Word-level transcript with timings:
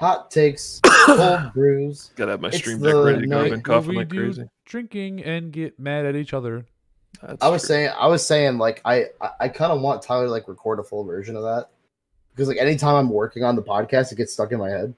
hot 0.00 0.30
takes, 0.30 0.80
cold 1.06 1.52
brews. 1.52 2.10
Gotta 2.16 2.32
have 2.32 2.40
my 2.40 2.48
It's 2.48 2.56
stream 2.58 2.80
deck 2.80 2.94
ready 2.94 3.20
to 3.20 3.26
go. 3.26 3.36
I've 3.36 3.42
night 3.44 3.50
been 3.50 3.62
coughing 3.62 3.94
like 3.94 4.08
crazy. 4.10 4.44
drinking 4.64 5.22
and 5.22 5.52
get 5.52 5.78
mad 5.78 6.06
at 6.06 6.16
each 6.16 6.32
other. 6.34 6.64
That's 7.22 7.42
I 7.42 7.48
was 7.48 7.62
true. 7.62 7.68
saying, 7.68 7.90
I 7.98 8.06
was 8.06 8.26
saying, 8.26 8.58
like, 8.58 8.80
I, 8.84 9.06
I, 9.20 9.30
I 9.40 9.48
kind 9.48 9.72
of 9.72 9.80
want 9.82 10.00
Tyler 10.02 10.24
to 10.26 10.30
like 10.30 10.48
record 10.48 10.78
a 10.78 10.82
full 10.82 11.04
version 11.04 11.36
of 11.36 11.42
that 11.42 11.68
because, 12.34 12.48
like, 12.48 12.56
anytime 12.56 12.94
I'm 12.94 13.10
working 13.10 13.44
on 13.44 13.56
the 13.56 13.62
podcast, 13.62 14.10
it 14.12 14.16
gets 14.16 14.32
stuck 14.32 14.52
in 14.52 14.58
my 14.58 14.70
head. 14.70 14.94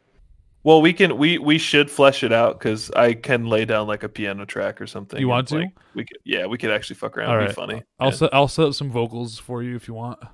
Well, 0.64 0.80
we 0.80 0.92
can 0.92 1.18
we 1.18 1.38
we 1.38 1.58
should 1.58 1.90
flesh 1.90 2.22
it 2.22 2.32
out 2.32 2.56
because 2.60 2.88
I 2.92 3.14
can 3.14 3.46
lay 3.46 3.64
down 3.64 3.88
like 3.88 4.04
a 4.04 4.08
piano 4.08 4.44
track 4.44 4.80
or 4.80 4.86
something. 4.86 5.18
You 5.18 5.26
and, 5.26 5.30
want 5.30 5.48
to? 5.48 5.56
like, 5.56 5.70
we 5.94 6.04
could, 6.04 6.18
yeah, 6.22 6.46
we 6.46 6.56
could 6.56 6.70
actually 6.70 6.94
fuck 6.94 7.18
around. 7.18 7.30
All 7.30 7.34
It'd 7.36 7.48
right, 7.48 7.68
be 7.68 7.72
funny. 7.74 7.82
I'll 7.98 8.10
Yeah. 8.10 8.14
set 8.14 8.34
I'll 8.34 8.46
set 8.46 8.66
up 8.68 8.74
some 8.74 8.88
vocals 8.92 9.40
for 9.40 9.64
you 9.64 9.74
if 9.74 9.88
you 9.88 9.94
want. 9.94 10.20
I'm 10.22 10.28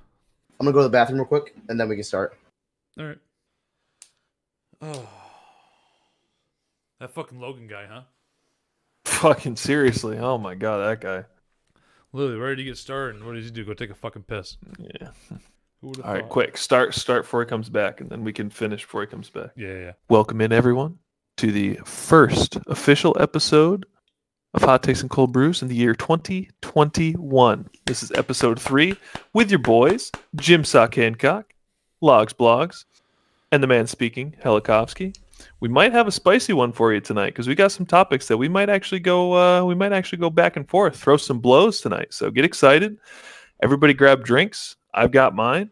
gonna 0.59 0.71
go 0.73 0.79
to 0.79 0.83
the 0.83 0.89
bathroom 0.89 1.17
real 1.17 1.27
quick, 1.27 1.55
and 1.69 1.79
then 1.79 1.89
we 1.89 1.95
can 1.95 2.03
start. 2.03 2.37
All 2.99 3.05
right. 3.07 3.17
Oh, 4.81 5.09
that 6.99 7.11
fucking 7.11 7.39
Logan 7.39 7.67
guy, 7.67 7.85
huh? 7.85 8.01
Fucking 9.05 9.57
seriously. 9.57 10.17
Oh 10.17 10.37
my 10.37 10.55
god, 10.55 10.77
that 10.77 11.01
guy. 11.01 11.25
Literally 12.13 12.39
ready 12.39 12.55
to 12.57 12.63
get 12.63 12.77
started. 12.77 13.17
And 13.17 13.25
what 13.25 13.35
does 13.35 13.45
he 13.45 13.51
do? 13.51 13.65
Go 13.65 13.73
take 13.73 13.89
a 13.89 13.95
fucking 13.95 14.23
piss. 14.23 14.57
Yeah. 14.79 15.09
Who 15.81 15.87
would 15.87 15.97
have 15.97 16.05
All 16.05 16.13
right, 16.13 16.29
quick. 16.29 16.57
Start 16.57 16.93
start 16.93 17.23
before 17.23 17.41
he 17.41 17.49
comes 17.49 17.69
back, 17.69 17.99
and 17.99 18.09
then 18.09 18.23
we 18.23 18.33
can 18.33 18.49
finish 18.49 18.83
before 18.83 19.01
he 19.01 19.07
comes 19.07 19.29
back. 19.29 19.51
Yeah, 19.55 19.73
yeah. 19.73 19.91
Welcome 20.09 20.39
in 20.41 20.53
everyone 20.53 20.99
to 21.37 21.51
the 21.51 21.75
first 21.85 22.57
official 22.67 23.15
episode 23.19 23.85
of 24.53 24.61
Hot 24.63 24.81
Takes 24.81 25.01
and 25.01 25.09
Cold 25.09 25.31
Brews 25.31 25.61
in 25.61 25.67
the 25.67 25.75
year 25.75 25.93
2021. 25.93 27.69
This 27.85 28.01
is 28.01 28.11
episode 28.13 28.59
three 28.59 28.95
with 29.33 29.49
your 29.49 29.59
boys, 29.59 30.11
Jim 30.35 30.63
Sock 30.63 30.95
Hancock, 30.95 31.53
Logs 32.01 32.33
Blogs, 32.33 32.85
and 33.51 33.61
the 33.63 33.67
man 33.67 33.87
speaking, 33.87 34.35
Helikovsky. 34.43 35.15
We 35.61 35.69
might 35.69 35.91
have 35.93 36.07
a 36.07 36.11
spicy 36.11 36.53
one 36.53 36.71
for 36.71 36.93
you 36.93 36.99
tonight 36.99 37.27
because 37.27 37.47
we 37.47 37.55
got 37.55 37.71
some 37.71 37.85
topics 37.85 38.27
that 38.27 38.37
we 38.37 38.49
might 38.49 38.69
actually 38.69 38.99
go 38.99 39.33
uh, 39.33 39.63
we 39.63 39.73
might 39.75 39.93
actually 39.93 40.19
go 40.19 40.29
back 40.29 40.55
and 40.57 40.67
forth, 40.69 40.95
throw 40.97 41.17
some 41.17 41.39
blows 41.39 41.79
tonight. 41.81 42.13
So 42.13 42.29
get 42.29 42.45
excited. 42.45 42.97
Everybody 43.63 43.93
grab 43.93 44.23
drinks. 44.23 44.75
I've 44.93 45.11
got 45.11 45.35
mine. 45.35 45.69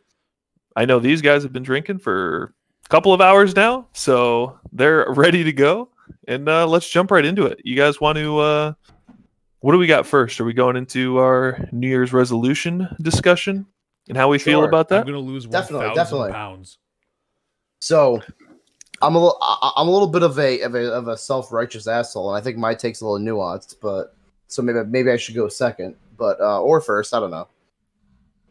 I 0.75 0.85
know 0.85 0.99
these 0.99 1.21
guys 1.21 1.43
have 1.43 1.51
been 1.53 1.63
drinking 1.63 1.99
for 1.99 2.53
a 2.85 2.89
couple 2.89 3.13
of 3.13 3.19
hours 3.21 3.55
now, 3.55 3.87
so 3.93 4.59
they're 4.71 5.05
ready 5.13 5.43
to 5.43 5.51
go. 5.51 5.89
And 6.27 6.47
uh, 6.47 6.65
let's 6.67 6.89
jump 6.89 7.11
right 7.11 7.25
into 7.25 7.45
it. 7.45 7.59
You 7.63 7.75
guys 7.75 7.99
want 7.99 8.17
to? 8.17 8.37
Uh, 8.39 8.73
what 9.59 9.71
do 9.73 9.77
we 9.79 9.87
got 9.87 10.05
first? 10.05 10.39
Are 10.39 10.45
we 10.45 10.53
going 10.53 10.77
into 10.77 11.17
our 11.17 11.67
New 11.71 11.87
Year's 11.87 12.13
resolution 12.13 12.87
discussion 13.01 13.65
and 14.07 14.15
how 14.17 14.29
we 14.29 14.37
feel 14.37 14.59
Sure. 14.59 14.67
about 14.67 14.91
I'm 14.91 14.99
that? 14.99 15.05
gonna 15.07 15.19
lose 15.19 15.47
one 15.47 15.51
Definitely, 15.51 15.87
thousand 15.87 15.95
definitely. 16.03 16.31
pounds. 16.31 16.77
So, 17.79 18.21
I'm 19.01 19.15
a 19.15 19.19
little, 19.19 19.37
I, 19.41 19.73
I'm 19.77 19.87
a 19.87 19.91
little 19.91 20.07
bit 20.07 20.23
of 20.23 20.39
a 20.39 20.61
of 20.61 20.75
a 20.75 20.91
of 20.91 21.07
a 21.07 21.17
self 21.17 21.51
righteous 21.51 21.87
asshole, 21.87 22.33
and 22.33 22.39
I 22.39 22.43
think 22.43 22.57
my 22.57 22.73
take's 22.73 23.01
a 23.01 23.07
little 23.07 23.25
nuanced, 23.25 23.75
but 23.81 24.15
so 24.47 24.61
maybe 24.61 24.79
maybe 24.85 25.11
I 25.11 25.17
should 25.17 25.35
go 25.35 25.47
second, 25.47 25.95
but 26.17 26.39
uh, 26.39 26.61
or 26.61 26.81
first, 26.81 27.13
I 27.13 27.19
don't 27.19 27.31
know. 27.31 27.47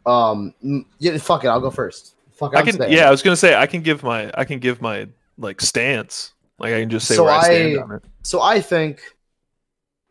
Um, 0.06 0.54
yeah, 0.98 1.18
fuck 1.18 1.44
it, 1.44 1.48
I'll 1.48 1.60
go 1.60 1.70
first. 1.70 2.14
Fuck, 2.32 2.54
I 2.54 2.60
I'm 2.60 2.66
can. 2.66 2.74
staying. 2.74 2.92
Yeah, 2.92 3.08
I 3.08 3.10
was 3.10 3.22
gonna 3.22 3.36
say 3.36 3.54
I 3.56 3.66
can 3.66 3.82
give 3.82 4.02
my 4.02 4.30
I 4.34 4.44
can 4.44 4.60
give 4.60 4.80
my 4.80 5.08
like 5.38 5.60
stance. 5.60 6.32
Like 6.58 6.72
I 6.72 6.80
can 6.80 6.90
just 6.90 7.08
say 7.08 7.16
So 7.16 7.24
where 7.24 7.34
I 7.34 7.42
stand 7.42 7.78
on 7.78 7.92
it. 7.92 8.04
So 8.22 8.40
I 8.40 8.60
think, 8.60 9.02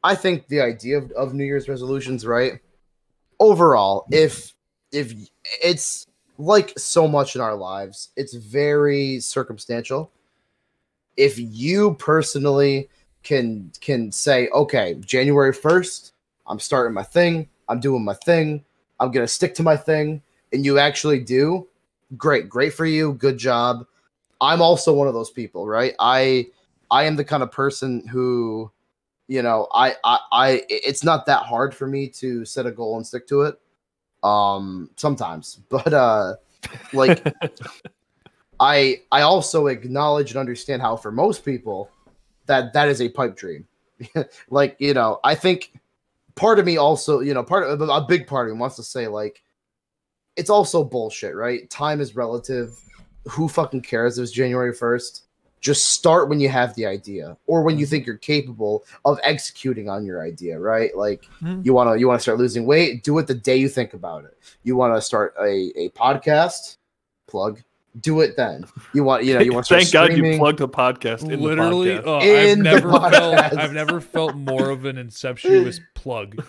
I 0.03 0.15
think 0.15 0.47
the 0.47 0.61
idea 0.61 0.97
of, 0.97 1.11
of 1.11 1.33
New 1.33 1.43
Year's 1.43 1.67
resolutions, 1.67 2.25
right? 2.25 2.59
Overall, 3.39 4.05
if 4.11 4.53
if 4.91 5.13
it's 5.63 6.07
like 6.37 6.77
so 6.77 7.07
much 7.07 7.35
in 7.35 7.41
our 7.41 7.55
lives, 7.55 8.09
it's 8.15 8.33
very 8.33 9.19
circumstantial. 9.19 10.11
If 11.17 11.37
you 11.37 11.95
personally 11.95 12.89
can 13.23 13.71
can 13.81 14.11
say, 14.11 14.49
okay, 14.49 14.95
January 14.99 15.53
first, 15.53 16.13
I'm 16.47 16.59
starting 16.59 16.93
my 16.93 17.03
thing, 17.03 17.47
I'm 17.69 17.79
doing 17.79 18.03
my 18.03 18.13
thing, 18.13 18.63
I'm 18.99 19.11
gonna 19.11 19.27
stick 19.27 19.55
to 19.55 19.63
my 19.63 19.77
thing, 19.77 20.21
and 20.53 20.65
you 20.65 20.77
actually 20.77 21.19
do, 21.19 21.67
great, 22.17 22.49
great 22.49 22.73
for 22.73 22.85
you, 22.85 23.13
good 23.13 23.37
job. 23.37 23.85
I'm 24.41 24.61
also 24.61 24.93
one 24.93 25.07
of 25.07 25.13
those 25.13 25.31
people, 25.31 25.65
right? 25.67 25.93
I 25.99 26.47
I 26.91 27.03
am 27.03 27.15
the 27.15 27.23
kind 27.23 27.43
of 27.43 27.51
person 27.51 28.05
who, 28.07 28.71
you 29.27 29.41
know, 29.41 29.67
I, 29.73 29.95
I, 30.03 30.19
I, 30.31 30.61
it's 30.69 31.03
not 31.03 31.25
that 31.25 31.43
hard 31.43 31.73
for 31.73 31.87
me 31.87 32.07
to 32.09 32.45
set 32.45 32.65
a 32.65 32.71
goal 32.71 32.97
and 32.97 33.05
stick 33.05 33.27
to 33.29 33.41
it. 33.41 33.59
Um, 34.25 34.89
sometimes, 34.95 35.59
but 35.69 35.93
uh, 35.93 36.35
like, 36.93 37.25
I, 38.59 39.01
I 39.11 39.21
also 39.21 39.67
acknowledge 39.67 40.31
and 40.31 40.39
understand 40.39 40.81
how 40.81 40.95
for 40.95 41.11
most 41.11 41.45
people, 41.45 41.89
that 42.47 42.73
that 42.73 42.87
is 42.89 43.01
a 43.01 43.09
pipe 43.09 43.35
dream. 43.35 43.67
like, 44.49 44.75
you 44.79 44.93
know, 44.93 45.19
I 45.23 45.35
think 45.35 45.73
part 46.35 46.59
of 46.59 46.65
me 46.65 46.77
also, 46.77 47.19
you 47.19 47.33
know, 47.33 47.43
part 47.43 47.69
of 47.69 47.81
a 47.81 48.01
big 48.01 48.27
part 48.27 48.49
of 48.49 48.55
me 48.55 48.59
wants 48.59 48.75
to 48.77 48.83
say 48.83 49.07
like, 49.07 49.41
it's 50.35 50.49
also 50.49 50.83
bullshit, 50.83 51.35
right? 51.35 51.69
Time 51.69 52.01
is 52.01 52.15
relative. 52.15 52.77
Who 53.29 53.47
fucking 53.47 53.81
cares 53.81 54.17
if 54.17 54.23
it's 54.23 54.31
January 54.31 54.73
first? 54.73 55.25
Just 55.61 55.87
start 55.87 56.29
when 56.29 56.39
you 56.39 56.47
have 56.49 56.75
the 56.75 56.85
idea 56.85 57.35
or 57.47 57.63
when 57.63 57.79
you 57.79 57.85
think 57.85 58.05
you're 58.05 58.17
capable 58.17 58.83
of 59.03 59.19
executing 59.23 59.89
on 59.89 60.05
your 60.05 60.21
idea 60.21 60.59
right 60.59 60.95
like 60.95 61.25
Hmm. 61.39 61.61
you 61.63 61.73
want 61.73 61.89
to 61.93 61.99
you 61.99 62.07
want 62.07 62.19
to 62.19 62.21
start 62.21 62.37
losing 62.37 62.65
weight 62.65 63.03
do 63.03 63.17
it 63.17 63.27
the 63.27 63.33
day 63.33 63.55
you 63.55 63.67
think 63.69 63.93
about 63.93 64.25
it 64.25 64.37
you 64.63 64.75
want 64.75 64.93
to 64.95 65.01
start 65.01 65.33
a, 65.41 65.71
a 65.75 65.89
podcast 65.89 66.77
plug 67.27 67.61
do 68.01 68.19
it 68.21 68.35
then 68.37 68.65
you 68.93 69.03
want 69.03 69.23
you 69.23 69.33
know 69.33 69.39
you 69.39 69.53
want 69.53 69.65
to 69.65 69.73
Thank 69.75 69.91
God 69.91 70.15
you 70.15 70.37
plugged 70.37 70.59
a 70.61 70.67
podcast 70.67 71.31
in 71.31 71.39
Literally, 71.41 71.95
the 71.95 72.01
podcast. 72.01 72.21
uh, 72.21 72.25
In 72.25 72.49
I've 72.51 72.57
the 72.57 72.63
never 72.63 72.91
felt. 73.09 73.35
I've 73.57 73.73
never 73.73 74.01
felt 74.01 74.35
more 74.35 74.69
of 74.69 74.83
an 74.85 74.97
inceptuous 74.97 75.79
plug. 75.95 76.43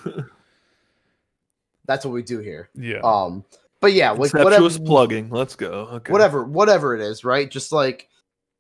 that's 1.87 2.05
what 2.05 2.13
we 2.13 2.23
do 2.23 2.39
here 2.41 2.69
Yeah. 2.75 2.99
um 3.05 3.45
but 3.81 3.93
yeah 3.93 4.11
like 4.11 4.35
whatever 4.35 4.69
plugging. 4.71 5.31
Let's 5.31 5.55
go. 5.57 5.71
Okay. 5.93 6.13
whatever 6.13 6.45
whatever 6.45 6.95
it 6.95 7.01
is 7.01 7.25
right 7.25 7.51
just 7.51 7.73
like 7.73 8.09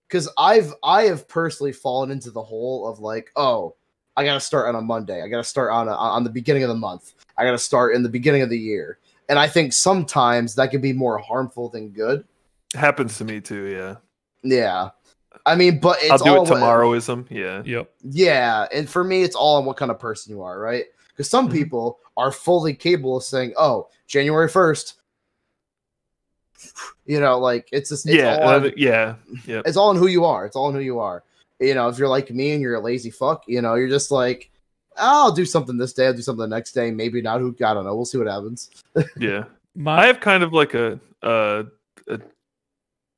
because 0.08 0.28
i've 0.38 0.72
i 0.82 1.02
have 1.02 1.26
personally 1.28 1.72
fallen 1.72 2.10
into 2.10 2.30
the 2.30 2.42
hole 2.42 2.86
of 2.88 2.98
like 3.00 3.30
oh 3.36 3.74
i 4.16 4.24
gotta 4.24 4.40
start 4.40 4.68
on 4.68 4.74
a 4.76 4.80
monday 4.80 5.22
i 5.22 5.28
gotta 5.28 5.44
start 5.44 5.70
on 5.72 5.88
a, 5.88 5.92
on 5.92 6.24
the 6.24 6.30
beginning 6.30 6.62
of 6.62 6.68
the 6.68 6.74
month 6.74 7.14
i 7.36 7.44
gotta 7.44 7.58
start 7.58 7.94
in 7.94 8.02
the 8.02 8.08
beginning 8.08 8.42
of 8.42 8.50
the 8.50 8.58
year 8.58 8.98
and 9.28 9.38
i 9.38 9.46
think 9.48 9.72
sometimes 9.72 10.54
that 10.54 10.70
can 10.70 10.80
be 10.80 10.92
more 10.92 11.18
harmful 11.18 11.68
than 11.68 11.88
good 11.90 12.24
Happens 12.74 13.16
to 13.18 13.24
me 13.24 13.40
too. 13.40 13.66
Yeah. 13.66 13.96
yeah 14.42 14.90
i 15.46 15.54
mean 15.54 15.78
but 15.80 15.98
it's 16.00 16.10
I'll 16.10 16.18
do 16.18 16.36
all 16.36 16.42
it 16.46 16.48
tomorrowism. 16.50 17.26
Yeah. 17.30 17.62
yep. 17.64 17.90
yeah 18.02 18.66
and 18.72 18.88
for 18.88 19.04
me 19.04 19.22
it's 19.22 19.36
all 19.36 19.56
on 19.56 19.64
what 19.64 19.76
kind 19.76 19.90
of 19.90 19.98
person 19.98 20.32
you 20.34 20.42
are 20.42 20.58
right 20.60 20.84
because 21.10 21.30
some 21.30 21.48
Mhm. 21.48 21.52
people 21.52 21.98
are 22.16 22.32
fully 22.32 22.74
capable 22.74 23.16
of 23.18 23.22
saying 23.22 23.52
oh 23.56 23.88
january 24.06 24.48
1st 24.48 24.94
you 27.06 27.20
know 27.20 27.38
like 27.38 27.68
it's 27.72 27.90
just 27.90 28.06
it's 28.06 28.16
yeah. 28.16 28.38
all 28.38 28.48
on- 28.48 28.66
uh, 28.66 28.70
yeah. 28.76 29.14
Yeah. 29.46 29.62
it's 29.64 29.76
all 29.76 29.90
in 29.90 29.96
who 29.96 30.06
you 30.06 30.24
are. 30.24 30.46
It's 30.46 30.56
all 30.56 30.68
in 30.68 30.74
who 30.74 30.80
you 30.80 30.98
are. 30.98 31.22
You 31.60 31.74
know, 31.74 31.88
if 31.88 31.98
you're 31.98 32.08
like 32.08 32.30
me 32.30 32.52
and 32.52 32.60
you're 32.60 32.74
a 32.74 32.80
lazy 32.80 33.10
fuck, 33.10 33.44
you 33.46 33.62
know, 33.62 33.76
you're 33.76 33.88
just 33.88 34.10
like, 34.10 34.50
I'll 34.98 35.32
do 35.32 35.46
something 35.46 35.78
this 35.78 35.94
day, 35.94 36.06
I'll 36.06 36.12
do 36.12 36.20
something 36.20 36.48
the 36.48 36.54
next 36.54 36.72
day, 36.72 36.90
maybe 36.90 37.22
not. 37.22 37.40
Who 37.40 37.54
I 37.64 37.72
don't 37.72 37.84
know. 37.84 37.96
We'll 37.96 38.04
see 38.04 38.18
what 38.18 38.26
happens. 38.26 38.70
Yeah. 39.18 39.44
I 39.86 40.06
have 40.06 40.20
kind 40.20 40.42
of 40.42 40.54
like 40.54 40.72
a, 40.72 40.98
uh, 41.22 41.64
a 42.08 42.18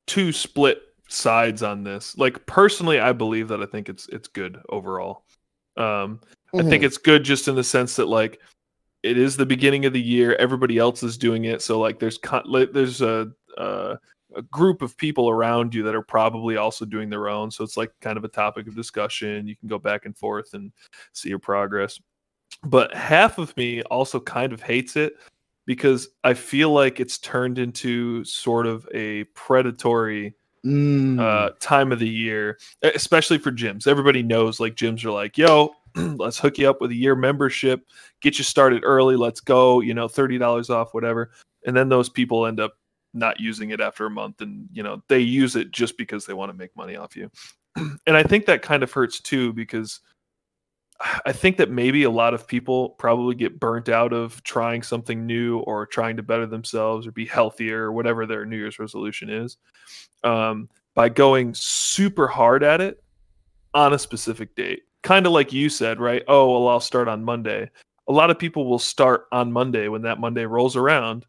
two 0.09 0.33
split 0.33 0.83
sides 1.09 1.63
on 1.63 1.85
this. 1.85 2.17
Like 2.19 2.47
personally, 2.47 3.01
I 3.01 3.13
believe 3.13 3.49
that 3.49 3.63
I 3.63 3.67
think 3.67 3.89
it's 3.89 4.09
it's 4.09 4.29
good 4.29 4.61
overall. 4.69 5.25
Um, 5.77 6.21
I 6.55 6.63
think 6.63 6.83
it's 6.83 6.99
good 6.99 7.25
just 7.25 7.47
in 7.47 7.55
the 7.55 7.65
sense 7.65 7.97
that 7.97 8.07
like 8.07 8.41
it 9.03 9.17
is 9.19 9.37
the 9.37 9.47
beginning 9.47 9.85
of 9.87 9.93
the 9.93 10.01
year. 10.01 10.35
Everybody 10.37 10.79
else 10.79 11.03
is 11.03 11.17
doing 11.19 11.45
it, 11.45 11.63
so 11.63 11.79
like 11.79 11.99
there's 11.99 12.19
con- 12.19 12.45
there's 12.73 13.01
a, 13.01 13.31
a 13.57 13.99
a 14.37 14.43
group 14.43 14.83
of 14.83 14.97
people 14.97 15.31
around 15.31 15.75
you 15.75 15.83
that 15.83 15.95
are 15.95 16.03
probably 16.03 16.57
also 16.57 16.85
doing 16.85 17.09
their 17.09 17.29
own. 17.29 17.51
So 17.51 17.65
it's 17.65 17.77
like 17.77 17.91
kind 18.01 18.19
of 18.19 18.25
a 18.25 18.29
topic 18.29 18.67
of 18.67 18.77
discussion. 18.77 19.47
You 19.49 19.57
can 19.57 19.69
go 19.69 19.79
back 19.79 20.05
and 20.05 20.17
forth 20.17 20.53
and 20.55 20.71
see 21.13 21.31
your 21.31 21.39
progress. 21.39 21.99
But 22.65 22.95
half 22.95 23.39
of 23.39 23.57
me 23.57 23.83
also 23.85 24.21
kind 24.21 24.53
of 24.53 24.61
hates 24.63 24.97
it 24.97 25.15
because 25.67 26.09
I 26.25 26.35
feel 26.35 26.71
like 26.71 27.01
it's 27.01 27.19
turned 27.19 27.59
into 27.59 28.23
sort 28.25 28.67
of 28.67 28.87
a 28.93 29.25
predatory 29.35 30.35
Mm. 30.67 31.21
uh, 31.21 31.51
time 31.61 31.93
of 31.93 32.01
the 32.01 32.09
year, 32.09 32.59
especially 32.83 33.39
for 33.39 33.53
gyms. 33.53 33.87
Everybody 33.87 34.25
knows 34.25 34.59
like 34.59 34.75
gyms 34.75 35.05
are 35.05 35.13
like, 35.13 35.39
yo, 35.39 35.71
let's 36.17 36.39
hook 36.39 36.59
you 36.59 36.69
up 36.69 36.81
with 36.81 36.91
a 36.91 36.97
year 36.97 37.15
membership, 37.15 37.87
get 38.21 38.39
you 38.39 38.45
started 38.45 38.83
early, 38.85 39.17
let's 39.17 39.41
go, 39.41 39.81
you 39.81 39.95
know, 39.95 40.07
$30 40.07 40.71
off, 40.71 40.95
whatever. 40.95 41.31
And 41.67 41.77
then 41.77 41.89
those 41.89 42.09
people 42.09 42.47
end 42.47 42.61
up 42.61 42.75
not 43.15 43.41
using 43.41 43.71
it 43.71 43.81
after 43.81 44.07
a 44.07 44.11
month 44.11 44.41
and, 44.41 44.69
you 44.73 44.83
know, 44.83 45.03
they 45.09 45.19
use 45.19 45.57
it 45.57 45.71
just 45.71 45.97
because 45.99 46.27
they 46.27 46.35
want 46.35 46.51
to 46.51 46.57
make 46.57 46.75
money 46.77 46.97
off 46.97 47.17
you. 47.17 47.31
and 47.77 48.17
I 48.17 48.23
think 48.23 48.47
that 48.47 48.63
kind 48.63 48.83
of 48.83 48.93
hurts 48.93 49.21
too 49.21 49.53
because 49.53 50.01
I 51.25 51.33
think 51.33 51.59
that 51.59 51.71
maybe 51.71 52.03
a 52.03 52.11
lot 52.11 52.35
of 52.35 52.47
people 52.47 52.91
probably 52.91 53.37
get 53.37 53.61
burnt 53.61 53.89
out 53.89 54.13
of 54.13 54.43
trying 54.43 54.83
something 54.83 55.27
new 55.27 55.61
or 55.61 55.87
trying 55.87 56.17
to 56.17 56.25
better 56.25 56.47
themselves 56.47 57.07
or 57.07 57.13
be 57.13 57.25
healthier 57.25 57.85
or 57.85 57.93
whatever 57.93 58.27
their 58.27 58.45
New 58.45 58.57
Year's 58.57 58.81
resolution 58.81 59.31
is 59.31 59.59
um, 60.25 60.69
by 60.95 61.09
going 61.09 61.55
super 61.55 62.27
hard 62.27 62.65
at 62.65 62.81
it 62.81 63.03
on 63.75 63.93
a 63.93 63.99
specific 63.99 64.57
date. 64.57 64.83
Kind 65.03 65.27
of 65.27 65.33
like 65.33 65.53
you 65.53 65.69
said, 65.69 66.01
right? 66.01 66.23
Oh, 66.29 66.51
well, 66.51 66.69
I'll 66.69 66.81
start 66.81 67.09
on 67.09 67.25
Monday. 67.25 67.71
A 68.09 68.13
lot 68.13 68.31
of 68.31 68.39
people 68.39 68.67
will 68.67 68.79
start 68.79 69.27
on 69.33 69.53
Monday 69.53 69.89
when 69.89 70.03
that 70.03 70.21
Monday 70.21 70.45
rolls 70.45 70.77
around 70.77 71.27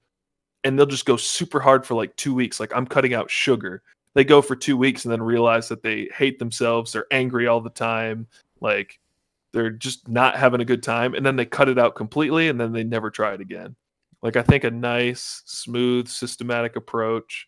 and 0.64 0.78
they'll 0.78 0.86
just 0.86 1.06
go 1.06 1.18
super 1.18 1.60
hard 1.60 1.86
for 1.86 1.96
like 1.96 2.16
two 2.16 2.34
weeks. 2.34 2.60
Like, 2.60 2.76
I'm 2.76 2.88
cutting 2.88 3.14
out 3.14 3.30
sugar. 3.30 3.82
They 4.16 4.24
go 4.24 4.42
for 4.42 4.56
two 4.56 4.76
weeks 4.76 5.06
and 5.06 5.12
then 5.12 5.22
realize 5.22 5.70
that 5.70 5.84
they 5.84 6.10
hate 6.16 6.40
themselves. 6.40 6.92
They're 6.92 7.06
angry 7.12 7.48
all 7.48 7.62
the 7.62 7.70
time. 7.70 8.28
Like, 8.60 9.00
they're 9.54 9.70
just 9.70 10.08
not 10.08 10.36
having 10.36 10.62
a 10.62 10.66
good 10.66 10.84
time. 10.84 11.14
And 11.14 11.26
then 11.26 11.36
they 11.36 11.46
cut 11.46 11.70
it 11.70 11.80
out 11.80 11.96
completely 11.96 12.50
and 12.50 12.60
then 12.60 12.72
they 12.72 12.84
never 12.84 13.10
try 13.10 13.34
it 13.34 13.42
again. 13.42 13.76
Like, 14.22 14.36
I 14.36 14.42
think 14.42 14.64
a 14.64 14.72
nice, 14.72 15.44
smooth, 15.46 16.08
systematic 16.08 16.76
approach 16.76 17.48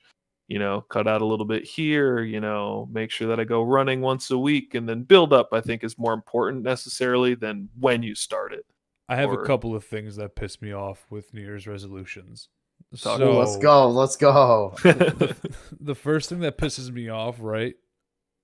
you 0.51 0.59
know, 0.59 0.81
cut 0.81 1.07
out 1.07 1.21
a 1.21 1.25
little 1.25 1.45
bit 1.45 1.63
here, 1.63 2.19
you 2.19 2.42
know, 2.42 2.86
make 2.92 3.09
sure 3.09 3.30
that 3.30 3.39
I 3.39 3.45
go 3.45 3.63
running 3.63 4.01
once 4.01 4.30
a 4.31 4.38
week 4.38 4.75
and 4.75 4.88
then 4.88 5.03
build 5.03 5.31
up, 5.31 5.48
I 5.53 5.62
think 5.62 5.81
is 5.81 5.98
more 5.98 6.12
important 6.12 6.62
necessarily 6.63 7.36
than 7.36 7.69
when 7.80 8.03
you 8.03 8.15
start 8.15 8.51
it. 8.51 8.65
I 9.07 9.15
have 9.15 9.30
Or- 9.30 9.42
a 9.42 9.48
couple 9.48 9.74
of 9.74 9.86
things 9.86 10.18
that 10.18 10.36
piss 10.36 10.62
me 10.62 10.74
off 10.74 11.06
with 11.09 11.33
New 11.33 11.39
Year's 11.39 11.68
resolutions. 11.68 12.50
So, 12.94 13.15
Ooh, 13.21 13.39
let's 13.39 13.56
go. 13.56 13.88
Let's 13.88 14.18
go. 14.18 14.75
the, 14.83 15.38
the 15.80 15.95
first 15.95 16.27
thing 16.27 16.42
that 16.42 16.57
pisses 16.57 16.92
me 16.92 17.07
off, 17.07 17.38
right, 17.39 17.75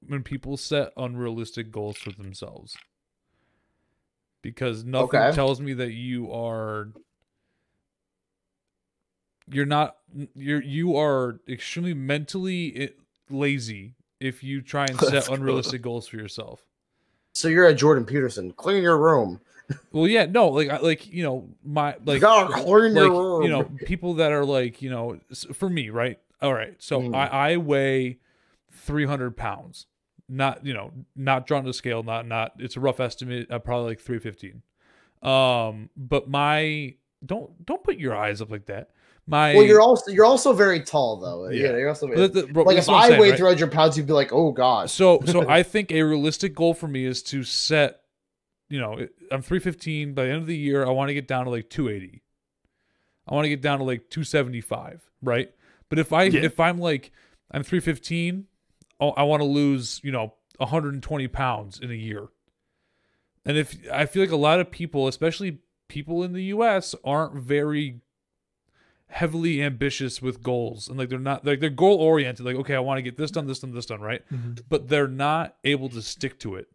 when 0.07 0.23
people 0.23 0.55
set 0.55 0.93
unrealistic 0.95 1.71
goals 1.71 1.97
for 1.97 2.11
themselves. 2.13 2.77
Because 4.41 4.85
nothing 4.85 5.19
Okay. 5.19 5.35
tells 5.35 5.59
me 5.59 5.73
that 5.73 5.91
you 5.91 6.31
are 6.31 6.93
you're 9.49 9.65
not 9.65 9.97
you're 10.35 10.61
you 10.63 10.95
are 10.97 11.39
extremely 11.47 11.93
mentally 11.93 12.91
lazy 13.29 13.95
if 14.19 14.43
you 14.43 14.61
try 14.61 14.85
and 14.85 14.99
set 14.99 15.29
unrealistic 15.31 15.81
goals 15.81 16.07
for 16.07 16.17
yourself. 16.17 16.65
So 17.33 17.47
you're 17.47 17.65
at 17.67 17.77
Jordan 17.77 18.05
Peterson. 18.05 18.51
Clean 18.53 18.81
your 18.81 18.97
room. 18.97 19.39
Well, 19.91 20.07
yeah, 20.07 20.25
no, 20.25 20.47
like 20.47 20.81
like 20.81 21.07
you 21.07 21.23
know 21.23 21.49
my 21.63 21.93
you 21.93 21.99
like 22.05 22.21
gotta 22.21 22.53
clean 22.53 22.93
like 22.93 23.03
your 23.03 23.39
room. 23.39 23.43
you 23.43 23.49
know 23.49 23.63
people 23.85 24.15
that 24.15 24.31
are 24.31 24.45
like 24.45 24.81
you 24.81 24.89
know 24.89 25.19
for 25.53 25.69
me 25.69 25.89
right 25.89 26.19
all 26.41 26.53
right 26.53 26.75
so 26.79 27.01
Mm. 27.01 27.15
i 27.15 27.51
i 27.51 27.57
weigh 27.57 28.19
300 28.71 29.35
pounds 29.35 29.87
not 30.29 30.65
you 30.65 30.73
know 30.73 30.91
not 31.15 31.45
drawn 31.47 31.63
to 31.65 31.73
scale 31.73 32.01
not 32.03 32.25
not 32.27 32.53
it's 32.59 32.77
a 32.77 32.79
rough 32.79 32.99
estimate 32.99 33.49
uh, 33.51 33.59
probably 33.59 33.89
like 33.89 33.99
315 33.99 34.61
um 35.23 35.89
but 35.97 36.29
my 36.29 36.93
don't 37.25 37.65
don't 37.65 37.83
put 37.83 37.97
your 37.97 38.15
eyes 38.15 38.41
up 38.41 38.49
like 38.51 38.67
that 38.67 38.89
my 39.29 39.53
well, 39.55 39.65
you're 39.65 39.81
also 39.81 40.09
you're 40.09 40.25
also 40.25 40.53
very 40.53 40.81
tall 40.81 41.17
though. 41.19 41.49
Yeah. 41.49 41.71
Yeah, 41.71 41.77
you're 41.77 41.89
also 41.89 42.07
but 42.07 42.33
the- 42.33 42.47
bro, 42.47 42.63
like 42.63 42.77
if 42.77 42.89
I 42.89 43.09
saying, 43.09 43.19
weighed 43.21 43.31
right? 43.31 43.39
300 43.39 43.71
pounds, 43.71 43.97
you'd 43.97 44.07
be 44.07 44.13
like, 44.13 44.31
oh 44.31 44.51
god. 44.51 44.89
so 44.89 45.19
so 45.25 45.47
I 45.49 45.63
think 45.63 45.91
a 45.91 46.01
realistic 46.01 46.55
goal 46.55 46.73
for 46.73 46.87
me 46.87 47.05
is 47.05 47.21
to 47.23 47.43
set, 47.43 47.99
you 48.69 48.79
know, 48.79 48.93
I'm 49.31 49.41
315 49.41 50.13
by 50.13 50.23
the 50.25 50.29
end 50.31 50.41
of 50.41 50.47
the 50.47 50.55
year. 50.57 50.85
I 50.85 50.89
want 50.91 51.09
to 51.09 51.13
get 51.13 51.27
down 51.27 51.45
to 51.45 51.51
like 51.51 51.69
280. 51.69 52.23
I 53.27 53.33
want 53.35 53.43
to 53.45 53.49
get 53.49 53.61
down 53.61 53.79
to 53.79 53.83
like 53.83 54.09
275, 54.09 55.01
right? 55.21 55.51
But 55.89 55.99
if 55.99 56.13
I 56.13 56.23
Yeah. 56.23 56.41
if 56.43 56.59
I'm 56.59 56.77
like 56.77 57.11
I'm 57.51 57.63
315, 57.63 58.45
oh, 59.01 59.11
I 59.11 59.23
want 59.23 59.41
to 59.41 59.45
lose, 59.45 59.99
you 60.03 60.11
know, 60.11 60.33
120 60.57 61.27
pounds 61.27 61.79
in 61.79 61.91
a 61.91 61.95
year. 61.95 62.29
And 63.45 63.57
if 63.57 63.77
I 63.91 64.05
feel 64.05 64.23
like 64.23 64.31
a 64.31 64.35
lot 64.37 64.59
of 64.59 64.71
people, 64.71 65.07
especially 65.07 65.59
people 65.87 66.23
in 66.23 66.33
the 66.33 66.43
US, 66.45 66.95
aren't 67.03 67.35
very 67.35 68.01
heavily 69.09 69.61
ambitious 69.63 70.21
with 70.21 70.43
goals 70.43 70.89
and 70.89 70.97
like 70.97 71.07
they're 71.09 71.17
not 71.17 71.45
like 71.45 71.59
they're 71.61 71.69
goal 71.69 71.97
oriented 71.97 72.45
like 72.45 72.57
okay 72.57 72.75
i 72.75 72.79
want 72.79 72.97
to 72.97 73.01
get 73.01 73.15
this 73.17 73.31
done 73.31 73.47
this 73.47 73.59
done 73.59 73.73
this 73.73 73.85
done 73.85 74.01
right 74.01 74.21
but 74.67 74.89
they're 74.89 75.07
not 75.07 75.55
able 75.63 75.87
to 75.87 76.01
stick 76.01 76.37
to 76.39 76.55
it 76.55 76.67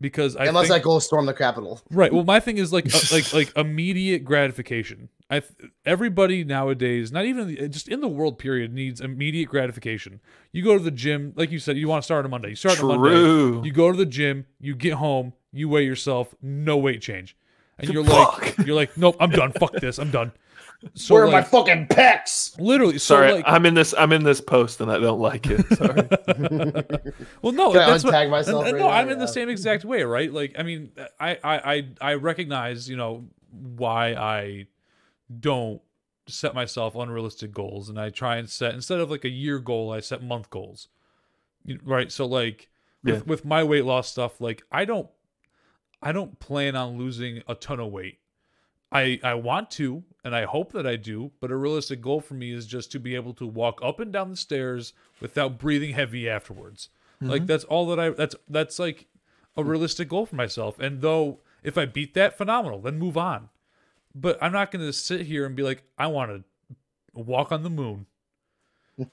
because 0.00 0.34
I 0.36 0.46
Unless 0.46 0.68
think, 0.68 0.80
I 0.80 0.82
go 0.82 0.98
storm 0.98 1.26
the 1.26 1.34
Capitol 1.34 1.80
right. 1.90 2.12
Well, 2.12 2.24
my 2.24 2.40
thing 2.40 2.58
is 2.58 2.72
like 2.72 2.92
uh, 2.92 2.98
like 3.12 3.32
like 3.32 3.52
immediate 3.56 4.24
gratification. 4.24 5.08
I 5.30 5.38
th- 5.40 5.70
everybody 5.86 6.42
nowadays, 6.44 7.12
not 7.12 7.26
even 7.26 7.46
the- 7.46 7.68
just 7.68 7.88
in 7.88 8.00
the 8.00 8.08
world 8.08 8.38
period, 8.38 8.72
needs 8.72 9.00
immediate 9.00 9.48
gratification. 9.48 10.20
You 10.52 10.64
go 10.64 10.76
to 10.76 10.82
the 10.82 10.90
gym, 10.90 11.32
like 11.36 11.52
you 11.52 11.58
said, 11.60 11.76
you 11.76 11.86
want 11.86 12.02
to 12.02 12.04
start 12.04 12.24
on 12.24 12.30
Monday. 12.32 12.50
You 12.50 12.56
start 12.56 12.80
on 12.82 13.00
Monday. 13.00 13.66
You 13.68 13.72
go 13.72 13.92
to 13.92 13.96
the 13.96 14.06
gym. 14.06 14.46
You 14.60 14.74
get 14.74 14.94
home. 14.94 15.32
You 15.52 15.68
weigh 15.68 15.84
yourself. 15.84 16.34
No 16.42 16.76
weight 16.76 17.00
change, 17.00 17.36
and 17.78 17.88
you're 17.88 18.04
Fuck. 18.04 18.42
like 18.42 18.66
you're 18.66 18.74
like 18.76 18.96
nope. 18.98 19.16
I'm 19.20 19.30
done. 19.30 19.52
Fuck 19.52 19.74
this. 19.74 19.98
I'm 19.98 20.10
done. 20.10 20.32
So 20.94 21.14
Where 21.14 21.24
are 21.24 21.30
my 21.30 21.42
fucking 21.42 21.86
pecs? 21.88 22.58
literally. 22.60 22.98
So 22.98 23.16
Sorry, 23.16 23.32
like, 23.32 23.44
I'm 23.48 23.64
in 23.66 23.74
this. 23.74 23.94
I'm 23.96 24.12
in 24.12 24.22
this 24.24 24.40
post, 24.40 24.80
and 24.80 24.90
I 24.90 24.98
don't 24.98 25.20
like 25.20 25.46
it. 25.46 25.66
Sorry. 25.76 26.06
well, 27.42 27.52
no, 27.52 27.72
Can 27.72 27.80
I 27.80 27.90
that's 27.90 28.04
what, 28.04 28.12
untag 28.14 28.30
myself 28.30 28.64
and- 28.66 28.74
right 28.74 28.80
no, 28.80 28.88
now? 28.88 28.94
I'm 28.94 29.10
in 29.10 29.18
the 29.18 29.26
same 29.26 29.48
exact 29.48 29.84
way, 29.84 30.02
right? 30.02 30.32
Like, 30.32 30.54
I 30.58 30.62
mean, 30.62 30.92
I, 31.18 31.38
I, 31.42 31.74
I, 31.74 31.88
I 32.00 32.14
recognize, 32.14 32.88
you 32.88 32.96
know, 32.96 33.24
why 33.50 34.14
I 34.14 34.66
don't 35.40 35.80
set 36.26 36.54
myself 36.54 36.94
unrealistic 36.94 37.52
goals, 37.52 37.88
and 37.88 37.98
I 37.98 38.10
try 38.10 38.36
and 38.36 38.48
set 38.48 38.74
instead 38.74 39.00
of 39.00 39.10
like 39.10 39.24
a 39.24 39.30
year 39.30 39.58
goal, 39.58 39.90
I 39.92 40.00
set 40.00 40.22
month 40.22 40.50
goals, 40.50 40.88
right? 41.84 42.10
So, 42.12 42.26
like, 42.26 42.68
with, 43.02 43.26
with 43.26 43.44
my 43.44 43.62
weight 43.64 43.84
loss 43.84 44.08
stuff, 44.10 44.40
like, 44.40 44.62
I 44.72 44.84
don't, 44.84 45.08
I 46.02 46.12
don't 46.12 46.38
plan 46.38 46.76
on 46.76 46.98
losing 46.98 47.42
a 47.48 47.54
ton 47.54 47.80
of 47.80 47.90
weight. 47.92 48.18
I, 48.94 49.18
I 49.24 49.34
want 49.34 49.72
to, 49.72 50.04
and 50.24 50.36
I 50.36 50.44
hope 50.44 50.72
that 50.72 50.86
I 50.86 50.94
do, 50.94 51.32
but 51.40 51.50
a 51.50 51.56
realistic 51.56 52.00
goal 52.00 52.20
for 52.20 52.34
me 52.34 52.52
is 52.52 52.64
just 52.64 52.92
to 52.92 53.00
be 53.00 53.16
able 53.16 53.34
to 53.34 53.46
walk 53.46 53.80
up 53.82 53.98
and 53.98 54.12
down 54.12 54.30
the 54.30 54.36
stairs 54.36 54.92
without 55.20 55.58
breathing 55.58 55.90
heavy 55.94 56.28
afterwards. 56.28 56.88
Like 57.20 57.42
mm-hmm. 57.42 57.46
that's 57.46 57.64
all 57.64 57.86
that 57.86 57.98
I 58.00 58.10
that's 58.10 58.36
that's 58.48 58.78
like 58.78 59.06
a 59.56 59.64
realistic 59.64 60.08
goal 60.08 60.26
for 60.26 60.36
myself. 60.36 60.78
And 60.78 61.00
though 61.00 61.40
if 61.62 61.78
I 61.78 61.86
beat 61.86 62.14
that, 62.14 62.36
phenomenal, 62.36 62.80
then 62.80 62.98
move 62.98 63.16
on. 63.16 63.48
But 64.14 64.38
I'm 64.42 64.52
not 64.52 64.70
gonna 64.70 64.92
sit 64.92 65.22
here 65.22 65.46
and 65.46 65.56
be 65.56 65.62
like, 65.62 65.82
I 65.98 66.06
want 66.08 66.30
to 66.30 66.44
walk 67.14 67.50
on 67.50 67.62
the 67.62 67.70
moon. 67.70 68.06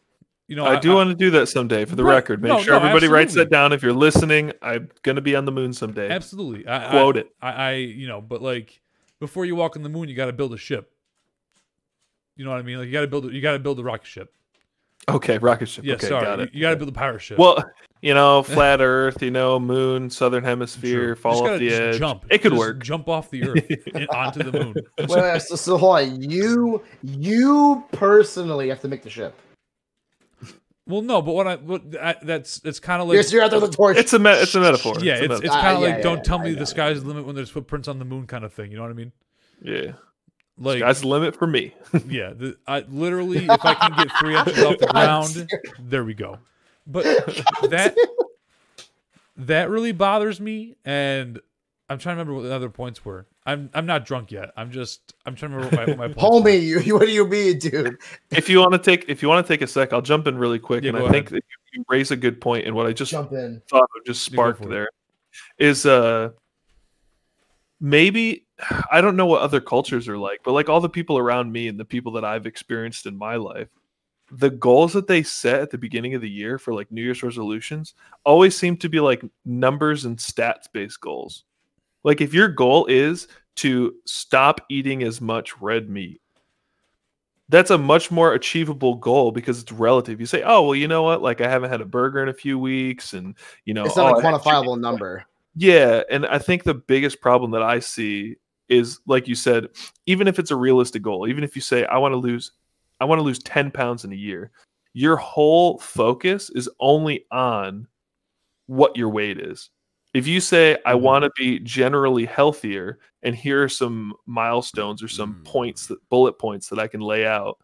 You 0.48 0.58
know, 0.58 0.66
I 0.66 0.80
do 0.80 0.96
want 0.96 1.10
to 1.10 1.16
do 1.16 1.30
that 1.30 1.48
someday. 1.48 1.86
For 1.86 1.96
the 1.96 2.04
Right. 2.04 2.16
record, 2.16 2.42
make 2.42 2.50
No, 2.50 2.60
sure 2.60 2.74
no, 2.74 2.80
everybody 2.80 3.08
writes 3.08 3.36
that 3.36 3.50
down. 3.50 3.72
If 3.72 3.82
you're 3.82 3.94
listening, 3.94 4.52
I'm 4.62 4.90
gonna 5.02 5.22
be 5.22 5.34
on 5.34 5.46
the 5.46 5.52
moon 5.52 5.72
someday. 5.72 6.10
absolutely 6.10 6.68
I, 6.68 6.90
Quote 6.90 7.16
I, 7.16 7.20
it. 7.20 7.36
I, 7.42 7.52
I 7.52 7.72
you 7.76 8.06
know, 8.06 8.20
but 8.20 8.42
like 8.42 8.81
before 9.22 9.46
you 9.46 9.56
walk 9.56 9.78
on 9.78 9.84
the 9.84 9.90
moon, 9.90 10.10
you 10.10 10.16
got 10.16 10.26
to 10.26 10.34
build 10.34 10.52
a 10.52 10.58
ship. 10.58 10.92
You 12.36 12.44
know 12.44 12.52
what 12.52 12.60
I 12.60 12.64
mean? 12.64 12.80
Like 12.80 12.88
you 12.88 12.92
got 12.92 13.02
to 13.02 13.08
build 13.08 13.26
a, 13.26 13.34
you 13.34 13.40
got 13.40 13.54
to 13.54 13.60
build 13.60 13.80
a 13.80 13.84
rocket 13.84 14.08
ship. 14.08 14.34
Okay, 15.08 15.38
rocket 15.38 15.68
ship. 15.68 15.86
Yeah, 15.86 15.94
okay, 15.94 16.08
sorry, 16.08 16.26
got 16.26 16.40
it. 16.40 16.54
you, 16.54 16.62
got 16.62 16.72
to 16.72 16.76
build 16.76 16.90
a 16.90 16.92
pirate 16.92 17.22
ship. 17.22 17.38
Well, 17.38 17.64
you 18.02 18.14
know, 18.16 18.42
flat 18.44 18.82
Earth, 18.82 19.22
you 19.22 19.30
know, 19.32 19.60
moon, 19.60 20.10
southern 20.10 20.44
hemisphere, 20.44 21.10
Sure. 21.10 21.16
Fall 21.16 21.48
off 21.48 21.60
the 21.60 21.70
just 21.70 21.82
edge. 21.82 22.00
Jump. 22.00 22.26
It 22.32 22.40
could 22.40 22.52
Just 22.52 22.60
work. 22.60 22.84
Jump 22.84 23.08
off 23.08 23.30
the 23.30 23.48
earth 23.48 23.66
and 23.94 24.08
onto 24.10 24.44
the 24.44 24.52
moon. 24.52 24.74
Wait, 24.98 25.10
wait, 25.10 25.42
so, 25.42 25.56
so 25.56 25.78
hold 25.78 26.00
on. 26.00 26.22
You 26.22 26.82
you 27.04 27.84
personally 27.92 28.70
have 28.70 28.82
to 28.82 28.88
make 28.88 29.04
the 29.04 29.10
ship. 29.10 29.36
Well, 30.92 31.02
no, 31.02 31.22
but 31.22 31.34
what 31.34 31.48
I 31.48 31.56
what 31.56 31.82
I, 32.00 32.16
that's 32.22 32.62
it's 32.64 32.80
kind 32.80 33.02
of 33.02 33.08
like 33.08 33.16
yes, 33.16 33.32
you're 33.32 33.42
out 33.42 33.52
there 33.52 33.60
the 33.60 33.70
torch. 33.70 33.98
It's 33.98 34.14
a 34.14 34.20
me- 34.20 34.30
it's 34.32 34.54
a 34.54 34.60
metaphor. 34.60 34.96
yeah, 35.02 35.18
a 35.18 35.24
it's 35.24 35.40
it's 35.42 35.50
Ah, 35.56 35.62
kind 35.62 35.76
of 35.78 35.82
yeah, 35.82 35.88
like 35.88 35.98
yeah, 35.98 36.04
don't 36.04 36.18
yeah, 36.18 36.24
tell 36.24 36.40
I 36.42 36.44
me 36.44 36.52
know. 36.54 36.60
the 36.60 36.66
sky's 36.66 37.02
the 37.02 37.08
limit 37.08 37.26
when 37.26 37.36
there's 37.36 37.50
footprints 37.50 37.88
on 37.88 37.98
the 38.00 38.06
moon 38.06 38.28
kind 38.28 38.44
of 38.44 38.54
thing. 38.54 38.70
You 38.72 38.78
know 38.78 38.84
what 38.84 38.92
I 38.92 38.96
mean? 38.96 39.12
yeah. 39.62 39.94
Like 40.58 40.80
Sky's 40.80 41.02
the 41.02 41.08
limit 41.08 41.36
for 41.36 41.48
me. 41.48 41.74
yeah, 42.08 42.34
the, 42.36 42.56
I 42.68 42.82
literally 42.88 43.46
if 43.46 43.66
I 43.66 43.74
can 43.74 43.94
get 43.98 44.12
three 44.20 44.36
inches 44.38 44.62
off 44.64 44.78
the 44.78 44.88
ground, 44.92 45.48
there 45.80 46.04
we 46.04 46.14
go. 46.14 46.38
But 46.86 47.04
that 47.70 47.96
that 49.38 49.70
really 49.70 49.92
bothers 49.92 50.40
me, 50.40 50.76
and 50.86 51.40
I'm 51.92 51.98
trying 51.98 52.16
to 52.16 52.20
remember 52.22 52.34
what 52.36 52.44
the 52.48 52.56
other 52.56 52.70
points 52.70 53.04
were. 53.04 53.26
I'm 53.46 53.70
I'm 53.74 53.86
not 53.86 54.06
drunk 54.06 54.32
yet. 54.32 54.52
I'm 54.56 54.72
just 54.72 55.14
I'm 55.26 55.36
trying 55.36 55.52
to 55.52 55.58
remember 55.58 55.76
what 55.78 55.88
my, 55.88 55.92
what 55.94 55.98
my 55.98 56.14
points 56.14 56.46
were. 56.46 56.52
Homie, 56.52 56.62
you, 56.64 56.80
you 56.80 56.94
what 56.94 57.06
do 57.06 57.12
you 57.12 57.28
mean, 57.28 57.60
dude? 57.60 57.98
if 58.32 58.48
you 58.48 58.60
want 58.60 58.72
to 58.72 58.78
take 58.80 59.06
if 59.10 59.22
you 59.22 59.28
want 59.28 59.46
to 59.46 59.54
take 59.54 59.62
a 59.62 59.68
sec, 59.68 59.92
I'll 59.92 60.02
jump 60.02 60.26
in 60.28 60.38
really 60.38 60.60
quick. 60.60 60.84
Yeah, 60.84 60.90
and 60.92 61.00
go 61.00 61.08
I 61.08 61.12
think 61.12 61.28
ahead. 61.32 61.42
that 61.42 61.44
you 61.74 61.84
raise 61.90 62.12
a 62.12 62.16
good 62.16 62.40
point. 62.40 62.64
point, 62.64 62.68
and 62.68 62.76
what 62.76 62.88
I 62.88 62.94
just 62.94 63.12
Jump 63.12 63.34
in. 63.34 63.62
thought 63.70 63.84
of 63.84 64.06
just 64.06 64.24
sparked 64.24 64.60
for 64.60 64.68
it. 64.68 64.70
there 64.70 64.90
is 65.60 65.86
uh 65.86 66.30
maybe 67.82 68.46
I 68.92 69.02
don't 69.02 69.16
know 69.18 69.26
what 69.26 69.42
other 69.42 69.60
cultures 69.60 70.08
are 70.08 70.18
like, 70.18 70.40
but 70.44 70.54
like 70.54 70.70
all 70.70 70.80
the 70.80 70.90
people 70.90 71.18
around 71.18 71.52
me 71.52 71.68
and 71.68 71.80
the 71.80 71.86
people 71.86 72.14
that 72.14 72.24
I've 72.24 72.46
experienced 72.46 73.06
in 73.06 73.18
my 73.18 73.36
life, 73.36 73.68
the 74.32 74.50
goals 74.50 74.94
that 74.94 75.08
they 75.08 75.24
set 75.24 75.62
at 75.62 75.72
the 75.72 75.78
beginning 75.78 76.14
of 76.14 76.22
the 76.22 76.30
year 76.30 76.58
for 76.58 76.74
like 76.74 76.92
New 76.92 77.02
Year's 77.02 77.24
resolutions 77.24 77.96
always 78.24 78.56
seem 78.56 78.78
to 78.78 78.88
be 78.90 79.00
like 79.00 79.24
numbers 79.46 80.06
and 80.06 80.18
stats 80.18 80.68
based 80.72 81.02
goals. 81.02 81.44
Like 82.04 82.22
if 82.22 82.34
your 82.34 82.48
goal 82.48 82.86
is 82.88 83.28
to 83.58 83.96
stop 84.06 84.62
eating 84.70 85.04
as 85.04 85.22
much 85.22 85.60
red 85.62 85.90
meat, 85.90 86.22
that's 87.50 87.70
a 87.72 87.78
much 87.78 88.12
more 88.12 88.34
achievable 88.34 88.96
goal 88.96 89.32
because 89.32 89.62
it's 89.62 89.72
relative. 89.74 90.20
You 90.20 90.26
say, 90.26 90.42
"Oh, 90.44 90.64
well, 90.64 90.76
you 90.76 90.88
know 90.88 91.04
what? 91.04 91.22
Like 91.22 91.42
I 91.42 91.50
haven't 91.50 91.70
had 91.70 91.82
a 91.82 91.86
burger 91.86 92.24
in 92.24 92.30
a 92.30 92.34
few 92.34 92.58
weeks, 92.58 93.14
and 93.14 93.36
you 93.66 93.74
know, 93.74 93.84
It's 93.86 93.98
not 93.98 94.16
oh, 94.16 94.20
a 94.20 94.22
quantifiable 94.22 94.80
number. 94.80 95.26
yeah, 95.56 96.04
and 96.10 96.26
I 96.26 96.40
think 96.40 96.64
the 96.64 96.74
biggest 96.74 97.20
problem 97.22 97.52
that 97.52 97.62
I 97.64 97.80
see 97.80 98.38
is 98.70 99.00
like 99.06 99.28
you 99.28 99.36
said, 99.36 99.68
even 100.06 100.28
if 100.30 100.40
it's 100.40 100.52
a 100.52 100.56
realistic 100.56 101.02
goal, 101.02 101.28
even 101.28 101.44
if 101.44 101.56
you 101.56 101.62
say 101.62 101.86
I 101.86 101.98
want 101.98 102.14
to 102.14 102.18
lose 102.18 102.54
I 103.02 103.06
want 103.06 103.20
to 103.20 103.24
lose 103.24 103.40
10 103.40 103.72
pounds 103.72 104.06
in 104.06 104.14
a 104.14 104.16
year, 104.16 104.52
your 104.94 105.18
whole 105.18 105.78
focus 105.80 106.50
is 106.52 106.70
only 106.80 107.26
on 107.32 107.88
what 108.68 108.96
your 108.96 109.10
weight 109.10 109.40
is. 109.40 109.72
If 110.14 110.28
you 110.28 110.42
say, 110.42 110.78
I 110.86 110.94
Mhm. 110.94 111.02
want 111.02 111.24
to 111.24 111.32
be 111.38 111.60
generally 111.60 112.26
healthier, 112.26 113.00
and 113.24 113.36
here 113.36 113.64
are 113.64 113.70
some 113.70 114.14
milestones 114.26 115.02
or 115.02 115.08
some 115.08 115.36
Mm. 115.36 115.46
points 115.46 115.88
that 115.88 116.10
bullet 116.10 116.38
points 116.38 116.68
that 116.70 116.80
I 116.80 116.88
can 116.88 117.02
lay 117.02 117.26
out 117.26 117.60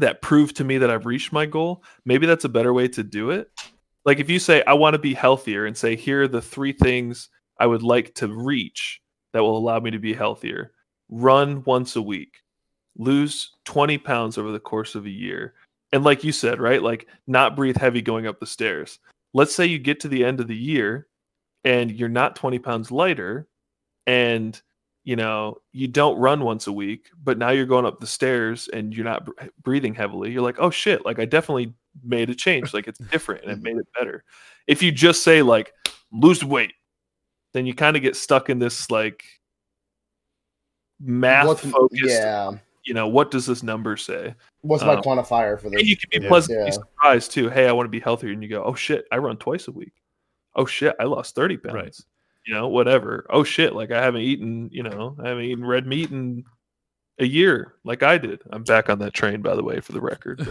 that 0.00 0.20
prove 0.20 0.52
to 0.54 0.64
me 0.64 0.78
that 0.78 0.90
I've 0.90 1.06
reached 1.06 1.32
my 1.32 1.46
goal, 1.46 1.84
maybe 2.04 2.26
that's 2.26 2.44
a 2.44 2.48
better 2.48 2.74
way 2.74 2.88
to 2.88 3.04
do 3.04 3.30
it. 3.30 3.48
Like 4.04 4.18
if 4.18 4.28
you 4.28 4.40
say, 4.40 4.64
I 4.66 4.72
want 4.74 4.94
to 4.94 4.98
be 4.98 5.14
healthier, 5.14 5.66
and 5.66 5.76
say, 5.76 5.94
here 5.94 6.22
are 6.22 6.28
the 6.28 6.42
three 6.42 6.72
things 6.72 7.28
I 7.60 7.66
would 7.66 7.84
like 7.84 8.12
to 8.14 8.26
reach 8.26 9.00
that 9.32 9.42
will 9.42 9.56
allow 9.56 9.78
me 9.78 9.92
to 9.92 9.98
be 10.00 10.12
healthier 10.12 10.72
run 11.10 11.62
once 11.64 11.94
a 11.94 12.02
week, 12.02 12.42
lose 12.96 13.52
20 13.66 13.98
pounds 13.98 14.36
over 14.38 14.50
the 14.50 14.58
course 14.58 14.94
of 14.96 15.06
a 15.06 15.10
year. 15.10 15.54
And 15.92 16.02
like 16.02 16.24
you 16.24 16.32
said, 16.32 16.60
right? 16.60 16.82
Like 16.82 17.06
not 17.28 17.54
breathe 17.54 17.76
heavy 17.76 18.02
going 18.02 18.26
up 18.26 18.40
the 18.40 18.46
stairs. 18.46 18.98
Let's 19.32 19.54
say 19.54 19.66
you 19.66 19.78
get 19.78 20.00
to 20.00 20.08
the 20.08 20.24
end 20.24 20.40
of 20.40 20.48
the 20.48 20.56
year 20.56 21.06
and 21.64 21.90
you're 21.90 22.08
not 22.08 22.36
20 22.36 22.58
pounds 22.58 22.90
lighter 22.90 23.46
and 24.06 24.60
you 25.04 25.16
know 25.16 25.58
you 25.72 25.86
don't 25.88 26.18
run 26.18 26.40
once 26.44 26.66
a 26.66 26.72
week 26.72 27.08
but 27.22 27.38
now 27.38 27.50
you're 27.50 27.66
going 27.66 27.86
up 27.86 28.00
the 28.00 28.06
stairs 28.06 28.68
and 28.72 28.94
you're 28.94 29.04
not 29.04 29.28
breathing 29.62 29.94
heavily 29.94 30.30
you're 30.30 30.42
like 30.42 30.56
oh 30.58 30.70
shit 30.70 31.04
like 31.04 31.18
i 31.18 31.24
definitely 31.24 31.72
made 32.02 32.28
a 32.30 32.34
change 32.34 32.72
like 32.74 32.88
it's 32.88 32.98
different 33.10 33.42
and 33.44 33.52
it 33.52 33.62
made 33.62 33.76
it 33.76 33.86
better 33.98 34.24
if 34.66 34.82
you 34.82 34.90
just 34.90 35.22
say 35.22 35.42
like 35.42 35.72
lose 36.12 36.42
weight 36.44 36.72
then 37.52 37.66
you 37.66 37.74
kind 37.74 37.96
of 37.96 38.02
get 38.02 38.16
stuck 38.16 38.50
in 38.50 38.58
this 38.58 38.90
like 38.90 39.24
math 41.00 41.46
What's- 41.46 41.64
focused 41.70 42.04
yeah. 42.04 42.52
you 42.84 42.94
know 42.94 43.08
what 43.08 43.30
does 43.30 43.46
this 43.46 43.62
number 43.62 43.96
say 43.96 44.34
What's 44.62 44.82
my 44.84 44.94
Um, 44.94 45.02
quantifier 45.02 45.60
for 45.60 45.68
this? 45.70 45.80
and 45.80 45.88
you 45.88 45.96
can 45.96 46.08
be 46.10 46.22
Yeah. 46.24 46.28
pleasantly 46.28 46.64
Yeah. 46.66 46.70
surprised 46.70 47.30
too 47.32 47.48
hey 47.50 47.68
i 47.68 47.72
want 47.72 47.86
to 47.86 47.90
be 47.90 48.00
healthier 48.00 48.32
and 48.32 48.42
you 48.42 48.48
go 48.48 48.62
oh 48.64 48.74
shit 48.74 49.06
i 49.12 49.18
run 49.18 49.36
twice 49.36 49.68
a 49.68 49.72
week 49.72 49.92
oh 50.56 50.66
shit 50.66 50.94
i 51.00 51.04
lost 51.04 51.34
30 51.34 51.56
pounds 51.58 51.74
Right. 51.74 51.96
you 52.46 52.54
know 52.54 52.68
whatever 52.68 53.26
oh 53.30 53.44
shit 53.44 53.74
like 53.74 53.90
i 53.90 54.00
haven't 54.02 54.22
eaten 54.22 54.68
you 54.72 54.82
know 54.82 55.16
i 55.24 55.28
haven't 55.28 55.44
eaten 55.44 55.64
red 55.64 55.86
meat 55.86 56.10
in 56.10 56.44
a 57.20 57.24
year 57.24 57.74
like 57.84 58.02
i 58.02 58.18
did 58.18 58.42
i'm 58.50 58.64
back 58.64 58.90
on 58.90 58.98
that 58.98 59.14
train 59.14 59.40
by 59.40 59.54
the 59.54 59.62
way 59.62 59.78
for 59.80 59.92
the 59.92 60.00
record 60.00 60.46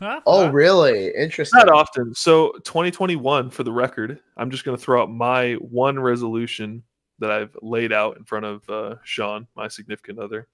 Oh, 0.26 0.48
really? 0.50 1.12
Interesting. 1.14 1.58
not 1.58 1.68
often 1.68 2.14
so 2.14 2.52
2021 2.64 3.50
for 3.50 3.62
the 3.64 3.72
record 3.72 4.18
i'm 4.38 4.50
just 4.50 4.64
going 4.64 4.76
to 4.76 4.82
throw 4.82 5.02
out 5.02 5.10
my 5.10 5.54
one 5.54 5.98
resolution 6.00 6.82
that 7.18 7.30
i've 7.30 7.54
laid 7.60 7.92
out 7.92 8.16
in 8.16 8.24
front 8.24 8.44
of 8.46 8.68
uh, 8.70 8.94
sean 9.04 9.46
my 9.56 9.68
significant 9.68 10.18
other 10.18 10.48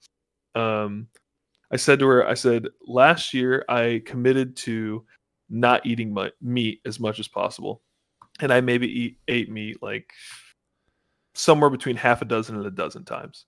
um, 0.55 1.07
i 1.71 1.77
said 1.77 1.97
to 1.99 2.07
her 2.07 2.27
i 2.27 2.33
said 2.33 2.67
last 2.85 3.33
year 3.33 3.63
i 3.69 4.01
committed 4.05 4.55
to 4.57 5.05
not 5.49 5.85
eating 5.85 6.13
mu- 6.13 6.29
meat 6.41 6.81
as 6.85 6.99
much 6.99 7.19
as 7.19 7.27
possible 7.29 7.81
and 8.39 8.51
i 8.51 8.59
maybe 8.61 8.87
eat 8.87 9.17
ate 9.27 9.49
meat 9.51 9.81
like 9.81 10.11
somewhere 11.35 11.69
between 11.69 11.95
half 11.95 12.21
a 12.21 12.25
dozen 12.25 12.55
and 12.57 12.65
a 12.65 12.71
dozen 12.71 13.03
times. 13.05 13.45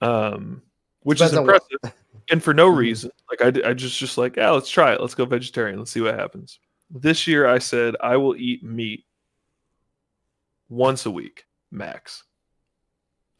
Um 0.00 0.62
which 1.02 1.20
is 1.22 1.30
Depends 1.30 1.46
what- 1.48 1.62
impressive 1.70 1.98
and 2.30 2.42
for 2.42 2.52
no 2.52 2.70
Mhm. 2.70 2.76
reason. 2.76 3.10
Like 3.30 3.40
I, 3.64 3.70
I 3.70 3.72
just 3.74 3.98
just 3.98 4.18
like 4.18 4.36
yeah 4.36 4.50
let's 4.50 4.68
try 4.70 4.92
it. 4.92 5.00
Let's 5.00 5.14
go 5.14 5.24
vegetarian. 5.24 5.78
Let's 5.78 5.90
see 5.90 6.00
what 6.00 6.14
happens. 6.18 6.58
This 6.90 7.26
year 7.26 7.46
i 7.46 7.58
said 7.58 7.96
i 8.00 8.16
will 8.16 8.36
eat 8.36 8.62
meat 8.62 9.04
once 10.68 11.06
a 11.06 11.10
week 11.10 11.44
max. 11.70 12.24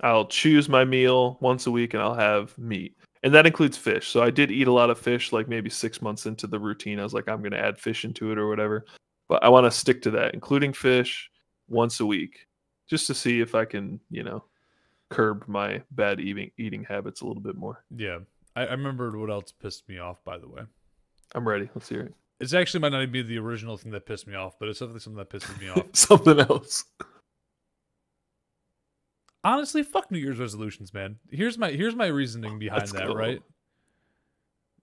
I'll 0.03 0.27
choose 0.27 0.69
my 0.69 0.85
meal 0.85 1.39
once 1.41 1.67
a 1.67 1.71
week 1.71 1.95
and 1.95 2.03
i'll 2.03 2.15
have 2.15 2.57
meat 2.59 2.97
and 3.23 3.35
that 3.35 3.47
includes 3.47 3.77
fish. 3.77 4.09
So 4.09 4.23
i 4.23 4.31
did 4.31 4.51
eat 4.51 4.67
a 4.69 4.73
lot 4.73 4.91
of 4.91 4.99
fish 4.99 5.33
like 5.33 5.49
maybe 5.49 5.69
six 5.71 6.01
months 6.03 6.27
into 6.27 6.47
the 6.47 6.59
routine. 6.59 7.01
I 7.01 7.03
was 7.03 7.15
like 7.15 7.29
i'm 7.29 7.41
going 7.41 7.53
to 7.53 7.59
add 7.65 7.79
fish 7.79 8.05
into 8.05 8.33
it 8.33 8.39
or 8.39 8.49
whatever 8.49 8.87
but 9.29 9.43
i 9.45 9.49
want 9.49 9.65
to 9.65 9.71
stick 9.71 10.03
to 10.03 10.11
that 10.11 10.35
including 10.35 10.73
fish 10.73 11.31
once 11.69 12.01
a 12.01 12.07
week 12.07 12.47
just 12.89 13.07
to 13.07 13.15
see 13.15 13.41
if 13.41 13.55
i 13.55 13.65
can 13.65 14.01
you 14.11 14.23
know 14.23 14.45
curb 15.11 15.45
my 15.47 15.81
bad 15.93 16.21
eating 16.21 16.51
eating 16.59 16.85
habits 16.85 17.21
a 17.21 17.27
little 17.27 17.43
bit 17.43 17.57
more 17.57 17.85
yeah. 17.95 18.19
I, 18.57 18.67
I 18.67 18.71
remembered 18.73 19.15
what 19.17 19.31
else 19.31 19.53
pissed 19.53 19.89
me 19.89 19.99
off, 19.99 20.25
by 20.25 20.39
the 20.39 20.49
way. 20.49 20.63
i'm 21.35 21.47
ready 21.47 21.69
let's 21.75 21.89
hear 21.89 22.01
it 22.03 22.15
It's 22.41 22.55
actually 22.55 22.81
might 22.81 22.93
not 22.93 23.03
even 23.03 23.13
be 23.13 23.23
the 23.23 23.39
original 23.39 23.77
thing 23.77 23.93
that 23.93 24.05
pissed 24.07 24.27
me 24.27 24.35
off, 24.35 24.59
but 24.59 24.69
it's 24.69 24.79
definitely 24.81 25.01
something 25.01 25.19
that 25.19 25.31
pisses 25.31 25.61
me 25.61 25.69
off. 25.71 25.85
something 25.95 26.39
else 26.41 26.85
Honestly, 29.45 29.85
fuck 29.85 30.11
New 30.11 30.19
Year's 30.19 30.41
resolutions, 30.41 30.93
man. 30.93 31.19
Here's 31.31 31.57
my 31.57 31.71
here's 31.71 31.95
my 31.95 32.07
reasoning 32.07 32.59
behind 32.59 32.81
Let's 32.81 32.93
that, 32.93 33.07
go. 33.07 33.15
right? 33.15 33.41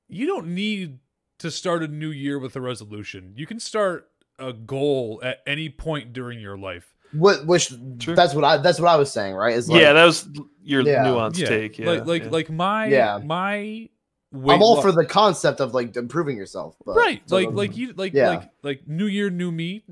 You 0.07 0.25
don't 0.25 0.55
need 0.55 0.99
to 1.39 1.51
start 1.51 1.83
a 1.83 1.87
new 1.89 2.11
year 2.11 2.39
with 2.39 2.55
a 2.55 2.61
resolution. 2.61 3.33
You 3.35 3.45
can 3.45 3.59
start 3.59 4.09
a 4.39 4.53
goal 4.53 5.19
at 5.23 5.39
any 5.47 5.69
point 5.69 6.13
during 6.13 6.39
your 6.39 6.57
life. 6.57 6.93
What, 7.11 7.45
which 7.45 7.71
Sure. 7.99 8.15
that's 8.15 8.33
what 8.33 8.43
I 8.43 8.57
that's 8.57 8.79
what 8.79 8.89
I 8.89 8.95
was 8.95 9.11
saying, 9.11 9.35
right? 9.35 9.53
Is 9.53 9.69
like, 9.69 9.79
yeah 9.81 9.93
that 9.93 10.03
was 10.05 10.27
your 10.63 10.81
Yeah. 10.81 11.05
nuanced 11.05 11.37
Yeah, 11.37 11.47
take 11.47 11.77
yeah 11.77 11.87
like 11.91 12.05
like 12.07 12.23
yeah. 12.23 12.29
like 12.29 12.49
my 12.49 12.87
Yeah. 12.87 13.19
my 13.23 13.89
weight 14.31 14.55
I'm 14.55 14.63
all 14.63 14.75
lo- 14.75 14.81
for 14.81 14.91
the 14.91 15.05
concept 15.05 15.59
of 15.59 15.75
like 15.75 15.95
improving 15.95 16.35
yourself, 16.37 16.75
but 16.85 16.95
right 16.95 17.21
so 17.27 17.35
like 17.35 17.51
like 17.51 17.77
you 17.77 17.93
like 17.95 18.13
Yeah. 18.13 18.29
like 18.29 18.49
like 18.63 18.87
new 18.87 19.05
year 19.05 19.29
new 19.29 19.51
me 19.51 19.83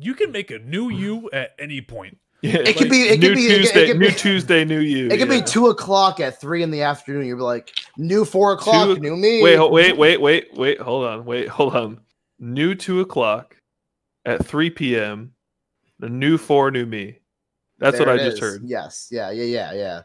you 0.00 0.14
can 0.14 0.32
make 0.32 0.50
a 0.50 0.58
new 0.58 0.88
you 0.90 1.30
at 1.32 1.50
any 1.60 1.80
point 1.80 2.18
yeah, 2.42 2.56
it 2.56 2.76
could 2.76 2.82
like 2.86 2.90
be 2.90 3.02
it 3.02 3.20
could 3.20 3.34
be 3.36 3.46
tuesday 3.48 3.84
it 3.84 3.86
could 3.88 3.98
new 4.00 4.08
be, 4.08 4.14
tuesday 4.14 4.64
new 4.64 4.80
you 4.80 5.06
it 5.06 5.18
could 5.18 5.28
yeah. 5.30 5.38
be 5.38 5.42
two 5.42 5.68
o'clock 5.68 6.18
at 6.18 6.40
three 6.40 6.64
in 6.64 6.72
the 6.72 6.82
afternoon. 6.82 7.24
You'd 7.26 7.36
be 7.36 7.42
like, 7.42 7.72
new 7.96 8.24
four 8.24 8.52
o'clock, 8.54 8.96
Two- 8.96 8.98
new 9.00 9.16
me. 9.16 9.42
wait 9.44 9.54
ho- 9.56 9.70
wait 9.70 9.96
wait 9.96 10.20
wait 10.20 10.48
wait 10.54 10.80
hold 10.80 11.04
on 11.04 11.24
wait 11.24 11.46
hold 11.48 11.76
on 11.76 12.00
new 12.40 12.74
two 12.74 13.00
o'clock 13.00 13.54
at 14.28 14.44
3 14.46 14.70
p.m 14.70 15.32
the 15.98 16.08
new 16.08 16.38
four 16.38 16.70
new 16.70 16.86
me 16.86 17.18
that's 17.78 17.96
There 17.98 18.06
what 18.06 18.14
i 18.20 18.24
just 18.24 18.34
is. 18.36 18.40
heard 18.40 18.62
Yes, 18.64 19.08
yeah, 19.10 19.30
yeah, 19.30 19.44
yeah, 19.44 19.72
yeah. 19.72 20.00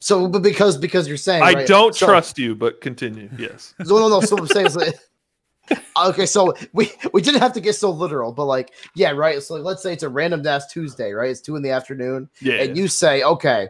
So, 0.00 0.28
but 0.28 0.42
because 0.42 0.76
because 0.76 1.08
you're 1.08 1.16
saying 1.16 1.42
i 1.42 1.52
right, 1.54 1.66
don't 1.66 1.94
so- 1.94 2.06
trust 2.06 2.38
you 2.38 2.54
but 2.54 2.80
continue 2.80 3.30
yes 3.38 3.74
No, 3.80 3.98
no, 3.98 4.08
no. 4.08 4.20
So 4.20 4.36
what 4.36 4.42
I'm 4.42 4.48
saying 4.48 4.66
is, 4.72 4.76
like, 4.76 4.94
okay, 6.04 6.26
so 6.26 6.54
we 6.72 6.92
we 7.12 7.22
didn't 7.22 7.40
have 7.40 7.52
to 7.54 7.60
get 7.60 7.74
so 7.74 7.90
literal, 7.90 8.32
but 8.32 8.44
like, 8.44 8.72
yeah, 8.94 9.10
right. 9.10 9.42
So 9.42 9.54
like, 9.54 9.64
let's 9.64 9.82
say 9.82 9.92
it's 9.92 10.02
a 10.02 10.08
random 10.08 10.46
ass 10.46 10.66
Tuesday, 10.72 11.12
right? 11.12 11.30
It's 11.30 11.40
two 11.40 11.56
in 11.56 11.62
the 11.62 11.70
afternoon, 11.70 12.28
yeah 12.40 12.62
and 12.62 12.76
you 12.76 12.86
say, 12.88 13.22
okay, 13.22 13.68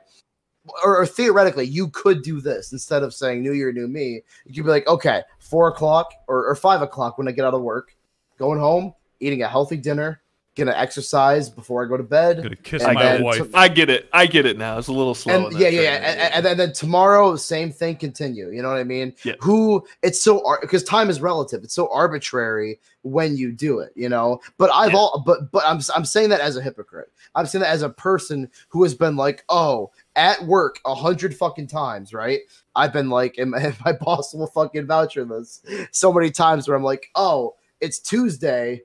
or, 0.85 0.99
or 1.01 1.07
theoretically, 1.07 1.65
you 1.67 1.89
could 1.89 2.23
do 2.23 2.41
this 2.41 2.73
instead 2.73 3.03
of 3.03 3.15
saying 3.15 3.43
New 3.43 3.53
Year, 3.53 3.73
New 3.73 3.89
Me. 3.89 4.21
You 4.47 4.55
could 4.55 4.65
be 4.65 4.71
like, 4.71 4.87
okay, 4.89 5.23
four 5.39 5.69
o'clock 5.69 6.13
or, 6.29 6.47
or 6.47 6.55
five 6.55 6.83
o'clock 6.83 7.19
when 7.19 7.29
I 7.29 7.33
get 7.33 7.45
out 7.45 7.55
of 7.55 7.63
work, 7.63 7.97
going 8.39 8.59
home, 8.59 8.93
eating 9.21 9.43
a 9.43 9.49
healthy 9.49 9.77
dinner, 9.77 10.21
gonna 10.57 10.73
exercise 10.75 11.51
before 11.51 11.85
I 11.85 11.89
go 11.89 11.97
to 11.99 12.03
bed. 12.03 12.43
gonna 12.43 12.57
kiss 12.57 12.83
And 12.83 12.95
my 12.95 13.21
wife 13.21 13.51
to- 13.51 13.59
i 13.59 13.69
get 13.69 13.91
it 13.91 14.09
i 14.15 14.25
get 14.25 14.47
it 14.47 14.57
now 14.57 14.79
it's 14.79 14.89
a 14.89 14.93
little 14.93 15.15
slow 15.15 15.49
and 15.49 15.59
yeah, 15.59 15.69
yeah, 15.69 15.81
yeah, 15.83 15.95
and, 15.97 16.35
and 16.35 16.47
then, 16.47 16.57
then 16.57 16.73
tomorrow, 16.73 17.37
same 17.37 17.71
thing 17.71 17.97
continue. 17.97 18.49
You 18.51 18.63
know 18.63 18.71
what 18.71 18.79
I 18.79 18.85
mean? 18.85 19.15
Yeah. 19.23 19.35
Who 19.41 19.87
it's 20.03 20.23
so 20.23 20.57
because 20.63 20.83
time 20.83 21.11
is 21.11 21.21
relative. 21.21 21.63
It's 21.63 21.75
so 21.75 21.93
arbitrary 21.93 22.81
when 23.03 23.37
you 23.37 23.53
do 23.53 23.81
it. 23.81 23.93
You 23.97 24.09
know. 24.09 24.41
But 24.57 24.71
I've 24.73 24.93
Yeah. 24.93 24.99
all 24.99 25.23
but 25.27 25.53
but 25.53 25.63
I'm 25.67 25.81
I'm 25.95 26.07
saying 26.07 26.31
that 26.31 26.41
as 26.41 26.57
a 26.57 26.63
hypocrite. 26.63 27.09
I'm 27.35 27.45
saying 27.45 27.61
that 27.63 27.71
as 27.71 27.83
a 27.83 27.91
person 27.91 28.49
who 28.69 28.83
has 28.83 28.95
been 28.95 29.15
like, 29.17 29.45
oh, 29.51 29.91
at 30.15 30.43
work 30.47 30.81
a 30.87 30.95
hundred 30.95 31.37
fucking 31.37 31.67
times, 31.67 32.15
right? 32.15 32.41
I've 32.75 32.95
been 32.95 33.11
like, 33.11 33.37
and 33.37 33.51
my, 33.51 33.75
my 33.85 33.93
boss 33.93 34.33
will 34.33 34.47
fucking 34.47 34.87
vouch 34.87 35.15
for 35.15 35.25
this 35.27 35.61
so 35.93 36.11
many 36.15 36.31
times 36.31 36.67
where 36.67 36.77
I'm 36.79 36.83
like, 36.85 37.11
oh, 37.15 37.57
it's 37.81 37.99
Tuesday. 37.99 38.81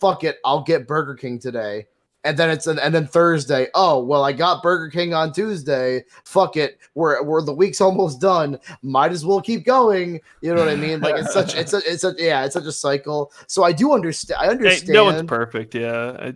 Fuck 0.00 0.24
it, 0.24 0.38
I'll 0.44 0.62
get 0.62 0.86
Burger 0.86 1.14
King 1.14 1.38
today 1.38 1.86
and 2.24 2.36
then 2.36 2.50
it's 2.50 2.66
an, 2.66 2.78
and 2.80 2.94
then 2.94 3.06
Thursday. 3.06 3.68
Oh 3.74 4.02
well, 4.02 4.24
I 4.24 4.32
got 4.32 4.62
Burger 4.62 4.90
King 4.90 5.14
on 5.14 5.32
Tuesday. 5.32 6.04
Fuck 6.24 6.56
it, 6.56 6.78
we're 6.94 7.22
we're 7.22 7.42
the 7.42 7.54
week's 7.54 7.80
almost 7.80 8.20
done. 8.20 8.58
Might 8.82 9.12
as 9.12 9.24
well 9.24 9.40
keep 9.40 9.64
going. 9.64 10.20
You 10.42 10.54
know 10.54 10.60
what 10.60 10.68
I 10.68 10.76
mean? 10.76 11.00
Like 11.00 11.14
it's 11.16 11.32
such 11.32 11.54
it's 11.54 11.72
a 11.72 11.78
it's 11.86 12.04
a 12.04 12.14
yeah 12.18 12.44
it's 12.44 12.54
such 12.54 12.64
a 12.64 12.72
cycle. 12.72 13.32
So 13.46 13.62
I 13.62 13.72
do 13.72 13.92
understand. 13.92 14.40
I 14.40 14.44
Hey, 14.46 14.50
understand. 14.50 14.88
no 14.88 15.04
one's 15.04 15.22
perfect 15.28 15.74
yeah 15.74 16.16
I, 16.20 16.34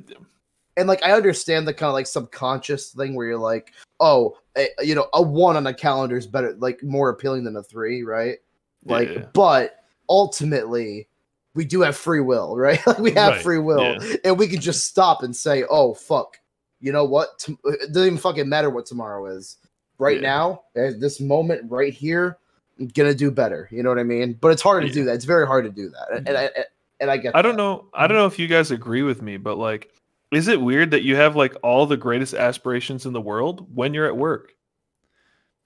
and 0.76 0.88
like 0.88 1.02
I 1.02 1.12
understand 1.12 1.66
the 1.68 1.74
kind 1.74 1.88
of 1.88 1.94
like 1.94 2.06
subconscious 2.06 2.90
thing 2.92 3.14
where 3.14 3.26
you're 3.26 3.36
like, 3.38 3.72
oh, 4.00 4.38
eh, 4.56 4.68
you 4.80 4.94
know, 4.94 5.08
a 5.12 5.20
one 5.20 5.56
on 5.56 5.66
a 5.66 5.74
calendar 5.74 6.16
is 6.16 6.26
better, 6.26 6.54
like 6.58 6.82
more 6.82 7.10
appealing 7.10 7.44
than 7.44 7.56
a 7.56 7.62
three, 7.62 8.02
right? 8.02 8.38
Like, 8.86 9.10
Yeah. 9.10 9.26
but 9.34 9.84
ultimately, 10.08 11.08
we 11.54 11.64
do 11.64 11.80
have 11.82 11.96
free 11.96 12.20
will, 12.20 12.56
right? 12.58 12.84
Like 12.86 12.98
we 12.98 13.12
have 13.12 13.34
Right, 13.34 13.42
free 13.42 13.58
will, 13.58 13.98
yeah. 14.02 14.16
and 14.24 14.38
we 14.38 14.48
can 14.48 14.60
just 14.60 14.86
stop 14.86 15.22
and 15.22 15.34
say, 15.34 15.64
oh 15.70 15.94
fuck, 15.94 16.38
you 16.80 16.92
know 16.92 17.04
what? 17.04 17.38
Tom- 17.38 17.58
uh, 17.66 17.70
it 17.72 17.92
doesn't 17.92 18.06
even 18.06 18.18
fucking 18.18 18.48
matter 18.48 18.70
what 18.70 18.86
tomorrow 18.86 19.26
is. 19.26 19.56
Right 19.98 20.20
Yeah. 20.20 20.28
now, 20.28 20.62
at 20.76 21.00
this 21.00 21.20
moment, 21.20 21.70
right 21.70 21.92
here, 21.92 22.38
I'm 22.80 22.88
gonna 22.88 23.14
do 23.14 23.30
better. 23.30 23.68
You 23.70 23.82
know 23.82 23.90
what 23.90 23.98
I 23.98 24.04
mean? 24.04 24.36
But 24.40 24.48
it's 24.52 24.62
hard 24.62 24.84
to 24.84 24.90
do 24.92 25.04
that. 25.04 25.14
It's 25.14 25.24
very 25.24 25.46
hard 25.46 25.64
to 25.64 25.70
do 25.70 25.90
that, 25.90 26.16
and, 26.16 26.26
mm-hmm. 26.26 26.36
and 26.36 26.36
I 26.56 26.64
and 27.00 27.10
I 27.10 27.16
get. 27.18 27.36
I 27.36 27.42
don't 27.42 27.52
that. 27.52 27.62
know. 27.62 27.86
I 27.94 28.06
don't 28.06 28.16
know 28.16 28.26
if 28.26 28.38
you 28.38 28.48
guys 28.48 28.70
agree 28.70 29.02
with 29.02 29.22
me, 29.22 29.36
but 29.36 29.58
like, 29.58 29.92
is 30.32 30.48
it 30.48 30.60
weird 30.60 30.90
that 30.92 31.02
you 31.02 31.14
have 31.16 31.36
like 31.36 31.54
all 31.62 31.86
the 31.86 31.96
greatest 31.96 32.34
aspirations 32.34 33.06
in 33.06 33.12
the 33.12 33.20
world 33.20 33.66
when 33.74 33.92
you're 33.94 34.06
at 34.06 34.16
work? 34.16 34.54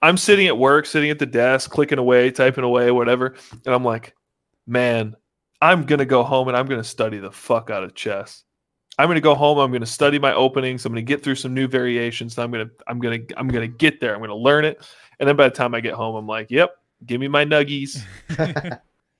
I'm 0.01 0.17
sitting 0.17 0.45
at 0.45 0.57
work, 0.59 0.85
sitting 0.85 1.09
at 1.09 1.17
the 1.17 1.25
desk, 1.25 1.71
clicking 1.71 1.97
away, 1.97 2.29
typing 2.29 2.63
away, 2.63 2.91
whatever, 2.91 3.33
and 3.65 3.73
I'm 3.73 3.83
like, 3.83 4.13
man, 4.67 5.15
I'm 5.61 5.83
gonna 5.85 6.05
go 6.05 6.23
home 6.23 6.47
and 6.47 6.57
I'm 6.57 6.65
gonna 6.67 6.83
study 6.83 7.17
the 7.17 7.31
fuck 7.31 7.69
out 7.69 7.83
of 7.83 7.95
chess. 7.95 8.43
I'm 8.99 9.07
gonna 9.07 9.21
go 9.21 9.35
home. 9.35 9.57
I'm 9.57 9.71
gonna 9.71 9.85
study 9.85 10.19
my 10.19 10.33
openings. 10.33 10.85
I'm 10.85 10.91
gonna 10.91 11.01
get 11.01 11.23
through 11.23 11.35
some 11.35 11.53
new 11.53 11.67
variations. 11.67 12.37
I'm 12.37 12.51
gonna 12.51 12.69
I'm 12.87 12.99
gonna 12.99 13.19
I'm 13.37 13.47
gonna 13.47 13.67
get 13.67 13.99
there. 13.99 14.13
I'm 14.13 14.21
gonna 14.21 14.35
learn 14.35 14.65
it. 14.65 14.85
And 15.19 15.27
then 15.27 15.35
by 15.35 15.45
the 15.49 15.55
time 15.55 15.73
I 15.73 15.79
get 15.81 15.93
home, 15.93 16.15
I'm 16.15 16.27
like, 16.27 16.51
yep, 16.51 16.77
give 17.05 17.19
me 17.19 17.27
my 17.27 17.43
nuggies. 17.45 18.01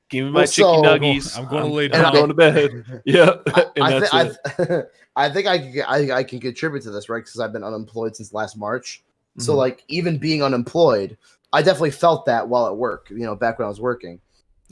Give 0.10 0.24
me 0.24 0.32
my 0.32 0.40
Well, 0.40 0.48
chicken 0.48 0.74
so- 0.76 0.82
nuggies. 0.84 1.38
I'm 1.38 1.50
going 1.50 1.66
to 1.66 1.70
lay 1.70 1.90
down. 1.90 2.06
I'm 2.06 2.14
going 2.14 2.30
to 2.30 2.34
bed. 2.34 3.02
Yeah, 3.06 3.32
and 3.76 3.84
I, 3.84 4.00
that's 4.00 4.10
thi- 4.10 4.18
I, 4.18 4.66
th- 4.66 4.86
I 5.18 5.30
think 5.30 5.48
I, 5.48 5.58
can, 5.60 5.82
I 5.86 6.12
I 6.20 6.24
can 6.24 6.40
contribute 6.40 6.84
to 6.84 6.92
this, 6.92 7.10
right? 7.10 7.20
Because 7.20 7.42
I've 7.42 7.52
been 7.52 7.66
unemployed 7.66 8.16
since 8.16 8.32
last 8.32 8.56
March. 8.56 9.04
So 9.38 9.52
Mhm. 9.54 9.58
like 9.58 9.84
even 9.90 10.18
being 10.18 10.42
unemployed, 10.44 11.18
I 11.52 11.62
definitely 11.62 11.92
felt 11.92 12.26
that 12.26 12.48
while 12.48 12.68
at 12.68 12.78
work. 12.78 13.08
You 13.10 13.18
know, 13.26 13.36
back 13.36 13.60
when 13.60 13.66
I 13.66 13.70
was 13.70 13.82
working. 13.82 14.22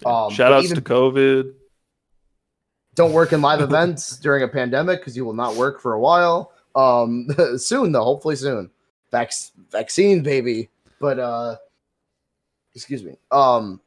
Um, 0.06 0.30
Shout 0.32 0.52
outs 0.52 0.66
even- 0.66 0.76
to 0.76 0.82
COVID. 0.82 1.54
Don't 2.96 3.14
work 3.14 3.34
in 3.34 3.42
live 3.42 3.62
events 3.70 4.18
during 4.18 4.44
a 4.44 4.48
pandemic 4.48 5.00
because 5.00 5.16
you 5.16 5.26
will 5.26 5.34
not 5.34 5.56
work 5.56 5.82
for 5.82 5.94
a 5.94 6.00
while. 6.00 6.52
Um, 6.76 7.28
soon 7.58 7.92
though, 7.92 8.04
hopefully 8.04 8.36
soon. 8.36 8.70
Vac- 9.12 9.34
vaccine, 9.72 10.24
baby. 10.24 10.70
But 11.00 11.20
uh, 11.20 11.56
excuse 12.74 13.04
me. 13.04 13.18
Um, 13.32 13.82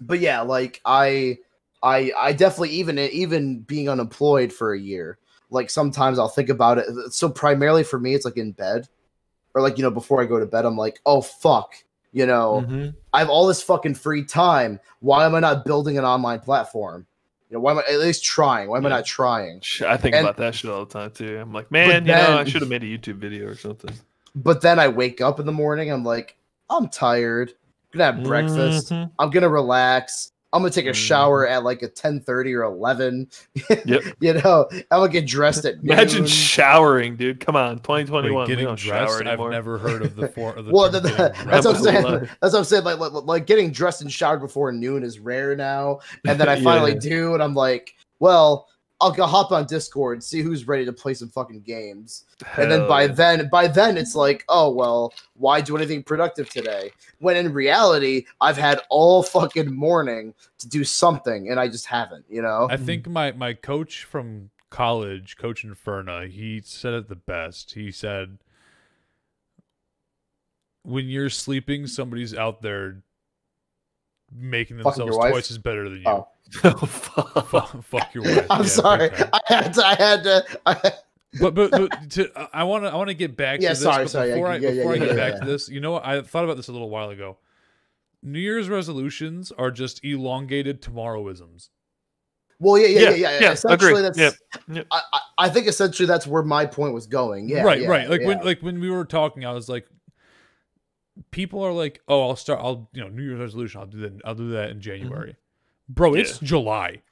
but 0.00 0.20
yeah, 0.20 0.40
like 0.40 0.80
I, 0.84 1.38
I, 1.82 2.12
I 2.16 2.32
definitely 2.32 2.70
even 2.70 2.98
even 2.98 3.60
being 3.60 3.88
unemployed 3.88 4.52
for 4.52 4.72
a 4.72 4.78
year, 4.78 5.18
like 5.50 5.68
sometimes 5.68 6.18
I'll 6.18 6.28
think 6.28 6.48
about 6.48 6.78
it. 6.78 6.86
So 7.12 7.28
primarily 7.28 7.84
for 7.84 7.98
me, 7.98 8.14
it's 8.14 8.24
like 8.24 8.36
in 8.36 8.52
bed, 8.52 8.88
or 9.54 9.62
like 9.62 9.76
you 9.78 9.82
know 9.82 9.90
before 9.90 10.22
I 10.22 10.26
go 10.26 10.38
to 10.38 10.46
bed, 10.46 10.64
I'm 10.64 10.76
like, 10.76 11.00
oh 11.06 11.20
fuck, 11.20 11.74
you 12.12 12.26
know. 12.26 12.64
Mhm. 12.66 12.94
I 13.12 13.18
have 13.20 13.28
all 13.30 13.46
this 13.46 13.62
fucking 13.62 13.94
free 13.94 14.24
time. 14.24 14.80
Why 15.00 15.24
am 15.26 15.34
I 15.34 15.40
not 15.40 15.64
building 15.64 15.98
an 15.98 16.04
online 16.04 16.40
platform? 16.40 17.06
You 17.50 17.56
know, 17.56 17.60
why 17.60 17.72
am 17.72 17.78
I 17.78 17.82
at 17.92 17.98
least 18.00 18.24
trying? 18.24 18.68
Why 18.70 18.78
am 18.78 18.86
I 18.86 18.88
not 18.88 19.04
trying? 19.04 19.60
I 19.86 19.96
think 19.96 20.14
And- 20.14 20.24
about 20.26 20.38
that 20.38 20.54
shit 20.54 20.70
all 20.70 20.84
the 20.86 20.92
time 20.92 21.10
too. 21.10 21.38
I'm 21.38 21.52
like, 21.52 21.70
man, 21.70 22.06
you 22.06 22.12
know, 22.12 22.38
I 22.38 22.44
should 22.44 22.62
have 22.62 22.70
made 22.70 22.82
a 22.82 22.86
YouTube 22.86 23.16
video 23.16 23.46
or 23.46 23.54
something. 23.56 23.94
But 24.34 24.62
then 24.62 24.78
I 24.78 24.88
wake 24.88 25.20
up 25.20 25.38
in 25.38 25.44
the 25.46 25.52
morning, 25.52 25.90
I'm 25.92 26.04
like, 26.04 26.36
I'm 26.70 26.88
tired. 26.88 27.52
I'm 27.92 27.98
gonna 27.98 28.12
have 28.16 28.24
breakfast. 28.24 28.90
Mhm. 28.90 29.10
I'm 29.18 29.28
gonna 29.30 29.50
relax. 29.50 30.31
I'm 30.52 30.60
gonna 30.60 30.70
take 30.70 30.86
a 30.86 30.90
Mhm. 30.90 30.94
shower 30.94 31.46
at 31.48 31.64
like 31.64 31.82
a 31.82 31.88
10:30 31.88 32.52
or 32.54 32.62
11. 32.64 33.28
Yep. 33.86 34.02
You 34.20 34.34
know, 34.34 34.66
I'm 34.72 34.84
gonna 34.90 35.08
get 35.08 35.26
dressed 35.26 35.64
at 35.64 35.76
Imagine 35.82 36.20
noon. 36.20 36.26
showering, 36.28 37.16
dude. 37.16 37.40
Come 37.40 37.56
on, 37.56 37.76
2021. 37.78 38.34
Wait, 38.42 38.48
getting 38.48 38.64
don't 38.66 38.78
dressed. 38.78 39.22
I've 39.22 39.38
never 39.38 39.78
heard 39.78 40.02
of 40.02 40.14
the 40.14 40.28
four. 40.28 40.54
of 40.54 40.66
the 40.66 40.70
well, 40.72 40.90
term 40.90 41.02
th- 41.02 41.16
getting 41.16 41.32
th- 41.34 41.46
that's 41.46 41.66
what 41.66 41.76
I'm 41.76 41.82
saying. 41.82 42.04
life. 42.04 42.36
That's 42.40 42.52
what 42.52 42.58
I'm 42.60 42.64
saying. 42.64 42.84
Like, 42.84 42.98
like, 42.98 43.12
like 43.12 43.46
getting 43.46 43.70
dressed 43.72 44.02
and 44.02 44.12
showered 44.12 44.40
before 44.40 44.70
noon 44.72 45.02
is 45.02 45.18
rare 45.18 45.56
now. 45.56 46.00
And 46.26 46.38
then 46.38 46.48
I 46.48 46.60
finally 46.62 46.92
Yeah. 46.92 46.98
do, 47.00 47.34
and 47.34 47.42
I'm 47.42 47.54
like, 47.54 47.94
well, 48.20 48.68
I'll 49.02 49.10
go 49.10 49.26
hop 49.26 49.52
on 49.52 49.66
Discord, 49.66 50.16
and 50.16 50.24
see 50.24 50.40
who's 50.40 50.66
ready 50.66 50.84
to 50.84 50.92
play 50.92 51.12
some 51.12 51.28
fucking 51.28 51.60
games. 51.60 52.24
and 52.56 52.70
then 52.70 52.88
by 52.88 53.02
yeah. 53.02 53.08
then 53.08 53.48
by 53.48 53.66
then 53.66 53.96
it's 53.96 54.14
like 54.14 54.44
oh 54.48 54.70
well 54.70 55.12
why 55.34 55.60
do 55.60 55.76
anything 55.76 56.02
productive 56.02 56.48
today 56.48 56.90
when 57.18 57.36
in 57.36 57.52
reality 57.52 58.24
i've 58.40 58.56
had 58.56 58.80
all 58.90 59.22
fucking 59.22 59.72
morning 59.72 60.34
to 60.58 60.68
do 60.68 60.82
something 60.82 61.50
and 61.50 61.60
i 61.60 61.68
just 61.68 61.86
haven't 61.86 62.24
you 62.28 62.42
know 62.42 62.66
I 62.68 62.76
think 62.76 63.06
my 63.06 63.30
my 63.32 63.52
coach 63.52 64.04
from 64.04 64.50
college, 64.72 65.36
Coach 65.36 65.64
Inferna, 65.64 66.28
he 66.28 66.60
said 66.64 66.94
it 66.94 67.08
the 67.08 67.14
best. 67.14 67.74
He 67.74 67.92
said, 67.92 68.38
"When 70.82 71.06
you're 71.08 71.30
sleeping, 71.30 71.86
somebody's 71.86 72.34
out 72.34 72.62
there 72.62 73.02
making 74.34 74.78
themselves 74.78 75.16
twice 75.16 75.50
as 75.50 75.58
better 75.58 75.88
than 75.88 75.98
you. 75.98 76.08
Oh. 76.08 76.28
Oh, 76.64 76.70
fuck. 76.86 77.48
Fuck, 77.48 77.82
fuck 77.84 78.14
your 78.14 78.24
wife." 78.24 78.46
i'm 78.50 78.60
Yeah, 78.62 78.66
sorry 78.66 79.10
i 79.32 79.40
had 79.46 79.74
to 79.74 79.86
i 79.86 79.94
had 79.94 80.22
to 80.24 80.44
I, 80.66 80.92
but 81.40 81.54
but, 81.54 81.70
but 81.70 82.10
to, 82.10 82.30
I 82.54 82.64
want 82.64 82.84
to 82.84 82.90
I 82.90 82.96
want 82.96 83.08
to 83.08 83.14
get 83.14 83.36
back 83.36 83.60
Yeah, 83.60 83.70
to 83.70 83.74
this. 83.74 83.82
sorry, 83.82 84.04
but 84.04 84.10
sorry, 84.10 84.28
yeah, 84.28 84.34
Before 84.34 84.48
I 84.48 84.56
yeah, 84.56 84.68
yeah, 84.68 84.74
before 84.74 84.92
I 84.94 84.98
get 84.98 85.08
yeah, 85.08 85.14
back 85.14 85.32
yeah. 85.34 85.40
to 85.40 85.46
this, 85.46 85.68
you 85.70 85.80
know 85.80 85.92
what? 85.92 86.04
I 86.04 86.20
thought 86.20 86.44
about 86.44 86.58
this 86.58 86.68
a 86.68 86.72
little 86.72 86.90
while 86.90 87.08
ago. 87.08 87.38
New 88.22 88.38
Year's 88.38 88.68
resolutions 88.68 89.50
are 89.52 89.70
just 89.70 90.04
elongated 90.04 90.82
tomorrowisms. 90.82 91.70
well 92.60 92.76
yeah 92.78 92.86
yeah 92.86 93.00
yeah 93.00 93.10
Yeah, 93.10 93.16
yeah, 93.16 93.40
yeah, 93.40 93.52
essentially 93.52 93.90
agree. 93.92 94.02
that's 94.02 94.18
Yep, 94.18 94.34
yep. 94.72 94.86
I, 94.92 95.00
I 95.12 95.20
i 95.38 95.48
think 95.48 95.66
essentially 95.68 96.06
that's 96.06 96.26
where 96.26 96.42
my 96.42 96.66
point 96.66 96.92
was 96.92 97.06
going 97.06 97.48
yeah 97.48 97.62
right, 97.62 97.80
yeah, 97.80 97.88
right. 97.88 98.10
Like 98.10 98.22
when 98.24 98.44
like 98.44 98.60
when 98.60 98.78
we 98.78 98.90
were 98.90 99.06
talking, 99.06 99.46
I 99.46 99.52
was 99.52 99.68
like, 99.70 99.86
people 101.30 101.64
are 101.64 101.72
like, 101.72 102.00
"Oh, 102.08 102.28
I'll 102.28 102.36
start. 102.36 102.60
I'll 102.62 102.90
you 102.92 103.00
know 103.00 103.08
New 103.08 103.22
Year's 103.22 103.40
resolution. 103.40 103.80
I'll 103.80 103.86
do 103.86 104.00
that. 104.00 104.20
I'll 104.26 104.34
do 104.34 104.50
that 104.50 104.68
in 104.70 104.76
mm-hmm. 104.76 104.80
January." 104.80 105.36
Bro, 105.88 106.14
it's 106.14 106.38
July. 106.38 107.02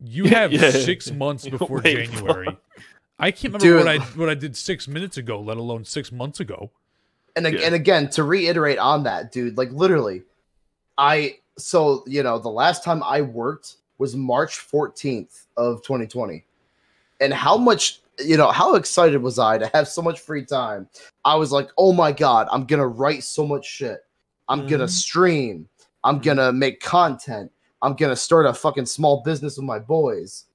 You 0.00 0.24
have 0.26 0.52
yeah. 0.52 0.70
six 0.70 1.10
months 1.10 1.48
before 1.48 1.80
Wait, 1.82 2.10
January. 2.10 2.48
I 3.18 3.30
can't 3.30 3.54
remember 3.54 3.78
what 3.78 3.88
I 3.88 3.98
what 4.18 4.28
I 4.28 4.34
did 4.34 4.56
six 4.56 4.86
minutes 4.88 5.16
ago, 5.16 5.40
let 5.40 5.56
alone 5.56 5.84
six 5.84 6.12
months 6.12 6.40
ago. 6.40 6.70
and, 7.36 7.46
ag- 7.46 7.54
Yeah. 7.54 7.66
and 7.66 7.74
again 7.74 8.08
to 8.10 8.24
reiterate 8.24 8.78
on 8.78 9.02
that 9.04 9.30
dude 9.32 9.58
like 9.58 9.70
literally 9.70 10.22
i 10.96 11.36
so 11.58 12.02
you 12.06 12.22
know 12.22 12.38
the 12.38 12.48
last 12.48 12.82
time 12.82 13.02
i 13.02 13.20
worked 13.20 13.76
was 13.98 14.16
march 14.16 14.52
14th 14.58 15.44
of 15.58 15.82
2020 15.82 16.42
and 17.20 17.34
how 17.34 17.58
much 17.58 18.00
you 18.18 18.38
know 18.38 18.50
how 18.50 18.74
excited 18.74 19.20
was 19.20 19.38
i 19.38 19.58
to 19.58 19.70
have 19.74 19.86
so 19.86 20.00
much 20.00 20.18
free 20.20 20.46
time 20.46 20.88
i 21.26 21.34
was 21.34 21.52
like 21.52 21.68
oh 21.76 21.92
my 21.92 22.10
god 22.10 22.48
i'm 22.50 22.64
gonna 22.64 22.86
write 22.88 23.22
so 23.22 23.46
much 23.46 23.66
shit 23.66 23.98
i'm 24.48 24.66
gonna 24.66 24.84
Mhm. 24.86 24.90
stream 25.04 25.68
i'm 26.04 26.18
gonna 26.20 26.50
make 26.54 26.80
content 26.80 27.52
i'm 27.86 27.94
gonna 27.94 28.16
start 28.16 28.46
a 28.46 28.52
fucking 28.52 28.84
small 28.84 29.22
business 29.22 29.56
with 29.56 29.64
my 29.64 29.78
boys. 29.78 30.46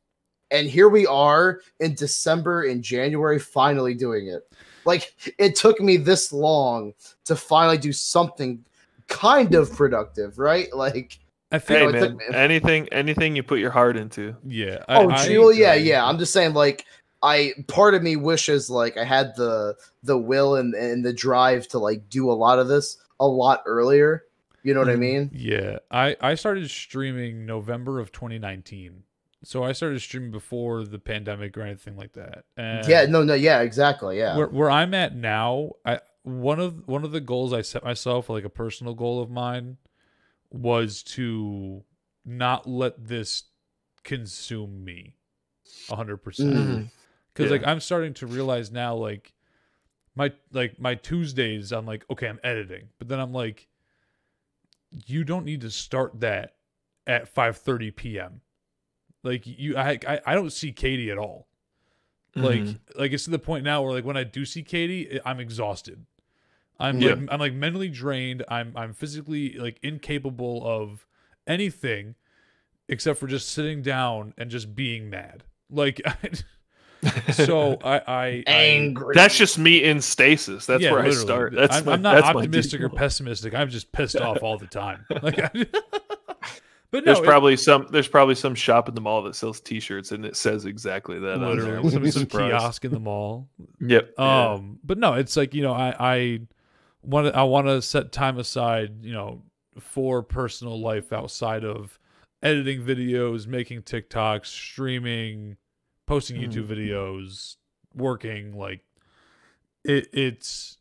And 0.51 0.67
here 0.67 0.89
we 0.89 1.07
are 1.07 1.61
in 1.79 1.95
december 1.95 2.63
and 2.63 2.83
january 2.83 3.39
finally 3.39 3.93
doing 3.93 4.27
it. 4.27 4.51
Like 4.83 5.13
it 5.37 5.55
took 5.55 5.79
me 5.79 5.95
this 5.95 6.33
long 6.33 6.93
to 7.25 7.35
finally 7.35 7.77
do 7.77 7.93
something 7.93 8.63
kind 9.07 9.55
of 9.55 9.73
productive 9.73 10.37
right? 10.39 10.67
Like 10.75 11.19
I 11.53 11.59
think 11.59 11.79
Hey 11.79 11.99
man, 11.99 12.17
took 12.17 12.33
anything 12.33 12.89
anything 12.89 13.35
you 13.35 13.43
put 13.43 13.59
your 13.59 13.71
heart 13.71 13.95
into. 13.95 14.35
Yeah. 14.45 14.83
I, 14.89 14.97
oh 14.97 15.09
I, 15.09 15.25
gee, 15.25 15.37
well 15.37 15.53
yeah 15.53 15.73
yeah. 15.73 16.05
I'm 16.05 16.19
just 16.19 16.33
saying 16.33 16.53
like 16.53 16.85
i 17.23 17.53
part 17.67 17.93
of 17.93 18.01
me 18.01 18.15
wishes 18.15 18.67
like 18.67 18.97
i 18.97 19.03
had 19.03 19.35
the 19.35 19.75
the 20.01 20.17
will 20.17 20.55
and, 20.55 20.73
and 20.73 21.05
the 21.05 21.13
drive 21.13 21.67
to 21.67 21.77
like 21.77 22.09
do 22.09 22.31
a 22.31 22.33
lot 22.33 22.57
of 22.57 22.67
this 22.67 22.97
a 23.19 23.27
lot 23.27 23.61
earlier 23.67 24.23
you 24.63 24.73
know 24.73 24.79
what 24.81 24.89
i 24.89 24.95
Mhm. 24.95 24.99
mean 24.99 25.31
Yeah. 25.33 25.79
I 25.89 26.15
I 26.21 26.35
started 26.35 26.69
streaming 26.69 27.45
November 27.45 27.99
of 27.99 28.11
2019. 28.11 29.03
So 29.43 29.63
I 29.63 29.71
started 29.71 29.99
streaming 30.01 30.29
before 30.31 30.83
the 30.83 30.99
pandemic 30.99 31.57
or 31.57 31.61
anything 31.61 31.97
like 31.97 32.13
that. 32.13 32.45
And 32.57 32.87
yeah 32.87 33.05
no 33.05 33.23
no 33.23 33.33
yeah 33.33 33.61
exactly 33.61 34.17
yeah 34.19 34.37
where 34.37 34.47
where 34.47 34.69
I'm 34.69 34.93
at 34.93 35.15
now, 35.15 35.71
I 35.85 35.99
one 36.23 36.59
of 36.59 36.87
one 36.87 37.03
of 37.03 37.11
the 37.11 37.21
goals 37.21 37.51
I 37.51 37.61
set 37.63 37.83
myself, 37.83 38.29
like 38.29 38.43
a 38.43 38.49
personal 38.49 38.93
goal 38.93 39.19
of 39.21 39.31
mine, 39.31 39.77
was 40.51 41.01
to 41.03 41.83
not 42.23 42.67
let 42.69 43.07
this 43.07 43.45
consume 44.03 44.83
me 44.83 45.15
a 45.89 45.95
hundred 45.95 46.17
percent. 46.17 46.53
Mm. 46.53 46.91
Because 47.33 47.49
Yeah. 47.49 47.57
like 47.57 47.67
I'm 47.67 47.79
starting 47.79 48.13
to 48.15 48.27
realize 48.27 48.71
now, 48.71 48.93
like 48.95 49.33
my 50.15 50.31
like 50.51 50.79
my 50.79 50.95
Tuesdays, 50.95 51.71
I'm 51.71 51.85
like, 51.85 52.05
okay, 52.11 52.27
I'm 52.27 52.39
editing, 52.43 52.89
but 52.99 53.07
then 53.07 53.19
I'm 53.19 53.33
like, 53.33 53.67
you 55.05 55.23
don't 55.23 55.45
need 55.45 55.61
to 55.61 55.71
start 55.71 56.19
that 56.19 56.55
at 57.07 57.33
5:30 57.33 57.95
p.m. 57.95 58.41
Like 59.23 59.43
you, 59.45 59.77
I, 59.77 59.99
I 60.07 60.19
I 60.25 60.35
don't 60.35 60.51
see 60.51 60.71
Katie 60.71 61.11
at 61.11 61.17
all. 61.17 61.47
Like 62.35 62.61
Mhm. 62.61 62.79
like 62.95 63.11
it's 63.11 63.25
to 63.25 63.29
the 63.29 63.39
point 63.39 63.63
now 63.65 63.81
where 63.83 63.91
like 63.93 64.05
when 64.05 64.17
I 64.17 64.23
do 64.23 64.45
see 64.45 64.63
Katie, 64.63 65.19
I- 65.19 65.29
I'm 65.31 65.39
exhausted. 65.39 66.05
I'm 66.79 66.99
Yeah. 66.99 67.13
like 67.15 67.27
I'm 67.31 67.39
like 67.39 67.53
mentally 67.53 67.89
drained. 67.89 68.43
I'm 68.47 68.71
I'm 68.75 68.93
physically 68.93 69.53
like 69.53 69.79
incapable 69.83 70.65
of 70.65 71.05
anything 71.45 72.15
except 72.87 73.19
for 73.19 73.27
just 73.27 73.49
sitting 73.49 73.81
down 73.81 74.33
and 74.37 74.49
just 74.49 74.75
being 74.75 75.09
mad. 75.09 75.43
Like 75.69 76.01
so 77.33 77.77
I 77.83 77.97
I, 77.97 78.03
I 78.07 78.43
angry 78.47 79.15
that's 79.15 79.37
just 79.37 79.57
me 79.57 79.83
in 79.83 80.01
stasis. 80.01 80.65
That's 80.65 80.83
yeah, 80.83 80.91
where 80.91 81.01
I 81.01 81.11
start. 81.11 81.53
That's 81.53 81.77
I'm, 81.77 81.85
my, 81.85 81.93
I'm 81.93 82.01
not 82.01 82.15
that's 82.15 82.27
optimistic 82.27 82.81
or 82.81 82.89
pessimistic. 82.89 83.53
I'm 83.53 83.69
just 83.69 83.91
pissed 83.91 84.17
off 84.17 84.43
all 84.43 84.57
the 84.57 84.67
time. 84.67 85.05
Like, 85.21 85.39
I- 85.39 85.49
but 86.91 87.05
no, 87.05 87.13
There's 87.13 87.19
it- 87.19 87.25
probably 87.25 87.57
some. 87.57 87.87
There's 87.91 88.07
probably 88.07 88.35
some 88.35 88.55
shop 88.55 88.87
in 88.89 88.95
the 88.95 89.01
mall 89.01 89.23
that 89.23 89.35
sells 89.35 89.59
T-shirts 89.59 90.11
and 90.11 90.25
it 90.25 90.35
says 90.35 90.65
exactly 90.65 91.19
that. 91.19 91.39
I 91.39 91.47
literally 91.47 91.79
wouldn't 91.79 92.13
some, 92.13 92.29
some 92.29 92.39
kiosk 92.39 92.85
in 92.85 92.91
the 92.91 92.99
mall. 92.99 93.47
Yep. 93.79 94.13
yeah. 94.17 94.51
Um, 94.51 94.79
but 94.83 94.97
no, 94.97 95.13
it's 95.13 95.35
like 95.35 95.53
you 95.53 95.63
know, 95.63 95.73
I 95.73 95.95
I 95.99 96.39
want 97.01 97.27
to 97.27 97.37
I 97.37 97.43
want 97.43 97.67
to 97.67 97.81
set 97.81 98.11
time 98.11 98.37
aside, 98.37 99.03
you 99.03 99.13
know, 99.13 99.41
for 99.79 100.21
personal 100.21 100.79
life 100.79 101.11
outside 101.13 101.63
of 101.63 101.97
editing 102.43 102.81
videos, 102.83 103.47
making 103.47 103.83
TikToks, 103.83 104.47
streaming, 104.47 105.57
posting 106.11 106.37
Mm. 106.41 106.47
YouTube 106.51 106.67
videos, 106.67 107.55
working. 107.95 108.53
Like 108.57 108.81
it, 109.85 110.09
it's 110.13 110.77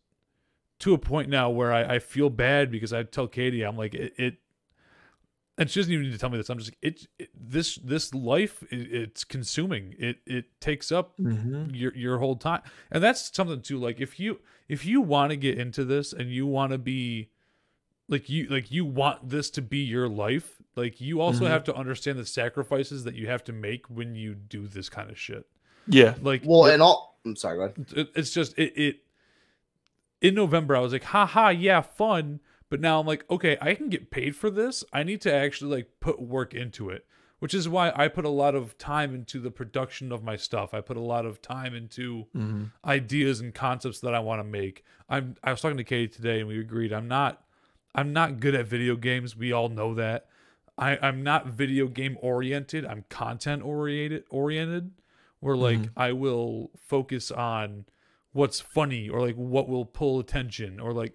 to 0.81 0.93
a 0.95 0.99
point 0.99 1.29
now 1.29 1.49
where 1.51 1.73
I, 1.73 1.95
I 1.95 1.99
feel 2.01 2.31
bad 2.31 2.71
because 2.71 2.93
I 2.93 3.03
tell 3.05 3.29
Katie, 3.29 3.62
I'm 3.62 3.77
like 3.77 3.95
it. 3.95 4.12
it 4.16 4.37
and 5.59 5.71
she 5.71 5.79
doesn't 5.79 5.93
even 5.93 6.07
need 6.07 6.12
to 6.12 6.19
tell 6.19 6.31
me 6.31 6.38
this. 6.38 6.49
I'm 6.49 6.59
just 6.59 6.73
it, 6.83 7.07
it 7.19 7.29
this 7.35 7.77
this 7.77 8.12
life 8.14 8.62
it, 8.73 8.93
it's 8.93 9.25
consuming. 9.25 9.95
It 9.99 10.19
it 10.27 10.47
takes 10.61 10.90
up 10.90 11.16
Mhm. 11.19 11.71
your 11.75 11.95
your 11.95 12.19
whole 12.19 12.37
time, 12.37 12.62
and 12.90 13.03
that's 13.03 13.35
something 13.35 13.61
too. 13.61 13.79
Like 13.79 14.01
if 14.01 14.19
you 14.19 14.40
if 14.69 14.85
you 14.87 15.01
want 15.01 15.31
to 15.31 15.37
get 15.37 15.59
into 15.59 15.85
this 15.85 16.12
and 16.12 16.31
you 16.31 16.47
want 16.47 16.73
to 16.73 16.79
be 16.79 17.29
like 18.09 18.29
you 18.31 18.47
like 18.49 18.71
you 18.71 18.85
want 18.87 19.29
this 19.29 19.51
to 19.51 19.62
be 19.62 19.79
your 19.79 20.09
life, 20.09 20.60
like 20.81 21.01
you 21.01 21.21
also 21.21 21.45
Mhm. 21.45 21.51
have 21.51 21.64
to 21.64 21.75
understand 21.75 22.19
the 22.19 22.27
sacrifices 22.27 23.05
that 23.05 23.14
you 23.14 23.27
have 23.29 23.45
to 23.45 23.53
make 23.53 23.87
when 23.88 24.14
you 24.14 24.35
do 24.35 24.66
this 24.66 24.88
kind 24.88 25.11
of 25.11 25.19
shit. 25.19 25.47
Yeah. 25.87 26.14
Like 26.23 26.43
Well, 26.45 26.66
and 26.66 26.81
all. 26.83 27.21
I'm 27.25 27.37
sorry. 27.37 27.57
Go 27.59 27.64
ahead. 27.64 27.87
it, 27.97 28.09
it's 28.14 28.31
just 28.31 28.59
it, 28.59 28.73
it 28.77 28.97
in 30.21 30.35
november 30.35 30.77
i 30.77 30.81
was 30.81 30.93
like 30.93 31.05
haha 31.05 31.49
yeah 31.49 31.81
fun 31.81 32.40
but 32.69 32.81
now 32.81 33.01
i'm 33.01 33.07
like 33.07 33.25
okay 33.31 33.57
i 33.61 33.75
can 33.75 33.88
get 33.88 34.11
paid 34.11 34.37
for 34.37 34.51
this 34.51 34.85
i 34.93 35.03
need 35.03 35.21
to 35.21 35.33
actually 35.33 35.75
like 35.75 35.88
put 36.01 36.21
work 36.21 36.53
into 36.55 36.90
it 36.90 37.07
which 37.38 37.55
is 37.55 37.69
why 37.69 37.90
i 37.97 38.07
put 38.09 38.25
a 38.25 38.29
lot 38.31 38.55
of 38.55 38.77
time 38.77 39.14
into 39.14 39.40
the 39.40 39.51
production 39.51 40.12
of 40.12 40.23
my 40.23 40.37
stuff 40.37 40.75
i 40.75 40.81
put 40.81 40.97
a 40.97 41.01
lot 41.01 41.25
of 41.25 41.40
time 41.43 41.75
into 41.75 42.27
hmm 42.33 42.64
ideas 42.85 43.40
and 43.40 43.55
concepts 43.55 44.01
that 44.01 44.14
i 44.14 44.19
want 44.21 44.38
to 44.40 44.45
make 44.45 44.85
i'm 45.09 45.35
i 45.43 45.51
was 45.51 45.61
talking 45.61 45.77
to 45.79 45.85
katie 45.85 46.09
today 46.09 46.40
and 46.40 46.49
we 46.49 46.59
agreed 46.61 46.93
i'm 46.93 47.09
not 47.09 47.43
i'm 47.95 48.12
not 48.12 48.40
good 48.40 48.55
at 48.55 48.66
video 48.66 48.97
games 48.97 49.37
we 49.37 49.53
all 49.53 49.69
know 49.71 49.95
that 49.95 50.27
I, 50.81 50.99
I'm 51.03 51.23
not 51.23 51.47
video 51.47 51.87
game 51.88 52.16
oriented. 52.21 52.85
I'm 52.87 53.05
content 53.09 53.62
oriented 53.62 54.25
oriented. 54.31 54.93
Where 55.40 55.57
like 55.57 55.79
Mhm. 55.79 55.90
I 55.97 56.12
will 56.12 56.71
focus 56.77 57.31
on 57.31 57.85
what's 58.33 58.61
funny 58.61 59.09
or 59.09 59.21
like 59.21 59.37
what 59.37 59.69
will 59.69 59.85
pull 59.85 60.19
attention 60.21 60.79
or 60.81 60.93
like 60.93 61.14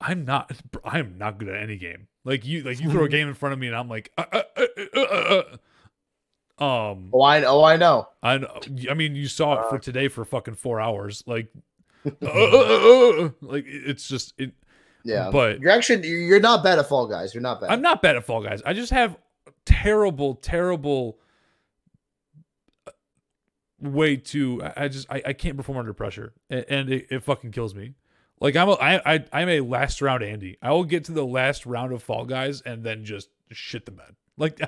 I'm 0.00 0.24
not 0.24 0.52
I'm 0.84 1.16
not 1.18 1.38
good 1.38 1.48
at 1.48 1.62
any 1.62 1.76
game. 1.76 2.08
Like 2.24 2.44
you 2.44 2.62
like 2.62 2.80
you 2.80 2.90
throw 2.90 3.04
a 3.04 3.08
game 3.08 3.28
in 3.28 3.34
front 3.34 3.52
of 3.52 3.58
me 3.58 3.66
and 3.68 3.76
I'm 3.76 3.88
like 3.88 4.10
uh, 4.18 4.24
uh, 4.32 4.42
uh, 4.56 4.66
uh, 4.96 5.00
uh, 5.00 5.42
uh. 6.60 6.62
um 6.92 7.10
Oh, 7.12 7.20
I 7.22 7.44
oh 7.44 7.62
I 7.62 7.76
know. 7.76 8.08
I 8.22 8.38
know, 8.38 8.60
I 8.90 8.94
mean 8.94 9.14
you 9.14 9.28
saw 9.28 9.54
it 9.54 9.68
for 9.68 9.76
Uh. 9.76 9.78
today 9.78 10.08
for 10.08 10.24
fucking 10.24 10.54
4 10.56 10.80
hours. 10.80 11.22
Like 11.26 11.48
uh, 12.04 12.10
uh, 12.24 12.28
uh, 12.28 13.24
uh, 13.26 13.30
like 13.40 13.64
it's 13.66 14.08
just 14.08 14.34
it 14.38 14.52
Yeah, 15.06 15.30
But- 15.30 15.60
you're 15.60 15.70
actually 15.70 16.06
you're 16.08 16.40
not 16.40 16.64
bad 16.64 16.78
at 16.78 16.88
Fall 16.88 17.06
Guys. 17.06 17.34
You're 17.34 17.42
not 17.42 17.60
bad. 17.60 17.70
I'm 17.70 17.82
not 17.82 18.02
bad 18.02 18.16
at 18.16 18.24
Fall 18.24 18.42
Guys. 18.42 18.62
I 18.66 18.72
just 18.72 18.92
have 18.92 19.16
terrible, 19.64 20.34
terrible 20.34 21.18
uh, 22.86 22.90
way 23.80 24.16
to. 24.16 24.62
I 24.62 24.84
I 24.84 24.88
just 24.88 25.06
I, 25.10 25.22
I 25.26 25.32
can't 25.32 25.56
perform 25.56 25.78
under 25.78 25.92
pressure, 25.92 26.32
and, 26.50 26.64
and 26.68 26.90
it, 26.90 27.06
it 27.10 27.22
fucking 27.22 27.52
kills 27.52 27.74
me. 27.74 27.94
Like 28.40 28.56
I'm 28.56 28.68
a 28.68 28.72
I, 28.72 29.14
I 29.14 29.24
I'm 29.32 29.48
a 29.48 29.60
last 29.60 30.02
round 30.02 30.22
Andy. 30.22 30.58
I 30.60 30.72
will 30.72 30.84
get 30.84 31.04
to 31.04 31.12
the 31.12 31.24
last 31.24 31.64
round 31.66 31.92
of 31.92 32.02
Fall 32.02 32.24
Guys 32.26 32.60
and 32.62 32.84
then 32.84 33.04
just 33.04 33.28
shit 33.50 33.86
the 33.86 33.92
bed. 33.92 34.14
Like 34.36 34.60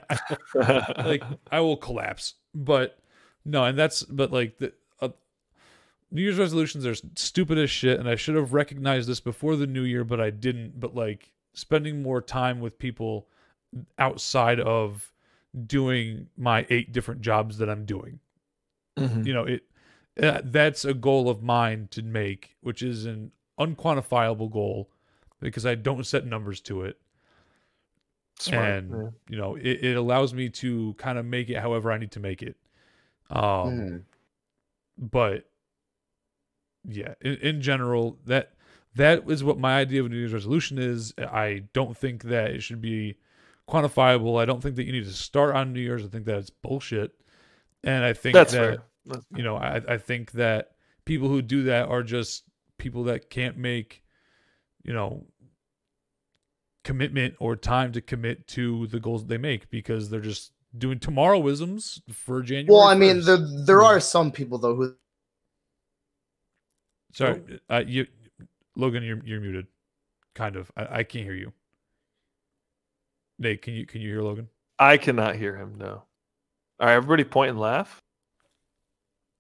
like 0.54 1.22
I 1.50 1.60
will 1.60 1.76
collapse. 1.76 2.34
But 2.54 2.98
no, 3.44 3.64
and 3.64 3.78
that's 3.78 4.02
but 4.04 4.32
like 4.32 4.58
the 4.58 4.72
New 6.10 6.22
Year's 6.22 6.38
resolutions 6.38 6.86
are 6.86 6.94
stupid 7.16 7.58
as 7.58 7.70
shit, 7.70 8.00
and 8.00 8.08
I 8.08 8.14
should 8.14 8.34
have 8.34 8.52
recognized 8.52 9.08
this 9.08 9.20
before 9.20 9.56
the 9.56 9.66
new 9.66 9.82
year, 9.82 10.04
but 10.04 10.20
I 10.20 10.30
didn't. 10.30 10.80
But 10.80 10.94
like 10.94 11.32
spending 11.52 12.02
more 12.02 12.22
time 12.22 12.60
with 12.60 12.78
people 12.78 13.28
outside 13.98 14.58
of 14.60 15.12
doing 15.66 16.28
my 16.36 16.66
eight 16.70 16.92
different 16.92 17.20
jobs 17.20 17.58
that 17.58 17.68
I'm 17.68 17.84
doing. 17.84 18.20
Mhm. 18.98 19.26
You 19.26 19.32
know, 19.34 19.44
it 19.44 19.64
uh, 20.22 20.40
that's 20.44 20.84
a 20.84 20.94
goal 20.94 21.28
of 21.28 21.42
mine 21.42 21.88
to 21.92 22.02
make, 22.02 22.56
which 22.60 22.82
is 22.82 23.04
an 23.06 23.30
unquantifiable 23.60 24.50
goal 24.50 24.90
because 25.40 25.66
I 25.66 25.74
don't 25.74 26.04
set 26.06 26.24
numbers 26.26 26.60
to 26.62 26.82
it 26.82 26.98
Smart, 28.40 28.66
and 28.68 28.90
yeah. 28.90 29.08
you 29.28 29.36
know 29.36 29.56
it, 29.56 29.84
it 29.84 29.96
allows 29.96 30.32
me 30.32 30.48
to 30.48 30.94
kind 30.94 31.18
of 31.18 31.24
make 31.24 31.50
it 31.50 31.56
however 31.58 31.90
i 31.90 31.98
need 31.98 32.12
to 32.12 32.20
make 32.20 32.40
it 32.40 32.56
um 33.30 33.40
Mhm. 33.40 34.02
but 34.96 35.50
yeah 36.84 37.14
in, 37.20 37.34
in 37.36 37.62
general 37.62 38.18
that 38.26 38.52
that 38.96 39.30
is 39.30 39.44
what 39.44 39.58
my 39.58 39.78
idea 39.78 40.00
of 40.00 40.06
a 40.06 40.08
new 40.08 40.16
year's 40.16 40.32
resolution 40.32 40.78
is. 40.78 41.14
I 41.18 41.64
don't 41.72 41.96
think 41.96 42.24
that 42.24 42.50
it 42.50 42.62
should 42.62 42.80
be 42.80 43.16
quantifiable. 43.68 44.40
I 44.40 44.44
don't 44.44 44.62
think 44.62 44.76
that 44.76 44.86
you 44.86 44.92
need 44.92 45.04
to 45.04 45.12
start 45.12 45.54
on 45.54 45.72
new 45.72 45.80
year's. 45.80 46.04
I 46.04 46.08
think 46.08 46.24
that 46.24 46.38
it's 46.38 46.50
bullshit. 46.50 47.12
And 47.84 48.04
i 48.04 48.12
think 48.12 48.34
That's 48.34 48.52
that 48.52 48.58
fair. 48.58 48.82
That's 49.06 49.24
you 49.36 49.42
know 49.44 49.56
I, 49.56 49.80
I 49.88 49.98
think 49.98 50.32
that 50.32 50.72
people 51.04 51.28
who 51.28 51.42
do 51.42 51.62
that 51.64 51.88
are 51.88 52.02
just 52.02 52.42
people 52.76 53.04
that 53.04 53.30
can't 53.30 53.56
make 53.56 54.02
you 54.82 54.92
know 54.92 55.26
commitment 56.84 57.34
or 57.38 57.54
time 57.56 57.92
to 57.92 58.00
commit 58.00 58.46
to 58.48 58.86
the 58.88 58.98
goals 59.00 59.22
that 59.22 59.28
they 59.28 59.38
make 59.38 59.70
because 59.70 60.10
they're 60.10 60.20
just 60.20 60.52
doing 60.76 60.98
tomorrowisms 60.98 62.00
for 62.12 62.42
january 62.42 62.72
Well, 62.78 62.88
I 62.88 62.94
mean, 62.94 63.18
1st. 63.18 63.24
there 63.26 63.64
there 63.66 63.82
are 63.82 64.00
some 64.00 64.32
people 64.32 64.58
though 64.58 64.74
who 64.74 64.94
sorry 67.12 67.42
uh, 67.70 67.82
you 67.86 68.06
logan 68.76 69.02
you're, 69.02 69.20
you're 69.24 69.40
muted 69.40 69.66
kind 70.34 70.56
of 70.56 70.70
I, 70.76 70.98
I 70.98 71.02
can't 71.02 71.24
hear 71.24 71.34
you 71.34 71.52
nate 73.38 73.62
can 73.62 73.74
you 73.74 73.86
can 73.86 74.00
you 74.00 74.10
hear 74.10 74.22
logan 74.22 74.48
I 74.78 74.96
cannot 74.96 75.36
hear 75.36 75.56
him. 75.56 75.74
No. 75.76 76.02
All 76.80 76.86
right, 76.86 76.94
everybody 76.94 77.24
point 77.24 77.50
and 77.50 77.60
laugh. 77.60 78.00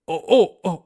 oh 0.08 0.24
oh 0.28 0.56
oh 0.64 0.84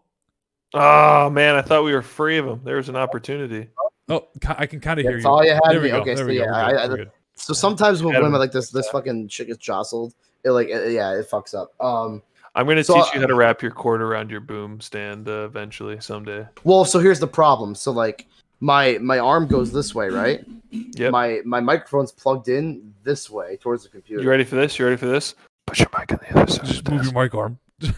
Oh 0.75 1.31
man, 1.31 1.55
I 1.55 1.63
thought 1.63 1.85
we 1.85 1.93
were 1.93 2.03
free 2.03 2.39
of 2.39 2.47
him. 2.47 2.61
There 2.65 2.77
was 2.77 2.89
an 2.89 2.97
opportunity. 2.97 3.69
oh 4.09 4.27
i 4.59 4.67
can 4.67 4.81
kind 4.81 4.99
of 4.99 5.05
hear 5.05 5.13
that's 5.13 5.25
you 5.25 5.31
all 5.31 5.45
you 5.45 5.53
had. 5.53 5.63
there 5.69 5.81
me. 5.81 5.93
Okay, 5.93 6.17
so 6.17 6.27
yeah, 6.29 6.53
I. 6.53 6.85
I, 6.85 7.07
so 7.35 7.55
sometimes 7.55 8.03
when 8.03 8.15
Adam, 8.15 8.27
women 8.27 8.41
like 8.41 8.53
this 8.53 8.71
this 8.71 8.89
fucking 8.91 9.29
shit 9.29 9.47
gets 9.47 9.59
jostled, 9.59 10.15
it 10.45 10.51
like 10.51 10.69
it, 10.69 10.93
yeah, 10.93 11.13
it 11.13 11.31
fucks 11.31 11.55
up. 11.55 11.73
Um, 11.81 12.23
I'm 12.55 12.67
going 12.67 12.77
to 12.77 12.85
So, 12.85 12.95
teach 12.95 13.15
you 13.15 13.21
how 13.21 13.27
to 13.27 13.35
wrap 13.35 13.63
your 13.63 13.71
cord 13.71 14.03
around 14.03 14.31
your 14.31 14.41
boom 14.41 14.81
stand 14.81 15.29
uh, 15.29 15.45
eventually 15.47 15.99
someday. 16.01 16.47
well, 16.65 16.85
so 16.85 16.99
here's 16.99 17.19
the 17.21 17.27
problem. 17.27 17.75
So 17.75 17.93
like 17.93 18.27
my 18.61 18.99
my 19.01 19.19
arm 19.19 19.47
goes 19.47 19.73
this 19.73 19.95
way, 19.95 20.09
right? 20.09 20.45
Yep. 20.71 21.13
My 21.13 21.41
my 21.45 21.61
microphone's 21.61 22.13
plugged 22.13 22.49
in 22.49 22.93
this 23.05 23.31
way 23.31 23.57
towards 23.57 23.83
the 23.85 23.89
computer. 23.89 24.23
You 24.23 24.29
ready 24.31 24.45
for 24.45 24.57
this? 24.57 24.79
You 24.79 24.85
ready 24.85 24.97
for 24.99 25.07
this? 25.07 25.35
Put 25.67 25.79
your 25.79 25.89
mic 25.99 26.13
on 26.13 26.19
the 26.29 26.39
other 26.41 26.53
side. 26.53 26.67
just 26.67 26.89
move 26.89 27.05
your 27.05 27.13
mic 27.15 27.35
arm 27.35 27.59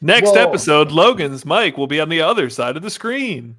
Next 0.00 0.30
Whoa. 0.30 0.48
episode, 0.48 0.90
Logan's 0.92 1.44
mic 1.44 1.76
will 1.76 1.86
be 1.86 2.00
on 2.00 2.08
the 2.08 2.20
other 2.20 2.50
side 2.50 2.76
of 2.76 2.82
the 2.82 2.90
screen. 2.90 3.56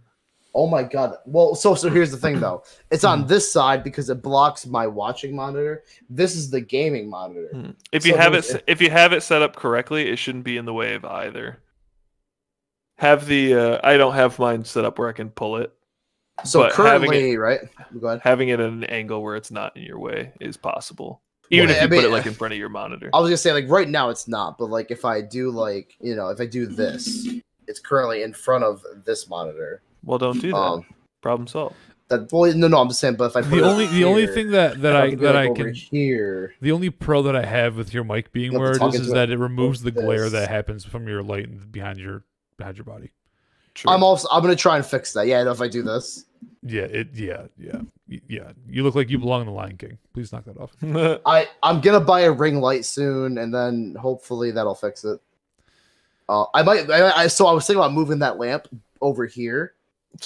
Oh 0.53 0.67
my 0.67 0.83
god. 0.83 1.15
Well, 1.25 1.53
so 1.55 1.75
so 1.75 1.89
here's 1.89 2.11
the 2.11 2.17
thing 2.17 2.39
though. 2.39 2.63
It's 2.89 3.03
on 3.03 3.21
Hmm. 3.21 3.27
this 3.27 3.51
side 3.51 3.83
because 3.83 4.09
it 4.09 4.21
blocks 4.21 4.65
my 4.65 4.87
watching 4.87 5.35
monitor. 5.35 5.83
This 6.09 6.35
is 6.35 6.49
the 6.49 6.61
gaming 6.61 7.09
monitor. 7.09 7.49
Hmm. 7.53 7.69
If 7.91 8.05
you 8.05 8.13
So 8.13 8.17
have 8.17 8.33
it, 8.33 8.63
if 8.67 8.81
you 8.81 8.89
have 8.89 9.13
it 9.13 9.21
set 9.21 9.41
up 9.41 9.55
correctly, 9.55 10.09
it 10.09 10.17
shouldn't 10.17 10.45
be 10.45 10.57
in 10.57 10.65
the 10.65 10.73
way 10.73 10.95
of 10.95 11.05
either. 11.05 11.59
Have 12.97 13.27
the 13.27 13.53
uh, 13.53 13.79
I 13.83 13.97
don't 13.97 14.15
have 14.15 14.39
mine 14.39 14.65
set 14.65 14.83
up 14.85 14.97
where 14.97 15.09
I 15.09 15.13
can 15.13 15.29
pull 15.29 15.57
it. 15.57 15.71
So 16.43 16.69
currently, 16.69 17.37
right? 17.37 17.59
Go 17.99 18.07
ahead. 18.07 18.21
Having 18.23 18.49
it 18.49 18.59
at 18.59 18.69
an 18.69 18.83
angle 18.85 19.21
where 19.23 19.35
it's 19.35 19.51
not 19.51 19.75
in 19.77 19.83
your 19.83 19.99
way 19.99 20.33
is 20.39 20.55
possible, 20.57 21.21
even 21.51 21.67
Well, 21.67 21.75
if 21.75 21.81
I 21.81 21.85
you 21.85 21.89
put 22.01 22.05
it 22.05 22.11
like 22.11 22.25
in 22.25 22.33
front 22.33 22.53
of 22.53 22.59
your 22.59 22.69
monitor. 22.69 23.09
I 23.13 23.19
was 23.19 23.29
gonna 23.29 23.37
say 23.37 23.53
like 23.53 23.69
right 23.69 23.89
now 23.89 24.09
it's 24.09 24.27
not, 24.27 24.57
but 24.57 24.69
like 24.69 24.89
if 24.91 25.05
I 25.05 25.21
do 25.21 25.51
like 25.51 25.95
you 25.99 26.15
know 26.15 26.29
if 26.29 26.39
I 26.39 26.45
do 26.47 26.65
this, 26.67 27.27
it's 27.67 27.79
currently 27.79 28.23
in 28.23 28.33
front 28.33 28.63
of 28.63 28.83
this 29.05 29.27
monitor. 29.29 29.81
Well, 30.07 30.17
don't 30.17 30.39
do 30.39 30.51
that. 30.51 30.57
Um, 30.57 30.85
Problem 31.21 31.47
solved. 31.47 31.75
that 32.07 32.31
well, 32.31 32.51
no, 32.55 32.69
no, 32.69 32.79
I'm 32.79 32.87
just 32.87 33.01
saying. 33.01 33.15
But 33.17 33.25
if 33.25 33.35
I 33.35 33.41
put 33.41 33.49
the 33.51 33.57
it 33.57 33.63
only 33.63 33.87
the 33.87 34.05
only 34.05 34.25
thing 34.25 34.51
that 34.51 34.81
that 34.81 34.95
if 34.95 35.13
i 35.13 35.15
that 35.15 35.35
like, 35.35 35.49
i 35.49 35.53
can 35.53 35.73
hear 35.73 36.53
The 36.61 36.71
only 36.71 36.89
pro 36.89 37.21
that 37.23 37.35
I 37.35 37.45
have 37.45 37.75
with 37.75 37.93
your 37.93 38.05
mic 38.05 38.31
being 38.31 38.53
You 38.53 38.59
where 38.59 38.69
to 38.69 38.75
it 38.75 38.79
talk 38.79 38.93
is 38.95 39.01
is 39.01 39.11
that 39.11 39.29
it 39.29 39.37
removes 39.37 39.81
the 39.81 39.91
glare 39.91 40.23
this. 40.29 40.31
that 40.31 40.49
happens 40.49 40.85
from 40.85 41.07
your 41.07 41.21
light 41.21 41.49
and 41.49 41.69
behind 41.71 41.99
your 41.99 42.23
behind 42.57 42.77
your 42.77 42.85
body. 42.85 43.11
True. 43.73 43.91
I'm 43.91 44.01
also 44.01 44.29
I'm 44.31 44.41
gonna 44.41 44.55
try 44.55 44.77
and 44.77 44.85
fix 44.85 45.11
that. 45.13 45.27
Yeah, 45.27 45.51
if 45.51 45.59
I 45.59 45.67
do 45.67 45.83
this, 45.83 46.25
Yeah, 46.63 46.83
it 46.83 47.09
yeah, 47.13 47.47
yeah. 47.57 47.81
Yeah. 48.07 48.51
You 48.69 48.83
look 48.83 48.95
like 48.95 49.09
you 49.09 49.19
belong 49.19 49.41
in 49.41 49.47
the 49.47 49.53
Lion 49.53 49.75
King. 49.75 49.97
Please 50.13 50.31
knock 50.31 50.45
that 50.45 50.57
off. 50.57 50.71
I 51.25 51.49
I'm 51.61 51.81
gonna 51.81 51.99
buy 51.99 52.21
a 52.21 52.31
ring 52.31 52.61
light 52.61 52.85
soon, 52.85 53.37
and 53.37 53.53
then 53.53 53.95
hopefully 53.99 54.51
that'll 54.51 54.75
fix 54.75 55.03
it. 55.03 55.19
Uh, 56.29 56.45
I 56.53 56.63
might. 56.63 56.89
I, 56.89 57.23
I 57.23 57.27
so 57.27 57.47
I 57.47 57.51
was 57.51 57.67
thinking 57.67 57.81
about 57.81 57.91
moving 57.93 58.19
that 58.19 58.37
lamp 58.37 58.67
over 59.01 59.25
here 59.25 59.73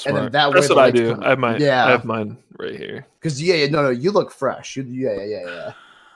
and 0.06 0.16
then 0.16 0.32
that 0.32 0.50
way 0.50 0.54
That's 0.56 0.68
the 0.68 0.76
what 0.76 0.86
I 0.86 0.92
do. 0.92 1.16
come- 1.16 1.24
I 1.24 1.30
have 1.30 1.40
mine. 1.40 1.62
Yeah. 1.62 1.86
I 1.86 1.92
have 1.92 2.06
mine 2.06 2.38
right 2.58 2.76
here. 2.76 3.06
because 3.20 3.42
yeah, 3.42 3.56
yeah, 3.56 3.68
no, 3.68 3.84
no, 3.84 3.90
you 3.90 4.12
look 4.12 4.32
fresh. 4.32 4.76
You, 4.78 4.84
yeah, 4.84 5.14
yeah, 5.14 5.24
yeah, 5.24 5.46
yeah. 5.46 5.74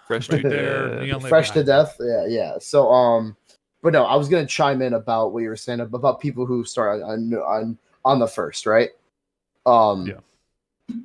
Fresh 0.07 0.27
to 0.29 0.37
there, 0.37 0.89
death. 0.89 1.01
neon 1.03 1.21
light 1.21 1.29
fresh 1.29 1.51
to 1.51 1.63
death. 1.63 1.95
Yeah, 1.99 2.25
yeah. 2.27 2.53
So 2.59 2.91
um, 2.91 3.35
but 3.81 3.93
no, 3.93 4.05
I 4.05 4.15
was 4.15 4.29
gonna 4.29 4.45
chime 4.45 4.81
in 4.81 4.93
about 4.93 5.33
what 5.33 5.41
you 5.43 5.49
were 5.49 5.55
saying 5.55 5.79
about 5.79 6.19
people 6.19 6.45
who 6.45 6.63
start 6.63 7.01
on 7.01 7.33
on 7.33 7.77
on 8.03 8.19
the 8.19 8.27
first, 8.27 8.65
right? 8.65 8.89
Um, 9.65 10.05
Yeah. 10.07 10.95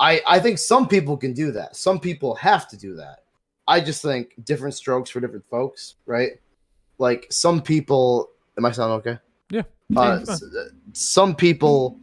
I 0.00 0.20
I 0.26 0.40
think 0.40 0.58
some 0.58 0.88
people 0.88 1.16
can 1.16 1.32
do 1.32 1.52
that. 1.52 1.76
Some 1.76 2.00
people 2.00 2.34
have 2.36 2.68
to 2.70 2.76
do 2.76 2.94
that. 2.96 3.20
I 3.68 3.80
just 3.80 4.02
think 4.02 4.34
different 4.44 4.74
strokes 4.74 5.10
for 5.10 5.20
different 5.20 5.46
folks, 5.48 5.94
right? 6.06 6.32
Like 6.98 7.26
some 7.30 7.62
people. 7.62 8.30
Am 8.58 8.64
I 8.66 8.72
sounding 8.72 8.98
okay? 8.98 9.18
Yeah. 9.92 10.00
Uh, 10.00 10.14
Yeah, 10.26 10.32
s- 10.32 10.42
uh, 10.42 10.64
some 10.92 11.34
people 11.34 11.98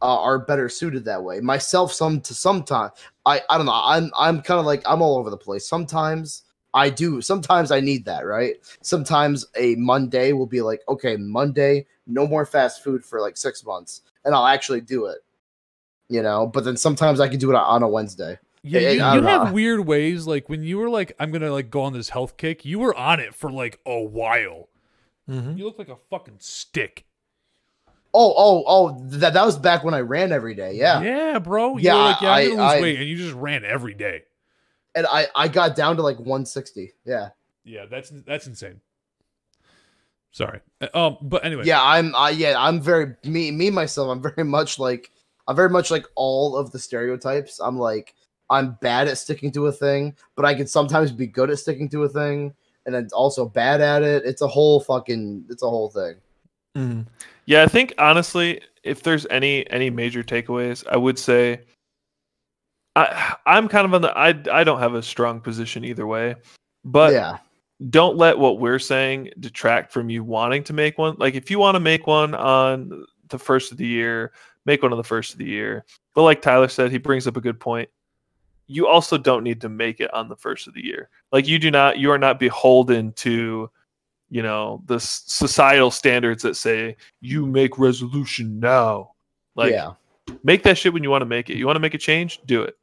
uh, 0.00 0.20
are 0.20 0.38
better 0.38 0.68
suited 0.68 1.04
that 1.04 1.22
way. 1.22 1.40
Myself, 1.40 1.92
some 1.92 2.20
to 2.22 2.34
sometimes 2.34 2.92
I 3.26 3.40
I 3.50 3.56
don't 3.56 3.66
know. 3.66 3.80
I'm 3.82 4.10
I'm 4.18 4.42
kind 4.42 4.58
of 4.60 4.66
like 4.66 4.82
I'm 4.86 5.02
all 5.02 5.16
over 5.18 5.30
the 5.30 5.36
place. 5.36 5.66
Sometimes 5.68 6.44
I 6.74 6.88
do. 6.90 7.20
Sometimes 7.20 7.70
I 7.70 7.80
need 7.80 8.04
that. 8.06 8.26
Right. 8.26 8.56
Sometimes 8.80 9.46
a 9.56 9.74
Monday 9.76 10.32
will 10.32 10.46
be 10.46 10.60
like, 10.62 10.80
okay, 10.88 11.16
Monday, 11.16 11.86
no 12.06 12.26
more 12.26 12.46
fast 12.46 12.82
food 12.82 13.04
for 13.04 13.20
like 13.20 13.36
six 13.36 13.64
months, 13.64 14.02
and 14.24 14.34
I'll 14.34 14.46
actually 14.46 14.80
do 14.80 15.06
it. 15.06 15.18
You 16.08 16.22
know. 16.22 16.46
But 16.46 16.64
then 16.64 16.76
sometimes 16.76 17.20
I 17.20 17.28
can 17.28 17.38
do 17.38 17.50
it 17.50 17.56
on 17.56 17.82
a 17.82 17.88
Wednesday. 17.88 18.38
Yeah, 18.64 18.78
you, 18.80 18.90
you 19.20 19.22
have 19.26 19.48
know. 19.48 19.52
weird 19.52 19.80
ways. 19.86 20.26
Like 20.26 20.48
when 20.48 20.62
you 20.62 20.78
were 20.78 20.88
like, 20.90 21.12
I'm 21.20 21.30
gonna 21.32 21.50
like 21.52 21.68
go 21.70 21.82
on 21.82 21.92
this 21.92 22.08
health 22.10 22.36
kick. 22.36 22.64
You 22.64 22.78
were 22.78 22.94
on 22.96 23.18
it 23.20 23.34
for 23.34 23.50
like 23.50 23.78
a 23.86 24.00
while. 24.02 24.68
Mhm. 25.28 25.56
You 25.58 25.64
look 25.64 25.78
like 25.78 25.88
a 25.88 25.98
fucking 26.10 26.36
stick. 26.38 27.04
Oh 28.14 28.34
oh 28.36 28.64
oh. 28.66 28.98
That 29.04 29.32
that 29.34 29.44
was 29.46 29.56
back 29.58 29.84
when 29.84 29.94
I 29.94 30.00
ran 30.00 30.32
every 30.32 30.54
day. 30.54 30.74
Yeah. 30.74 31.00
yeah, 31.02 31.38
bro. 31.38 31.76
You 31.78 31.84
Yeah, 31.84 31.94
were 31.94 32.00
like, 32.02 32.20
yeah, 32.20 32.30
I'm 32.30 32.34
I- 32.36 32.42
gonna 32.48 32.62
lose 32.62 32.72
I- 32.72 32.80
weight, 32.80 33.00
and 33.00 33.08
you 33.08 33.16
just 33.16 33.34
ran 33.34 33.64
every 33.64 33.94
day. 33.94 34.22
And 34.94 35.06
I 35.06 35.26
I 35.34 35.48
got 35.48 35.74
down 35.76 35.96
to 35.96 36.02
like 36.02 36.18
160. 36.18 36.92
Yeah. 37.04 37.30
Yeah, 37.64 37.86
that's 37.86 38.10
that's 38.10 38.46
insane. 38.46 38.80
Sorry. 40.30 40.60
Uh, 40.80 40.88
Um, 40.94 41.16
but 41.22 41.44
anyway. 41.44 41.64
Yeah, 41.64 41.82
I'm. 41.82 42.14
I 42.16 42.30
yeah, 42.30 42.54
I'm 42.58 42.80
very 42.80 43.14
me 43.24 43.50
me 43.50 43.70
myself. 43.70 44.08
I'm 44.10 44.22
very 44.22 44.44
much 44.44 44.78
like 44.78 45.10
I'm 45.46 45.56
very 45.56 45.70
much 45.70 45.90
like 45.90 46.06
all 46.14 46.56
of 46.56 46.72
the 46.72 46.78
stereotypes. 46.78 47.60
I'm 47.60 47.78
like 47.78 48.14
I'm 48.50 48.76
bad 48.80 49.08
at 49.08 49.18
sticking 49.18 49.52
to 49.52 49.66
a 49.66 49.72
thing, 49.72 50.14
but 50.36 50.44
I 50.44 50.54
can 50.54 50.66
sometimes 50.66 51.12
be 51.12 51.26
good 51.26 51.50
at 51.50 51.58
sticking 51.58 51.88
to 51.90 52.04
a 52.04 52.08
thing, 52.08 52.54
and 52.86 52.94
then 52.94 53.08
also 53.12 53.46
bad 53.46 53.80
at 53.80 54.02
it. 54.02 54.24
It's 54.24 54.42
a 54.42 54.48
whole 54.48 54.80
fucking. 54.80 55.46
It's 55.50 55.62
a 55.62 55.68
whole 55.70 55.90
thing. 55.90 56.14
Mhm. 56.76 57.06
Yeah, 57.46 57.62
I 57.62 57.66
think 57.66 57.92
honestly, 57.98 58.60
if 58.82 59.02
there's 59.02 59.26
any 59.30 59.68
any 59.70 59.90
major 59.90 60.22
takeaways, 60.22 60.84
I 60.90 60.96
would 60.96 61.18
say 61.18 61.60
I 62.96 63.36
I'm 63.46 63.68
kind 63.68 63.84
of 63.84 63.94
on 63.94 64.02
the 64.02 64.16
I 64.16 64.28
I 64.50 64.64
don't 64.64 64.80
have 64.80 64.94
a 64.94 65.02
strong 65.02 65.40
position 65.40 65.84
either 65.84 66.06
way, 66.06 66.36
but 66.84 67.12
yeah, 67.12 67.38
don't 67.90 68.16
let 68.16 68.38
what 68.38 68.58
we're 68.58 68.78
saying 68.78 69.30
detract 69.40 69.92
from 69.92 70.10
you 70.10 70.22
wanting 70.22 70.62
to 70.64 70.72
make 70.72 70.98
one. 70.98 71.16
Like 71.18 71.34
if 71.34 71.50
you 71.50 71.58
want 71.58 71.74
to 71.74 71.80
make 71.80 72.06
one 72.06 72.34
on 72.34 73.04
the 73.28 73.38
first 73.38 73.72
of 73.72 73.78
the 73.78 73.86
year, 73.86 74.32
make 74.66 74.82
one 74.82 74.92
on 74.92 74.98
the 74.98 75.04
first 75.04 75.32
of 75.32 75.38
the 75.38 75.46
year. 75.46 75.84
But 76.14 76.22
like 76.22 76.42
Tyler 76.42 76.68
said, 76.68 76.90
he 76.90 76.98
brings 76.98 77.26
up 77.26 77.36
a 77.36 77.40
good 77.40 77.58
point. 77.58 77.88
You 78.66 78.86
also 78.86 79.18
don't 79.18 79.42
need 79.42 79.60
to 79.62 79.68
make 79.68 80.00
it 80.00 80.12
on 80.14 80.28
the 80.28 80.36
first 80.36 80.66
of 80.66 80.74
the 80.74 80.84
year. 80.84 81.08
Like 81.32 81.48
you 81.48 81.58
do 81.58 81.70
not 81.70 81.98
you 81.98 82.10
are 82.10 82.18
not 82.18 82.38
beholden 82.38 83.12
to 83.14 83.70
you 84.32 84.42
know 84.42 84.82
the 84.86 84.98
societal 84.98 85.90
standards 85.90 86.42
that 86.42 86.56
say 86.56 86.96
you 87.20 87.44
make 87.44 87.78
resolution 87.78 88.58
now. 88.58 89.10
Like 89.54 89.72
yeah. 89.72 89.92
make 90.42 90.62
that 90.62 90.78
shit 90.78 90.94
when 90.94 91.02
you 91.02 91.10
want 91.10 91.20
to 91.20 91.26
make 91.26 91.50
it. 91.50 91.58
You 91.58 91.66
want 91.66 91.76
to 91.76 91.80
make 91.80 91.92
a 91.92 91.98
change, 91.98 92.40
do 92.46 92.62
it. 92.62 92.74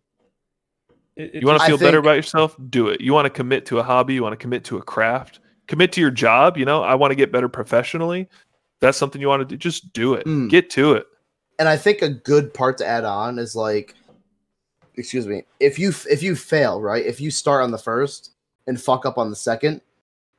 It- 1.16 1.34
it 1.34 1.42
You 1.42 1.48
want 1.48 1.60
to 1.60 1.66
I 1.66 1.68
feel 1.68 1.80
better 1.80 1.98
about 1.98 2.16
yourself? 2.18 2.56
Do 2.70 2.90
it. 2.90 3.02
You 3.02 3.14
want 3.14 3.26
to 3.26 3.32
commit 3.32 3.66
to 3.66 3.80
a 3.80 3.84
hobby? 3.84 4.14
You 4.14 4.22
want 4.22 4.34
to 4.34 4.38
commit 4.38 4.64
to 4.66 4.78
a 4.78 4.82
craft? 4.84 5.40
Commit 5.68 5.92
to 5.94 6.02
your 6.02 6.12
job? 6.12 6.56
You 6.56 6.66
know, 6.66 6.84
I 6.84 6.94
want 6.94 7.10
to 7.10 7.16
get 7.16 7.32
better 7.32 7.50
professionally. 7.50 8.30
That's 8.80 8.98
something 9.00 9.20
you 9.20 9.28
want 9.28 9.42
to 9.42 9.46
do. 9.46 9.58
Just 9.58 9.92
do 9.92 10.14
it. 10.14 10.28
Mm. 10.28 10.52
Get 10.52 10.70
to 10.72 10.94
it. 10.94 11.08
And 11.58 11.68
I 11.68 11.78
think 11.78 12.04
a 12.04 12.10
good 12.10 12.54
part 12.54 12.78
to 12.78 12.86
add 12.86 13.06
on 13.06 13.40
is 13.40 13.56
like, 13.56 13.96
excuse 14.96 15.26
me, 15.26 15.46
if 15.60 15.80
you 15.80 15.94
if 16.08 16.22
you 16.22 16.36
fail 16.36 16.80
right, 16.80 17.04
if 17.04 17.20
you 17.20 17.32
start 17.32 17.64
on 17.64 17.72
the 17.72 17.80
first 17.80 18.34
and 18.68 18.80
fuck 18.80 19.08
up 19.08 19.18
on 19.18 19.32
the 19.32 19.36
second, 19.36 19.82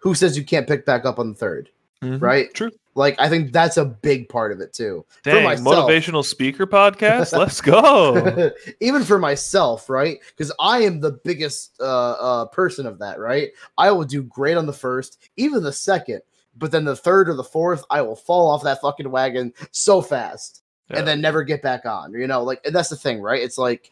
who 0.00 0.14
says 0.14 0.36
you 0.36 0.44
can't 0.44 0.66
pick 0.66 0.84
back 0.84 1.04
up 1.04 1.18
on 1.18 1.28
the 1.30 1.34
third? 1.34 1.70
Mhm. 2.02 2.20
Right. 2.20 2.52
True. 2.54 2.70
Like 2.94 3.14
I 3.20 3.28
think 3.28 3.52
that's 3.52 3.76
a 3.76 3.84
big 3.84 4.28
part 4.28 4.50
of 4.52 4.60
it 4.60 4.72
too. 4.72 5.04
Dang, 5.22 5.44
myself- 5.44 5.88
motivational 5.88 6.24
speaker 6.24 6.66
podcast. 6.66 7.36
Let's 7.36 7.60
go. 7.60 8.50
even 8.80 9.04
for 9.04 9.18
myself, 9.18 9.88
right? 9.88 10.18
Because 10.36 10.52
I 10.58 10.80
am 10.80 11.00
the 11.00 11.12
biggest 11.12 11.76
uh, 11.80 11.84
uh, 12.12 12.44
person 12.46 12.86
of 12.86 12.98
that, 12.98 13.18
right? 13.20 13.50
I 13.78 13.90
will 13.92 14.04
do 14.04 14.22
great 14.24 14.56
on 14.56 14.66
the 14.66 14.72
first, 14.72 15.18
even 15.36 15.62
the 15.62 15.72
second, 15.72 16.22
but 16.56 16.72
then 16.72 16.84
the 16.84 16.96
third 16.96 17.28
or 17.28 17.34
the 17.34 17.44
fourth, 17.44 17.84
I 17.90 18.00
will 18.02 18.16
fall 18.16 18.50
off 18.50 18.64
that 18.64 18.80
fucking 18.80 19.10
wagon 19.10 19.52
so 19.70 20.00
fast 20.02 20.62
Yeah. 20.90 20.98
and 20.98 21.06
then 21.08 21.20
never 21.20 21.42
get 21.44 21.62
back 21.62 21.86
on. 21.86 22.12
You 22.12 22.26
know, 22.26 22.42
like 22.42 22.60
and 22.64 22.74
that's 22.74 22.88
the 22.90 22.96
thing, 22.96 23.20
right? 23.20 23.40
It's 23.42 23.58
like 23.58 23.90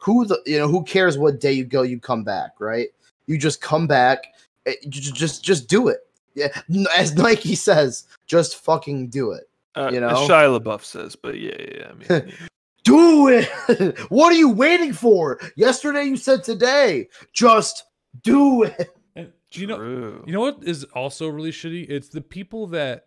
who 0.00 0.26
the 0.26 0.42
you 0.46 0.58
know 0.58 0.68
who 0.68 0.82
cares 0.84 1.16
what 1.16 1.40
day 1.40 1.52
you 1.52 1.64
go, 1.64 1.82
you 1.82 1.98
come 2.00 2.22
back, 2.24 2.52
right? 2.58 2.88
You 3.26 3.38
just 3.38 3.60
come 3.60 3.86
back, 3.86 4.26
eh, 4.66 4.74
just 4.88 5.42
just 5.42 5.68
do 5.68 5.88
it. 5.88 6.00
Yeah, 6.34 6.48
as 6.94 7.14
Nike 7.14 7.54
says, 7.54 8.04
just 8.26 8.56
fucking 8.56 9.08
do 9.08 9.32
it. 9.32 9.48
Uh, 9.74 9.90
you 9.92 9.96
as 10.04 10.12
know? 10.12 10.28
Shia 10.28 10.60
LaBeouf 10.60 10.84
says, 10.84 11.16
but 11.16 11.38
yeah, 11.38 11.54
yeah. 11.58 11.74
yeah, 11.78 11.88
I 11.88 11.92
mean, 11.94 12.28
yeah. 12.28 12.46
Do 12.84 13.28
it. 13.28 13.98
what 14.10 14.32
are 14.32 14.36
you 14.36 14.50
waiting 14.50 14.92
for? 14.92 15.40
Yesterday 15.56 16.04
you 16.04 16.16
said 16.16 16.44
today. 16.44 17.08
Just 17.32 17.84
do 18.22 18.62
it. 18.62 18.94
and 19.16 19.32
do 19.50 19.60
you 19.60 19.66
know 19.66 19.76
True. 19.76 20.24
You 20.26 20.32
know 20.32 20.40
what 20.40 20.58
is 20.62 20.84
also 20.84 21.26
really 21.28 21.50
shitty? 21.50 21.86
It's 21.88 22.08
the 22.08 22.20
people 22.20 22.68
that 22.68 23.06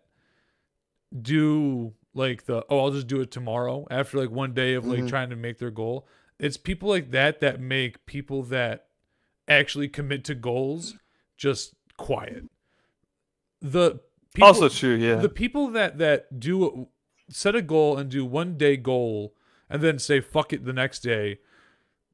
do 1.22 1.92
like 2.14 2.44
the 2.44 2.64
oh 2.68 2.80
I'll 2.80 2.90
just 2.90 3.06
do 3.06 3.20
it 3.20 3.30
tomorrow 3.30 3.86
after 3.90 4.18
like 4.18 4.30
one 4.30 4.52
day 4.52 4.74
of 4.74 4.86
like 4.86 5.00
Mhm. 5.00 5.08
trying 5.08 5.30
to 5.30 5.36
make 5.36 5.58
their 5.58 5.70
goal. 5.70 6.06
It's 6.38 6.56
people 6.56 6.88
like 6.88 7.10
that 7.12 7.40
that 7.40 7.60
make 7.60 8.04
people 8.06 8.42
that 8.44 8.86
actually 9.48 9.88
commit 9.88 10.24
to 10.24 10.34
goals 10.34 10.94
just 11.40 11.74
quiet. 11.96 12.44
The 13.60 14.00
people, 14.34 14.46
also 14.46 14.68
true. 14.68 14.94
Yeah. 14.94 15.16
the 15.16 15.28
people 15.28 15.68
that 15.68 15.98
that 15.98 16.38
do 16.38 16.88
set 17.28 17.56
a 17.56 17.62
goal 17.62 17.96
and 17.96 18.10
do 18.10 18.24
one 18.24 18.56
day 18.56 18.76
goal 18.76 19.34
and 19.68 19.82
then 19.82 19.98
say 19.98 20.20
fuck 20.20 20.52
it 20.52 20.64
the 20.64 20.72
next 20.72 21.00
day 21.00 21.38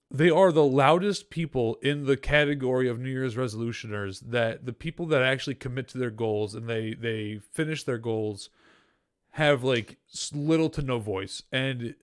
they 0.09 0.31
are 0.31 0.53
the 0.53 0.65
loudest 0.65 1.31
people 1.31 1.79
in 1.83 2.05
the 2.05 2.17
category 2.17 2.89
of 2.89 3.01
new 3.01 3.11
year's 3.11 3.35
resolutioners 3.35 4.21
that 4.21 4.65
the 4.65 4.73
people 4.73 5.07
that 5.07 5.23
actually 5.23 5.55
commit 5.55 5.89
to 5.89 5.99
their 5.99 6.11
goals 6.11 6.55
and 6.55 6.69
they 6.69 6.95
they 6.95 7.41
finish 7.53 7.83
their 7.83 7.99
goals 7.99 8.51
have 9.33 9.65
like 9.65 9.97
little 10.33 10.71
to 10.71 10.83
no 10.83 10.99
voice 10.99 11.43
and 11.51 11.95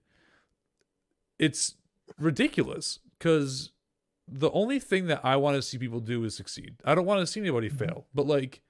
it's 1.39 1.75
ridiculous 2.19 2.99
because 3.17 3.71
the 4.27 4.49
only 4.51 4.79
thing 4.79 5.07
that 5.07 5.21
i 5.23 5.35
want 5.35 5.55
to 5.55 5.61
see 5.61 5.77
people 5.77 5.99
do 5.99 6.23
is 6.23 6.35
succeed 6.35 6.75
i 6.85 6.95
don't 6.95 7.05
want 7.05 7.19
to 7.19 7.27
see 7.27 7.39
anybody 7.39 7.69
fail 7.69 8.05
but 8.13 8.25
like 8.25 8.61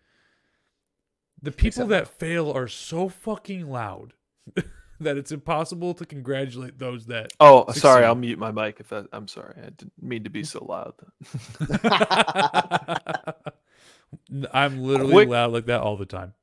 the 1.42 1.52
people 1.52 1.68
Except 1.84 1.90
that 1.90 2.08
fail 2.08 2.52
are 2.52 2.68
so 2.68 3.10
fucking 3.10 3.70
loud 3.70 4.14
that 5.00 5.18
it's 5.18 5.32
impossible 5.34 5.94
to 5.96 6.06
congratulate 6.06 6.80
those 6.80 7.08
that 7.08 7.32
oh, 7.42 7.70
sorry. 7.74 8.06
I'll 8.06 8.16
mute 8.16 8.40
my 8.40 8.52
mic 8.52 8.80
if 8.80 8.88
that. 8.90 9.08
I'm 9.12 9.28
sorry. 9.28 9.56
I 9.58 9.66
didn't 9.66 9.92
mean 10.02 10.24
to 10.24 10.30
be 10.30 10.46
so 10.46 10.64
loud. 10.64 10.94
I'm 14.54 14.82
literally 14.82 15.12
Quick- 15.12 15.30
loud 15.30 15.52
like 15.52 15.66
that 15.66 15.82
all 15.82 15.98
the 15.98 16.06
time. 16.06 16.34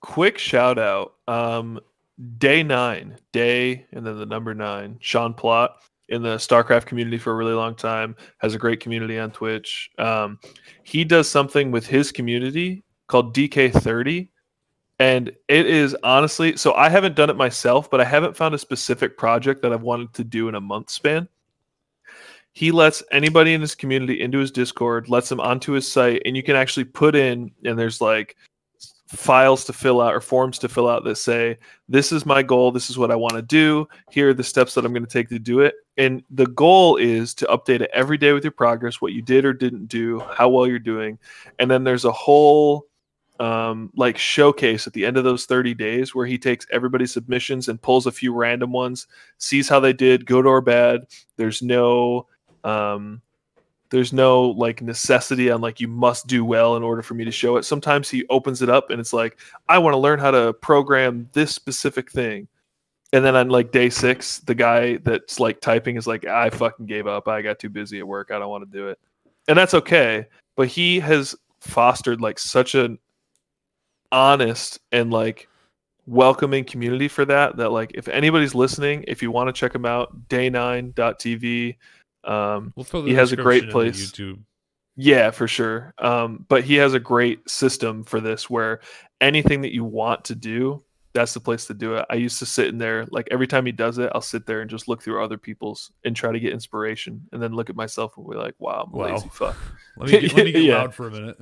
quick 0.00 0.38
shout 0.38 0.78
out 0.78 1.14
um 1.26 1.80
day 2.38 2.62
nine 2.62 3.16
day 3.32 3.86
and 3.92 4.06
then 4.06 4.18
the 4.18 4.26
number 4.26 4.54
nine 4.54 4.98
sean 5.00 5.34
plott 5.34 5.70
in 6.08 6.22
the 6.22 6.36
starcraft 6.36 6.86
community 6.86 7.18
for 7.18 7.32
a 7.32 7.36
really 7.36 7.52
long 7.52 7.74
time 7.74 8.16
has 8.38 8.54
a 8.54 8.58
great 8.58 8.80
community 8.80 9.18
on 9.18 9.30
twitch. 9.30 9.90
Um 9.98 10.38
he 10.82 11.04
does 11.04 11.28
something 11.28 11.70
with 11.70 11.86
his 11.86 12.12
community 12.12 12.82
called 13.08 13.34
dk30 13.34 14.28
and 14.98 15.28
it 15.48 15.66
is 15.66 15.96
honestly 16.02 16.56
so 16.56 16.74
i 16.74 16.88
haven't 16.88 17.16
done 17.16 17.30
it 17.30 17.36
myself 17.36 17.90
but 17.90 18.00
i 18.00 18.04
haven't 18.04 18.36
found 18.36 18.54
a 18.54 18.58
specific 18.58 19.16
project 19.16 19.62
that 19.62 19.72
i've 19.72 19.82
wanted 19.82 20.12
to 20.12 20.24
do 20.24 20.48
in 20.48 20.54
a 20.54 20.60
month 20.60 20.90
span. 20.90 21.28
He 22.52 22.72
lets 22.72 23.04
anybody 23.12 23.54
in 23.54 23.60
his 23.60 23.76
community 23.76 24.20
into 24.20 24.38
his 24.38 24.50
discord 24.50 25.08
lets 25.08 25.28
them 25.28 25.40
onto 25.40 25.72
his 25.72 25.90
site 25.90 26.22
and 26.24 26.36
you 26.36 26.42
can 26.42 26.56
actually 26.56 26.84
put 26.84 27.14
in 27.14 27.52
and 27.64 27.78
there's 27.78 28.00
like 28.00 28.36
files 29.08 29.64
to 29.64 29.72
fill 29.72 30.00
out 30.00 30.14
or 30.14 30.20
forms 30.20 30.58
to 30.58 30.68
fill 30.68 30.88
out 30.88 31.02
that 31.02 31.16
say 31.16 31.56
this 31.88 32.12
is 32.12 32.26
my 32.26 32.42
goal 32.42 32.70
this 32.70 32.90
is 32.90 32.98
what 32.98 33.10
i 33.10 33.16
want 33.16 33.32
to 33.32 33.40
do 33.40 33.88
here 34.10 34.28
are 34.28 34.34
the 34.34 34.44
steps 34.44 34.74
that 34.74 34.84
i'm 34.84 34.92
going 34.92 35.02
to 35.04 35.10
take 35.10 35.28
to 35.28 35.38
do 35.38 35.60
it. 35.60 35.74
And 35.96 36.22
the 36.30 36.46
goal 36.46 36.96
is 36.96 37.34
to 37.34 37.46
update 37.46 37.80
it 37.80 37.90
every 37.92 38.18
day 38.18 38.32
with 38.32 38.44
your 38.44 38.52
progress 38.52 39.00
what 39.00 39.12
you 39.12 39.22
did 39.22 39.44
or 39.44 39.52
didn't 39.52 39.86
do 39.86 40.20
how 40.20 40.48
well 40.48 40.66
you're 40.66 40.78
doing. 40.78 41.18
And 41.58 41.70
then 41.70 41.84
there's 41.84 42.04
a 42.04 42.12
whole 42.12 42.86
um, 43.40 43.90
like 43.96 44.18
showcase 44.18 44.86
at 44.86 44.92
the 44.92 45.06
end 45.06 45.16
of 45.16 45.24
those 45.24 45.46
30 45.46 45.74
days 45.74 46.14
where 46.14 46.26
he 46.26 46.38
takes 46.38 46.66
everybody's 46.70 47.12
submissions 47.12 47.68
and 47.68 47.80
pulls 47.80 48.06
a 48.06 48.12
few 48.12 48.32
random 48.32 48.72
ones 48.72 49.06
sees 49.38 49.68
how 49.68 49.80
they 49.80 49.92
did 49.92 50.26
good 50.26 50.46
or 50.46 50.60
bad. 50.60 51.06
There's 51.36 51.62
no 51.62 52.26
um, 52.64 53.22
there's 53.90 54.12
no 54.12 54.42
like 54.50 54.82
necessity 54.82 55.50
on 55.50 55.60
like 55.60 55.80
you 55.80 55.88
must 55.88 56.26
do 56.26 56.44
well 56.44 56.76
in 56.76 56.82
order 56.82 57.02
for 57.02 57.14
me 57.14 57.24
to 57.24 57.30
show 57.30 57.56
it 57.56 57.64
sometimes 57.64 58.08
he 58.08 58.26
opens 58.28 58.62
it 58.62 58.68
up 58.68 58.90
and 58.90 59.00
it's 59.00 59.12
like 59.12 59.38
i 59.68 59.78
want 59.78 59.94
to 59.94 59.98
learn 59.98 60.18
how 60.18 60.30
to 60.30 60.52
program 60.54 61.28
this 61.32 61.54
specific 61.54 62.10
thing 62.10 62.46
and 63.12 63.24
then 63.24 63.34
on 63.34 63.48
like 63.48 63.72
day 63.72 63.88
six 63.88 64.38
the 64.40 64.54
guy 64.54 64.96
that's 64.98 65.40
like 65.40 65.60
typing 65.60 65.96
is 65.96 66.06
like 66.06 66.24
i 66.26 66.50
fucking 66.50 66.86
gave 66.86 67.06
up 67.06 67.28
i 67.28 67.40
got 67.40 67.58
too 67.58 67.70
busy 67.70 67.98
at 67.98 68.06
work 68.06 68.30
i 68.30 68.38
don't 68.38 68.50
want 68.50 68.64
to 68.64 68.78
do 68.78 68.88
it 68.88 68.98
and 69.48 69.56
that's 69.56 69.74
okay 69.74 70.26
but 70.56 70.68
he 70.68 71.00
has 71.00 71.34
fostered 71.60 72.20
like 72.20 72.38
such 72.38 72.74
an 72.74 72.98
honest 74.12 74.78
and 74.92 75.12
like 75.12 75.48
welcoming 76.08 76.64
community 76.64 77.08
for 77.08 77.24
that. 77.26 77.56
That 77.56 77.70
like 77.70 77.92
if 77.94 78.08
anybody's 78.08 78.54
listening, 78.54 79.04
if 79.06 79.22
you 79.22 79.30
want 79.30 79.48
to 79.48 79.52
check 79.52 79.74
him 79.74 79.86
out, 79.86 80.28
day9.tv. 80.28 81.76
Um, 82.28 82.72
We'll 82.76 82.84
throw 82.84 83.02
the 83.02 83.08
He 83.08 83.14
has 83.14 83.32
a 83.32 83.36
great 83.36 83.62
description 83.64 83.80
in 83.80 83.86
the 83.86 83.92
place. 83.92 84.10
YouTube. 84.12 84.38
yeah, 84.96 85.30
for 85.30 85.48
sure. 85.48 85.94
Um, 85.98 86.44
but 86.48 86.64
he 86.64 86.74
has 86.76 86.94
a 86.94 87.00
great 87.00 87.48
system 87.48 88.04
for 88.04 88.20
this 88.20 88.48
where 88.50 88.80
anything 89.20 89.62
that 89.62 89.72
you 89.72 89.84
want 89.84 90.24
to 90.26 90.34
do, 90.34 90.82
that's 91.14 91.34
the 91.34 91.40
place 91.40 91.64
to 91.66 91.74
do 91.74 91.94
it. 91.94 92.04
I 92.10 92.14
used 92.16 92.38
to 92.40 92.46
sit 92.46 92.68
in 92.68 92.78
there, 92.78 93.06
like 93.10 93.26
every 93.30 93.46
time 93.46 93.64
he 93.66 93.72
does 93.72 93.98
it, 93.98 94.10
I'll 94.14 94.20
sit 94.20 94.44
there 94.46 94.60
and 94.60 94.68
just 94.70 94.86
look 94.88 95.02
through 95.02 95.24
other 95.24 95.38
people's 95.38 95.90
and 96.04 96.14
try 96.14 96.30
to 96.30 96.38
get 96.38 96.52
inspiration 96.52 97.26
and 97.32 97.42
then 97.42 97.52
look 97.52 97.70
at 97.70 97.76
myself 97.76 98.16
and 98.16 98.28
be 98.28 98.36
like, 98.36 98.54
wow, 98.58 98.84
I'm 98.86 98.92
a 98.94 98.96
Wow. 98.96 99.04
lazy 99.14 99.28
fuck. 99.32 99.56
Let 99.96 100.10
me 100.12 100.20
get, 100.20 100.32
let 100.34 100.44
me 100.44 100.52
get 100.52 100.62
Yeah. 100.62 100.78
loud 100.78 100.94
for 100.94 101.08
a 101.08 101.10
minute. 101.10 101.38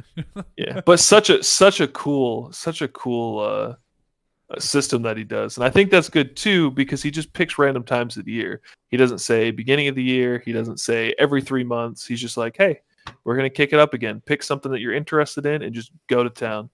Yeah. 0.57 0.81
But 0.87 1.01
such 1.01 1.29
a 1.31 1.43
such 1.43 1.81
a 1.81 1.89
cool, 1.89 2.53
such 2.53 2.81
a 2.81 2.89
cool 2.89 3.41
uh, 3.41 3.75
system 4.59 5.03
that 5.03 5.17
he 5.17 5.25
does. 5.25 5.57
And 5.57 5.65
I 5.65 5.71
think 5.71 5.91
that's 5.91 6.09
good 6.09 6.37
too 6.37 6.71
because 6.71 7.03
he 7.03 7.11
just 7.11 7.33
picks 7.33 7.59
random 7.59 7.83
times 7.83 8.17
of 8.17 8.25
the 8.25 8.33
year. 8.33 8.61
He 8.89 8.97
doesn't 8.97 9.19
say 9.19 9.51
beginning 9.51 9.89
of 9.89 9.95
the 9.95 10.03
year, 10.03 10.43
he 10.45 10.53
doesn't 10.53 10.79
say 10.81 11.15
every 11.19 11.43
3 11.43 11.65
months. 11.65 12.07
He's 12.07 12.21
just 12.21 12.37
like, 12.37 12.57
"Hey, 12.57 12.81
we're 13.25 13.37
going 13.37 13.51
to 13.51 13.55
kick 13.55 13.73
it 13.73 13.79
up 13.79 13.95
again. 13.95 14.23
Pick 14.25 14.43
something 14.43 14.71
that 14.71 14.81
you're 14.81 14.95
interested 14.95 15.47
in 15.47 15.63
and 15.63 15.75
just 15.75 15.91
go 16.09 16.23
to 16.23 16.31
town." 16.31 16.71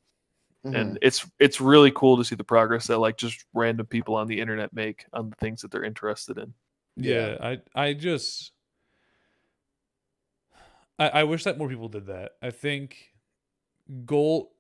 Mhm. 0.65 0.77
And 0.77 0.99
it's 1.03 1.27
it's 1.41 1.61
really 1.61 1.91
cool 1.91 2.17
to 2.17 2.25
see 2.25 2.35
the 2.37 2.45
progress 2.45 2.87
that 2.87 2.99
like 2.99 3.17
just 3.17 3.45
random 3.55 3.87
people 3.87 4.15
on 4.15 4.29
the 4.29 4.39
internet 4.39 4.73
make 4.73 5.07
on 5.13 5.31
the 5.31 5.37
things 5.37 5.63
that 5.63 5.71
they're 5.71 5.85
interested 5.85 6.39
in. 6.39 6.53
Yeah, 6.97 7.37
I 7.41 7.61
I 7.75 7.95
just 7.95 8.53
I, 10.99 11.09
I 11.09 11.25
wish 11.25 11.45
that 11.45 11.59
more 11.59 11.69
people 11.69 11.89
did 11.89 12.07
that. 12.07 12.33
I 12.43 12.51
think 12.51 13.13
goal 14.05 14.53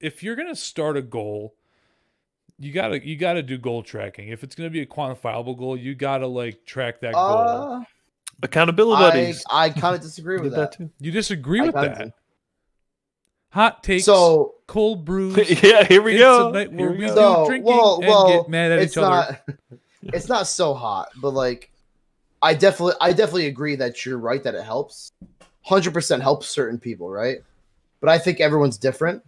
if 0.00 0.22
you're 0.22 0.34
gonna 0.34 0.56
start 0.56 0.96
a 0.96 1.02
goal, 1.02 1.54
you 2.58 2.72
gotta 2.72 3.04
you 3.06 3.16
gotta 3.16 3.42
do 3.42 3.58
goal 3.58 3.82
tracking. 3.82 4.28
If 4.28 4.42
it's 4.44 4.54
gonna 4.54 4.70
be 4.70 4.80
a 4.82 4.86
quantifiable 4.86 5.56
goal, 5.58 5.76
you 5.76 5.94
gotta 5.94 6.26
like 6.26 6.64
track 6.64 7.00
that 7.00 7.14
goal. 7.14 7.22
Uh, 7.22 7.84
Accountability 8.42 9.34
I. 9.50 9.64
I 9.66 9.70
kind 9.70 9.94
of 9.94 10.00
disagree 10.02 10.38
with 10.40 10.52
that 10.54 10.72
that. 10.72 10.78
too. 10.78 10.90
You 11.00 11.10
disagree 11.10 11.60
I 11.60 11.64
with 11.66 11.74
that? 11.74 11.98
do. 11.98 12.12
Hot 13.50 13.82
takes, 13.84 14.04
So 14.04 14.54
cold 14.66 15.04
brews. 15.04 15.36
yeah, 15.62 15.84
here 15.84 16.02
we 16.02 16.14
it's 16.14 16.20
go. 16.20 16.52
Here 16.52 16.68
we 16.90 16.98
we 16.98 17.06
go. 17.06 17.08
do 17.08 17.14
So, 17.14 17.46
drinking 17.46 17.64
well- 17.72 17.96
and 17.98 18.06
well, 18.08 18.26
get 18.42 18.48
mad 18.48 18.72
at 18.72 18.78
it's 18.80 18.94
each 18.94 18.98
other. 18.98 19.38
not 19.48 19.56
it's 20.02 20.28
not 20.28 20.46
so 20.48 20.74
hot, 20.74 21.08
but 21.22 21.30
like 21.30 21.70
I 22.42 22.54
definitely 22.54 22.94
I 23.00 23.12
definitely 23.12 23.46
agree 23.46 23.76
that 23.76 24.04
you're 24.04 24.18
right 24.18 24.42
that 24.42 24.54
it 24.54 24.64
helps. 24.64 25.12
100% 25.68 26.20
helps 26.20 26.48
certain 26.50 26.78
people, 26.78 27.08
right? 27.08 27.38
But 28.00 28.10
I 28.10 28.18
think 28.18 28.40
everyone's 28.40 28.76
different. 28.76 29.22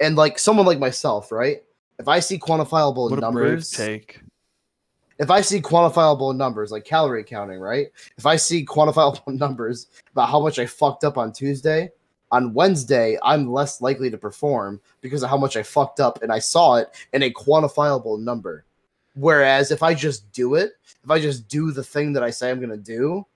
And 0.00 0.16
like 0.16 0.38
someone 0.38 0.64
like 0.64 0.78
myself, 0.78 1.30
right? 1.30 1.62
If 1.98 2.08
I 2.08 2.20
see 2.20 2.38
quantifiable 2.38 3.10
What 3.10 3.20
numbers, 3.20 3.70
take. 3.70 4.20
if 5.18 5.30
I 5.30 5.40
see 5.40 5.60
quantifiable 5.60 6.36
numbers 6.36 6.70
like 6.70 6.84
calorie 6.84 7.24
counting, 7.24 7.58
right? 7.58 7.88
If 8.16 8.24
I 8.24 8.36
see 8.36 8.64
quantifiable 8.64 9.26
numbers 9.38 9.88
about 10.12 10.28
how 10.28 10.40
much 10.40 10.58
I 10.58 10.66
fucked 10.66 11.04
up 11.04 11.18
on 11.18 11.32
Tuesday, 11.32 11.90
on 12.30 12.54
Wednesday, 12.54 13.18
I'm 13.22 13.50
less 13.52 13.80
likely 13.80 14.10
to 14.10 14.18
perform 14.18 14.80
because 15.00 15.22
of 15.22 15.30
how 15.30 15.38
much 15.38 15.56
I 15.56 15.62
fucked 15.62 15.98
up 15.98 16.22
and 16.22 16.30
I 16.30 16.38
saw 16.38 16.76
it 16.76 16.88
in 17.12 17.22
a 17.22 17.32
quantifiable 17.32 18.20
number. 18.20 18.64
Whereas 19.14 19.70
if 19.70 19.82
I 19.82 19.94
just 19.94 20.30
do 20.32 20.54
it, 20.54 20.72
if 21.02 21.10
I 21.10 21.20
just 21.20 21.48
do 21.48 21.72
the 21.72 21.82
thing 21.82 22.12
that 22.12 22.22
I 22.22 22.30
say 22.30 22.50
I'm 22.50 22.58
going 22.58 22.70
to 22.70 22.76
do, 22.76 23.26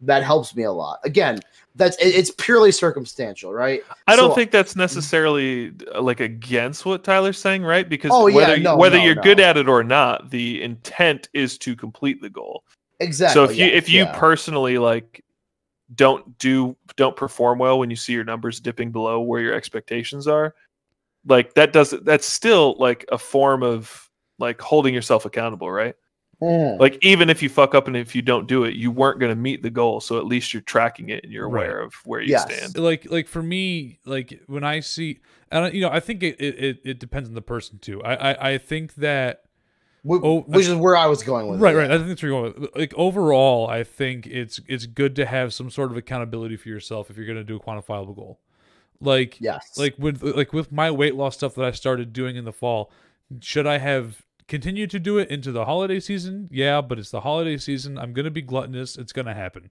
that 0.00 0.22
helps 0.22 0.54
me 0.54 0.64
a 0.64 0.72
lot. 0.72 0.98
Again, 1.04 1.40
that's 1.74 1.96
it's 2.00 2.30
purely 2.38 2.72
circumstantial, 2.72 3.52
right? 3.52 3.82
I 4.06 4.16
don't 4.16 4.30
So- 4.30 4.34
think 4.34 4.50
that's 4.50 4.76
necessarily 4.76 5.72
uh, 5.94 6.00
like 6.00 6.20
against 6.20 6.84
what 6.86 7.04
Tyler's 7.04 7.38
saying, 7.38 7.62
right? 7.62 7.88
Because 7.88 8.10
Oh, 8.12 8.26
yeah, 8.26 8.36
whether 8.36 8.56
no, 8.58 8.76
whether 8.76 8.98
no, 8.98 9.04
you're 9.04 9.14
good 9.14 9.40
at 9.40 9.56
it 9.56 9.68
or 9.68 9.84
not, 9.84 10.30
the 10.30 10.62
intent 10.62 11.28
is 11.34 11.58
to 11.58 11.76
complete 11.76 12.20
the 12.20 12.30
goal. 12.30 12.64
Exactly. 13.00 13.34
so 13.34 13.44
if 13.44 13.56
you 13.58 13.66
if 13.66 13.88
you 13.90 14.04
yeah. 14.04 14.18
personally 14.18 14.78
like 14.78 15.22
don't 15.94 16.38
do 16.38 16.74
don't 16.96 17.14
perform 17.14 17.58
well 17.58 17.78
when 17.78 17.90
you 17.90 17.96
see 17.96 18.12
your 18.14 18.24
numbers 18.24 18.58
dipping 18.58 18.90
below 18.90 19.20
where 19.20 19.40
your 19.40 19.52
expectations 19.52 20.26
are, 20.26 20.54
like 21.26 21.52
that 21.54 21.72
does 21.74 21.90
that's 22.02 22.26
still 22.26 22.74
like 22.78 23.04
a 23.12 23.18
form 23.18 23.62
of 23.62 24.10
like 24.38 24.60
holding 24.60 24.94
yourself 24.94 25.26
accountable, 25.26 25.70
right? 25.70 25.94
Mm. 26.42 26.78
Like 26.78 26.98
even 27.02 27.30
if 27.30 27.42
you 27.42 27.48
fuck 27.48 27.74
up 27.74 27.86
and 27.86 27.96
if 27.96 28.14
you 28.14 28.20
don't 28.20 28.46
do 28.46 28.64
it, 28.64 28.74
you 28.74 28.90
weren't 28.90 29.18
going 29.18 29.30
to 29.30 29.36
meet 29.40 29.62
the 29.62 29.70
goal, 29.70 30.00
so 30.00 30.18
at 30.18 30.26
least 30.26 30.52
you're 30.52 30.60
tracking 30.60 31.08
it 31.08 31.24
and 31.24 31.32
you're 31.32 31.48
Right. 31.48 31.64
aware 31.66 31.80
of 31.80 31.94
where 32.04 32.20
you 32.20 32.30
Yes. 32.32 32.42
stand. 32.54 32.76
like 32.76 33.10
like 33.10 33.26
for 33.26 33.42
me 33.42 33.98
like 34.04 34.42
when 34.46 34.62
i 34.62 34.80
see 34.80 35.20
and 35.50 35.64
I- 35.64 35.70
you 35.70 35.80
know 35.80 35.88
i 35.90 35.98
think 36.00 36.22
it 36.22 36.36
it, 36.38 36.58
it, 36.62 36.78
it 36.84 36.98
depends 36.98 37.28
on 37.30 37.34
the 37.34 37.40
person 37.42 37.78
too 37.78 38.02
I, 38.02 38.32
I 38.32 38.50
i 38.52 38.58
think 38.58 38.96
that 38.96 39.44
Wh- 40.06 40.20
oh, 40.22 40.40
which 40.42 40.66
is 40.66 40.74
where 40.74 40.94
I 40.96 41.06
was 41.06 41.22
going 41.22 41.48
with 41.48 41.58
right 41.60 41.74
it. 41.74 41.78
right 41.78 41.90
i 41.90 41.96
think 41.96 42.08
that's 42.08 42.22
where 42.22 42.32
you're 42.32 42.50
going 42.50 42.60
with- 42.60 42.76
like 42.76 42.92
overall 42.96 43.66
i 43.68 43.82
think 43.82 44.26
it's 44.26 44.60
it's 44.68 44.84
good 44.84 45.16
to 45.16 45.24
have 45.24 45.54
some 45.54 45.70
sort 45.70 45.90
of 45.90 45.96
accountability 45.96 46.56
for 46.58 46.68
yourself 46.68 47.08
if 47.08 47.16
you're 47.16 47.24
going 47.26 47.38
to 47.38 47.44
do 47.44 47.56
a 47.56 47.60
quantifiable 47.60 48.14
goal 48.14 48.40
like 49.00 49.40
Yes. 49.40 49.72
like 49.78 49.94
with 49.98 50.22
like 50.22 50.52
with 50.52 50.70
my 50.70 50.90
weight 50.90 51.14
loss 51.14 51.34
stuff 51.36 51.54
that 51.54 51.64
i 51.64 51.70
started 51.70 52.12
doing 52.12 52.36
in 52.36 52.44
the 52.44 52.52
fall 52.52 52.90
should 53.40 53.66
i 53.66 53.78
have 53.78 54.25
continued 54.48 54.90
to 54.90 54.98
do 54.98 55.18
it 55.18 55.28
into 55.30 55.50
the 55.52 55.64
holiday 55.64 55.98
season 56.00 56.48
yeah 56.52 56.80
but 56.80 56.98
it's 56.98 57.10
the 57.10 57.20
holiday 57.20 57.56
season. 57.56 57.98
I'm 57.98 58.12
to 58.24 58.30
be 58.30 58.42
gluttonous. 58.42 58.96
It's 58.96 59.12
to 59.26 59.34
happen. 59.34 59.70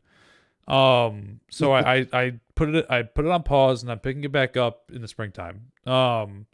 Um 0.68 1.40
so 1.50 1.72
I, 1.72 2.00
I 2.00 2.08
i 2.14 2.34
put 2.56 2.74
it 2.76 2.86
i 2.90 3.04
put 3.04 3.26
it 3.26 3.32
on 3.32 3.44
pause 3.44 3.84
and 3.84 3.92
i'm 3.92 4.00
picking 4.00 4.24
it 4.24 4.32
back 4.32 4.58
up 4.58 4.92
in 4.94 5.02
the 5.02 5.08
springtime. 5.08 5.68
Um 5.86 6.46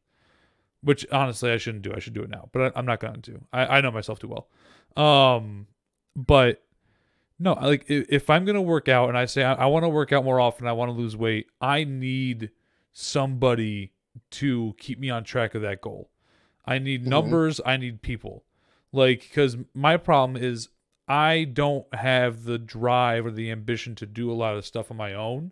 which 0.84 1.05
honestly 1.12 1.51
i 1.51 1.57
shouldn't 1.57 1.84
do. 1.84 1.93
I 1.95 1.99
should 1.99 2.13
do 2.13 2.23
it 2.23 2.29
now 2.29 2.49
but 2.51 2.62
I, 2.75 2.79
i'm 2.79 2.86
not 2.86 2.99
going 2.99 3.21
to 3.21 3.31
do. 3.31 3.41
I, 3.53 3.77
I 3.77 3.81
know 3.81 3.91
myself 3.91 4.19
too 4.19 4.27
well. 4.27 4.47
Um 5.03 5.67
but 6.15 6.62
no 7.39 7.53
like 7.53 7.89
i- 7.89 8.05
if 8.10 8.29
i'm 8.29 8.45
gonna 8.45 8.62
work 8.62 8.88
out 8.88 9.10
and 9.10 9.17
i 9.17 9.25
say 9.25 9.43
i, 9.43 9.53
I 9.53 9.65
want 9.65 9.84
to 9.84 9.89
work 9.89 10.12
out 10.12 10.23
more 10.23 10.39
often 10.39 10.67
i 10.67 10.73
want 10.73 10.89
to 10.89 10.93
lose 10.93 11.17
weight 11.17 11.47
i 11.60 11.84
need 11.86 12.51
somebody 12.91 13.93
to 14.29 14.75
keep 14.77 14.99
me 14.99 15.10
on 15.10 15.23
track 15.23 15.55
of 15.55 15.63
that 15.63 15.81
goal 15.81 16.11
i 16.65 16.78
need 16.80 17.04
Mhm. 17.04 17.08
numbers 17.08 17.60
i 17.65 17.78
need 17.78 18.02
people. 18.02 18.43
Like 18.91 19.21
because 19.21 19.58
my 19.74 19.97
problem 19.97 20.41
is 20.41 20.69
i 21.08 21.43
don't 21.45 21.93
have 21.93 22.43
the 22.43 22.58
drive 22.58 23.26
or 23.26 23.32
the 23.32 23.50
ambition 23.52 23.95
to 23.95 24.06
do 24.06 24.32
a 24.32 24.34
lot 24.34 24.56
of 24.56 24.65
stuff 24.65 24.91
on 24.91 24.97
my 24.97 25.13
own. 25.13 25.52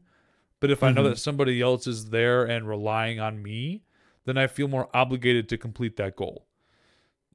But 0.59 0.71
if 0.71 0.83
i 0.83 0.91
know 0.91 1.03
Mhm. 1.03 1.09
that 1.11 1.17
somebody 1.17 1.61
else 1.61 1.87
is 1.87 2.09
there 2.09 2.43
and 2.45 2.67
relying 2.67 3.19
on 3.19 3.41
me 3.41 3.83
then 4.25 4.37
i 4.37 4.45
feel 4.47 4.67
more 4.67 4.89
obligated 4.93 5.49
to 5.49 5.57
complete 5.57 5.95
that 5.97 6.15
goal. 6.15 6.45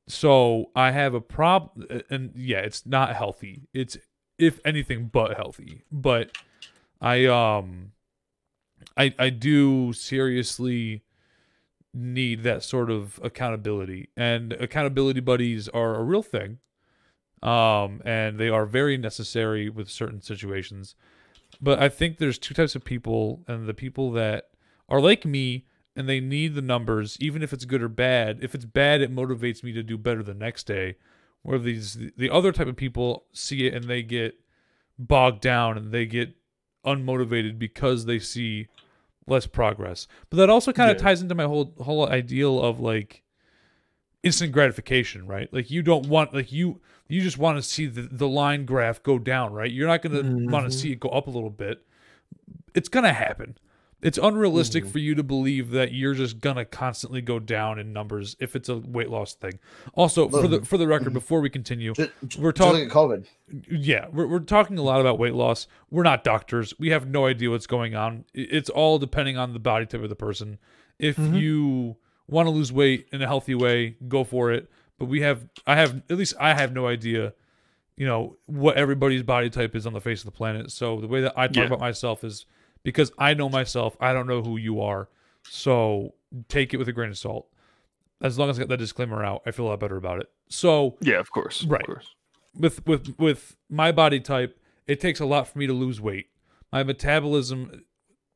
So 0.06 0.70
i 0.76 0.90
have 0.90 1.14
a 1.14 1.20
problem 1.20 2.02
and 2.10 2.32
yeah 2.36 2.58
it's 2.58 2.84
not 2.86 3.16
healthy. 3.16 3.62
It's 3.72 3.96
if 4.38 4.60
anything 4.64 5.06
but 5.06 5.36
healthy. 5.36 5.82
But 5.90 6.36
i 7.00 7.24
um 7.26 7.92
i 8.96 9.14
i 9.18 9.30
do 9.30 9.92
seriously 9.92 11.02
need 11.94 12.42
that 12.42 12.62
sort 12.62 12.90
of 12.90 13.20
accountability. 13.22 14.08
And 14.16 14.52
accountability 14.54 15.20
buddies 15.20 15.68
are 15.68 15.94
a 15.94 16.02
real 16.02 16.22
thing 16.22 16.58
um 17.42 18.00
and 18.06 18.38
they 18.38 18.48
are 18.48 18.64
very 18.64 18.96
necessary 18.96 19.68
with 19.68 19.88
certain 19.88 20.20
situations. 20.20 20.94
But 21.60 21.78
i 21.78 21.88
think 21.88 22.16
there's 22.16 22.38
two 22.38 22.54
types 22.54 22.74
of 22.74 22.84
people 22.84 23.44
and 23.46 23.66
the 23.66 23.74
people 23.74 24.10
that 24.12 24.48
are 24.88 25.00
like 25.00 25.24
me 25.24 25.66
and 25.94 26.08
they 26.08 26.20
need 26.20 26.54
the 26.54 26.62
numbers 26.62 27.16
even 27.20 27.42
if 27.42 27.52
it's 27.52 27.64
good 27.64 27.82
or 27.82 27.88
bad. 27.88 28.38
If 28.42 28.54
it's 28.54 28.64
bad 28.64 29.00
it 29.02 29.14
motivates 29.14 29.62
me 29.62 29.72
to 29.72 29.82
do 29.82 29.96
better 29.96 30.22
the 30.22 30.34
next 30.34 30.66
day. 30.66 30.96
Where 31.42 31.58
these 31.58 31.98
the 32.16 32.30
other 32.30 32.52
type 32.52 32.66
of 32.66 32.76
people 32.76 33.26
see 33.32 33.66
it 33.66 33.74
and 33.74 33.84
they 33.84 34.02
get 34.02 34.40
bogged 34.98 35.42
down 35.42 35.76
and 35.76 35.92
they 35.92 36.06
get 36.06 36.34
unmotivated 36.86 37.58
because 37.58 38.06
they 38.06 38.18
see 38.18 38.68
less 39.26 39.46
progress. 39.46 40.06
But 40.30 40.36
that 40.38 40.50
also 40.50 40.72
kind 40.72 40.90
of 40.90 40.96
Yeah. 40.96 41.02
ties 41.04 41.22
into 41.22 41.34
my 41.34 41.44
whole 41.44 41.74
whole 41.80 42.08
ideal 42.08 42.60
of 42.62 42.80
like 42.80 43.22
instant 44.22 44.52
gratification 44.52 45.26
right? 45.26 45.52
Like 45.52 45.70
you 45.70 45.82
don't 45.82 46.06
want 46.06 46.32
like 46.34 46.50
you 46.52 46.80
you 47.08 47.20
just 47.20 47.36
want 47.36 47.58
to 47.58 47.62
see 47.62 47.86
the, 47.86 48.02
the 48.02 48.28
line 48.28 48.64
graph 48.64 49.02
go 49.02 49.18
down 49.18 49.52
right? 49.52 49.70
You're 49.70 49.88
not 49.88 50.00
going 50.02 50.14
to 50.14 50.50
want 50.50 50.66
Mhm. 50.66 50.70
to 50.70 50.76
see 50.76 50.92
it 50.92 51.00
go 51.00 51.10
up 51.10 51.26
a 51.26 51.30
little 51.30 51.50
bit. 51.50 51.84
It's 52.74 52.88
going 52.88 53.04
to 53.04 53.12
happen 53.12 53.56
it's 54.04 54.18
unrealistic 54.18 54.84
Mhm. 54.84 54.90
for 54.92 54.98
you 55.00 55.14
to 55.16 55.22
believe 55.24 55.70
that 55.70 55.92
you're 55.92 56.14
just 56.14 56.40
gonna 56.40 56.64
constantly 56.64 57.20
go 57.20 57.38
down 57.40 57.78
in 57.80 57.92
numbers 57.92 58.36
if 58.38 58.54
it's 58.54 58.68
a 58.68 58.76
weight 58.76 59.10
loss 59.10 59.34
thing. 59.34 59.58
Also, 59.94 60.28
for 60.28 60.46
the 60.46 60.62
for 60.62 60.78
the 60.78 60.86
record, 60.86 61.12
before 61.12 61.40
we 61.40 61.50
continue, 61.50 61.94
Just, 61.94 62.38
we're 62.38 62.52
talking. 62.52 62.88
COVID. 62.88 63.24
Yeah, 63.68 64.06
we're 64.12 64.26
we're 64.28 64.38
talking 64.38 64.78
a 64.78 64.82
lot 64.82 65.00
about 65.00 65.18
weight 65.18 65.34
loss. 65.34 65.66
We're 65.90 66.02
not 66.04 66.22
doctors. 66.22 66.72
We 66.78 66.90
have 66.90 67.08
no 67.08 67.26
idea 67.26 67.50
what's 67.50 67.66
going 67.66 67.96
on. 67.96 68.24
It's 68.32 68.70
all 68.70 68.98
depending 68.98 69.36
on 69.36 69.52
the 69.54 69.58
body 69.58 69.86
type 69.86 70.02
of 70.02 70.08
the 70.08 70.14
person. 70.16 70.58
If 70.98 71.16
Mhm. 71.16 71.40
you 71.40 71.96
want 72.28 72.46
to 72.46 72.50
lose 72.50 72.72
weight 72.72 73.08
in 73.12 73.20
a 73.22 73.26
healthy 73.26 73.54
way, 73.54 73.96
go 74.06 74.22
for 74.24 74.52
it. 74.52 74.70
But 74.98 75.06
we 75.06 75.20
have, 75.22 75.48
I 75.66 75.74
have, 75.76 76.02
at 76.08 76.16
least 76.16 76.34
I 76.40 76.54
have 76.54 76.72
no 76.72 76.86
idea, 76.86 77.34
you 77.96 78.06
know, 78.06 78.36
what 78.46 78.76
everybody's 78.76 79.22
body 79.22 79.50
type 79.50 79.74
is 79.74 79.86
on 79.86 79.92
the 79.92 80.00
face 80.00 80.20
of 80.20 80.26
the 80.26 80.30
planet. 80.36 80.70
So 80.70 81.00
the 81.00 81.08
way 81.08 81.20
that 81.20 81.32
I 81.36 81.48
talk 81.48 81.56
Yeah. 81.56 81.64
about 81.64 81.80
myself 81.80 82.22
is 82.24 82.46
because 82.84 83.10
I 83.18 83.34
know 83.34 83.48
myself. 83.48 83.96
I 84.00 84.12
don't 84.12 84.26
know 84.28 84.42
who 84.42 84.56
you 84.56 84.80
are. 84.80 85.08
So 85.48 86.14
take 86.48 86.72
it 86.72 86.76
with 86.76 86.88
a 86.88 86.92
grain 86.92 87.10
of 87.10 87.18
salt. 87.18 87.48
as 88.22 88.38
long 88.38 88.48
as 88.50 88.58
I 88.58 88.62
got 88.62 88.68
that 88.68 88.76
disclaimer 88.78 89.24
out, 89.24 89.42
I 89.44 89.50
feel 89.50 89.66
a 89.66 89.70
lot 89.70 89.80
better 89.80 89.96
about 89.96 90.20
it. 90.20 90.30
So 90.48 90.96
Yeah, 91.00 91.18
of 91.18 91.30
course. 91.32 91.64
Right. 91.64 91.80
Of 91.82 91.86
course. 91.86 92.14
with 92.54 92.86
with 92.86 93.18
with 93.18 93.56
my 93.68 93.90
body 93.92 94.20
type, 94.20 94.58
it 94.86 95.00
takes 95.00 95.18
a 95.20 95.26
lot 95.26 95.48
for 95.48 95.58
me 95.58 95.66
to 95.66 95.72
lose 95.72 96.00
weight. 96.00 96.26
My 96.72 96.82
metabolism 96.84 97.82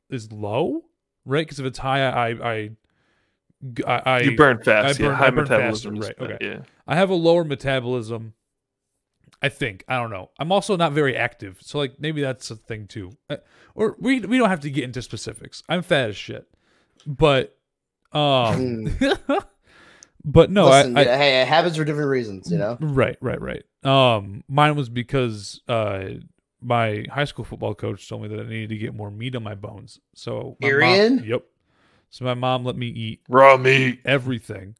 is 0.09 0.31
low, 0.31 0.85
right? 1.25 1.45
Because 1.45 1.59
if 1.59 1.65
it's 1.65 1.79
high, 1.79 2.01
I 2.07 2.27
I 2.53 2.69
I, 3.87 4.01
I 4.05 4.19
you 4.21 4.35
burn 4.37 4.61
fast. 4.63 4.99
I 4.99 5.03
yeah, 5.03 5.09
burn- 5.09 5.15
high 5.17 5.27
I 5.27 5.29
burn 5.31 5.43
metabolism. 5.43 5.95
faster, 5.97 6.13
right, 6.23 6.31
okay. 6.33 6.45
Yeah. 6.45 6.59
I 6.87 6.95
have 6.95 7.09
a 7.09 7.15
lower 7.15 7.43
metabolism. 7.43 8.33
I 9.41 9.49
think 9.49 9.83
I 9.87 9.95
don't 9.97 10.09
know. 10.11 10.31
I'm 10.39 10.51
also 10.51 10.75
not 10.75 10.91
very 10.93 11.15
active, 11.15 11.57
so 11.61 11.77
like 11.77 11.99
maybe 11.99 12.21
that's 12.21 12.51
a 12.51 12.55
thing 12.55 12.87
too. 12.87 13.11
Uh, 13.29 13.37
Or 13.75 13.95
we 13.99 14.19
we 14.21 14.37
don't 14.37 14.49
have 14.49 14.59
to 14.61 14.69
get 14.69 14.83
into 14.83 15.01
specifics. 15.01 15.63
I'm 15.69 15.81
fat 15.81 16.09
as 16.09 16.17
shit, 16.17 16.47
but 17.05 17.57
um, 18.11 18.85
but 20.25 20.51
no, 20.51 20.65
Listen, 20.69 20.97
I, 20.97 21.01
I 21.01 21.03
yeah, 21.05 21.17
hey, 21.17 21.41
it 21.41 21.47
happens 21.47 21.77
for 21.77 21.85
different 21.85 22.09
reasons, 22.09 22.51
you 22.51 22.57
know. 22.57 22.77
Right, 22.81 23.17
right, 23.21 23.39
right. 23.41 23.63
Um, 23.83 24.43
mine 24.49 24.75
was 24.75 24.89
because 24.89 25.61
uh, 25.67 26.05
my 26.61 27.05
high 27.09 27.23
school 27.25 27.45
football 27.45 27.73
coach 27.75 28.09
told 28.09 28.23
me 28.23 28.27
that 28.29 28.39
I 28.39 28.49
needed 28.49 28.69
to 28.69 28.77
get 28.77 28.93
more 28.93 29.09
meat 29.11 29.35
on 29.35 29.43
my 29.43 29.55
bones. 29.55 29.99
So 30.15 30.57
my 30.59 30.67
mom- 30.67 30.69
Period? 30.69 31.23
yep. 31.25 31.43
So 32.09 32.25
my 32.25 32.33
mom 32.33 32.65
let 32.65 32.75
me 32.75 32.87
eat 32.87 33.21
Raw 33.29 33.55
meat. 33.57 34.01
everything. 34.03 34.75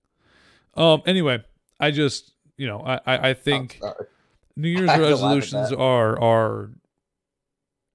Um. 0.76 1.02
Anyway, 1.06 1.44
I 1.80 1.92
just 1.92 2.34
you 2.58 2.68
know 2.68 2.82
I 2.82 2.96
I, 3.06 3.30
I 3.30 3.34
think 3.34 3.80
Oh, 3.82 3.88
sorry. 3.88 4.08
New 4.56 4.70
Year's 4.78 4.90
I 4.90 4.94
have 4.94 5.02
to 5.02 5.08
laugh 5.08 5.22
at 5.22 5.24
resolutions 5.24 5.72
are 5.74 6.20
are 6.22 6.72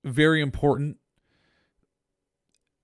very 0.05 0.41
important, 0.41 0.99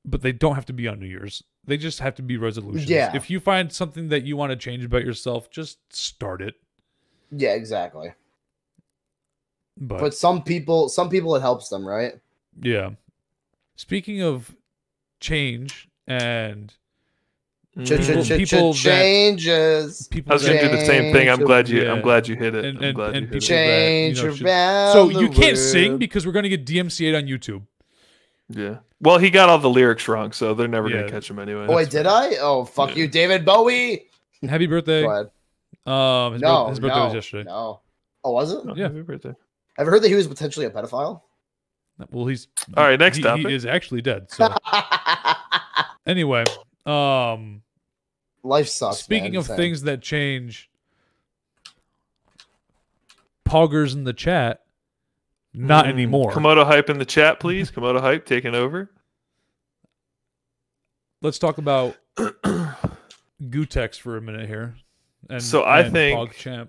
but 0.04 0.22
they 0.22 0.32
don't 0.32 0.54
have 0.54 0.66
to 0.66 0.72
be 0.72 0.88
on 0.88 1.00
New 1.00 1.06
Year's. 1.06 1.42
They 1.66 1.76
just 1.76 2.00
have 2.00 2.14
to 2.16 2.22
be 2.22 2.36
resolutions. 2.36 2.88
Yeah. 2.90 3.14
If 3.14 3.28
you 3.28 3.38
find 3.38 3.72
something 3.72 4.08
that 4.08 4.24
you 4.24 4.36
want 4.36 4.50
to 4.50 4.56
change 4.56 4.84
about 4.84 5.04
yourself, 5.04 5.50
just 5.50 5.78
start 5.94 6.40
it. 6.40 6.54
Yeah, 7.30 7.50
exactly. 7.50 8.14
But, 9.76 10.00
But 10.00 10.14
some 10.14 10.42
people, 10.42 10.88
some 10.88 11.08
people, 11.08 11.36
it 11.36 11.40
helps 11.40 11.68
them, 11.68 11.86
right? 11.86 12.14
yeah. 12.60 12.90
Speaking 13.76 14.20
of 14.20 14.54
change 15.20 15.88
and 16.06 16.74
People- 17.76 18.24
people 18.24 18.74
ch- 18.74 18.82
that- 18.84 19.00
changes. 19.02 20.08
people 20.08 20.32
I 20.32 20.34
was 20.34 20.44
gonna 20.46 20.60
do 20.60 20.68
the 20.70 20.84
same 20.84 21.12
thing. 21.12 21.28
I'm 21.30 21.38
glad 21.44 21.68
you. 21.68 21.82
yeah. 21.84 21.92
I'm 21.92 22.02
glad 22.02 22.26
you 22.26 22.34
hit 22.34 22.54
it. 22.54 22.64
And- 22.64 22.78
I'm 22.78 22.84
and- 22.84 22.94
glad 22.96 23.14
and 23.16 23.26
you 23.26 23.32
hit 23.32 23.40
people- 23.42 23.56
it. 23.56 24.14
that, 24.14 24.22
you 24.40 24.44
know, 24.44 24.50
around 24.50 24.92
so 24.92 25.06
the 25.08 25.20
you 25.20 25.28
can't 25.30 25.56
sing 25.56 25.96
because 25.98 26.26
we're 26.26 26.32
gonna 26.32 26.48
get 26.48 26.66
DMCA'd 26.66 27.14
on 27.14 27.22
YouTube. 27.24 27.62
Yeah. 28.48 28.78
Well, 29.00 29.18
he 29.18 29.30
got 29.30 29.48
all 29.48 29.58
the 29.60 29.70
lyrics 29.70 30.08
wrong, 30.08 30.32
so 30.32 30.52
they're 30.52 30.66
never 30.68 30.88
Yeah. 30.88 30.96
gonna 31.02 31.10
catch 31.12 31.30
him 31.30 31.38
anyway. 31.38 31.66
Oh, 31.68 31.76
wait, 31.76 31.90
did 31.90 32.06
I? 32.06 32.36
Oh, 32.40 32.64
fuck 32.64 32.90
Yeah. 32.90 32.96
you, 33.04 33.08
David 33.08 33.44
Bowie. 33.44 34.06
Happy 34.46 34.66
birthday! 34.66 35.02
Go. 35.86 35.90
Um, 35.90 36.32
his, 36.34 36.42
No, 36.42 36.64
birth- 36.64 36.70
his 36.70 36.80
birthday 36.80 36.96
no, 36.98 37.04
was 37.04 37.14
yesterday. 37.14 37.44
No. 37.48 37.80
Oh, 38.24 38.32
was 38.32 38.52
it? 38.52 38.60
Oh, 38.68 38.74
Yeah. 38.74 38.84
happy 38.88 39.02
birthday. 39.02 39.32
Have 39.76 39.86
you 39.86 39.90
heard 39.92 40.02
that 40.02 40.08
he 40.08 40.14
was 40.16 40.26
potentially 40.26 40.66
a 40.66 40.70
pedophile? 40.70 41.22
Well, 42.10 42.26
he's 42.26 42.48
All 42.76 42.84
right, 42.84 42.98
next 42.98 43.18
he, 43.18 43.22
topic. 43.22 43.46
He 43.46 43.54
is 43.54 43.64
actually 43.64 44.02
dead. 44.02 44.26
So 44.30 44.52
anyway, 46.06 46.44
um, 46.86 47.62
Life 48.42 48.68
sucks. 48.68 48.98
speaking 48.98 49.32
man. 49.32 49.40
of 49.40 49.46
Same. 49.46 49.56
things 49.56 49.82
that 49.82 50.00
change, 50.02 50.70
poggers 53.48 53.94
in 53.94 54.04
the 54.04 54.12
chat, 54.12 54.62
not 55.52 55.84
Mm. 55.86 55.88
anymore. 55.90 56.32
Komodo 56.32 56.64
hype 56.64 56.88
in 56.90 56.98
the 56.98 57.04
chat, 57.04 57.40
please. 57.40 57.70
Komodo 57.72 58.00
hype 58.00 58.24
taking 58.26 58.54
over. 58.54 58.90
Let's 61.22 61.38
talk 61.38 61.58
about 61.58 61.96
Gootecks 63.42 63.98
for 63.98 64.16
a 64.16 64.22
minute 64.22 64.48
here. 64.48 64.74
And 65.28 65.42
So 65.42 65.62
I 65.62 65.80
and 65.80 65.92
think- 65.92 66.18
PogChamp. 66.18 66.68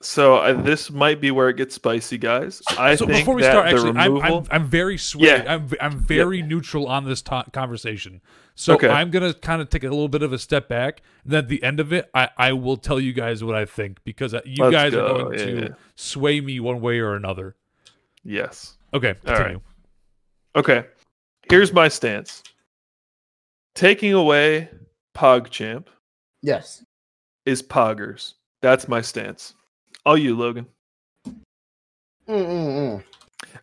So 0.00 0.36
uh, 0.36 0.52
this 0.52 0.90
might 0.92 1.20
be 1.20 1.32
where 1.32 1.48
it 1.48 1.56
gets 1.56 1.74
spicy, 1.74 2.18
guys. 2.18 2.62
I 2.78 2.94
so 2.94 3.04
think 3.06 3.18
before 3.18 3.34
we 3.34 3.42
that 3.42 3.50
start, 3.50 3.64
the 3.68 3.74
actually, 3.74 3.98
I'm, 4.00 4.14
removal. 4.14 4.38
I'm 4.52 4.62
I'm 4.62 4.64
very 4.68 4.96
swayed. 4.96 5.24
Yeah. 5.44 5.54
I'm 5.54 5.68
I'm 5.80 5.98
very 5.98 6.40
neutral 6.40 6.86
on 6.86 7.04
this 7.04 7.20
to- 7.22 7.46
conversation. 7.52 8.20
So 8.54 8.74
Okay. 8.74 8.88
I'm 8.88 9.10
gonna 9.10 9.34
kind 9.34 9.60
of 9.60 9.70
take 9.70 9.82
a 9.82 9.88
little 9.88 10.08
bit 10.08 10.22
of 10.22 10.32
a 10.32 10.38
step 10.38 10.68
back. 10.68 11.02
And 11.24 11.32
then 11.32 11.38
at 11.44 11.48
the 11.48 11.60
end 11.64 11.80
of 11.80 11.92
it, 11.92 12.08
I 12.14 12.28
I 12.38 12.52
will 12.52 12.76
tell 12.76 13.00
you 13.00 13.12
guys 13.12 13.42
what 13.42 13.56
I 13.56 13.64
think 13.64 13.98
because 14.04 14.34
uh, 14.34 14.40
you 14.44 14.62
Let's 14.64 14.72
guys 14.72 14.94
are 14.94 15.08
going 15.08 15.38
Yeah, 15.38 15.44
to 15.46 15.60
yeah. 15.62 15.68
sway 15.96 16.40
me 16.40 16.60
one 16.60 16.80
way 16.80 17.00
or 17.00 17.14
another. 17.16 17.56
yes. 18.22 18.76
Okay, 18.94 19.10
All 19.26 19.34
continue. 19.34 19.54
right. 19.54 19.62
Okay. 20.56 20.86
Here's 21.50 21.72
my 21.72 21.88
stance. 21.88 22.42
Taking 23.74 24.12
away 24.14 24.68
PogChamp 25.14 25.86
yes. 26.42 26.84
is 27.44 27.62
Poggers. 27.62 28.34
That's 28.62 28.88
my 28.88 29.00
stance. 29.00 29.54
All 30.08 30.16
you, 30.16 30.34
Logan. 30.34 30.64
Mm-mm-mm. 32.26 33.04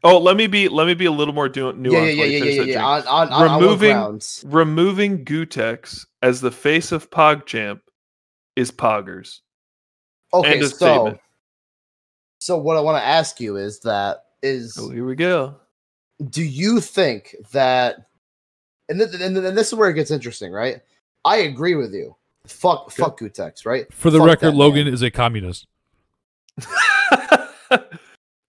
Oh, 0.03 0.19
let 0.19 0.37
me 0.37 0.45
be 0.45 0.69
let 0.69 0.85
me 0.85 0.93
be 0.93 1.05
a 1.05 1.11
little 1.11 1.33
more 1.33 1.49
du- 1.49 1.73
nuanced. 1.73 1.91
Yeah, 1.91 2.03
yeah, 2.03 2.17
while 2.19 2.27
yeah, 2.27 2.43
yeah, 2.43 2.61
yeah, 2.61 2.63
yeah. 2.63 2.85
on 3.07 3.29
what 3.31 3.41
Removing- 3.61 3.93
grounds? 3.93 4.43
Removing 4.47 5.25
Gootecks 5.25 6.05
as 6.21 6.41
the 6.41 6.51
face 6.51 6.91
of 6.91 7.09
PogChamp 7.09 7.79
is 8.55 8.71
Poggers. 8.71 9.39
Okay, 10.35 10.53
End 10.53 10.61
of 10.63 10.69
so 10.69 10.75
statement. 10.75 11.19
so 12.39 12.57
what 12.59 12.77
I 12.77 12.81
want 12.81 13.01
to 13.01 13.07
ask 13.07 13.39
you 13.39 13.55
is 13.57 13.79
that 13.79 14.25
is 14.43 14.77
Oh, 14.79 14.91
here 14.91 15.05
we 15.05 15.15
go. 15.15 15.55
do 16.29 16.43
you 16.43 16.79
think 16.79 17.35
that 17.53 18.05
and, 18.87 18.99
th- 18.99 19.19
and, 19.19 19.35
th- 19.35 19.45
and 19.47 19.57
this 19.57 19.69
is 19.69 19.73
where 19.73 19.89
it 19.89 19.95
gets 19.95 20.11
interesting, 20.11 20.51
right? 20.51 20.79
I 21.23 21.37
agree 21.37 21.73
with 21.73 21.91
you. 21.95 22.15
Fuck, 22.45 22.83
Okay. 22.83 23.01
fuck 23.01 23.19
Gootecks, 23.19 23.65
right? 23.65 23.91
For 23.91 24.11
the 24.11 24.19
Fuck 24.19 24.27
record, 24.27 24.53
Logan 24.53 24.85
man. 24.85 24.93
is 24.93 25.01
a 25.01 25.09
communist. 25.09 25.65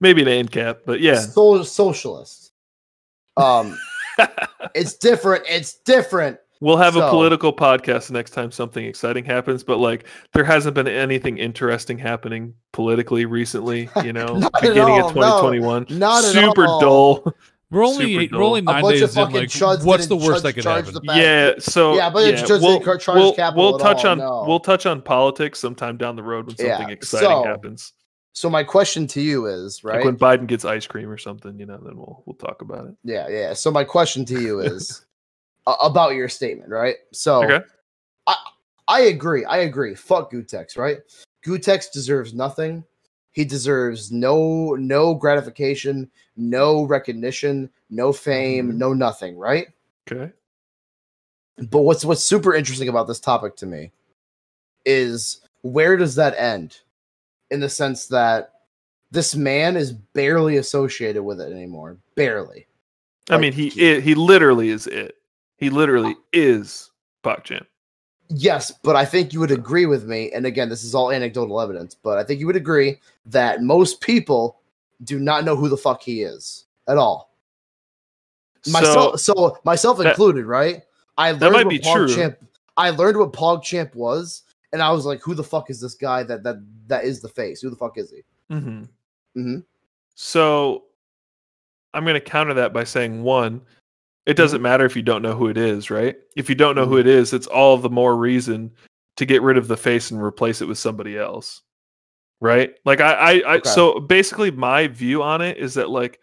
Maybe 0.01 0.23
an 0.23 0.29
end 0.29 0.53
cap, 0.53 0.81
but 0.85 1.01
yeah. 1.01 1.21
So- 1.21 1.63
socialist. 1.63 2.53
Um, 3.37 3.79
it's 4.75 4.95
different. 4.95 5.45
It's 5.49 5.75
different. 5.75 6.39
We'll 6.61 6.79
have 6.79 6.97
a 6.97 7.11
political 7.11 7.53
podcast 7.53 8.11
next 8.11 8.31
time 8.31 8.51
something 8.51 8.83
exciting 8.85 9.27
happens, 9.27 9.63
but 9.63 9.77
like 9.77 10.07
there 10.33 10.45
hasn't 10.45 10.75
been 10.75 10.89
anything 10.89 11.37
interesting 11.37 11.99
happening 11.99 12.55
politically 12.73 13.27
recently, 13.27 13.91
you 14.03 14.13
know, 14.15 14.41
beginning 14.63 15.03
all, 15.03 15.11
of 15.11 15.17
no. 15.17 15.43
2021. 15.43 15.87
Not 15.91 16.25
at 16.25 16.33
Super 16.33 16.65
dull. 16.65 17.35
We're 17.77 17.85
only 17.85 18.07
Super 18.07 18.21
eight, 18.23 18.33
we're 18.33 18.39
dull. 18.39 18.47
only 18.49 18.61
A 18.61 18.63
nine 18.63 18.83
bunch 18.83 18.95
days 19.01 19.03
of 19.17 19.29
in. 19.29 19.35
Like, 19.35 19.49
chuds 19.51 19.85
what's 19.85 20.07
the 20.07 20.17
worst 20.17 20.41
chud- 20.41 20.43
that 20.45 20.53
could 20.55 20.63
charge 20.63 20.87
happen? 20.87 21.03
Yeah, 21.05 21.53
so 21.59 21.95
Yeah, 21.95 22.09
but 22.09 22.27
it's 22.27 22.41
just 22.41 22.63
we'll, 22.63 22.79
they 22.79 22.85
car- 22.87 22.97
charge 22.97 23.19
we'll, 23.19 23.35
Capitol 23.35 23.65
we'll 23.65 23.75
at 23.77 23.81
touch 23.83 24.05
all, 24.07 24.13
on 24.13 24.19
no. 24.19 24.45
we'll 24.49 24.61
touch 24.61 24.87
on 24.87 25.03
politics 25.03 25.59
sometime 25.59 25.99
down 25.99 26.17
the 26.17 26.23
road 26.23 26.47
when 26.47 26.57
Yeah, 26.59 26.79
something 26.79 26.93
exciting 26.93 27.29
so- 27.29 27.45
happens. 27.45 27.93
So 28.33 28.49
my 28.51 28.65
question 28.65 29.07
to 29.09 29.21
you 29.21 29.45
is, 29.47 29.85
right? 29.85 29.97
Like 29.97 30.05
when 30.07 30.17
Biden 30.17 30.47
gets 30.47 30.65
ice 30.65 30.87
cream 30.87 31.11
or 31.11 31.19
something, 31.19 31.59
you 31.59 31.67
know, 31.67 31.79
then 31.83 31.97
we'll 31.97 32.23
we'll 32.27 32.37
talk 32.37 32.63
about 32.63 32.87
it. 32.87 32.95
Yeah, 33.05 33.29
yeah. 33.29 33.53
So 33.53 33.71
my 33.71 33.85
question 33.85 34.25
to 34.27 34.41
you 34.41 34.61
is 34.73 35.05
about 35.67 36.15
your 36.15 36.29
statement, 36.31 36.71
right? 36.71 36.97
So 37.13 37.45
Okay. 37.45 37.65
I 38.89 39.01
agree. 39.01 39.45
I 39.45 39.59
agree. 39.59 39.95
Fuck 39.97 40.31
Gootecks, 40.33 40.79
right? 40.79 40.99
Gootecks 41.45 41.91
deserves 41.93 42.33
nothing. 42.35 42.85
He 43.37 43.45
deserves 43.45 44.11
no 44.11 44.77
no 44.77 45.13
gratification, 45.15 46.11
no 46.39 46.85
recognition, 46.85 47.69
no 47.91 48.11
fame, 48.11 48.73
Mhm. 48.73 48.77
no 48.77 48.95
nothing, 48.95 49.37
right? 49.37 49.69
Okay. 50.11 50.33
But 51.71 51.83
what's 51.83 52.03
what's 52.03 52.23
super 52.23 52.55
interesting 52.55 52.89
about 52.89 53.07
this 53.07 53.21
topic 53.21 53.55
to 53.57 53.67
me 53.67 53.93
is 54.87 55.43
where 55.61 55.99
does 55.99 56.15
that 56.15 56.35
end? 56.39 56.79
In 57.51 57.61
the 57.61 57.69
sense 57.69 58.07
that 58.07 58.63
this 59.11 59.37
man 59.37 59.77
is 59.77 59.93
barely 59.93 60.57
associated 60.57 61.23
with 61.23 61.39
it 61.39 61.53
anymore. 61.53 61.99
Barely. 62.15 62.67
I 63.29 63.35
Like, 63.35 63.43
mean, 63.43 63.53
he 63.53 63.97
i 63.97 64.01
he 64.01 64.15
literally 64.15 64.71
is 64.71 64.87
it. 64.87 65.17
He 65.59 65.69
literally 65.69 66.17
is 66.33 66.91
PogChamp. 67.23 67.67
Yes, 68.29 68.73
but 68.83 68.97
I 68.97 69.05
think 69.05 69.33
you 69.33 69.41
would 69.41 69.51
agree 69.51 69.87
with 69.87 70.07
me, 70.07 70.33
and 70.33 70.47
again, 70.47 70.69
this 70.69 70.83
is 70.83 70.95
all 70.95 71.13
anecdotal 71.13 71.61
evidence, 71.61 71.95
but 71.95 72.19
I 72.19 72.25
think 72.25 72.41
you 72.41 72.47
would 72.47 72.57
agree 72.57 72.99
that 73.27 73.63
most 73.63 74.01
people 74.01 74.59
do 75.05 75.19
not 75.19 75.45
know 75.45 75.55
who 75.55 75.69
the 75.69 75.77
fuck 75.77 76.03
he 76.03 76.23
is 76.23 76.65
at 76.89 76.99
all. 76.99 77.33
Myself, 78.67 79.21
so, 79.21 79.59
myself 79.65 79.99
that- 79.99 80.09
included, 80.09 80.45
right? 80.47 80.83
I 81.19 81.33
learned 81.33 81.53
might 81.53 81.67
what 81.67 81.71
be 81.71 81.79
true. 81.79 82.09
PogChamp. 82.09 82.37
I 82.77 82.91
learned 82.91 83.17
what 83.17 83.33
PogChamp 83.33 83.95
was, 83.95 84.43
and 84.73 84.83
I 84.83 84.91
was 84.91 85.07
like, 85.07 85.23
"Who 85.23 85.35
the 85.35 85.45
fuck 85.45 85.71
is 85.71 85.81
this 85.81 85.95
guy? 85.95 86.23
That 86.25 86.43
that 86.43 86.57
that 86.89 87.05
is 87.05 87.21
the 87.21 87.29
face? 87.29 87.63
Who 87.63 87.71
the 87.71 87.77
fuck 87.77 87.97
is 87.97 88.11
he?" 88.11 88.23
Mm-hmm. 88.53 88.83
Mm-hmm. 89.41 89.59
So 90.15 90.85
I'm 91.95 92.05
going 92.05 92.15
to 92.15 92.21
counter 92.21 92.53
that 92.55 92.73
by 92.75 92.85
saying 92.85 93.23
one, 93.23 93.63
it 94.27 94.37
doesn't 94.37 94.63
matter 94.63 94.85
if 94.85 94.97
you 94.97 95.03
don't 95.03 95.23
know 95.23 95.35
who 95.37 95.49
it 95.49 95.57
is, 95.57 95.91
right? 95.91 96.17
If 96.37 96.49
you 96.49 96.55
don't 96.57 96.75
know 96.75 96.85
who 96.87 96.97
Mhm. 96.97 97.01
it 97.01 97.07
is, 97.07 97.33
it's 97.33 97.47
all 97.47 97.77
the 97.79 97.89
more 97.91 98.17
reason 98.17 98.73
to 99.17 99.25
get 99.25 99.41
rid 99.43 99.57
of 99.57 99.69
the 99.69 99.77
face 99.77 100.11
and 100.11 100.21
replace 100.23 100.61
it 100.61 100.69
with 100.69 100.79
somebody 100.79 101.17
else. 101.17 101.63
Right? 102.41 102.75
Like 102.85 103.01
I 103.01 103.13
I, 103.13 103.31
I 103.47 103.57
Okay. 103.59 103.71
so 103.71 104.01
basically 104.01 104.51
my 104.51 104.89
view 104.89 105.23
on 105.23 105.41
it 105.41 105.57
is 105.57 105.75
that 105.75 105.89
like 105.91 106.21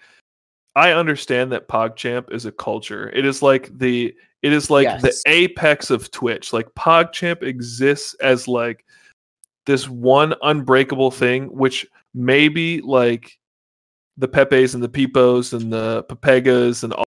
I 0.76 0.92
understand 0.92 1.52
that 1.52 1.68
PogChamp 1.68 2.32
is 2.32 2.46
a 2.46 2.52
culture. 2.52 3.10
It 3.14 3.26
is 3.26 3.42
like 3.42 3.76
the 3.78 4.14
It 4.44 4.52
is 4.52 4.70
like 4.70 4.84
Yes. 4.84 5.02
the 5.02 5.32
apex 5.32 5.90
of 5.90 6.12
Twitch. 6.12 6.52
Like 6.52 6.68
PogChamp 6.76 7.44
exists 7.44 8.14
as 8.16 8.46
like 8.48 8.84
this 9.66 9.88
one 9.88 10.36
unbreakable 10.42 11.12
thing, 11.12 11.46
which 11.46 11.88
maybe 12.14 12.82
like 12.82 13.40
the 14.18 14.28
Pepes 14.28 14.74
and 14.74 14.84
the 14.84 14.90
Pipos 14.90 15.54
and 15.54 15.72
the 15.72 16.04
Pepegas 16.10 16.84
and 16.84 16.92
all 16.94 17.06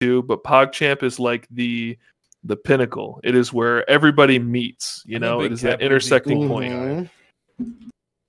do, 0.00 0.22
but 0.22 0.44
PogChamp 0.44 1.02
is 1.02 1.18
like 1.18 1.46
the 1.50 1.98
the 2.44 2.56
pinnacle. 2.56 3.20
It 3.24 3.34
is 3.34 3.52
where 3.52 3.88
everybody 3.90 4.38
meets. 4.38 5.02
You 5.06 5.16
I'm 5.16 5.22
know, 5.22 5.40
it 5.40 5.52
is 5.52 5.60
that 5.62 5.80
intersecting 5.80 6.48
point. 6.48 6.72
Mhm. 6.72 7.10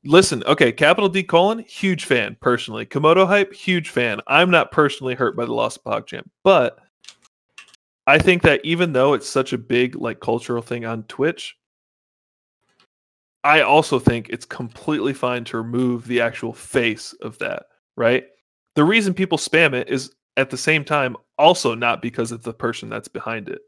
Listen, 0.03 0.43
okay, 0.45 0.71
capital 0.71 1.09
D 1.09 1.23
colon, 1.23 1.59
huge 1.59 2.05
fan 2.05 2.37
personally. 2.39 2.85
Komodo 2.85 3.27
hype, 3.27 3.53
huge 3.53 3.89
fan. 3.89 4.21
I'm 4.27 4.49
not 4.49 4.71
personally 4.71 5.15
hurt 5.15 5.35
by 5.35 5.45
the 5.45 5.53
loss 5.53 5.75
of 5.75 5.83
PogChamp, 5.83 6.29
but 6.43 6.79
I 8.05 8.17
think 8.17 8.41
that 8.43 8.63
even 8.63 8.93
though 8.93 9.13
it's 9.13 9.27
such 9.27 9.51
a 9.51 9.57
big 9.57 9.95
like 9.95 10.21
cultural 10.21 10.61
thing 10.61 10.85
on 10.85 11.03
Twitch, 11.03 11.57
I 13.43 13.61
also 13.61 13.99
think 13.99 14.29
it's 14.29 14.45
completely 14.45 15.13
fine 15.13 15.43
to 15.45 15.57
remove 15.57 16.07
the 16.07 16.21
actual 16.21 16.53
face 16.53 17.13
of 17.21 17.37
that, 17.39 17.63
right? 17.97 18.25
The 18.75 18.83
reason 18.83 19.13
people 19.13 19.37
spam 19.37 19.73
it 19.73 19.89
is 19.89 20.13
at 20.37 20.49
the 20.49 20.57
same 20.57 20.85
time 20.85 21.17
also 21.37 21.75
not 21.75 22.01
because 22.01 22.31
of 22.31 22.43
the 22.43 22.53
person 22.53 22.89
that's 22.89 23.07
behind 23.07 23.49
it. 23.49 23.61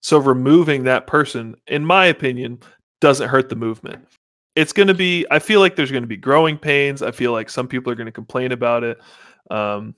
So 0.00 0.18
removing 0.18 0.84
that 0.84 1.06
person, 1.06 1.56
in 1.66 1.84
my 1.84 2.06
opinion, 2.06 2.60
doesn't 3.00 3.28
hurt 3.28 3.48
the 3.48 3.56
movement. 3.56 4.06
It's 4.54 4.72
going 4.72 4.88
to 4.88 4.94
be 4.94 5.26
i 5.30 5.38
feel 5.38 5.60
like 5.60 5.74
there's 5.74 5.90
going 5.90 6.02
to 6.02 6.08
be 6.08 6.16
growing 6.16 6.58
pains. 6.58 7.02
I 7.02 7.10
feel 7.10 7.32
like 7.32 7.48
some 7.48 7.66
people 7.66 7.90
are 7.92 7.96
going 7.96 8.06
to 8.06 8.12
complain 8.12 8.52
about 8.52 8.84
it. 8.84 9.00
Um, 9.50 9.94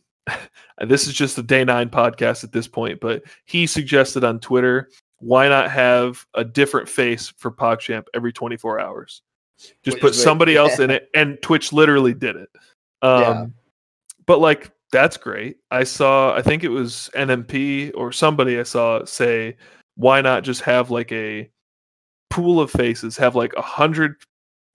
and 0.79 0.89
this 0.91 1.07
is 1.07 1.15
just 1.15 1.39
a 1.39 1.43
day 1.43 1.65
nine 1.65 1.89
podcast 1.89 2.43
at 2.43 2.51
this 2.51 2.67
point 2.67 2.99
but 3.01 3.23
he 3.45 3.65
suggested 3.65 4.25
on 4.25 4.41
twitter 4.41 4.89
why 5.19 5.49
not 5.49 5.71
have 5.71 6.25
a 6.35 6.45
different 6.45 6.89
face 6.89 7.33
for 7.39 7.51
pogchamp 7.51 8.05
every 8.15 8.33
24 8.33 8.81
hours? 8.81 9.23
Just 9.83 9.97
Which 9.97 10.01
put 10.01 10.15
somebody 10.15 10.57
else 10.57 10.79
in 10.79 10.91
it 10.91 11.09
and 11.15 11.39
twitch 11.43 11.73
literally 11.73 12.15
did 12.15 12.37
it. 12.37 12.49
Um, 13.03 13.21
Yeah. 13.21 13.47
but 14.27 14.41
like 14.41 14.71
that's 14.93 15.17
great 15.17 15.57
i 15.71 15.83
saw 15.83 16.35
i 16.35 16.43
think 16.43 16.63
it 16.63 16.69
was 16.69 17.11
nmp 17.15 17.93
or 17.95 18.13
somebody 18.13 18.59
i 18.59 18.63
saw 18.63 19.05
say 19.05 19.57
why 19.97 20.21
not 20.21 20.45
just 20.45 20.63
have 20.63 20.91
like 20.91 21.11
a 21.13 21.49
pool 22.31 22.61
of 22.61 22.71
faces 22.71 23.17
have 23.17 23.35
like 23.35 23.53
a 23.57 23.63
hundred 23.63 24.17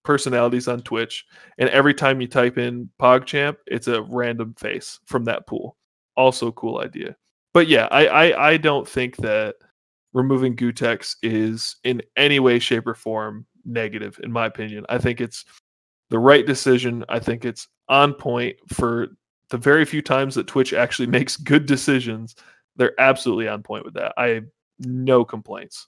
personalities 0.03 0.67
on 0.67 0.81
Twitch, 0.81 1.25
and 1.57 1.69
every 1.69 1.93
time 1.93 2.21
you 2.21 2.27
type 2.27 2.57
in 2.57 2.89
PogChamp, 2.99 3.57
it's 3.67 3.87
a 3.87 4.01
random 4.03 4.53
face 4.57 4.99
from 5.05 5.23
that 5.25 5.47
pool. 5.47 5.77
Also, 6.15 6.51
cool 6.51 6.79
idea. 6.79 7.15
But 7.53 7.67
yeah, 7.67 7.87
I 7.91 8.07
I, 8.07 8.49
I 8.51 8.57
don't 8.57 8.87
think 8.87 9.17
that 9.17 9.55
removing 10.13 10.55
Gootecks 10.55 11.15
is 11.21 11.77
in 11.83 12.01
any 12.17 12.39
way, 12.39 12.59
shape, 12.59 12.87
or 12.87 12.95
form 12.95 13.45
negative. 13.65 14.19
In 14.23 14.31
my 14.31 14.45
opinion, 14.45 14.85
I 14.89 14.97
think 14.97 15.21
it's 15.21 15.45
the 16.09 16.19
right 16.19 16.45
decision. 16.45 17.05
I 17.09 17.19
think 17.19 17.45
it's 17.45 17.67
on 17.87 18.13
point 18.13 18.57
for 18.73 19.09
the 19.51 19.57
very 19.57 19.85
few 19.85 20.01
times 20.01 20.33
that 20.35 20.47
Twitch 20.47 20.73
actually 20.73 21.07
makes 21.19 21.37
good 21.37 21.65
decisions. 21.67 22.35
They're 22.75 22.99
absolutely 22.99 23.47
on 23.47 23.61
point 23.61 23.85
with 23.85 23.93
that. 23.93 24.13
I 24.17 24.27
have 24.27 24.45
no 24.79 25.23
complaints. 25.23 25.87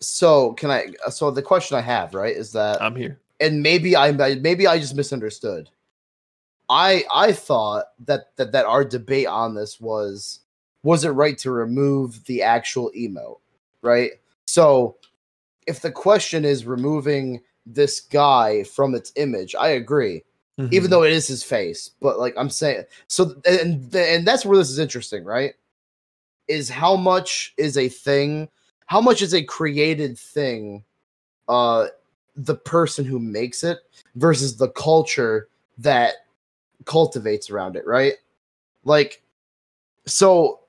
So 0.00 0.52
can 0.52 0.70
I? 0.70 0.92
So 1.10 1.30
the 1.30 1.42
question 1.42 1.78
I 1.78 1.80
have, 1.80 2.14
right, 2.14 2.36
is 2.36 2.52
that, 2.52 2.82
I'm 2.82 2.94
here. 2.94 3.18
and 3.40 3.62
maybe 3.62 3.96
I 3.96 4.12
maybe 4.12 4.66
I 4.66 4.78
just 4.78 4.94
misunderstood. 4.94 5.70
I 6.68 7.04
I 7.12 7.32
thought 7.32 7.86
that 8.06 8.36
that 8.36 8.52
that 8.52 8.66
our 8.66 8.84
debate 8.84 9.26
on 9.26 9.54
this 9.54 9.80
was 9.80 10.40
was 10.82 11.04
it 11.04 11.10
right 11.10 11.36
to 11.38 11.50
remove 11.50 12.24
the 12.26 12.42
actual 12.42 12.92
emote, 12.96 13.40
right? 13.82 14.12
So 14.46 14.96
if 15.66 15.80
the 15.80 15.90
question 15.90 16.44
is 16.44 16.64
removing 16.64 17.40
this 17.66 18.00
guy 18.00 18.62
from 18.62 18.94
its 18.94 19.12
image, 19.16 19.54
I 19.54 19.70
agree. 19.70 20.22
Mm-hmm. 20.58 20.74
even 20.74 20.90
though 20.90 21.04
it 21.04 21.12
is 21.12 21.28
his 21.28 21.44
face. 21.44 21.92
But 22.00 22.18
like 22.18 22.34
I'm 22.36 22.50
saying, 22.50 22.82
so 23.06 23.34
and 23.48 23.94
and 23.94 24.26
that's 24.26 24.44
where 24.44 24.58
this 24.58 24.70
is 24.70 24.80
interesting, 24.80 25.24
right? 25.24 25.54
Is 26.48 26.68
how 26.68 26.96
much 26.96 27.54
is 27.56 27.78
a 27.78 27.88
thing, 27.88 28.48
how 28.86 29.00
much 29.00 29.22
is 29.22 29.34
a 29.34 29.42
created 29.44 30.18
thing, 30.18 30.82
uh, 31.48 31.86
the 32.34 32.56
person 32.56 33.04
who 33.04 33.20
makes 33.20 33.62
it 33.62 33.78
versus 34.16 34.56
the 34.56 34.70
culture 34.70 35.48
that 35.78 36.14
cultivates 36.86 37.50
around 37.50 37.76
it, 37.76 37.86
right? 37.86 38.14
Like, 38.82 39.22
so 40.06 40.60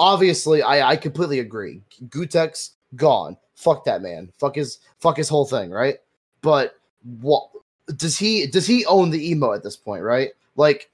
obviously, 0.00 0.62
I 0.62 0.90
I 0.90 0.96
completely 0.96 1.38
agree. 1.38 1.80
Gootecks 2.08 2.70
gone. 2.96 3.36
Fuck 3.54 3.84
that 3.84 4.02
man. 4.02 4.32
Fuck 4.40 4.56
his 4.56 4.80
fuck 4.98 5.16
his 5.16 5.28
whole 5.28 5.46
thing, 5.46 5.70
right? 5.70 5.98
But 6.40 6.74
what 7.20 7.48
does 7.96 8.18
he 8.18 8.46
does 8.46 8.66
he 8.66 8.84
own 8.86 9.10
the 9.10 9.30
emo 9.30 9.52
at 9.52 9.62
this 9.62 9.76
point, 9.76 10.02
right? 10.02 10.30
Like 10.56 10.90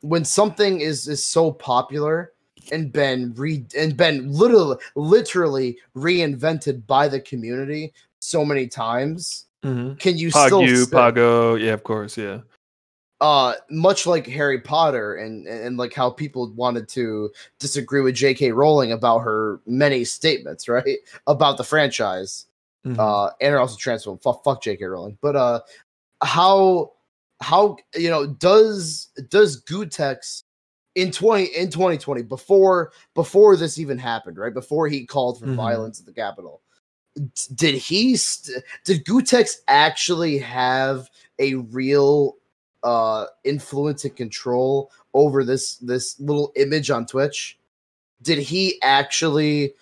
when 0.00 0.24
something 0.24 0.80
is 0.80 1.08
is 1.08 1.24
so 1.26 1.50
popular 1.52 2.32
and 2.72 2.92
been 2.92 3.32
re 3.36 3.64
and 3.76 3.96
been 3.96 4.30
literally 4.32 4.76
literally 4.96 5.78
reinvented 5.96 6.86
by 6.86 7.08
the 7.08 7.20
community 7.20 7.92
so 8.20 8.44
many 8.44 8.66
times, 8.66 9.46
Mhm. 9.64 9.98
can 9.98 10.16
you 10.18 10.30
still 10.30 10.62
Pagu, 10.62 10.84
say- 10.84 10.90
Pago, 10.90 11.54
yeah, 11.56 11.72
of 11.72 11.84
course, 11.84 12.16
yeah. 12.18 12.40
uh 13.20 13.54
much 13.70 14.06
like 14.06 14.26
Harry 14.26 14.60
Potter 14.60 15.14
and, 15.14 15.46
and 15.46 15.60
and 15.66 15.76
like 15.76 15.94
how 15.94 16.10
people 16.10 16.52
wanted 16.52 16.88
to 16.88 17.30
disagree 17.60 18.00
with 18.02 18.14
J.K. 18.14 18.52
Rowling 18.52 18.92
about 18.92 19.20
her 19.20 19.60
many 19.66 20.04
statements, 20.04 20.68
right? 20.68 20.98
About 21.26 21.56
the 21.56 21.64
franchise. 21.64 22.46
Mhm. 22.86 22.98
uh 22.98 23.30
and 23.40 23.54
also 23.56 23.76
transformed 23.78 24.20
fuck, 24.22 24.44
fuck 24.44 24.62
jk 24.62 24.78
rowling 24.90 25.16
but 25.22 25.34
uh 25.34 25.58
how 26.22 26.92
how 27.40 27.76
you 27.94 28.08
know 28.10 28.26
does 28.26 29.08
does 29.28 29.62
gootecks 29.64 30.44
in 30.94 31.10
20 31.10 31.44
in 31.46 31.70
2020 31.70 32.22
before 32.22 32.92
before 33.14 33.56
this 33.56 33.78
even 33.78 33.98
happened 33.98 34.38
right 34.38 34.54
before 34.54 34.88
he 34.88 35.04
called 35.04 35.38
for 35.40 35.46
Mhm. 35.46 35.56
violence 35.56 35.98
at 36.00 36.06
the 36.06 36.12
capitol 36.12 36.62
did 37.54 37.74
he 37.74 38.16
st- 38.16 38.62
did 38.84 39.04
gootecks 39.04 39.56
actually 39.68 40.38
have 40.38 41.08
a 41.38 41.54
real 41.56 42.36
uh 42.84 43.26
influence 43.44 44.04
and 44.04 44.14
control 44.16 44.90
over 45.14 45.44
this 45.44 45.76
this 45.76 46.18
little 46.20 46.52
image 46.56 46.90
on 46.90 47.04
twitch 47.06 47.58
did 48.22 48.38
he 48.38 48.80
actually 48.82 49.74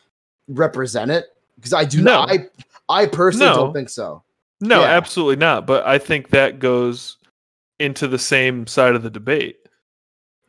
represent 0.49 1.11
it 1.11 1.27
because 1.57 1.73
i 1.75 1.85
do 1.85 2.01
No. 2.01 2.13
not 2.27 2.31
i 2.31 2.49
i 2.89 3.07
personally 3.07 3.51
No. 3.51 3.57
don't 3.57 3.73
think 3.75 3.89
so 3.91 4.23
No, 4.63 4.81
Yeah. 4.81 4.87
absolutely 4.89 5.37
not. 5.37 5.67
But 5.67 5.87
I 5.87 5.99
think 5.99 6.31
that 6.31 6.59
goes 6.59 7.19
into 7.79 8.07
the 8.09 8.19
same 8.19 8.67
side 8.67 8.95
of 8.95 9.03
the 9.03 9.11
debate. 9.11 9.59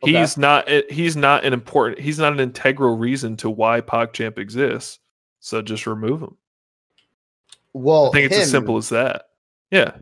Okay. 0.02 0.12
He's 0.20 0.36
not. 0.36 0.68
eh, 0.68 0.82
He's 0.90 1.16
not 1.16 1.44
an 1.44 1.52
important. 1.52 2.00
He's 2.00 2.18
not 2.18 2.32
an 2.32 2.40
integral 2.40 2.96
reason 2.96 3.36
to 3.38 3.50
why 3.50 3.80
PogChamp 3.80 4.38
exists. 4.38 4.98
So 5.40 5.60
just 5.62 5.86
remove 5.86 6.22
him. 6.22 6.36
well 7.72 8.08
I 8.08 8.12
think 8.12 8.26
it's 8.26 8.38
as 8.38 8.50
simple 8.50 8.76
as 8.76 8.88
that. 8.90 9.26
Yeah. 9.70 9.92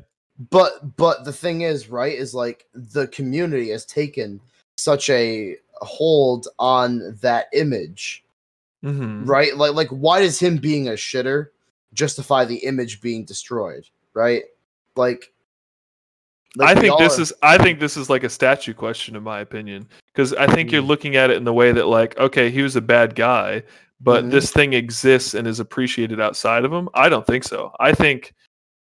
but 0.50 0.96
but 0.96 1.24
the 1.24 1.32
thing 1.32 1.62
is 1.62 1.88
right 1.88 2.16
is 2.16 2.34
like 2.34 2.66
the 2.74 3.06
community 3.08 3.70
has 3.70 3.84
taken 3.86 4.40
such 4.76 5.08
a 5.10 5.56
hold 5.74 6.48
on 6.58 7.16
that 7.22 7.46
image 7.52 8.24
hmm 8.82 9.24
right 9.24 9.56
like 9.56 9.74
like 9.74 9.88
why 9.88 10.20
does 10.20 10.38
him 10.40 10.56
being 10.56 10.88
a 10.88 10.92
shitter 10.92 11.48
justify 11.94 12.44
the 12.44 12.56
image 12.58 13.00
being 13.00 13.24
destroyed 13.24 13.88
right 14.14 14.42
like, 14.96 15.32
like 16.56 16.76
I 16.76 16.80
think 16.80 16.98
this 16.98 17.18
are- 17.18 17.22
is. 17.22 17.32
I 17.42 17.56
think 17.58 17.80
this 17.80 17.96
is 17.96 18.10
like 18.10 18.24
a 18.24 18.28
statue 18.28 18.74
question, 18.74 19.16
in 19.16 19.22
my 19.22 19.40
opinion, 19.40 19.88
because 20.08 20.34
I 20.34 20.46
think 20.46 20.70
you're 20.70 20.82
Mm. 20.82 20.86
looking 20.88 21.16
at 21.16 21.30
it 21.30 21.38
in 21.38 21.44
the 21.44 21.52
way 21.52 21.72
that, 21.72 21.86
like, 21.86 22.18
okay, 22.18 22.50
he 22.50 22.60
was 22.62 22.76
a 22.76 22.80
bad 22.82 23.14
guy, 23.14 23.62
but 24.00 24.24
Mhm. 24.24 24.30
this 24.30 24.52
thing 24.52 24.74
exists 24.74 25.32
and 25.32 25.46
is 25.46 25.60
appreciated 25.60 26.20
outside 26.20 26.66
of 26.66 26.72
him. 26.72 26.90
I 26.92 27.08
don't 27.08 27.26
think 27.26 27.44
so. 27.44 27.72
I 27.80 27.92
think 27.94 28.34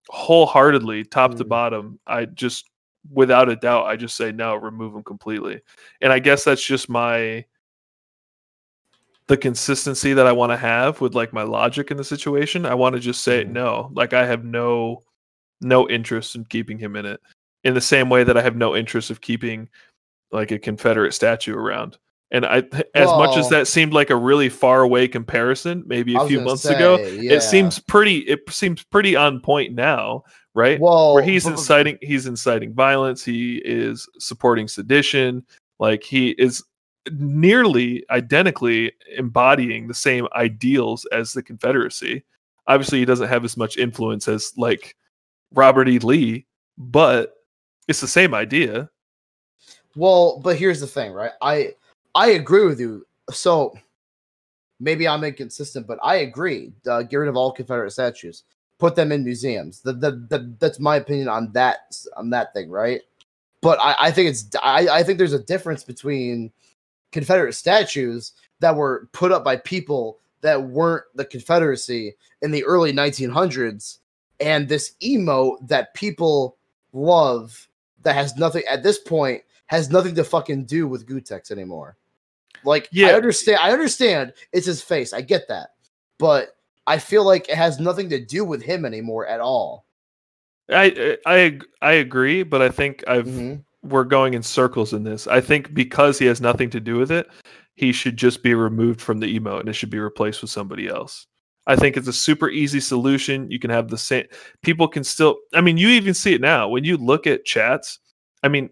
wholeheartedly, 0.09 1.05
top 1.05 1.36
to 1.36 1.45
Mm. 1.45 1.49
bottom, 1.49 1.99
I 2.05 2.25
just, 2.25 2.69
without 3.09 3.47
a 3.47 3.55
doubt, 3.55 3.86
I 3.86 3.95
just 3.95 4.17
say 4.17 4.34
no, 4.34 4.55
remove 4.55 4.93
him 4.93 5.03
completely. 5.03 5.61
And 6.01 6.11
I 6.11 6.19
guess 6.19 6.43
that's 6.43 6.63
just 6.63 6.89
my 6.89 7.45
the 9.27 9.38
consistency 9.38 10.11
that 10.11 10.27
I 10.27 10.34
want 10.34 10.51
to 10.51 10.57
have 10.57 10.99
with 10.99 11.15
like 11.15 11.32
my 11.32 11.43
logic 11.43 11.89
in 11.89 11.95
the 11.95 12.03
situation. 12.03 12.65
I 12.65 12.73
want 12.73 12.95
to 12.95 12.99
just 12.99 13.21
say 13.21 13.45
Mhm. 13.45 13.51
no. 13.51 13.89
Like 13.93 14.11
I 14.11 14.25
have 14.25 14.43
no 14.43 15.03
no 15.62 15.88
interest 15.89 16.36
in 16.36 16.45
keeping 16.45 16.78
him 16.78 16.95
in 16.95 17.05
it. 17.05 17.20
In 17.64 17.74
the 17.74 17.82
same 17.82 18.09
way 18.09 18.24
that 18.24 18.38
I 18.38 18.41
have 18.41 18.55
no 18.55 18.76
interest 18.76 19.12
of 19.12 19.22
keeping 19.22 19.70
like 20.32 20.51
a 20.51 20.59
Confederate 20.59 21.14
statue 21.14 21.55
around. 21.55 21.97
And 22.32 22.45
I 22.45 22.64
as 22.95 23.07
much 23.07 23.38
as 23.38 23.49
that 23.49 23.68
seemed 23.68 23.91
like 23.91 24.09
a 24.09 24.16
really 24.16 24.47
far 24.47 24.82
away 24.82 25.07
comparison 25.07 25.84
maybe 25.86 26.16
a 26.16 26.26
few 26.26 26.39
months 26.39 26.64
ago, 26.66 26.97
yeah. 26.97 27.34
it 27.34 27.43
seems 27.43 27.78
pretty 27.78 28.20
it 28.20 28.39
seems 28.49 28.84
pretty 28.84 29.18
on 29.18 29.41
point 29.41 29.74
now, 29.74 30.24
right? 30.55 30.80
well 30.80 31.14
where 31.14 31.24
he's 31.24 31.45
inciting 31.45 31.97
he's 32.01 32.28
inciting 32.28 32.74
violence 32.74 33.24
he 33.24 33.57
is 33.66 34.07
supporting 34.18 34.70
sedition 34.70 35.43
like 35.78 36.03
he 36.03 36.30
is 36.32 36.64
nearly 37.12 38.05
identically 38.09 38.93
embodying 39.18 39.88
the 39.88 39.93
same 39.93 40.28
ideals 40.34 41.05
as 41.12 41.34
the 41.34 41.43
Confederacy. 41.43 42.24
Obviously, 42.68 42.99
he 42.99 43.05
doesn't 43.05 43.28
have 43.28 43.43
as 43.43 43.57
much 43.57 43.78
influence 43.78 44.28
as 44.28 44.53
like 44.57 44.95
Robert 45.54 45.89
E. 45.89 45.99
Lee, 45.99 46.45
but 46.78 47.36
it's 47.88 48.02
the 48.02 48.08
same 48.08 48.34
idea. 48.34 48.89
Well, 49.95 50.39
but 50.39 50.58
here's 50.58 50.80
the 50.80 50.88
thing, 50.88 51.12
right? 51.12 51.32
I 51.41 51.76
I 52.16 52.32
agree 52.32 52.66
with 52.66 52.80
you. 52.80 53.06
So 53.32 53.74
maybe 54.80 55.08
I'm 55.08 55.24
inconsistent, 55.24 55.88
but 55.88 55.99
I 56.02 56.18
agree. 56.18 56.74
Uh, 56.88 57.04
get 57.04 57.18
rid 57.18 57.30
of 57.30 57.38
all 57.38 57.52
Confederate 57.52 57.91
statues, 57.91 58.43
put 58.80 58.95
them 58.95 59.12
in 59.12 59.24
museums. 59.24 59.82
The, 59.82 59.93
the, 59.93 60.12
the, 60.30 60.56
that's 60.60 60.80
my 60.80 60.97
opinion 60.97 61.28
on 61.28 61.52
that 61.54 61.95
on 62.18 62.30
that 62.32 62.54
thing, 62.54 62.70
right? 62.70 63.02
But 63.62 63.80
I, 63.82 63.95
I 63.99 64.12
think 64.12 64.30
it's 64.30 64.49
I, 64.62 64.88
I 64.88 65.04
think 65.04 65.18
there's 65.18 65.34
a 65.34 65.43
difference 65.43 65.84
between 65.84 66.52
Confederate 67.12 67.54
statues 67.54 68.34
that 68.60 68.76
were 68.76 69.08
put 69.12 69.32
up 69.32 69.43
by 69.43 69.58
people 69.58 70.20
that 70.41 70.62
weren't 70.62 71.04
the 71.16 71.26
Confederacy 71.26 72.16
in 72.41 72.52
the 72.52 72.64
early 72.64 72.91
1900s 72.91 73.99
and 74.41 74.67
this 74.67 74.93
emote 75.01 75.67
that 75.67 75.93
people 75.93 76.57
love 76.93 77.67
that 78.03 78.15
has 78.15 78.35
nothing 78.35 78.63
at 78.69 78.83
this 78.83 78.99
point 78.99 79.43
has 79.67 79.89
nothing 79.89 80.15
to 80.15 80.23
fucking 80.23 80.65
do 80.65 80.87
with 80.87 81.07
Gootecks 81.07 81.51
anymore. 81.51 81.95
Like, 82.65 82.89
yeah, 82.91 83.07
I 83.07 83.13
understand. 83.13 83.59
I 83.61 83.71
understand 83.71 84.33
it's 84.51 84.65
his 84.65 84.81
face. 84.81 85.13
I 85.13 85.21
get 85.21 85.47
that, 85.47 85.69
but 86.17 86.57
I 86.87 86.97
feel 86.97 87.23
like 87.23 87.47
it 87.49 87.55
has 87.55 87.79
nothing 87.79 88.09
to 88.09 88.23
do 88.23 88.43
with 88.43 88.61
him 88.61 88.85
anymore 88.85 89.25
at 89.27 89.39
all. 89.39 89.85
I 90.69 91.17
I 91.25 91.59
I 91.81 91.93
agree, 91.93 92.43
but 92.43 92.61
I 92.61 92.69
think 92.69 93.03
I've 93.07 93.25
mm-hmm. 93.25 93.87
we're 93.87 94.03
going 94.03 94.33
in 94.33 94.43
circles 94.43 94.93
in 94.93 95.03
this. 95.03 95.27
I 95.27 95.41
think 95.41 95.73
because 95.73 96.19
he 96.19 96.25
has 96.25 96.41
nothing 96.41 96.69
to 96.71 96.79
do 96.79 96.97
with 96.97 97.11
it, 97.11 97.27
he 97.75 97.91
should 97.91 98.17
just 98.17 98.43
be 98.43 98.53
removed 98.53 99.01
from 99.01 99.19
the 99.19 99.39
emote 99.39 99.61
and 99.61 99.69
it 99.69 99.73
should 99.73 99.89
be 99.89 99.99
replaced 99.99 100.41
with 100.41 100.51
somebody 100.51 100.87
else. 100.87 101.27
I 101.68 101.76
think 101.76 101.95
it's 101.95 102.07
a 102.07 102.14
super 102.14 102.49
easy 102.49 102.80
solution. 102.80 103.49
You 103.51 103.59
can 103.59 103.70
have 103.70 103.89
the 103.89 103.97
same 103.97 104.26
people 104.62 104.88
can 104.88 105.03
still 105.03 105.38
I 105.53 105.62
mean 105.62 105.78
you 105.78 105.89
even 105.89 106.14
see 106.14 106.34
it 106.34 106.41
now 106.41 106.68
when 106.68 106.84
you 106.84 106.97
look 106.97 107.28
at 107.28 107.45
chats. 107.45 107.99
I 108.43 108.47
mean 108.47 108.70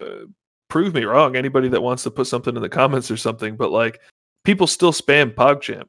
uh, 0.00 0.26
prove 0.68 0.94
me 0.94 1.04
wrong 1.04 1.36
anybody 1.36 1.68
that 1.68 1.82
wants 1.82 2.02
to 2.04 2.10
put 2.10 2.26
something 2.26 2.56
in 2.56 2.62
the 2.62 2.68
comments 2.68 3.10
or 3.10 3.16
something 3.16 3.56
but 3.56 3.70
like 3.70 4.00
people 4.44 4.66
still 4.66 4.92
spam 4.92 5.34
PogChamp. 5.34 5.84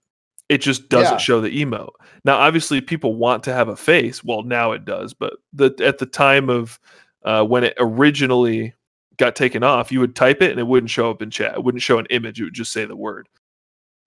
It 0.47 0.59
just 0.59 0.89
doesn't 0.89 1.13
yeah. 1.13 1.17
show 1.17 1.41
the 1.41 1.63
emote. 1.63 1.93
Now 2.23 2.37
obviously 2.37 2.79
people 2.79 3.15
want 3.15 3.43
to 3.43 3.53
have 3.53 3.67
a 3.67 3.75
face. 3.75 4.23
Well, 4.23 4.43
now 4.43 4.73
it 4.73 4.85
does, 4.85 5.13
but 5.13 5.33
the 5.53 5.73
at 5.83 5.97
the 5.97 6.05
time 6.05 6.49
of 6.49 6.79
uh, 7.23 7.43
when 7.43 7.63
it 7.63 7.73
originally 7.79 8.73
got 9.17 9.35
taken 9.35 9.63
off, 9.63 9.91
you 9.91 9.99
would 9.99 10.15
type 10.15 10.41
it 10.41 10.51
and 10.51 10.59
it 10.59 10.67
wouldn't 10.67 10.91
show 10.91 11.09
up 11.09 11.21
in 11.21 11.31
chat. 11.31 11.55
It 11.55 11.63
wouldn't 11.63 11.81
show 11.81 11.97
an 11.97 12.05
image. 12.09 12.39
It 12.39 12.45
would 12.45 12.53
just 12.53 12.71
say 12.71 12.85
the 12.85 12.95
word 12.95 13.27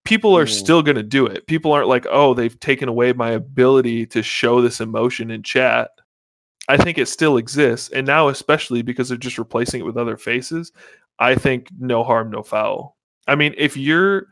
people 0.08 0.34
are 0.38 0.46
mm. 0.46 0.50
still 0.50 0.82
going 0.82 0.96
to 0.96 1.02
do 1.02 1.26
it. 1.26 1.46
People 1.46 1.70
aren't 1.70 1.86
like, 1.86 2.06
oh, 2.10 2.32
they've 2.32 2.58
taken 2.60 2.88
away 2.88 3.12
my 3.12 3.32
ability 3.32 4.06
to 4.06 4.22
show 4.22 4.62
this 4.62 4.80
emotion 4.80 5.30
in 5.30 5.42
chat. 5.42 5.90
I 6.66 6.78
think 6.78 6.96
it 6.96 7.08
still 7.08 7.36
exists. 7.36 7.90
And 7.90 8.06
now, 8.06 8.28
especially 8.28 8.80
because 8.80 9.10
they're 9.10 9.18
just 9.18 9.36
replacing 9.36 9.80
it 9.80 9.84
with 9.84 9.98
other 9.98 10.16
faces, 10.16 10.72
I 11.18 11.34
think 11.34 11.68
no 11.78 12.02
harm, 12.02 12.30
no 12.30 12.42
foul. 12.42 12.96
I 13.26 13.34
mean, 13.34 13.54
if 13.58 13.76
you're 13.76 14.28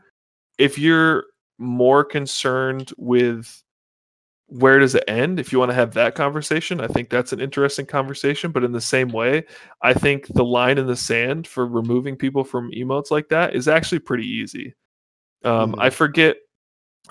if 0.57 0.79
you're 0.79 1.25
more 1.59 2.03
concerned 2.03 2.91
with 2.97 3.63
where 4.47 4.79
does 4.79 4.95
it 4.95 5.03
end 5.07 5.39
if 5.39 5.51
you 5.51 5.59
want 5.59 5.69
to 5.69 5.75
have 5.75 5.93
that 5.93 6.15
conversation 6.15 6.79
i 6.79 6.87
think 6.87 7.09
that's 7.09 7.33
an 7.33 7.41
interesting 7.41 7.85
conversation 7.85 8.49
but 8.49 8.63
in 8.63 8.71
the 8.71 8.79
same 8.79 9.09
way 9.09 9.43
i 9.81 9.93
think 9.93 10.25
the 10.27 10.45
line 10.45 10.77
in 10.77 10.87
the 10.87 10.95
sand 10.95 11.45
for 11.45 11.67
removing 11.67 12.15
people 12.15 12.45
from 12.45 12.71
emotes 12.71 13.11
like 13.11 13.27
that 13.27 13.53
is 13.55 13.67
actually 13.67 13.99
pretty 13.99 14.25
easy 14.25 14.73
um, 15.43 15.71
mm-hmm. 15.71 15.81
I 15.81 15.89
forget. 15.89 16.37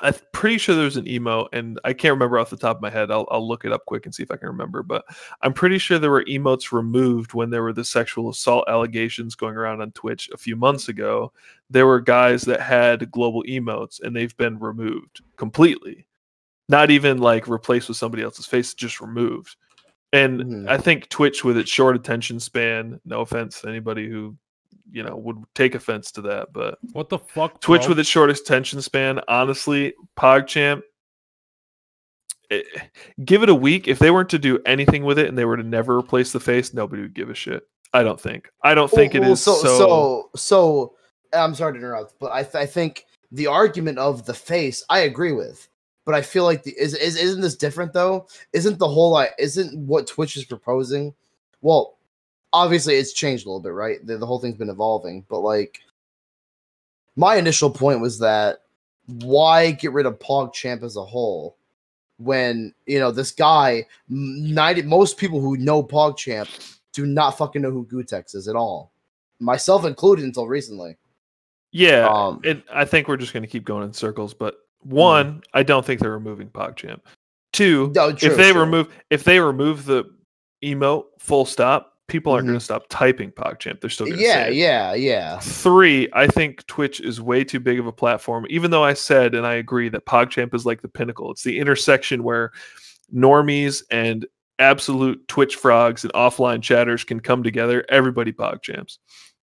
I'm 0.02 0.14
pretty 0.32 0.58
sure 0.58 0.74
there's 0.74 0.98
an 0.98 1.08
emo, 1.08 1.48
and 1.54 1.80
I 1.82 1.94
can't 1.94 2.12
remember 2.12 2.38
off 2.38 2.50
the 2.50 2.58
top 2.58 2.76
of 2.76 2.82
my 2.82 2.90
head. 2.90 3.10
I'll, 3.10 3.26
I'll 3.30 3.48
look 3.48 3.64
it 3.64 3.72
up 3.72 3.86
quick 3.86 4.04
and 4.04 4.14
see 4.14 4.22
if 4.22 4.30
I 4.30 4.36
can 4.36 4.48
remember. 4.48 4.82
But 4.82 5.06
I'm 5.40 5.54
pretty 5.54 5.78
sure 5.78 5.98
there 5.98 6.10
were 6.10 6.24
emotes 6.24 6.70
removed 6.70 7.32
when 7.32 7.48
there 7.48 7.62
were 7.62 7.72
the 7.72 7.82
sexual 7.82 8.28
assault 8.28 8.66
allegations 8.68 9.34
going 9.34 9.56
around 9.56 9.80
on 9.80 9.92
Twitch 9.92 10.28
a 10.34 10.36
few 10.36 10.54
months 10.54 10.90
ago. 10.90 11.32
There 11.70 11.86
were 11.86 12.00
guys 12.00 12.42
that 12.42 12.60
had 12.60 13.10
global 13.10 13.42
emotes, 13.44 14.02
and 14.02 14.14
they've 14.14 14.36
been 14.36 14.58
removed 14.58 15.22
completely. 15.36 16.06
Not 16.68 16.90
even 16.90 17.16
like 17.18 17.48
replaced 17.48 17.88
with 17.88 17.96
somebody 17.96 18.22
else's 18.22 18.46
face, 18.46 18.74
just 18.74 19.00
removed. 19.00 19.56
And 20.12 20.40
mm-hmm. 20.40 20.68
I 20.68 20.76
think 20.76 21.08
Twitch, 21.08 21.42
with 21.42 21.56
its 21.56 21.70
short 21.70 21.96
attention 21.96 22.38
span, 22.38 23.00
no 23.04 23.22
offense 23.22 23.62
to 23.62 23.68
anybody 23.68 24.08
who 24.08 24.36
you 24.90 25.02
know 25.02 25.16
would 25.16 25.42
take 25.54 25.74
offense 25.74 26.10
to 26.12 26.22
that. 26.22 26.52
But 26.52 26.78
what 26.92 27.08
the 27.08 27.18
fuck? 27.18 27.60
Twitch 27.60 27.82
bro? 27.82 27.90
with 27.90 27.98
its 27.98 28.08
shortest 28.08 28.42
attention 28.42 28.80
span, 28.82 29.20
honestly, 29.28 29.94
PogChamp. 30.16 30.82
It, 32.48 32.66
eh, 32.74 32.80
give 33.24 33.42
it 33.42 33.48
a 33.48 33.54
week. 33.54 33.88
If 33.88 33.98
they 33.98 34.10
weren't 34.10 34.30
to 34.30 34.38
do 34.38 34.60
anything 34.66 35.04
with 35.04 35.18
it 35.18 35.28
and 35.28 35.36
they 35.36 35.44
were 35.44 35.56
to 35.56 35.62
never 35.62 35.98
replace 35.98 36.32
the 36.32 36.40
face, 36.40 36.72
nobody 36.72 37.02
would 37.02 37.14
give 37.14 37.30
a 37.30 37.34
shit. 37.34 37.66
I 37.92 38.02
don't 38.02 38.20
think. 38.20 38.48
I 38.62 38.74
don't 38.74 38.90
think 38.90 39.14
well, 39.14 39.22
it 39.24 39.28
is 39.30 39.42
so, 39.42 39.54
so. 39.56 39.78
So, 39.78 40.30
so 40.36 40.94
I'm 41.32 41.54
sorry 41.54 41.72
to 41.72 41.78
interrupt, 41.78 42.14
but 42.18 42.32
I, 42.32 42.42
th- 42.42 42.54
I 42.54 42.66
think 42.66 43.06
the 43.32 43.46
argument 43.46 43.98
of 43.98 44.26
the 44.26 44.34
face, 44.34 44.84
I 44.90 45.00
agree 45.00 45.32
with. 45.32 45.68
But 46.04 46.14
I 46.14 46.22
feel 46.22 46.44
like 46.44 46.62
the 46.62 46.72
is, 46.78 46.94
is 46.94 47.16
isn't 47.16 47.40
this 47.40 47.56
different 47.56 47.92
though? 47.92 48.28
Isn't 48.52 48.78
the 48.78 48.86
whole 48.86 49.10
like 49.10 49.32
isn't 49.40 49.76
what 49.76 50.06
Twitch 50.06 50.36
is 50.36 50.44
proposing? 50.44 51.12
Well, 51.62 51.95
obviously 52.56 52.94
it's 52.94 53.12
changed 53.12 53.44
a 53.44 53.48
little 53.48 53.60
bit, 53.60 53.72
right? 53.72 54.04
The, 54.04 54.16
the 54.16 54.26
whole 54.26 54.38
thing's 54.38 54.56
been 54.56 54.70
evolving, 54.70 55.26
but 55.28 55.40
like 55.40 55.80
my 57.14 57.36
initial 57.36 57.70
point 57.70 58.00
was 58.00 58.18
that 58.20 58.62
why 59.06 59.72
get 59.72 59.92
rid 59.92 60.06
of 60.06 60.18
PogChamp 60.18 60.82
as 60.82 60.96
a 60.96 61.04
whole 61.04 61.56
when 62.18 62.74
you 62.86 62.98
know 62.98 63.12
this 63.12 63.30
guy 63.30 63.86
90 64.08 64.82
most 64.82 65.18
people 65.18 65.40
who 65.40 65.56
know 65.58 65.82
PogChamp 65.82 66.48
do 66.94 67.04
not 67.04 67.36
fucking 67.36 67.60
know 67.60 67.70
who 67.70 67.84
Gootecks 67.86 68.34
is 68.34 68.48
at 68.48 68.56
all. 68.56 68.90
Myself 69.38 69.84
included 69.84 70.24
until 70.24 70.46
recently. 70.46 70.96
Yeah, 71.70 72.08
um, 72.10 72.40
it, 72.42 72.62
I 72.72 72.86
think 72.86 73.06
we're 73.06 73.18
just 73.18 73.34
going 73.34 73.42
to 73.42 73.48
keep 73.48 73.66
going 73.66 73.84
in 73.84 73.92
circles. 73.92 74.32
But 74.32 74.56
one, 74.80 75.26
mm-hmm. 75.26 75.40
I 75.52 75.62
don't 75.62 75.84
think 75.84 76.00
they're 76.00 76.10
removing 76.10 76.48
PogChamp. 76.48 77.00
Two, 77.52 77.92
no, 77.94 78.12
true, 78.12 78.30
if 78.30 78.36
they 78.38 78.52
true. 78.52 78.60
remove 78.62 78.88
if 79.10 79.24
they 79.24 79.40
remove 79.40 79.84
the 79.84 80.04
emote 80.64 81.04
full 81.18 81.44
stop, 81.44 81.95
people 82.08 82.32
aren't 82.32 82.44
mm-hmm. 82.44 82.52
going 82.52 82.58
to 82.58 82.64
stop 82.64 82.84
typing 82.88 83.32
PogChamp. 83.32 83.80
They're 83.80 83.90
still 83.90 84.06
going 84.06 84.18
to 84.18 84.24
yeah, 84.24 84.48
yeah, 84.48 84.94
yeah. 84.94 85.38
Three, 85.40 86.08
I 86.12 86.26
think 86.26 86.66
Twitch 86.66 87.00
is 87.00 87.20
way 87.20 87.44
too 87.44 87.60
big 87.60 87.78
of 87.78 87.86
a 87.86 87.92
platform. 87.92 88.46
Even 88.48 88.70
though 88.70 88.84
I 88.84 88.94
said 88.94 89.34
and 89.34 89.46
I 89.46 89.54
agree 89.54 89.88
that 89.88 90.06
PogChamp 90.06 90.54
is 90.54 90.66
like 90.66 90.82
the 90.82 90.88
pinnacle. 90.88 91.30
It's 91.30 91.42
the 91.42 91.58
intersection 91.58 92.22
where 92.22 92.52
normies 93.14 93.82
and 93.90 94.26
absolute 94.58 95.26
Twitch 95.28 95.56
frogs 95.56 96.04
and 96.04 96.12
offline 96.12 96.62
chatters 96.62 97.04
can 97.04 97.20
come 97.20 97.42
together. 97.42 97.84
Everybody 97.88 98.32
PogChamps. 98.32 98.98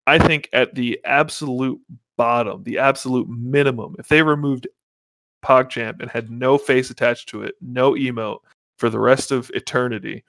I 0.07 0.19
think 0.19 0.49
at 0.53 0.75
the 0.75 1.01
absolute 1.05 1.81
bottom, 2.17 2.63
the 2.65 2.79
absolute 2.79 3.29
minimum, 3.29 3.97
if 3.99 4.09
they 4.09 4.23
removed 4.23 4.67
PogChamp 5.45 6.01
and 6.01 6.11
had 6.11 6.31
no 6.31 6.59
face 6.59 6.91
attached 6.91 7.29
to 7.31 7.43
it, 7.43 7.55
no 7.61 7.93
emote 7.93 8.41
for 8.79 8.91
the 8.91 8.99
rest 8.99 9.31
of 9.31 9.51
eternity, 9.55 10.25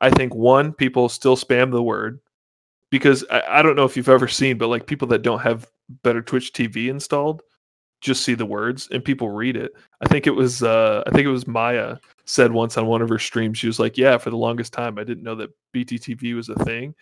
I 0.00 0.10
think 0.10 0.34
one, 0.34 0.72
people 0.72 1.08
still 1.08 1.36
spam 1.36 1.70
the 1.70 1.82
word 1.82 2.20
because 2.90 3.24
I, 3.30 3.42
I, 3.48 3.62
don't 3.62 3.76
know 3.76 3.84
if 3.84 3.96
you've 3.96 4.08
ever 4.08 4.28
seen, 4.28 4.58
but 4.58 4.68
like 4.68 4.86
people 4.86 5.08
that 5.08 5.22
don't 5.22 5.40
have 5.40 5.70
better 6.02 6.22
Twitch 6.22 6.52
TV 6.52 6.88
installed 6.88 7.42
just 8.00 8.24
see 8.24 8.34
the 8.34 8.46
words 8.46 8.88
and 8.90 9.04
people 9.04 9.28
read 9.28 9.56
it. 9.56 9.72
I 10.00 10.08
think 10.08 10.26
it 10.26 10.30
was 10.30 10.62
uh 10.62 11.02
I 11.06 11.10
think 11.10 11.26
it 11.26 11.30
was 11.30 11.46
Maya 11.46 11.96
said 12.24 12.50
once 12.52 12.76
on 12.76 12.86
one 12.86 13.02
of 13.02 13.08
her 13.08 13.18
streams, 13.18 13.58
she 13.58 13.66
was 13.66 13.78
like, 13.78 13.98
Yeah, 13.98 14.16
for 14.18 14.30
the 14.30 14.36
longest 14.36 14.72
time 14.72 14.98
I 14.98 15.04
didn't 15.04 15.22
know 15.22 15.34
that 15.36 15.50
BTTV 15.74 16.34
was 16.34 16.48
a 16.48 16.54
thing. 16.64 16.94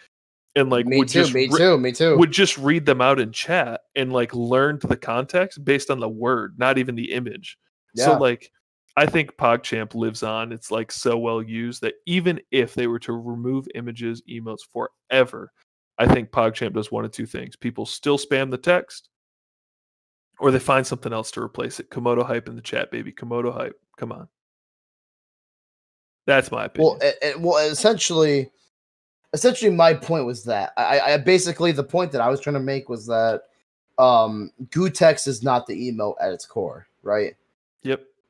And 0.56 0.70
like 0.70 0.86
me 0.86 1.04
too, 1.04 1.30
me 1.32 1.48
re- 1.48 1.58
too, 1.58 1.78
me 1.78 1.92
too. 1.92 2.16
Would 2.16 2.32
just 2.32 2.58
read 2.58 2.84
them 2.84 3.00
out 3.00 3.20
in 3.20 3.30
chat 3.30 3.82
and 3.94 4.12
like 4.12 4.34
learn 4.34 4.80
the 4.82 4.96
context 4.96 5.64
based 5.64 5.90
on 5.90 6.00
the 6.00 6.08
word, 6.08 6.58
not 6.58 6.78
even 6.78 6.96
the 6.96 7.12
image. 7.12 7.58
Yeah. 7.94 8.06
So 8.06 8.18
like 8.18 8.50
I 8.98 9.06
think 9.06 9.36
PogChamp 9.36 9.94
lives 9.94 10.24
on. 10.24 10.50
It's 10.50 10.72
like 10.72 10.90
so 10.90 11.16
well 11.16 11.40
used 11.40 11.82
that 11.82 11.94
even 12.06 12.40
if 12.50 12.74
they 12.74 12.88
were 12.88 12.98
to 12.98 13.12
remove 13.12 13.68
images, 13.76 14.22
emotes 14.28 14.66
forever, 14.72 15.52
I 15.98 16.08
think 16.08 16.32
PogChamp 16.32 16.72
does 16.72 16.90
one 16.90 17.04
of 17.04 17.12
two 17.12 17.24
things. 17.24 17.54
People 17.54 17.86
still 17.86 18.18
spam 18.18 18.50
the 18.50 18.58
text, 18.58 19.08
or 20.40 20.50
they 20.50 20.58
find 20.58 20.84
something 20.84 21.12
else 21.12 21.30
to 21.32 21.40
replace 21.40 21.78
it. 21.78 21.90
Komodo 21.90 22.26
hype 22.26 22.48
in 22.48 22.56
the 22.56 22.60
chat, 22.60 22.90
baby. 22.90 23.12
Komodo 23.12 23.54
hype. 23.54 23.76
Come 23.98 24.10
on. 24.10 24.26
That's 26.26 26.50
my 26.50 26.64
opinion. 26.64 26.98
Well, 27.00 27.12
it, 27.22 27.40
well, 27.40 27.70
essentially, 27.70 28.50
essentially, 29.32 29.70
my 29.70 29.94
point 29.94 30.26
was 30.26 30.42
that 30.44 30.72
I, 30.76 31.00
I 31.00 31.16
basically 31.18 31.70
the 31.70 31.84
point 31.84 32.10
that 32.10 32.20
I 32.20 32.28
was 32.28 32.40
trying 32.40 32.54
to 32.54 32.60
make 32.60 32.88
was 32.88 33.06
that 33.06 33.42
um 33.96 34.50
Gootecks 34.70 35.28
is 35.28 35.44
not 35.44 35.68
the 35.68 35.92
emote 35.92 36.16
at 36.20 36.32
its 36.32 36.46
core, 36.46 36.88
right? 37.04 37.36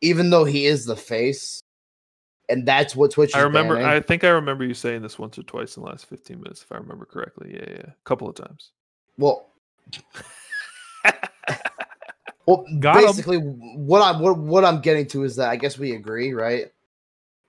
Yep 0.01 0.09
even 0.11 0.31
though 0.31 0.45
he 0.45 0.67
is 0.67 0.85
the 0.85 0.97
face, 0.97 1.61
and 2.49 2.67
that's 2.67 2.95
what 2.95 3.11
Twitch. 3.11 3.35
I 3.35 3.41
remember. 3.41 3.75
Banning. 3.75 3.91
I 3.91 4.01
think 4.01 4.25
I 4.25 4.29
remember 4.29 4.65
you 4.65 4.75
saying 4.75 5.03
this 5.03 5.19
once 5.19 5.39
or 5.39 5.43
twice 5.43 5.77
in 5.77 5.83
the 5.83 5.89
last 5.89 6.07
fifteen 6.07 6.41
minutes, 6.41 6.63
if 6.63 6.73
I 6.73 6.77
remember 6.77 7.05
correctly. 7.05 7.55
Yeah, 7.55 7.71
yeah, 7.71 7.83
a 7.89 7.95
couple 8.05 8.29
of 8.29 8.35
times. 8.37 8.71
Well, 9.17 9.49
Well, 12.47 12.65
Got 12.81 12.97
'em. 12.97 13.03
basically, 13.05 13.37
what 13.37 14.01
I'm 14.01 14.21
what, 14.21 14.39
what 14.39 14.65
I'm 14.65 14.81
getting 14.81 15.07
to 15.09 15.25
is 15.25 15.37
that 15.37 15.51
I 15.51 15.57
guess 15.57 15.79
we 15.79 15.93
agree, 15.93 16.33
right? 16.33 16.73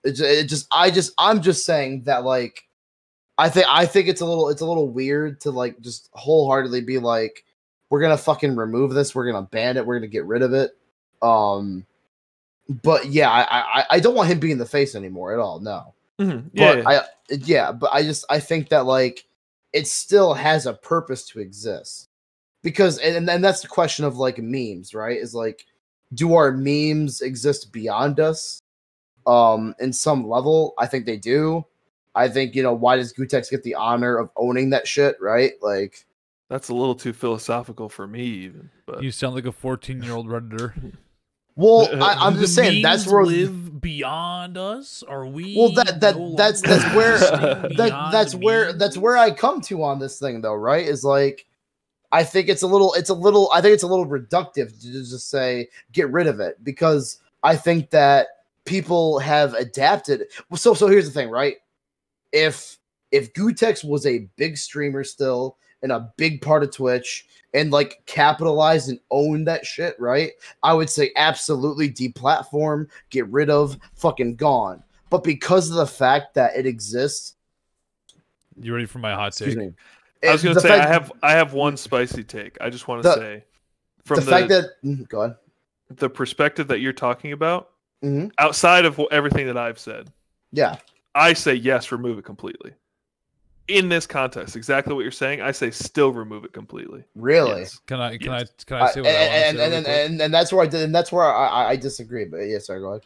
It, 0.03 0.19
it 0.19 0.49
just 0.49 0.67
I 0.73 0.91
just 0.91 1.13
I'm 1.17 1.41
just 1.41 1.65
saying 1.65 2.03
that 2.03 2.25
like 2.25 2.67
I 3.37 3.47
think 3.47 3.65
I 3.69 3.85
think 3.85 4.09
it's 4.09 4.19
a 4.19 4.25
little 4.25 4.49
it's 4.49 4.59
a 4.59 4.65
little 4.65 4.89
weird 4.89 5.39
to 5.41 5.51
like 5.51 5.79
just 5.79 6.09
wholeheartedly 6.11 6.81
be 6.81 6.99
like 6.99 7.45
we're 7.89 8.01
gonna 8.01 8.17
fucking 8.17 8.57
remove 8.57 8.93
this, 8.93 9.15
we're 9.15 9.31
gonna 9.31 9.47
ban 9.47 9.77
it, 9.77 9.85
we're 9.85 9.99
gonna 9.99 10.07
get 10.07 10.25
rid 10.25 10.41
of 10.41 10.53
it. 10.53 10.71
Um, 11.21 11.85
but 12.83 13.07
yeah, 13.07 13.29
I 13.29 13.81
I, 13.81 13.85
I 13.91 13.99
don't 13.99 14.15
want 14.15 14.29
him 14.29 14.39
being 14.39 14.57
the 14.57 14.65
face 14.65 14.95
anymore 14.95 15.33
at 15.33 15.39
all. 15.39 15.59
No, 15.59 15.93
Mhm. 16.19 16.49
Yeah, 16.53 16.75
but 16.75 16.87
I 16.87 17.01
yeah, 17.29 17.71
but 17.71 17.89
I 17.91 18.03
just 18.03 18.25
I 18.29 18.39
think 18.39 18.69
that 18.69 18.85
like 18.85 19.25
it 19.73 19.87
still 19.87 20.33
has 20.33 20.65
a 20.65 20.73
purpose 20.73 21.27
to 21.29 21.39
exist 21.39 22.07
because 22.63 22.97
and 22.99 23.29
and 23.29 23.43
that's 23.43 23.61
the 23.61 23.67
question 23.67 24.05
of 24.05 24.17
like 24.17 24.37
memes, 24.37 24.93
right? 24.93 25.17
Is 25.17 25.33
like 25.33 25.65
do 26.13 26.33
our 26.35 26.51
memes 26.51 27.21
exist 27.21 27.71
beyond 27.71 28.19
us? 28.19 28.61
Um, 29.27 29.75
in 29.79 29.93
some 29.93 30.27
level, 30.27 30.73
I 30.79 30.87
think 30.87 31.05
they 31.05 31.17
do. 31.17 31.65
I 32.15 32.27
think 32.29 32.55
you 32.55 32.63
know 32.63 32.73
why 32.73 32.95
does 32.95 33.13
Gootecks 33.13 33.51
get 33.51 33.63
the 33.63 33.75
honor 33.75 34.17
of 34.17 34.29
owning 34.35 34.71
that 34.71 34.87
shit, 34.87 35.17
right? 35.21 35.53
Like, 35.61 36.05
that's 36.49 36.69
a 36.69 36.73
little 36.73 36.95
too 36.95 37.13
philosophical 37.13 37.89
for 37.89 38.07
me, 38.07 38.23
even. 38.23 38.71
But 38.87 39.03
You 39.03 39.11
sound 39.11 39.35
like 39.35 39.45
a 39.45 39.51
14 39.51 40.01
year 40.01 40.13
old 40.13 40.27
redditor. 40.27 40.73
well, 41.59 42.03
I, 42.03 42.13
I'm 42.25 42.33
Do 42.35 42.39
just 42.41 42.55
saying 42.55 42.81
that's 42.81 43.05
memes 43.05 43.13
where 43.13 43.25
live 43.25 43.81
beyond 43.81 44.57
us. 44.57 45.03
Are 45.07 45.25
we? 45.25 45.55
Well, 45.57 45.71
that- 45.73 45.99
that- 46.01 46.17
no 46.17 46.35
that's- 46.35 46.61
that's 46.61 46.95
where- 46.95 47.17
that 47.77 48.09
that's 48.11 48.33
where 48.35 48.65
memes? 48.67 48.79
that's 48.79 48.97
where 48.97 49.17
I 49.17 49.31
come 49.31 49.61
to 49.61 49.83
on 49.83 49.99
this 49.99 50.19
thing 50.19 50.41
though, 50.41 50.55
right? 50.55 50.85
Is 50.85 51.03
like 51.03 51.45
I 52.11 52.23
think 52.23 52.49
it's 52.49 52.61
a 52.63 52.67
little 52.67 52.93
it's 52.95 53.09
a 53.09 53.13
little 53.13 53.49
I 53.53 53.61
think 53.61 53.73
it's 53.73 53.83
a 53.83 53.87
little 53.87 54.07
reductive 54.07 54.79
to 54.81 54.91
just 54.91 55.29
say 55.29 55.69
get 55.91 56.09
rid 56.11 56.27
of 56.27 56.39
it 56.39 56.63
because 56.63 57.19
I 57.43 57.55
think 57.55 57.89
that 57.91 58.27
people 58.65 59.19
have 59.19 59.53
adapted. 59.53 60.25
So 60.55 60.73
so 60.73 60.87
here's 60.87 61.05
the 61.05 61.11
thing, 61.13 61.29
right? 61.29 61.57
If 62.31 62.77
if 63.11 63.33
Gootecks 63.33 63.83
was 63.83 64.05
a 64.05 64.27
big 64.37 64.57
streamer 64.57 65.03
still 65.03 65.57
and 65.81 65.91
a 65.91 66.11
big 66.17 66.41
part 66.41 66.63
of 66.63 66.71
Twitch 66.71 67.25
and 67.53 67.71
like 67.71 68.01
capitalize 68.05 68.89
and 68.89 68.99
own 69.11 69.43
that 69.45 69.65
shit, 69.65 69.95
right? 69.99 70.31
I 70.63 70.73
would 70.73 70.89
say 70.89 71.11
absolutely 71.15 71.89
deplatform, 71.89 72.87
get 73.09 73.27
rid 73.27 73.49
of, 73.49 73.77
fucking 73.95 74.35
gone. 74.35 74.83
But 75.09 75.23
because 75.23 75.69
of 75.69 75.75
the 75.77 75.87
fact 75.87 76.35
that 76.35 76.55
it 76.55 76.65
exists, 76.65 77.35
You 78.61 78.73
ready 78.73 78.85
for 78.85 78.99
my 78.99 79.13
hot 79.13 79.29
excuse 79.29 79.55
take? 79.55 79.63
me. 79.63 79.73
I 80.27 80.31
was 80.33 80.43
gonna 80.43 80.55
the 80.55 80.61
say 80.61 80.77
I 80.79 80.85
have 80.85 81.11
I 81.23 81.31
have 81.31 81.53
one 81.53 81.77
spicy 81.77 82.23
take. 82.23 82.57
I 82.61 82.69
just 82.69 82.87
want 82.87 83.03
to 83.03 83.13
say 83.13 83.43
from 84.03 84.17
the, 84.19 84.25
the 84.25 84.31
fact 84.31 84.49
that 84.49 84.65
mm, 84.83 85.07
go 85.07 85.21
ahead. 85.21 85.37
the 85.89 86.09
perspective 86.09 86.67
that 86.67 86.79
you're 86.81 86.93
talking 86.93 87.31
about, 87.31 87.69
Mhm. 88.03 88.31
outside 88.37 88.85
of 88.85 88.99
everything 89.11 89.47
that 89.47 89.57
I've 89.57 89.79
said, 89.79 90.11
Yeah. 90.51 90.77
I 91.15 91.33
say 91.33 91.53
yes, 91.55 91.91
remove 91.91 92.19
it 92.19 92.25
completely. 92.25 92.73
In 93.69 93.87
this 93.87 94.07
context, 94.07 94.55
exactly 94.55 94.93
what 94.95 95.01
you're 95.01 95.11
saying, 95.11 95.41
I 95.41 95.51
say 95.51 95.69
still 95.69 96.11
remove 96.11 96.43
it 96.43 96.53
completely. 96.53 97.03
Really? 97.15 97.59
Yes. 97.61 97.79
Can 97.85 97.99
I? 97.99 98.17
Can 98.17 98.31
Yes. 98.31 98.49
I? 98.59 98.63
Can 98.65 98.77
I 98.77 98.81
I- 98.85 98.91
say 98.91 99.01
what 99.01 99.09
I 99.09 99.13
want 99.13 99.19
to 99.19 99.31
and, 99.31 99.31
say? 99.31 99.47
and, 99.47 99.57
really 99.57 99.75
and, 99.77 99.87
and, 99.87 100.21
and 100.21 100.33
that's 100.33 100.51
where 100.51 100.63
I 100.63 100.67
did 100.67 100.81
and 100.81 100.95
that's 100.95 101.11
where 101.11 101.23
I, 101.23 101.47
I, 101.47 101.69
I 101.69 101.75
disagree. 101.75 102.25
But 102.25 102.37
yeah, 102.39 102.57
sorry, 102.59 102.79
go 102.79 102.89
ahead. 102.89 103.01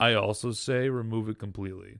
I 0.00 0.14
also 0.14 0.52
say 0.52 0.88
remove 0.88 1.28
it 1.28 1.40
completely, 1.40 1.98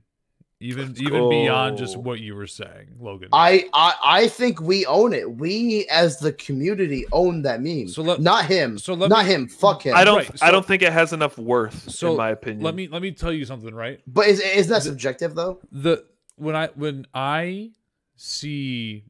even 0.61 0.87
Let's 0.87 1.01
even 1.01 1.29
beyond 1.29 1.77
just 1.77 1.97
what 1.97 2.21
you 2.21 2.33
were 2.33 2.47
saying, 2.47 2.95
Logan. 2.97 3.27
I, 3.33 3.67
I 3.73 3.93
I 4.03 4.27
think 4.29 4.61
we 4.61 4.85
own 4.85 5.11
it. 5.11 5.29
We 5.29 5.85
as 5.91 6.17
the 6.17 6.31
community 6.31 7.05
own 7.11 7.41
that 7.41 7.61
meme. 7.61 7.89
So 7.89 8.01
let- 8.03 8.21
not 8.21 8.45
him. 8.45 8.77
so 8.77 8.93
let 8.93 9.09
not 9.09 9.25
me- 9.25 9.33
him. 9.33 9.47
Fuck 9.49 9.85
him. 9.85 9.95
I 9.97 10.05
don't. 10.05 10.15
Right, 10.19 10.41
I 10.41 10.49
don't 10.51 10.65
think 10.65 10.81
it 10.81 10.93
has 10.93 11.11
enough 11.11 11.37
worth, 11.37 11.91
So, 11.91 12.11
in 12.11 12.17
my 12.17 12.29
opinion. 12.29 12.63
let 12.63 12.73
me 12.75 12.87
let 12.87 13.01
me 13.01 13.11
tell 13.11 13.33
you 13.33 13.43
something, 13.43 13.75
right? 13.75 13.99
But 14.07 14.27
is 14.27 14.39
isn't 14.39 14.71
that 14.71 14.83
subjective 14.83 15.35
though? 15.35 15.59
the 15.73 16.05
when 16.39 16.55
I 16.55 16.67
when 16.75 17.05
I 17.13 17.71
see 18.15 19.05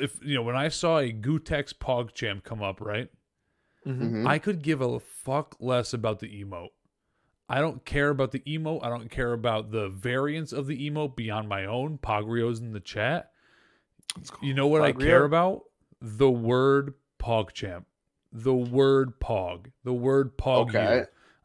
if 0.00 0.18
you 0.24 0.34
know 0.34 0.42
when 0.42 0.56
I 0.56 0.68
saw 0.68 0.98
a 0.98 1.12
Gootecks 1.12 1.74
PogChamp 1.74 2.42
come 2.44 2.62
up, 2.62 2.80
right? 2.80 3.10
Mhm. 3.86 4.00
Mhm. 4.00 4.26
I 4.26 4.38
could 4.38 4.62
give 4.62 4.80
a 4.80 4.98
fuck 4.98 5.56
less 5.60 5.92
about 5.92 6.20
the 6.20 6.42
emote. 6.42 6.70
I 7.48 7.60
don't 7.60 7.84
care 7.84 8.08
about 8.08 8.32
the 8.32 8.40
emote. 8.40 8.82
I 8.82 8.88
don't 8.88 9.10
care 9.10 9.32
about 9.34 9.70
the 9.70 9.88
variants 9.90 10.52
of 10.52 10.66
the 10.66 10.88
emote 10.90 11.14
beyond 11.14 11.48
my 11.48 11.66
own. 11.66 11.98
Pogrio's 11.98 12.60
in 12.60 12.72
the 12.72 12.80
chat. 12.80 13.30
Let's. 14.16 14.30
You 14.40 14.54
know 14.54 14.66
what 14.66 14.80
I 14.82 14.92
care 14.92 15.24
about? 15.24 15.64
The 16.00 16.30
word 16.30 16.94
PogChamp. 17.18 17.84
The 18.32 18.54
word 18.54 19.20
Pog. 19.20 19.70
The 19.84 19.92
word 19.92 20.36
Pog. 20.38 20.68
Okay. 20.70 21.04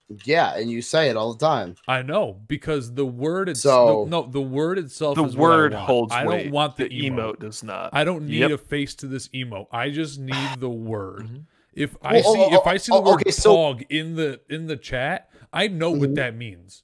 You. 0.10 0.18
Yeah, 0.26 0.56
and 0.56 0.70
you 0.72 0.82
say 0.82 1.10
it 1.10 1.16
all 1.18 1.34
the 1.34 1.46
time. 1.46 1.76
I 1.88 2.02
know 2.02 2.42
because 2.48 2.94
the 2.94 3.06
word 3.06 3.50
itself. 3.50 3.90
So- 3.90 4.06
no, 4.10 4.24
the 4.30 4.42
word 4.42 4.78
itself 4.78 5.16
The 5.16 5.24
is 5.26 5.36
what 5.38 5.52
I 5.52 5.56
word 5.56 5.74
holds 5.74 6.14
I 6.14 6.26
weight. 6.26 6.44
don't 6.46 6.52
want 6.54 6.78
the, 6.78 6.88
the 6.88 7.02
emote. 7.10 7.36
emote 7.36 7.40
does 7.40 7.64
not. 7.64 7.90
I 7.94 8.04
don't 8.04 8.26
need 8.28 8.40
Yep. 8.40 8.52
a 8.52 8.58
face 8.58 8.96
to 8.96 9.08
this 9.08 9.28
emote. 9.30 9.68
I 9.72 9.90
just 9.90 10.20
need 10.20 10.60
the 10.60 10.70
word. 10.70 11.22
Mhm. 11.28 11.44
If 11.74 11.96
I 12.02 12.14
Well, 12.16 12.24
oh, 12.26 12.34
see 12.34 12.42
oh, 12.56 12.60
if 12.60 12.68
I 12.68 12.78
see 12.78 12.92
the 12.92 12.98
oh, 12.98 13.02
word 13.02 13.22
okay, 13.22 13.32
so- 13.32 13.56
pog 13.56 13.86
in 13.90 14.16
the 14.16 14.42
in 14.50 14.66
the 14.68 14.78
chat, 14.78 15.30
I 15.54 15.68
know 15.68 15.92
what 15.92 16.10
Mhm. 16.12 16.16
that 16.16 16.36
means. 16.36 16.84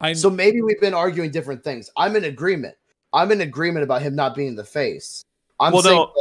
I 0.00 0.12
So 0.12 0.28
maybe 0.28 0.60
we've 0.60 0.80
been 0.80 0.92
arguing 0.94 1.30
different 1.30 1.64
things. 1.64 1.88
I'm 1.96 2.16
in 2.16 2.24
agreement. 2.24 2.74
I'm 3.12 3.32
in 3.32 3.40
agreement 3.40 3.84
about 3.84 4.02
him 4.02 4.14
not 4.14 4.34
being 4.34 4.54
the 4.56 4.64
face. 4.64 5.24
I'm 5.58 5.72
Well, 5.72 5.82
saying 5.82 5.96
no. 5.96 6.12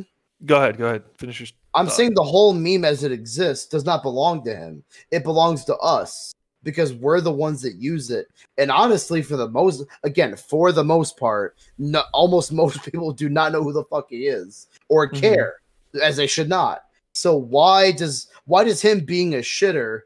that- 0.00 0.04
Go 0.44 0.56
ahead. 0.56 0.76
Go 0.76 0.86
ahead. 0.86 1.04
Finish 1.16 1.40
your. 1.40 1.46
I'm 1.74 1.86
thought. 1.86 1.94
saying 1.94 2.14
the 2.14 2.22
whole 2.22 2.52
meme 2.54 2.84
as 2.84 3.02
it 3.04 3.12
exists 3.12 3.66
does 3.66 3.84
not 3.84 4.02
belong 4.02 4.44
to 4.44 4.54
him. 4.54 4.84
It 5.10 5.24
belongs 5.24 5.64
to 5.66 5.76
us 5.78 6.32
because 6.62 6.92
we're 6.94 7.20
the 7.20 7.32
ones 7.32 7.60
that 7.62 7.74
use 7.74 8.10
it. 8.10 8.28
And 8.58 8.70
honestly, 8.70 9.20
for 9.22 9.36
the 9.36 9.48
most, 9.48 9.84
again, 10.02 10.34
for 10.36 10.72
the 10.72 10.84
most 10.84 11.16
part, 11.18 11.56
no, 11.78 12.02
almost 12.12 12.52
most 12.62 12.82
people 12.90 13.12
do 13.12 13.28
not 13.28 13.52
know 13.52 13.62
who 13.62 13.72
the 13.72 13.84
fuck 13.84 14.06
he 14.10 14.26
is 14.28 14.68
or 14.88 15.08
Mhm. 15.10 15.20
care, 15.20 15.54
as 16.02 16.16
they 16.16 16.26
should 16.26 16.48
not. 16.48 16.84
So 17.12 17.36
why 17.36 17.92
does 17.92 18.28
why 18.46 18.64
does 18.64 18.80
him 18.82 19.00
being 19.00 19.34
a 19.34 19.38
shitter 19.38 20.00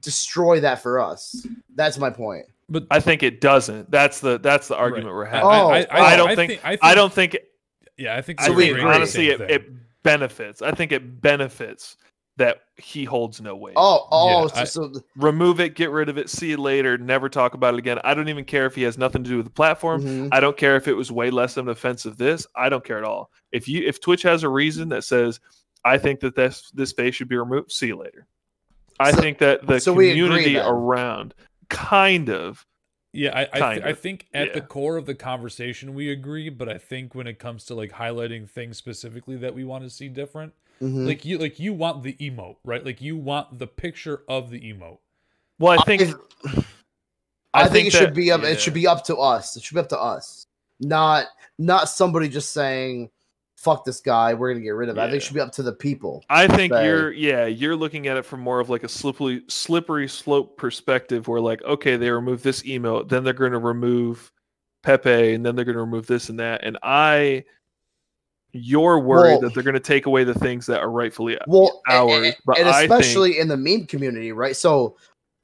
destroy 0.00 0.60
that 0.60 0.82
for 0.82 1.00
us? 1.00 1.46
That's 1.74 1.98
my 1.98 2.10
point. 2.10 2.46
but 2.68 2.86
I 2.90 3.00
think 3.00 3.22
it 3.22 3.40
doesn't. 3.40 3.90
That's 3.90 4.20
the 4.20 4.38
that's 4.38 4.68
the 4.68 4.76
argument 4.76 5.14
we're 5.14 5.24
having. 5.24 5.46
Oh, 5.46 5.68
I, 5.70 5.80
I, 5.90 6.00
I 6.12 6.16
don't 6.16 6.30
I 6.30 6.36
think- 6.36 6.52
think, 6.52 6.64
I, 6.64 6.68
think, 6.70 6.84
I 6.84 6.94
don't 6.94 7.12
think. 7.12 7.36
Yeah, 7.98 8.16
I 8.16 8.22
think 8.22 8.40
So 8.40 8.50
we're 8.50 8.56
we 8.56 8.62
think 8.64 8.70
agreeing 8.78 8.86
on 8.86 8.92
the 8.92 8.96
honestly, 8.96 9.28
it, 9.28 9.40
it 9.42 9.72
benefits. 10.02 10.62
I 10.62 10.72
think 10.72 10.92
it 10.92 11.20
benefits 11.20 11.96
that 12.38 12.62
he 12.76 13.04
holds 13.04 13.40
no 13.42 13.54
weight. 13.54 13.74
Oh, 13.76 14.08
oh, 14.10 14.42
Yeah, 14.42 14.46
so, 14.48 14.60
I- 14.60 14.64
so 14.64 14.92
Remove 15.16 15.60
it, 15.60 15.74
get 15.74 15.90
rid 15.90 16.08
of 16.08 16.16
it, 16.16 16.30
see 16.30 16.48
you 16.50 16.56
later, 16.56 16.96
never 16.96 17.28
talk 17.28 17.52
about 17.54 17.74
it 17.74 17.78
again. 17.78 17.98
I 18.04 18.14
don't 18.14 18.30
even 18.30 18.44
care 18.46 18.64
if 18.64 18.74
he 18.74 18.82
has 18.84 18.96
nothing 18.96 19.22
to 19.22 19.28
do 19.30 19.36
with 19.36 19.46
the 19.46 19.52
platform. 19.52 20.02
mhm. 20.02 20.28
I 20.32 20.40
don't 20.40 20.56
care 20.56 20.76
if 20.76 20.88
it 20.88 20.94
was 20.94 21.12
way 21.12 21.30
less 21.30 21.56
of 21.58 21.66
an 21.66 21.70
offensive 21.72 22.16
this. 22.16 22.46
I 22.56 22.70
don't 22.70 22.82
care 22.84 22.96
at 22.98 23.04
all. 23.04 23.30
If 23.52 23.68
you 23.68 23.86
if 23.86 24.00
Twitch 24.00 24.22
has 24.22 24.44
a 24.44 24.48
reason 24.48 24.88
that 24.90 25.04
says 25.04 25.40
I 25.84 25.98
think 25.98 26.20
that 26.20 26.34
this 26.34 26.70
this 26.70 26.92
face 26.92 27.14
should 27.14 27.28
be 27.28 27.36
removed, 27.36 27.70
see 27.70 27.88
you 27.88 27.96
later. 27.96 28.26
I 28.98 29.10
So- 29.10 29.20
think 29.20 29.38
that 29.38 29.66
the 29.66 29.78
so 29.80 29.92
agree 29.92 30.10
community 30.10 30.56
around 30.56 31.34
kind 31.68 32.30
of 32.30 32.64
Yeah, 33.12 33.36
I 33.36 33.42
I, 33.52 33.74
th- 33.74 33.84
I 33.84 33.92
think 33.92 34.26
at 34.32 34.54
the 34.54 34.60
core 34.62 34.96
of 34.96 35.04
the 35.06 35.14
conversation 35.14 35.92
we 35.94 36.10
agree, 36.10 36.48
but 36.48 36.68
I 36.68 36.78
think 36.78 37.14
when 37.14 37.26
it 37.26 37.38
comes 37.38 37.64
to 37.66 37.74
like 37.74 37.92
highlighting 37.92 38.48
things 38.48 38.78
specifically 38.78 39.36
that 39.36 39.54
we 39.54 39.64
want 39.64 39.84
to 39.84 39.90
see 39.90 40.08
different, 40.08 40.54
Mhm. 40.80 41.06
like 41.06 41.24
you 41.24 41.36
like 41.38 41.60
you 41.60 41.74
want 41.74 42.02
the 42.02 42.14
emote, 42.14 42.56
right? 42.64 42.84
Like 42.84 43.02
you 43.02 43.16
want 43.16 43.58
the 43.58 43.66
picture 43.66 44.22
of 44.28 44.50
the 44.50 44.60
emote. 44.60 44.98
well, 45.58 45.78
I 45.78 45.84
think 45.84 46.02
I, 47.54 47.68
think, 47.68 47.88
it 47.88 47.92
that- 47.92 47.98
should 47.98 48.14
be 48.14 48.32
up. 48.32 48.42
yeah. 48.42 48.48
It 48.48 48.60
should 48.60 48.72
be 48.74 48.86
up 48.86 49.04
to 49.04 49.16
us. 49.16 49.56
It 49.56 49.62
should 49.62 49.74
be 49.74 49.80
up 49.80 49.90
to 49.90 50.00
us, 50.00 50.46
not 50.80 51.26
not 51.58 51.88
somebody 51.90 52.28
just 52.30 52.52
saying, 52.52 53.10
"Fuck 53.62 53.84
this 53.84 54.00
guy, 54.00 54.34
we're 54.34 54.52
gonna 54.52 54.64
get 54.64 54.70
rid 54.70 54.88
of 54.88 54.96
it." 54.96 55.00
I 55.00 55.04
think 55.04 55.12
Yeah. 55.12 55.16
it 55.16 55.22
should 55.22 55.34
be 55.34 55.40
up 55.40 55.52
to 55.52 55.62
the 55.62 55.72
people. 55.72 56.24
I 56.28 56.46
think 56.48 56.72
say- 56.72 56.84
you're 56.84 57.12
yeah, 57.12 57.46
you're 57.46 57.76
looking 57.76 58.08
at 58.08 58.16
it 58.16 58.24
from 58.24 58.40
more 58.40 58.60
of 58.60 58.68
like 58.70 58.82
a 58.82 58.88
slippery 58.88 59.42
slippery 59.48 60.08
slope 60.08 60.56
perspective 60.56 61.28
where 61.28 61.40
like, 61.40 61.62
okay, 61.62 61.96
they 61.96 62.10
remove 62.10 62.42
this 62.42 62.64
email, 62.64 63.04
then 63.04 63.24
they're 63.24 63.32
gonna 63.32 63.58
remove 63.58 64.32
Pepe, 64.82 65.34
and 65.34 65.46
then 65.46 65.54
they're 65.54 65.64
gonna 65.64 65.80
remove 65.80 66.06
this 66.06 66.28
and 66.28 66.38
that. 66.40 66.62
And 66.64 66.76
I 66.82 67.44
you're 68.54 68.98
worried 68.98 69.30
Well- 69.30 69.40
that 69.42 69.54
they're 69.54 69.62
gonna 69.62 69.80
take 69.80 70.06
away 70.06 70.24
the 70.24 70.34
things 70.34 70.66
that 70.66 70.80
are 70.80 70.90
rightfully 70.90 71.38
Well, 71.46 71.80
ours. 71.88 72.26
a- 72.26 72.36
but 72.44 72.58
and 72.58 72.68
I 72.68 72.82
especially 72.82 73.38
in 73.38 73.48
the 73.48 73.56
meme 73.56 73.86
community, 73.86 74.32
right? 74.32 74.54
So 74.56 74.96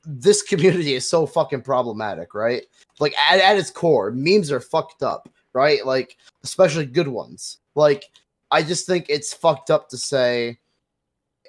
this 0.05 0.43
community 0.43 0.95
is 0.95 1.09
so 1.09 1.25
fucking 1.27 1.63
problematic, 1.63 2.35
right? 2.35 2.65
Like 3.01 3.15
at, 3.19 3.41
at 3.41 3.57
its 3.57 3.71
core, 3.71 4.11
memes 4.11 4.51
are 4.53 4.61
fucked 4.61 5.03
up, 5.03 5.29
right? 5.53 5.85
Like 5.85 6.17
especially 6.45 6.87
good 6.87 7.09
ones. 7.09 7.59
Like 7.75 8.05
I 8.51 8.63
just 8.63 8.87
think 8.87 9.07
it's 9.09 9.33
fucked 9.35 9.71
up 9.71 9.89
to 9.91 9.97
say 9.99 10.59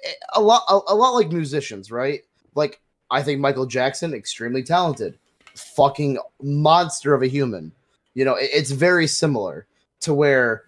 eh, 0.04 0.12
a 0.34 0.40
lot 0.40 0.62
a, 0.68 0.78
a 0.88 0.94
lot 0.94 1.12
like 1.12 1.30
musicians, 1.30 1.90
right? 1.90 2.22
Like 2.54 2.80
I 3.10 3.22
think 3.22 3.40
Michael 3.40 3.66
Jackson 3.66 4.14
extremely 4.14 4.62
talented, 4.62 5.18
fucking 5.54 6.18
monster 6.42 7.14
of 7.14 7.22
a 7.22 7.26
human. 7.28 7.72
You 8.14 8.24
know, 8.24 8.34
it- 8.34 8.50
it's 8.52 8.70
very 8.70 9.06
similar 9.06 9.66
to 10.00 10.14
where 10.14 10.64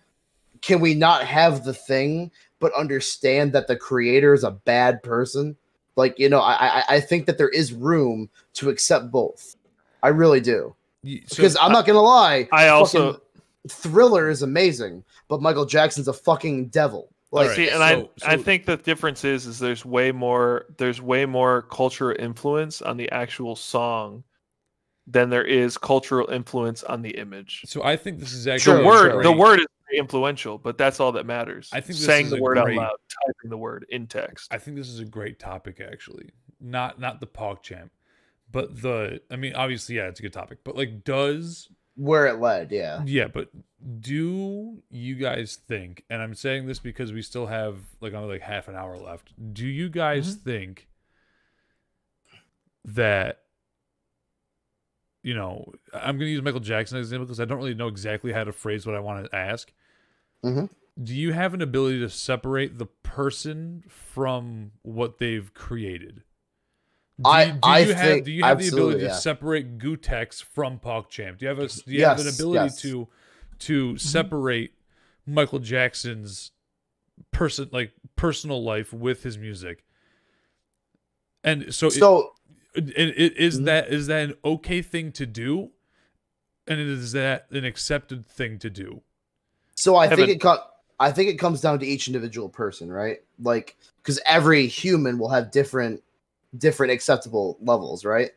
can 0.61 0.81
we 0.81 0.95
not 0.95 1.25
have 1.25 1.65
the 1.65 1.75
thing 1.75 2.31
but 2.61 2.73
understand 2.75 3.53
that 3.53 3.67
the 3.67 3.75
creator 3.77 4.33
is 4.35 4.45
a 4.45 4.51
bad 4.53 5.03
person. 5.03 5.57
Like 5.97 6.19
you 6.19 6.29
know, 6.29 6.41
I 6.41 6.81
I, 6.81 6.85
I 6.97 7.01
think 7.01 7.27
that 7.27 7.39
there 7.39 7.49
is 7.49 7.73
room 7.73 8.31
to 8.55 8.71
accept 8.71 9.11
both. 9.11 9.57
I 10.03 10.09
really 10.09 10.41
do 10.41 10.75
You- 11.03 11.23
so- 11.27 11.37
because 11.37 11.57
I'm 11.61 11.73
not 11.73 11.87
gonna 11.87 12.01
lie. 12.01 12.49
I 12.53 12.69
also 12.69 13.21
Thriller 13.69 14.29
is 14.29 14.43
amazing, 14.43 15.05
but 15.29 15.41
Michael 15.41 15.65
Jackson's 15.65 16.09
a 16.09 16.13
fucking 16.13 16.67
devil. 16.69 17.09
Like 17.31 17.45
Alright, 17.45 17.57
see, 17.57 17.69
and 17.71 17.79
so- 17.79 18.11
I 18.27 18.33
I 18.35 18.37
think 18.37 18.67
the 18.67 18.77
difference 18.77 19.25
is 19.25 19.47
is 19.47 19.59
there's 19.59 19.85
way 19.85 20.13
more 20.13 20.67
there's 20.79 21.01
way 21.01 21.25
more 21.27 21.63
cultural 21.63 22.15
influence 22.19 22.83
on 22.83 22.97
the 22.97 23.11
actual 23.11 23.57
song 23.57 24.25
than 25.07 25.31
there 25.31 25.45
is 25.45 25.77
cultural 25.79 26.29
influence 26.31 26.83
on 26.85 27.03
the 27.03 27.11
image. 27.19 27.63
so 27.67 27.83
I 27.83 27.97
think 27.97 28.21
this 28.21 28.33
is 28.33 28.47
actually 28.47 28.79
True, 28.79 28.87
word 28.87 29.13
true. 29.15 29.23
the 29.23 29.33
word 29.33 29.59
is 29.61 29.67
very 29.89 29.99
influential, 29.99 30.59
but 30.59 30.79
that's 30.79 31.01
all 31.01 31.11
that 31.13 31.27
matters. 31.27 31.69
I 31.73 31.81
think 31.81 31.99
this 31.99 32.05
saying 32.07 32.27
is 32.27 32.33
the 32.33 32.41
word 32.41 32.59
great- 32.63 32.79
out 32.79 32.83
loud, 32.85 32.97
typing 33.27 33.51
the 33.51 33.57
word 33.59 33.85
in 33.89 34.07
text. 34.07 34.53
I 34.53 34.59
think 34.59 34.77
this 34.77 34.89
is 34.89 35.01
a 35.01 35.05
great 35.05 35.39
topic 35.41 35.81
actually. 35.81 36.31
Not 36.61 37.01
not 37.01 37.19
the 37.21 37.27
PogChamp, 37.27 37.91
but 38.53 38.83
the 38.83 39.21
I 39.31 39.37
mean 39.37 39.55
obviously 39.55 39.97
yeah, 39.97 40.09
it's 40.09 40.21
a 40.21 40.23
good 40.23 40.33
topic. 40.33 40.59
But 40.65 40.77
like 40.77 41.05
does 41.05 41.69
where 41.95 42.27
it 42.27 42.41
led, 42.41 42.73
yeah. 42.73 43.03
yeah, 43.05 43.29
but 43.29 43.51
do 44.01 44.83
you 44.89 45.15
guys 45.17 45.59
think 45.69 46.05
and 46.09 46.23
I'm 46.23 46.35
saying 46.35 46.67
this 46.67 46.79
because 46.79 47.13
we 47.13 47.23
still 47.23 47.47
have 47.47 47.77
like 48.01 48.15
only 48.15 48.35
like 48.35 48.43
half 48.43 48.69
an 48.69 48.77
hour 48.77 48.97
left. 48.97 49.33
Do 49.53 49.67
you 49.67 49.89
guys 49.89 50.35
think 50.35 50.89
that 52.85 53.39
you 55.23 55.35
know, 55.35 55.73
I'm 55.95 56.17
going 56.17 56.27
to 56.27 56.33
use 56.33 56.43
Michael 56.43 56.61
Jackson 56.61 56.99
as 56.99 57.13
an 57.13 57.17
example 57.17 57.27
because 57.27 57.41
I 57.41 57.45
don't 57.45 57.59
really 57.59 57.75
know 57.75 57.87
exactly 57.87 58.33
how 58.33 58.43
to 58.45 58.53
phrase 58.53 58.87
what 58.87 58.97
I 58.97 59.01
want 59.01 59.25
to 59.25 59.37
ask. 59.37 59.73
Mhm. 60.45 60.69
Do 61.01 61.15
you 61.15 61.33
have 61.33 61.55
an 61.55 61.63
ability 61.63 62.01
to 62.01 62.09
separate 62.09 62.79
the 62.79 62.87
person 62.87 63.85
from 63.89 64.73
what 64.83 65.19
they've 65.19 65.53
created? 65.55 66.23
Do 67.23 67.31
I- 67.31 67.45
you, 67.45 67.53
do 67.53 67.59
I 67.63 67.79
you 67.81 67.95
have 67.95 68.25
do 68.25 68.33
you 68.33 68.43
have 68.45 68.59
the 68.59 68.69
ability 68.69 69.05
absolutely, 69.05 69.09
to 69.09 69.15
separate 69.15 69.79
Gootecks 69.79 70.43
from 70.43 70.79
PogChamp? 70.79 71.39
Do 71.39 71.45
you 71.45 71.49
have 71.49 71.59
a 71.59 71.69
do 71.69 71.83
you 71.93 72.05
have 72.05 72.21
an 72.21 72.29
ability 72.29 72.65
yes. 72.65 72.81
to 72.83 73.09
to 73.61 73.97
separate 73.99 74.75
Michael 75.27 75.59
Jackson's 75.61 76.51
person 77.31 77.69
like 77.73 77.93
personal 78.17 78.63
life 78.65 78.93
with 78.93 79.23
his 79.23 79.39
music? 79.39 79.85
And 81.45 81.75
so, 81.75 81.89
it- 81.89 81.93
So 81.93 82.33
and 82.75 82.89
it, 82.91 83.37
is 83.37 83.61
Mhm. 83.61 83.65
that 83.67 83.89
is 83.93 84.07
that 84.07 84.31
an 84.31 84.35
okay 84.45 84.81
thing 84.83 85.13
to 85.13 85.27
do, 85.27 85.71
and 86.67 86.81
is 86.81 87.13
that 87.13 87.47
an 87.51 87.65
accepted 87.65 88.27
thing 88.27 88.59
to 88.61 88.71
do? 88.71 89.03
So 89.75 89.97
I 89.97 90.09
think 90.09 90.21
Evan. 90.21 90.31
it 90.37 90.41
co- 90.41 90.65
I 91.01 91.11
think 91.11 91.29
it 91.31 91.39
comes 91.39 91.61
down 91.61 91.81
to 91.81 91.87
each 91.87 92.07
individual 92.07 92.49
person, 92.49 92.91
right? 92.91 93.19
Like 93.41 93.77
because 93.97 94.21
every 94.25 94.67
human 94.67 95.19
will 95.19 95.29
have 95.29 95.51
different 95.51 96.03
different 96.59 96.93
acceptable 96.93 97.59
levels, 97.61 98.05
right? 98.05 98.31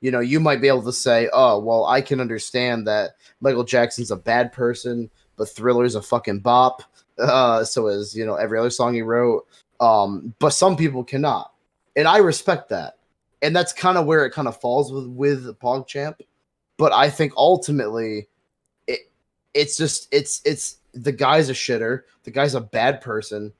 You 0.00 0.10
know, 0.10 0.20
you 0.20 0.38
might 0.38 0.60
be 0.60 0.68
able 0.68 0.82
to 0.82 0.92
say, 0.92 1.28
"Oh, 1.32 1.58
well, 1.58 1.84
I 1.86 2.00
can 2.00 2.20
understand 2.20 2.86
that 2.86 3.12
Michael 3.40 3.64
Jackson's 3.64 4.10
a 4.10 4.16
bad 4.16 4.52
person, 4.52 5.10
but 5.36 5.48
Thriller's 5.48 5.94
a 5.94 6.02
fucking 6.02 6.40
bop." 6.40 6.82
Uh, 7.18 7.64
so 7.64 7.88
is 7.88 8.14
you 8.14 8.24
know 8.24 8.36
every 8.36 8.60
other 8.60 8.70
song 8.70 8.94
he 8.94 9.02
wrote. 9.02 9.44
Um, 9.80 10.32
but 10.38 10.50
some 10.50 10.76
people 10.76 11.02
cannot, 11.02 11.52
and 11.96 12.06
I 12.06 12.18
respect 12.18 12.68
that, 12.68 12.98
and 13.42 13.56
that's 13.56 13.72
kind 13.72 13.98
of 13.98 14.06
where 14.06 14.24
it 14.24 14.30
kind 14.30 14.46
of 14.46 14.60
falls 14.60 14.92
with 14.92 15.08
with 15.08 15.58
PogChamp. 15.58 16.20
But 16.76 16.92
I 16.92 17.10
think 17.10 17.32
ultimately, 17.36 18.28
it 18.86 19.10
it's 19.52 19.76
just 19.76 20.06
it's 20.12 20.40
it's 20.44 20.76
the 20.94 21.10
guy's 21.10 21.50
a 21.50 21.54
shitter, 21.54 22.02
the 22.22 22.30
guy's 22.30 22.54
a 22.54 22.60
bad 22.60 23.00
person, 23.00 23.52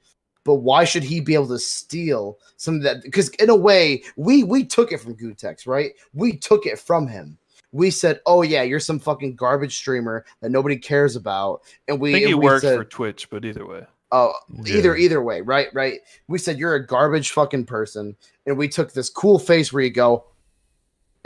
but 0.49 0.63
why 0.63 0.83
should 0.83 1.03
he 1.05 1.21
be 1.21 1.35
able 1.35 1.47
to 1.47 1.59
steal 1.59 2.39
some 2.57 2.77
of 2.77 2.83
that? 2.83 3.03
Because 3.03 3.29
in 3.35 3.51
a 3.51 3.55
way, 3.55 4.03
we 4.17 4.45
we 4.45 4.65
took 4.65 4.93
it 4.93 4.99
from 4.99 5.15
Gootecks, 5.15 5.67
right? 5.67 5.93
We 6.15 6.39
took 6.39 6.65
it 6.65 6.79
from 6.79 7.07
him. 7.07 7.37
We 7.73 7.91
said, 7.91 8.23
"Oh 8.25 8.41
yeah, 8.41 8.63
you're 8.63 8.81
some 8.81 8.99
fucking 8.99 9.37
garbage 9.37 9.77
streamer 9.77 10.25
that 10.41 10.49
nobody 10.49 10.79
cares 10.79 11.17
about," 11.17 11.61
and 11.87 12.01
we 12.01 12.09
I 12.09 12.13
think 12.15 12.27
he 12.29 12.33
and 12.33 12.41
we 12.41 12.47
works 12.47 12.63
said, 12.63 12.79
for 12.79 12.85
Twitch, 12.87 13.29
but 13.29 13.45
either 13.45 13.67
way. 13.67 13.85
Oh, 14.11 14.33
either 14.65 14.97
Yeah. 14.97 15.05
either 15.05 15.23
way, 15.23 15.43
right? 15.43 15.69
Right. 15.75 16.01
We 16.29 16.39
said 16.39 16.59
you're 16.59 16.77
a 16.77 16.87
garbage 16.87 17.33
fucking 17.33 17.67
person, 17.67 18.17
and 18.47 18.57
we 18.57 18.69
took 18.69 18.95
this 18.95 19.11
cool 19.11 19.39
face 19.39 19.71
where 19.71 19.83
you 19.85 19.91
go, 19.91 20.25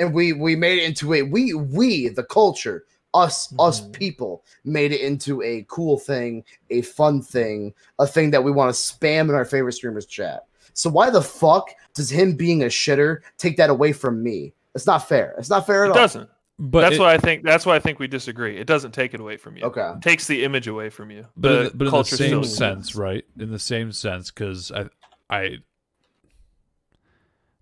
and 0.01 0.12
we 0.12 0.33
we 0.33 0.57
made 0.57 0.81
it 0.81 0.85
into 0.85 1.14
a 1.14 1.23
we 1.23 1.55
we 1.55 2.09
the 2.09 2.25
culture 2.25 2.87
us 3.15 3.53
us 3.59 3.81
Mhm. 3.83 3.93
people 3.93 4.45
made 4.65 4.93
it 4.93 5.01
into 5.01 5.43
a 5.43 5.65
cool 5.69 5.99
thing, 5.99 6.45
a 6.71 6.83
fun 6.83 7.21
thing, 7.21 7.75
a 7.99 8.07
thing 8.07 8.31
that 8.31 8.43
we 8.43 8.51
want 8.51 8.75
to 8.75 8.81
spam 8.81 9.29
in 9.29 9.35
our 9.35 9.45
favorite 9.45 9.73
streamers 9.73 10.07
chat. 10.07 10.47
So 10.75 10.89
why 10.89 11.11
the 11.11 11.21
fuck 11.23 11.71
does 11.95 12.09
him 12.11 12.35
being 12.35 12.63
a 12.63 12.67
shitter 12.67 13.19
take 13.37 13.57
that 13.59 13.69
away 13.71 13.93
from 13.93 14.23
me? 14.23 14.55
It's 14.75 14.87
not 14.87 15.07
fair. 15.07 15.35
It's 15.39 15.51
not 15.51 15.67
fair 15.67 15.85
at 15.85 15.89
It 15.89 15.91
all. 15.91 15.95
doesn't. 15.97 16.31
But 16.59 16.83
that's 16.83 16.97
it- 16.97 17.01
why 17.01 17.13
I 17.13 17.19
think. 17.19 17.45
That's 17.45 17.67
why 17.67 17.75
I 17.77 17.79
think 17.81 17.99
we 17.99 18.07
disagree. 18.07 18.57
It 18.57 18.67
doesn't 18.67 18.93
take 18.93 19.13
it 19.15 19.21
away 19.21 19.37
from 19.37 19.57
you. 19.57 19.65
Okay. 19.65 19.91
It 19.97 20.01
takes 20.03 20.27
the 20.27 20.45
image 20.45 20.69
away 20.69 20.89
from 20.91 21.11
you. 21.11 21.27
but 21.37 21.49
the 21.49 21.59
in 21.59 21.65
the, 21.65 21.71
but 21.71 21.81
in 21.81 21.85
the 21.87 21.91
culture 21.91 22.17
same 22.17 22.29
still 22.29 22.39
exists. 22.41 22.59
sense, 22.59 22.95
right? 22.95 23.25
In 23.39 23.51
the 23.51 23.59
same 23.59 23.93
sense, 23.93 24.31
because 24.31 24.71
I, 24.73 24.87
I, 25.29 25.57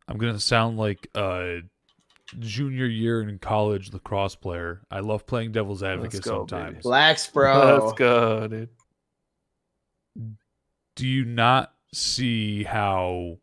I'm 0.09 0.19
gonna 0.19 0.39
sound 0.41 0.77
like 0.79 1.09
a 1.15 1.61
junior 2.39 2.87
year 2.87 3.21
in 3.23 3.39
college 3.39 3.93
lacrosse 3.93 4.35
player. 4.37 4.83
I 4.91 5.01
love 5.01 5.27
playing 5.27 5.53
devil's 5.53 5.83
advocate 5.83 6.23
go, 6.23 6.45
baby. 6.45 6.49
sometimes. 6.51 6.83
Blacks, 6.83 7.27
bro. 7.29 7.81
Let's 7.85 7.99
go, 7.99 8.47
dude. 8.49 8.69
Do 10.97 11.07
you 11.07 11.25
not 11.25 11.73
see 11.93 12.65
how 12.65 13.39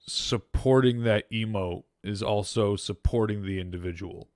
supporting 0.00 1.04
that 1.04 1.30
emote 1.30 1.84
is 2.02 2.22
also 2.22 2.76
supporting 2.76 3.42
the 3.42 3.60
individual? 3.60 4.28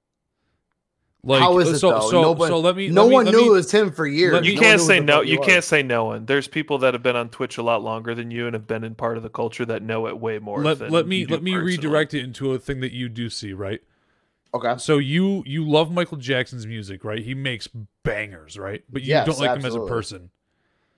Like, 1.22 1.40
How 1.42 1.58
is 1.58 1.68
uh, 1.68 1.72
it 1.72 1.78
so, 1.80 1.90
though? 1.90 2.10
so, 2.10 2.22
Nobody- 2.22 2.50
so 2.50 2.60
let 2.60 2.76
me. 2.76 2.88
no 2.88 3.02
let 3.02 3.08
me- 3.10 3.14
one 3.14 3.24
let 3.26 3.32
knew 3.34 3.40
me- 3.42 3.46
it 3.48 3.52
was 3.52 3.70
him 3.70 3.92
for 3.92 4.06
years. 4.06 4.32
let 4.32 4.44
You 4.44 4.54
No 4.54 4.60
can't 4.62 4.80
say 4.80 5.00
no. 5.00 5.20
You 5.20 5.38
was. 5.38 5.46
can't 5.46 5.64
say 5.64 5.82
no 5.82 6.04
one. 6.06 6.24
There's 6.24 6.48
people 6.48 6.78
that 6.78 6.94
have 6.94 7.02
been 7.02 7.16
on 7.16 7.28
Twitch 7.28 7.58
a 7.58 7.62
lot 7.62 7.82
longer 7.82 8.14
than 8.14 8.30
you 8.30 8.46
and 8.46 8.54
have 8.54 8.66
been 8.66 8.84
in 8.84 8.94
part 8.94 9.18
of 9.18 9.22
the 9.22 9.28
culture 9.28 9.66
that 9.66 9.82
know 9.82 10.06
it 10.06 10.18
way 10.18 10.38
more. 10.38 10.62
let, 10.62 10.78
than 10.78 10.90
let 10.90 11.06
me 11.06 11.26
let 11.26 11.42
me 11.42 11.52
personally. 11.52 11.76
redirect 11.76 12.14
it 12.14 12.24
into 12.24 12.54
a 12.54 12.58
thing 12.58 12.80
that 12.80 12.92
you 12.92 13.10
do 13.10 13.28
see, 13.28 13.52
right? 13.52 13.82
Okay. 14.52 14.74
So 14.78 14.98
you 14.98 15.42
you 15.46 15.68
love 15.68 15.92
Michael 15.92 16.16
Jackson's 16.16 16.66
music, 16.66 17.04
right? 17.04 17.22
He 17.22 17.34
makes 17.34 17.68
bangers, 18.02 18.58
right? 18.58 18.82
But 18.90 19.02
you 19.02 19.08
Yes, 19.08 19.26
don't 19.26 19.38
like 19.38 19.58
him 19.58 19.64
as 19.64 19.74
a 19.74 19.86
person. 19.86 20.30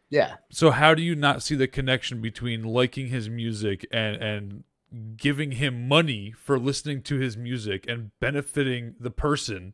Yeah. 0.08 0.36
So 0.50 0.70
how 0.70 0.94
do 0.94 1.02
you 1.02 1.14
not 1.14 1.42
see 1.42 1.54
the 1.54 1.68
connection 1.68 2.20
between 2.20 2.64
liking 2.64 3.08
his 3.08 3.28
music 3.28 3.86
and 3.92 4.16
and 4.16 4.64
giving 5.16 5.52
him 5.52 5.88
money 5.88 6.32
for 6.32 6.58
listening 6.58 7.02
to 7.02 7.18
his 7.18 7.36
music 7.36 7.86
and 7.88 8.10
benefiting 8.20 8.94
the 9.00 9.10
person 9.10 9.72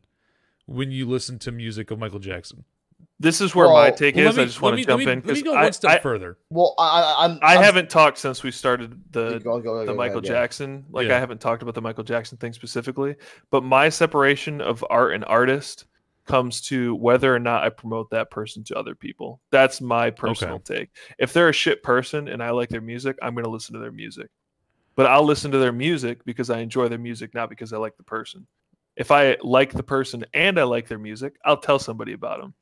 when 0.65 0.91
you 0.91 1.05
listen 1.07 1.39
to 1.39 1.51
music 1.51 1.91
of 1.91 1.99
Michael 1.99 2.19
Jackson? 2.19 2.63
This 3.21 3.41
is 3.41 3.53
where 3.53 3.67
my 3.67 3.91
take 3.91 4.15
is. 4.15 4.37
let 4.37 4.43
I 4.43 4.45
just 4.45 4.61
want 4.61 4.77
to 4.77 4.85
jump 4.85 4.99
me, 4.99 5.03
in 5.03 5.09
Let 5.09 5.15
me 5.17 5.21
because 5.21 5.43
go 5.43 5.53
I, 5.53 5.63
one 5.63 5.73
step 5.73 5.91
I, 5.91 5.99
further. 5.99 6.37
Well, 6.49 6.73
I, 6.79 7.01
I, 7.01 7.25
I'm. 7.25 7.39
I 7.41 7.53
I'm- 7.55 7.63
haven't 7.63 7.89
talked 7.89 8.17
since 8.17 8.43
we 8.43 8.51
started 8.51 9.01
the 9.11 9.39
Go, 9.39 9.59
go, 9.59 9.61
go, 9.61 9.79
the 9.79 9.85
go 9.87 9.93
Michael 9.95 10.19
ahead, 10.19 10.25
yeah. 10.25 10.31
Jackson. 10.31 10.85
Like 10.89 11.07
Yeah. 11.07 11.17
I 11.17 11.19
haven't 11.19 11.41
talked 11.41 11.61
about 11.61 11.75
the 11.75 11.81
Michael 11.81 12.05
Jackson 12.05 12.37
thing 12.37 12.53
specifically, 12.53 13.15
but 13.51 13.63
my 13.63 13.89
separation 13.89 14.61
of 14.61 14.85
art 14.89 15.13
and 15.13 15.25
artist 15.25 15.85
comes 16.25 16.61
to 16.61 16.95
whether 16.95 17.33
or 17.35 17.39
not 17.39 17.63
I 17.63 17.69
promote 17.69 18.09
that 18.11 18.29
person 18.31 18.63
to 18.65 18.77
other 18.77 18.95
people. 18.95 19.41
That's 19.51 19.81
my 19.81 20.11
personal 20.11 20.59
take. 20.59 20.89
If 21.17 21.33
they're 21.33 21.49
a 21.49 21.53
shit 21.53 21.83
person 21.83 22.27
and 22.29 22.41
I 22.41 22.51
like 22.51 22.69
their 22.69 22.81
music, 22.81 23.17
I'm 23.21 23.33
going 23.33 23.45
to 23.45 23.49
listen 23.49 23.73
to 23.73 23.79
their 23.79 23.91
music. 23.91 24.27
But 24.95 25.07
I'll 25.07 25.23
listen 25.25 25.49
to 25.51 25.57
their 25.57 25.71
music 25.71 26.23
because 26.25 26.49
I 26.49 26.59
enjoy 26.59 26.87
their 26.87 26.99
music, 26.99 27.33
not 27.33 27.49
because 27.49 27.73
I 27.73 27.77
like 27.77 27.97
the 27.97 28.03
person. 28.03 28.45
If 28.95 29.11
I 29.11 29.37
like 29.41 29.73
the 29.73 29.81
person 29.83 30.23
and 30.33 30.59
I 30.59 30.63
like 30.63 30.87
their 30.87 30.99
music, 30.99 31.35
I'll 31.43 31.57
tell 31.57 31.79
somebody 31.79 32.13
about 32.13 32.41
them. 32.41 32.53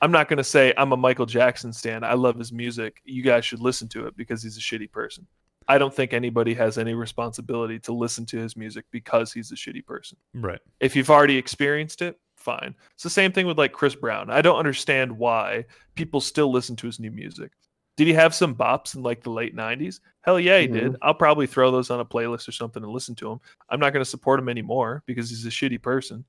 I'm 0.00 0.12
not 0.12 0.28
going 0.28 0.38
to 0.38 0.44
say 0.44 0.72
I'm 0.76 0.92
a 0.92 0.96
Michael 0.96 1.26
Jackson 1.26 1.72
stan. 1.72 2.04
I 2.04 2.14
love 2.14 2.38
his 2.38 2.52
music. 2.52 3.00
You 3.04 3.22
guys 3.22 3.44
should 3.44 3.60
listen 3.60 3.88
to 3.88 4.06
it 4.06 4.16
because 4.16 4.42
he's 4.42 4.56
a 4.56 4.60
shitty 4.60 4.90
person. 4.90 5.26
I 5.68 5.78
don't 5.78 5.94
think 5.94 6.12
anybody 6.12 6.54
has 6.54 6.78
any 6.78 6.94
responsibility 6.94 7.78
to 7.80 7.92
listen 7.92 8.26
to 8.26 8.38
his 8.38 8.56
music 8.56 8.86
because 8.90 9.32
he's 9.32 9.52
a 9.52 9.54
shitty 9.54 9.84
person. 9.84 10.16
Right. 10.34 10.58
If 10.80 10.96
you've 10.96 11.10
already 11.10 11.36
experienced 11.36 12.02
it, 12.02 12.18
fine. 12.34 12.74
It's 12.94 13.04
the 13.04 13.10
same 13.10 13.30
thing 13.30 13.46
with 13.46 13.58
like 13.58 13.72
Chris 13.72 13.94
Brown. 13.94 14.30
I 14.30 14.42
don't 14.42 14.58
understand 14.58 15.16
why 15.16 15.66
people 15.94 16.20
still 16.20 16.50
listen 16.50 16.74
to 16.76 16.86
his 16.86 16.98
new 16.98 17.10
music. 17.10 17.52
Did 17.96 18.06
he 18.06 18.14
have 18.14 18.34
some 18.34 18.54
bops 18.54 18.94
in 18.94 19.02
like 19.02 19.22
the 19.22 19.30
late 19.30 19.54
90s? 19.54 20.00
Hell 20.22 20.40
yeah, 20.40 20.58
he 20.58 20.66
did. 20.66 20.84
Mm-hmm. 20.84 21.02
I'll 21.02 21.14
probably 21.14 21.46
throw 21.46 21.70
those 21.70 21.90
on 21.90 22.00
a 22.00 22.04
playlist 22.04 22.48
or 22.48 22.52
something 22.52 22.82
and 22.82 22.90
listen 22.90 23.14
to 23.16 23.30
him. 23.30 23.40
I'm 23.68 23.78
not 23.78 23.92
going 23.92 24.04
to 24.04 24.10
support 24.10 24.40
him 24.40 24.48
anymore 24.48 25.02
because 25.06 25.28
he's 25.28 25.44
a 25.44 25.50
shitty 25.50 25.82
person. 25.82 26.24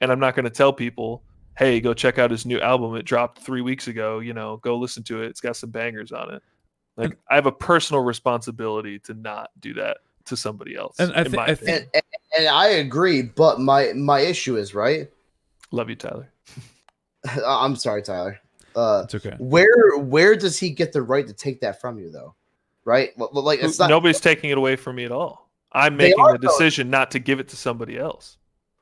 And 0.00 0.12
I'm 0.12 0.20
not 0.20 0.36
going 0.36 0.44
to 0.44 0.50
tell 0.50 0.72
people, 0.72 1.22
hey, 1.56 1.80
go 1.80 1.94
check 1.94 2.18
out 2.18 2.30
his 2.30 2.44
new 2.46 2.60
album. 2.60 2.94
It 2.96 3.04
dropped 3.04 3.38
three 3.40 3.60
weeks 3.60 3.88
ago. 3.88 4.18
You 4.20 4.34
know, 4.34 4.56
go 4.58 4.76
listen 4.76 5.02
to 5.04 5.22
it. 5.22 5.26
It's 5.28 5.40
got 5.40 5.56
some 5.56 5.70
bangers 5.70 6.12
on 6.12 6.34
it. 6.34 6.42
Like, 6.96 7.16
I 7.28 7.34
have 7.34 7.46
a 7.46 7.52
personal 7.52 8.02
responsibility 8.02 8.98
to 9.00 9.14
not 9.14 9.50
do 9.60 9.74
that 9.74 9.98
to 10.26 10.36
somebody 10.36 10.76
else. 10.76 10.98
And 11.00 11.12
I 11.12 11.22
in 11.22 11.30
thi- 11.30 11.36
my 11.36 11.44
I 11.46 11.54
thi- 11.54 11.72
and, 11.72 11.86
and, 11.92 12.02
and 12.38 12.48
I 12.48 12.68
agree, 12.68 13.22
but 13.22 13.60
my 13.60 13.92
my 13.94 14.20
issue 14.20 14.56
is 14.56 14.74
right. 14.74 15.08
Love 15.70 15.88
you, 15.90 15.96
Tyler. 15.96 16.30
I'm 17.46 17.76
sorry, 17.76 18.02
Tyler. 18.02 18.38
Uh, 18.76 19.02
It's 19.04 19.14
okay. 19.14 19.36
where 19.38 19.98
where 19.98 20.34
does 20.36 20.58
he 20.58 20.70
get 20.70 20.92
the 20.92 21.02
right 21.02 21.26
to 21.26 21.32
take 21.32 21.60
that 21.60 21.80
from 21.80 21.98
you 21.98 22.10
though? 22.10 22.34
Right? 22.84 23.10
Like 23.18 23.60
it's 23.62 23.78
not. 23.78 23.88
Nobody's 23.88 24.20
taking 24.20 24.50
it 24.50 24.58
away 24.58 24.76
from 24.76 24.96
me 24.96 25.04
at 25.04 25.12
all. 25.12 25.48
I'm 25.72 25.96
making 25.96 26.20
are, 26.20 26.32
the 26.32 26.38
though. 26.38 26.48
decision 26.48 26.90
not 26.90 27.10
to 27.12 27.18
give 27.18 27.40
it 27.40 27.48
to 27.48 27.56
somebody 27.56 27.98
else. 27.98 28.36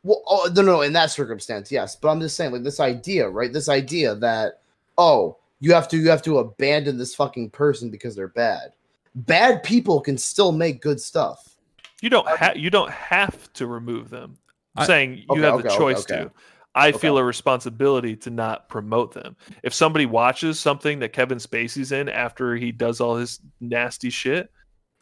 Well, 0.05 0.22
oh, 0.26 0.50
no, 0.55 0.62
no, 0.62 0.80
in 0.82 0.92
that 0.94 1.11
circumstance, 1.11 1.70
yes. 1.70 1.94
But 1.94 2.09
I'm 2.09 2.20
just 2.20 2.36
saying, 2.36 2.53
like 2.53 2.64
this 2.64 2.80
idea, 2.80 3.28
right? 3.28 3.53
This 3.53 3.68
idea 3.68 4.14
that 4.16 4.61
oh, 4.98 5.36
you 5.61 5.72
have 5.72 5.88
to 5.88 5.96
you 5.96 6.09
have 6.09 6.22
to 6.22 6.38
abandon 6.38 6.98
this 6.98 7.14
fucking 7.14 7.50
person 7.50 7.90
because 7.90 8.16
they're 8.16 8.28
bad. 8.28 8.72
Bad 9.14 9.62
people 9.62 10.00
can 10.00 10.18
still 10.18 10.53
make 10.53 10.82
good 10.82 11.00
stuff. 11.00 11.57
You 12.00 12.11
don't 12.11 12.26
have 12.28 12.57
you 12.57 12.68
don't 12.70 12.90
have 12.90 13.53
to 13.55 13.66
remove 13.66 14.11
them. 14.11 14.36
I'm 14.76 14.82
I- 14.82 14.86
saying 14.86 15.16
you 15.18 15.24
Okay, 15.30 15.40
have 15.42 15.55
okay, 15.55 15.68
the 15.68 15.76
choice 15.76 16.00
okay. 16.00 16.24
to. 16.24 16.32
I 16.74 16.88
Okay. 16.88 16.98
feel 16.98 17.18
a 17.18 17.22
responsibility 17.24 18.16
to 18.16 18.30
not 18.30 18.68
promote 18.70 19.12
them. 19.12 19.36
If 19.62 19.74
somebody 19.74 20.07
watches 20.07 20.59
something 20.59 20.98
that 21.00 21.12
Kevin 21.12 21.36
Spacey's 21.38 21.92
in 21.92 22.09
after 22.09 22.57
he 22.57 22.72
does 22.72 22.98
all 22.98 23.16
his 23.16 23.40
nasty 23.61 24.09
shit, 24.09 24.50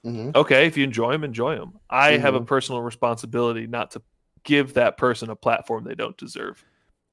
Mhm. 0.05 0.35
okay, 0.35 0.67
if 0.67 0.77
you 0.77 0.83
enjoy 0.83 1.13
him, 1.13 1.23
enjoy 1.23 1.55
him. 1.55 1.75
I 1.89 2.17
have 2.19 2.35
a 2.35 2.41
Mhm. 2.41 2.47
personal 2.47 2.83
responsibility 2.83 3.69
not 3.69 3.93
to 3.93 4.03
give 4.45 4.75
that 4.75 4.97
person 4.97 5.31
a 5.31 5.37
platform 5.37 5.85
they 5.85 5.95
don't 5.95 6.17
deserve. 6.17 6.65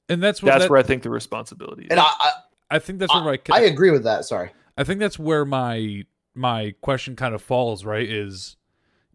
And 0.08 0.22
that's 0.22 0.42
what 0.42 0.50
That's 0.52 0.64
that- 0.64 0.70
where 0.70 0.78
I 0.80 0.82
think 0.82 1.02
the 1.02 1.10
responsibility 1.10 1.82
is. 1.82 1.88
And 1.90 2.00
I, 2.00 2.04
I, 2.06 2.30
I 2.70 2.78
think 2.78 2.98
that's 2.98 3.14
where 3.14 3.28
I, 3.34 3.38
I 3.52 3.60
agree 3.62 3.90
with 3.90 4.04
that. 4.04 4.24
Sorry. 4.24 4.50
I 4.76 4.84
think 4.84 5.00
that's 5.00 5.18
where 5.18 5.44
my 5.44 6.04
my 6.34 6.74
question 6.80 7.16
kind 7.16 7.34
of 7.34 7.42
falls, 7.42 7.84
right? 7.84 8.08
Is 8.08 8.56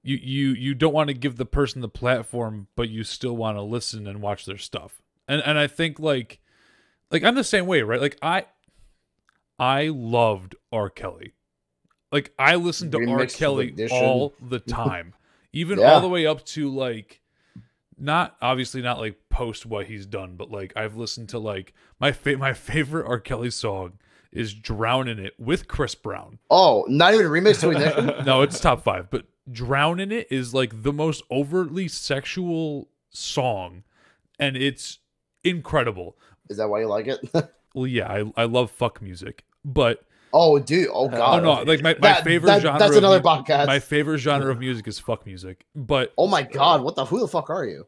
you 0.04 0.18
you 0.22 0.50
you 0.50 0.74
don't 0.76 0.94
want 0.94 1.08
to 1.08 1.14
give 1.14 1.38
the 1.38 1.46
person 1.46 1.82
the 1.82 1.88
platform, 1.90 2.68
but 2.76 2.90
you 2.90 3.04
still 3.04 3.36
want 3.38 3.58
to 3.58 3.62
listen 3.62 4.06
and 4.08 4.22
watch 4.22 4.46
their 4.46 4.58
stuff. 4.58 5.02
And 5.28 5.42
and 5.46 5.58
I 5.58 5.68
think 5.68 6.00
like 6.00 6.40
like 7.12 7.24
I'm 7.24 7.36
the 7.36 7.44
same 7.44 7.66
way, 7.66 7.82
right? 7.82 8.02
Like 8.02 8.18
I 8.22 8.46
I 9.60 9.88
loved 9.88 10.56
R. 10.72 10.90
Kelly. 10.90 11.34
Like 12.12 12.32
I 12.38 12.56
listened 12.56 12.92
to 12.94 13.10
R. 13.10 13.26
Kelly 13.28 13.70
edition. 13.70 13.98
all 14.04 14.34
the 14.42 14.60
time. 14.60 15.14
Even 15.54 15.80
Yeah. 15.80 15.94
all 15.94 16.02
the 16.02 16.10
way 16.10 16.26
up 16.26 16.44
to 16.48 16.70
like 16.70 17.22
not 17.98 18.36
obviously 18.42 18.82
not 18.82 19.00
like 19.00 19.18
post 19.30 19.66
what 19.66 19.88
he's 19.88 20.06
done, 20.06 20.36
but 20.36 20.52
like 20.52 20.74
I've 20.76 20.96
listened 20.96 21.30
to 21.30 21.40
like 21.40 21.74
my 22.00 22.12
fa- 22.12 22.38
my 22.38 22.54
favorite 22.54 23.08
R. 23.08 23.20
Kelly 23.20 23.52
song 23.52 23.94
is 24.32 24.54
"Drown 24.54 25.08
in 25.08 25.20
It" 25.20 25.34
with 25.40 25.68
Chris 25.68 25.96
Brown. 25.96 26.40
Oh, 26.50 26.86
not 26.88 27.14
even 27.14 27.26
a 27.26 27.30
remix 27.30 27.60
to 27.62 27.72
ignition. 27.72 28.14
No, 28.26 28.42
it's 28.42 28.60
top 28.60 28.84
five, 28.84 29.10
but 29.10 29.26
"Drown 29.52 30.00
in 30.00 30.12
It" 30.12 30.28
is 30.32 30.54
like 30.54 30.84
the 30.84 30.94
most 30.94 31.24
overtly 31.30 31.88
sexual 31.88 32.90
song, 33.10 33.84
and 34.40 34.58
it's 34.58 35.00
incredible. 35.44 36.18
Is 36.50 36.58
that 36.58 36.70
why 36.70 36.82
you 36.82 36.88
like 36.88 37.08
it? 37.08 37.20
Well, 37.76 37.88
yeah, 37.88 38.08
I 38.08 38.44
I 38.44 38.46
love 38.46 38.70
fuck 38.70 39.02
music, 39.02 39.46
but 39.66 40.06
oh, 40.34 40.60
dude. 40.60 40.88
Oh, 40.90 41.06
oh 41.06 41.08
god! 41.10 41.40
oh 41.40 41.44
god. 41.44 41.66
no, 41.66 41.72
like 41.72 41.82
my, 41.82 41.94
my 41.94 42.00
That- 42.14 42.24
favorite 42.24 42.48
that- 42.50 42.62
genre. 42.64 42.80
That's 42.80 42.96
another 42.98 43.20
mu- 43.20 43.24
podcast. 43.24 43.68
My 43.68 43.80
favorite 43.80 44.18
genre 44.20 44.52
of 44.52 44.60
music 44.60 44.88
is 44.88 45.00
fuck 45.00 45.26
music, 45.26 45.66
but 45.76 46.12
oh 46.18 46.28
my 46.28 46.42
god. 46.44 46.82
What 46.82 46.96
the? 46.96 47.06
Who 47.06 47.20
the 47.20 47.28
fuck 47.28 47.50
are 47.50 47.66
you? 47.66 47.88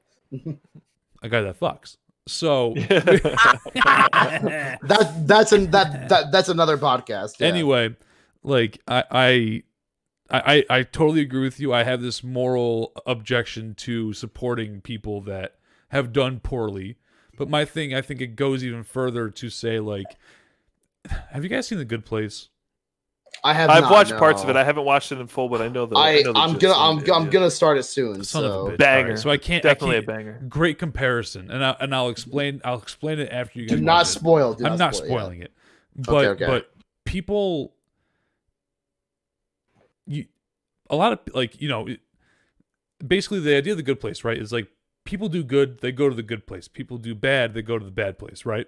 a 1.23 1.29
guy 1.29 1.41
that 1.41 1.59
fucks. 1.59 1.97
So 2.27 2.73
That 3.75 5.23
that's 5.25 5.51
an 5.51 5.71
that, 5.71 6.09
that 6.09 6.31
that's 6.31 6.49
another 6.49 6.77
podcast. 6.77 7.39
yeah. 7.39 7.47
anyway 7.47 7.95
like 8.43 8.79
I, 8.87 9.03
I 9.11 9.63
i 10.31 10.63
i 10.69 10.83
totally 10.83 11.21
agree 11.21 11.41
with 11.43 11.59
you 11.59 11.73
i 11.73 11.83
have 11.83 12.01
this 12.01 12.23
moral 12.23 12.93
objection 13.05 13.75
to 13.75 14.13
supporting 14.13 14.81
people 14.81 15.21
that 15.21 15.55
have 15.89 16.11
done 16.13 16.39
poorly 16.39 16.97
but 17.37 17.49
my 17.49 17.63
thing 17.65 17.93
i 17.93 18.01
think 18.01 18.21
it 18.21 18.35
goes 18.35 18.63
even 18.63 18.83
further 18.83 19.29
to 19.29 19.49
say 19.49 19.79
like 19.79 20.15
have 21.31 21.43
you 21.43 21.49
guys 21.49 21.67
seen 21.67 21.77
the 21.77 21.85
good 21.85 22.05
place 22.05 22.49
I 23.43 23.53
have. 23.53 23.69
I've 23.69 23.83
not, 23.83 23.91
watched 23.91 24.17
parts 24.17 24.43
of 24.43 24.49
it. 24.49 24.55
I 24.55 24.63
haven't 24.63 24.85
watched 24.85 25.11
it 25.11 25.19
in 25.19 25.27
full, 25.27 25.49
but 25.49 25.61
I 25.61 25.67
know 25.67 25.85
the. 25.85 25.97
I 25.97 26.21
know 26.21 26.33
the 26.33 26.39
I'm 26.39 26.57
gonna 26.57 26.73
I'm 26.73 26.99
it, 26.99 27.09
I'm 27.11 27.25
yeah. 27.25 27.29
gonna 27.31 27.51
start 27.51 27.77
it 27.77 27.83
soon. 27.83 28.23
son 28.23 28.45
of 28.45 28.49
a 28.49 28.53
so 28.53 28.67
bitch 28.69 28.77
Banger. 28.77 29.07
Alright, 29.07 29.19
so 29.19 29.29
i 29.29 29.37
can't 29.37 29.65
I 29.65 29.69
Definitely 29.69 29.97
a 29.97 29.99
can't- 29.99 30.07
banger. 30.07 30.41
great 30.47 30.79
comparison 30.79 31.51
and 31.51 31.63
I, 31.63 31.75
and 31.79 31.93
i'll 31.93 32.09
explain 32.09 32.61
i'll 32.63 32.79
explain 32.81 33.19
it 33.19 33.29
after 33.31 33.59
you 33.59 33.67
guys 33.67 33.77
do 33.77 33.83
not 33.83 33.93
watch 33.97 34.07
it. 34.07 34.09
spoil. 34.11 34.53
Do 34.53 34.65
i'm 34.65 34.77
not 34.77 34.95
spoil, 34.95 35.09
yeah. 35.09 35.17
spoiling 35.17 35.41
it 35.41 35.53
but 35.95 36.25
okay. 36.25 36.45
but 36.45 36.71
people 37.05 37.73
you 40.07 40.25
a 40.89 40.95
lot 40.95 41.13
of 41.13 41.19
like 41.33 41.61
you 41.61 41.67
know 41.67 41.87
basically 43.05 43.39
the 43.39 43.55
idea 43.55 43.73
of 43.73 43.77
the 43.77 43.83
good 43.83 43.99
place 43.99 44.23
right 44.23 44.37
is 44.37 44.51
like 44.51 44.67
people 45.03 45.29
do 45.29 45.43
good 45.43 45.79
they 45.81 45.91
go 45.91 46.09
to 46.09 46.15
the 46.15 46.23
good 46.23 46.47
place 46.47 46.67
people 46.67 46.97
do 46.97 47.13
bad 47.13 47.53
they 47.53 47.61
go 47.61 47.77
to 47.77 47.85
the 47.85 47.91
bad 47.91 48.17
place 48.17 48.45
right 48.45 48.67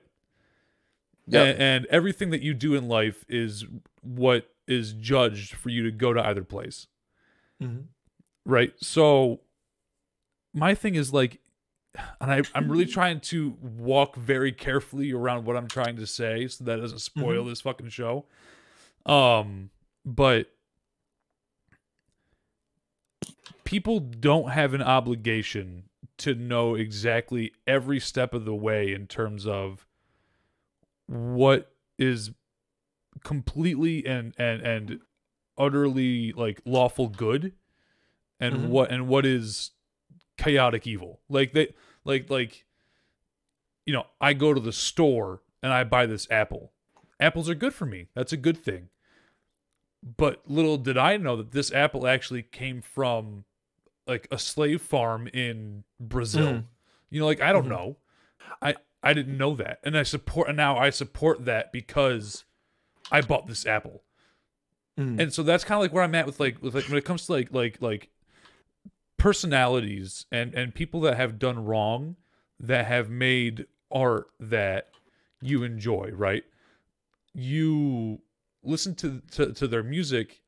Yep. 1.27 1.45
and, 1.47 1.61
and 1.61 1.85
everything 1.87 2.29
that 2.29 2.41
you 2.41 2.53
do 2.53 2.73
in 2.75 2.87
life 2.87 3.25
is 3.27 3.65
what 4.01 4.49
is 4.67 4.93
judged 4.93 5.53
for 5.53 5.69
you 5.69 5.83
to 5.83 5.91
go 5.91 6.13
to 6.13 6.25
either 6.25 6.43
place 6.43 6.87
Mhm. 7.61 7.85
right 8.45 8.73
so 8.81 9.41
my 10.53 10.73
thing 10.75 10.95
is 10.95 11.11
like 11.13 11.39
and 12.21 12.31
I, 12.31 12.41
i'm 12.53 12.69
really 12.71 12.85
trying 12.99 13.19
to 13.21 13.57
walk 13.61 14.15
very 14.15 14.51
carefully 14.51 15.11
around 15.11 15.45
what 15.45 15.57
i'm 15.57 15.67
trying 15.67 15.95
to 15.97 16.05
say 16.07 16.47
so 16.47 16.63
that 16.65 16.77
doesn't 16.77 16.99
spoil 16.99 17.45
this 17.45 17.61
fucking 17.61 17.89
show 17.89 18.25
um 19.05 19.69
but 20.05 20.47
people 23.63 23.99
don't 23.99 24.51
have 24.51 24.73
an 24.73 24.81
obligation 24.81 25.83
to 26.17 26.35
know 26.35 26.75
exactly 26.75 27.53
every 27.65 27.99
step 27.99 28.33
of 28.33 28.45
the 28.45 28.55
way 28.55 28.93
in 28.93 29.07
terms 29.07 29.45
of 29.47 29.86
what 31.07 31.71
is 31.97 32.31
completely 33.23 34.05
and 34.05 34.33
and 34.37 34.61
and 34.61 34.99
utterly 35.57 36.31
like 36.33 36.61
lawful 36.65 37.07
good 37.07 37.53
and 38.39 38.55
Mhm. 38.55 38.67
what 38.69 38.91
and 38.91 39.07
what 39.07 39.25
is 39.25 39.71
chaotic 40.37 40.85
evil 40.85 41.19
like 41.29 41.51
they 41.53 41.73
like 42.05 42.29
like 42.29 42.65
you 43.87 43.93
know 43.93 44.05
i 44.21 44.33
go 44.33 44.53
to 44.53 44.59
the 44.59 44.71
store 44.71 45.41
and 45.63 45.73
i 45.73 45.83
buy 45.83 46.05
this 46.05 46.27
apple 46.29 46.71
apples 47.19 47.49
are 47.49 47.55
good 47.55 47.73
for 47.73 47.87
me 47.87 48.07
that's 48.13 48.31
a 48.31 48.37
good 48.37 48.57
thing 48.57 48.89
but 50.17 50.41
little 50.47 50.77
did 50.77 50.97
i 50.97 51.17
know 51.17 51.35
that 51.35 51.51
this 51.51 51.71
apple 51.73 52.05
actually 52.07 52.43
came 52.43 52.81
from 52.81 53.45
like 54.05 54.27
a 54.31 54.37
slave 54.37 54.81
farm 54.81 55.27
in 55.33 55.83
brazil 55.99 56.51
Mhm. 56.53 56.65
you 57.09 57.19
know 57.19 57.25
like 57.25 57.41
i 57.41 57.51
don't 57.51 57.65
Mhm. 57.65 57.69
know 57.69 57.97
i 58.61 58.75
i 59.09 59.13
didn't 59.13 59.37
know 59.37 59.55
that 59.55 59.79
and 59.83 59.97
i 59.97 60.03
support 60.03 60.47
and 60.47 60.57
now 60.57 60.77
i 60.77 60.89
support 60.89 61.45
that 61.45 61.71
because 61.71 62.45
i 63.11 63.21
bought 63.21 63.47
this 63.47 63.65
apple 63.65 64.03
Mhm. 64.99 65.19
and 65.21 65.33
so 65.33 65.43
that's 65.43 65.63
kind 65.63 65.77
of 65.77 65.83
like 65.83 65.93
where 65.93 66.01
I'm 66.03 66.15
at 66.15 66.25
with 66.25 66.39
like 66.39 66.59
with 66.59 66.73
like 66.73 66.87
when 66.89 66.97
it 66.97 67.05
comes 67.05 67.27
to 67.27 67.31
like 67.31 67.49
like 67.53 67.77
like 67.81 68.09
personalities 69.17 70.25
and 70.31 70.53
and 70.53 70.73
people 70.73 71.01
that 71.01 71.17
have 71.17 71.39
done 71.39 71.63
wrong 71.63 72.15
that 72.59 72.85
have 72.87 73.09
made 73.09 73.65
art 73.91 74.27
that 74.39 74.87
you 75.41 75.61
enjoy, 75.63 76.09
right? 76.13 76.43
You 77.33 78.21
listen 78.63 78.95
to 78.95 79.21
to, 79.31 79.53
to 79.53 79.67
their 79.67 79.83
music 79.83 80.41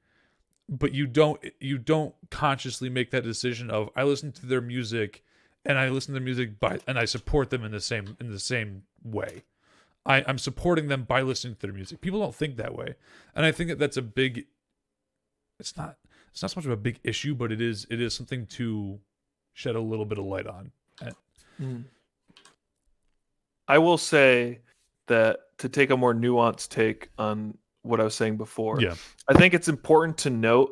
but 0.68 0.94
you 0.94 1.08
don't 1.08 1.40
you 1.60 1.78
don't 1.78 2.14
consciously 2.32 2.90
make 2.90 3.12
that 3.12 3.24
decision 3.24 3.70
of 3.70 3.90
I 3.96 4.04
listen 4.04 4.32
to 4.34 4.46
their 4.46 4.62
music 4.62 5.24
and 5.66 5.78
I 5.78 5.90
listen 5.90 6.14
to 6.14 6.20
their 6.20 6.26
music 6.26 6.60
by 6.60 6.80
and 6.88 6.98
I 6.98 7.06
support 7.06 7.50
them 7.50 7.64
in 7.64 7.72
the 7.72 7.82
same 7.82 8.18
in 8.20 8.32
the 8.32 8.40
same 8.40 8.84
way. 9.04 9.44
I, 10.06 10.24
I'm 10.28 10.38
supporting 10.38 10.88
them 10.88 11.04
by 11.04 11.22
listening 11.22 11.56
to 11.56 11.62
their 11.62 11.74
music. 11.74 12.02
People 12.02 12.20
don't 12.20 12.34
think 12.34 12.56
that 12.58 12.74
way, 12.76 12.96
and 13.36 13.46
I 13.46 13.52
think 13.52 13.70
that 13.70 13.80
that's 13.80 13.98
a 13.98 14.02
big. 14.02 14.46
It's 15.60 15.76
not. 15.76 15.98
It's 16.32 16.42
not 16.42 16.52
so 16.52 16.60
much 16.60 16.66
of 16.66 16.72
a 16.72 16.78
big 16.78 17.00
issue, 17.04 17.36
but 17.36 17.52
it 17.52 17.60
is. 17.62 17.86
It 17.90 18.00
is 18.02 18.14
something 18.14 18.46
to 18.48 19.00
shed 19.54 19.76
a 19.76 19.82
little 19.82 20.06
bit 20.06 20.18
of 20.18 20.26
light 20.26 20.48
on. 20.48 20.72
Mhm. 21.60 21.84
I 23.68 23.78
will 23.78 23.98
say 23.98 24.60
that 25.08 25.40
to 25.58 25.68
take 25.70 25.90
a 25.90 25.98
more 25.98 26.14
nuanced 26.14 26.70
take 26.70 27.10
on 27.18 27.58
what 27.82 28.00
I 28.00 28.04
was 28.04 28.16
saying 28.16 28.38
before, 28.38 28.82
Yeah. 28.82 28.96
I 29.28 29.34
think 29.34 29.54
it's 29.54 29.68
important 29.68 30.18
to 30.20 30.30
note 30.30 30.72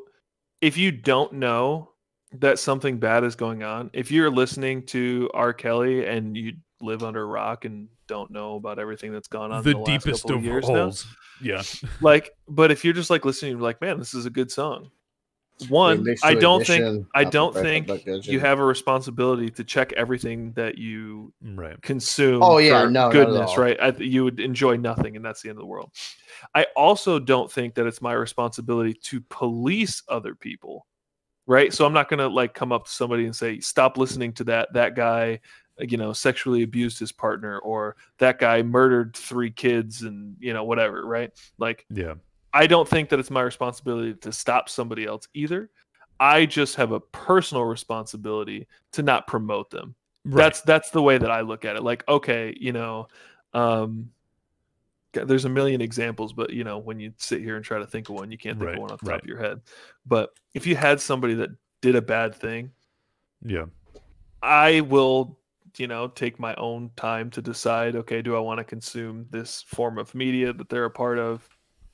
if 0.61 0.77
you 0.77 0.91
don't 0.91 1.33
know 1.33 1.91
that 2.33 2.59
something 2.59 2.99
bad 2.99 3.23
is 3.23 3.35
going 3.35 3.63
on, 3.63 3.89
if 3.93 4.11
you're 4.11 4.31
listening 4.31 4.85
to 4.87 5.29
R. 5.33 5.53
Kelly 5.53 6.05
and 6.05 6.35
you 6.35 6.53
live 6.81 7.03
under 7.03 7.21
a 7.21 7.25
rock 7.25 7.65
and 7.65 7.87
don't 8.07 8.31
know 8.31 8.55
about 8.55 8.79
everything 8.79 9.11
that's 9.11 9.27
gone 9.27 9.51
on 9.51 9.63
The, 9.63 9.71
the 9.71 9.77
last 9.79 9.85
deepest 9.85 10.23
couple 10.23 10.37
of 10.37 10.43
years 10.43 10.69
now. 10.69 10.91
Yeah. 11.41 11.63
like, 12.01 12.31
but 12.47 12.71
if 12.71 12.85
you're 12.85 12.93
just 12.93 13.09
like 13.09 13.25
listening, 13.25 13.53
you're 13.53 13.61
like, 13.61 13.81
man, 13.81 13.99
this 13.99 14.13
is 14.13 14.25
a 14.25 14.29
good 14.29 14.51
song. 14.51 14.91
One, 15.69 16.05
I 16.21 16.35
don't 16.35 16.63
think 16.65 17.07
I 17.15 17.23
don't 17.23 17.55
think 17.55 17.89
you 18.23 18.39
have 18.39 18.59
a 18.59 18.63
responsibility 18.63 19.49
to 19.49 19.63
check 19.63 19.91
everything 19.93 20.51
that 20.53 20.77
you 20.77 21.33
Right. 21.41 21.81
consume 21.81 22.43
Oh, 22.43 22.59
yeah, 22.59 22.83
for 22.83 22.91
no, 22.91 23.09
goodness 23.09 23.57
right? 23.57 23.75
I, 23.81 23.87
you 23.97 24.23
would 24.23 24.39
enjoy 24.39 24.77
nothing 24.77 25.15
and 25.15 25.25
that's 25.25 25.41
the 25.41 25.49
end 25.49 25.57
of 25.57 25.61
the 25.61 25.67
world 25.67 25.91
i 26.53 26.67
also 26.75 27.17
don't 27.17 27.51
think 27.51 27.73
that 27.73 27.87
it's 27.87 28.01
my 28.03 28.13
responsibility 28.13 28.93
to 28.93 29.19
police 29.21 30.03
other 30.07 30.35
people 30.35 30.85
right? 31.47 31.73
So 31.73 31.85
i'm 31.85 31.93
not 31.93 32.09
going 32.09 32.19
to 32.19 32.27
like 32.27 32.53
come 32.53 32.71
up 32.71 32.85
to 32.85 32.91
somebody 32.91 33.25
and 33.25 33.35
say 33.35 33.59
stop 33.59 33.97
listening 33.97 34.33
to 34.33 34.43
that. 34.45 34.71
That 34.73 34.95
guy 34.95 35.39
you 35.79 35.95
know 35.97 36.11
sexually 36.11 36.63
abused 36.63 36.97
his 36.97 37.11
partner 37.11 37.59
or 37.59 37.95
that 38.17 38.39
guy 38.39 38.63
murdered 38.63 39.15
three 39.15 39.51
kids 39.51 40.01
and 40.01 40.35
you 40.39 40.51
know 40.53 40.63
whatever 40.63 41.05
right? 41.05 41.31
Like 41.59 41.85
Yeah. 41.91 42.15
i 42.53 42.65
don't 42.67 42.87
think 42.87 43.09
that 43.09 43.19
it's 43.19 43.29
my 43.29 43.41
responsibility 43.41 44.13
to 44.15 44.31
stop 44.31 44.69
somebody 44.69 45.05
else 45.05 45.27
either. 45.33 45.69
I 46.19 46.47
just 46.47 46.75
have 46.77 46.93
a 46.93 46.99
personal 46.99 47.63
responsibility 47.65 48.65
to 48.93 49.03
not 49.03 49.27
promote 49.27 49.69
them. 49.69 49.93
Right. 50.25 50.43
that's 50.45 50.61
that's 50.61 50.89
the 50.89 51.01
way 51.01 51.17
that 51.19 51.29
i 51.29 51.41
look 51.41 51.63
at 51.63 51.75
it. 51.75 51.83
Like 51.83 52.03
okay 52.07 52.57
you 52.59 52.73
know 52.73 53.07
um 53.53 54.09
there's 55.25 55.45
a 55.45 55.49
million 55.49 55.81
examples 55.81 56.33
but 56.33 56.51
you 56.51 56.63
know 56.63 56.77
when 56.77 56.99
you 56.99 57.13
sit 57.17 57.41
here 57.41 57.55
and 57.55 57.65
try 57.65 57.79
to 57.79 57.87
think 57.87 58.09
of 58.09 58.15
one 58.15 58.31
you 58.31 58.37
can't 58.37 58.57
think 58.57 58.67
Right, 58.67 58.75
of 58.75 58.81
one 58.81 58.91
off 58.91 58.99
the 59.01 59.11
top 59.11 59.21
of 59.21 59.27
your 59.27 59.39
head 59.39 59.61
but 60.05 60.31
if 60.53 60.67
you 60.67 60.75
had 60.75 60.99
somebody 60.99 61.33
that 61.35 61.49
did 61.81 61.95
a 61.95 62.01
bad 62.01 62.35
thing 62.35 62.71
yeah. 63.43 63.65
I 64.41 64.81
will, 64.81 65.37
you 65.77 65.87
know, 65.87 66.07
take 66.07 66.39
my 66.39 66.55
own 66.55 66.91
time 66.95 67.29
to 67.31 67.41
decide, 67.41 67.95
okay, 67.95 68.21
do 68.21 68.35
I 68.35 68.39
want 68.39 68.59
to 68.59 68.63
consume 68.63 69.25
this 69.29 69.63
form 69.63 69.97
of 69.97 70.13
media 70.15 70.53
that 70.53 70.69
they're 70.69 70.85
a 70.85 70.91
part 70.91 71.19
of? 71.19 71.47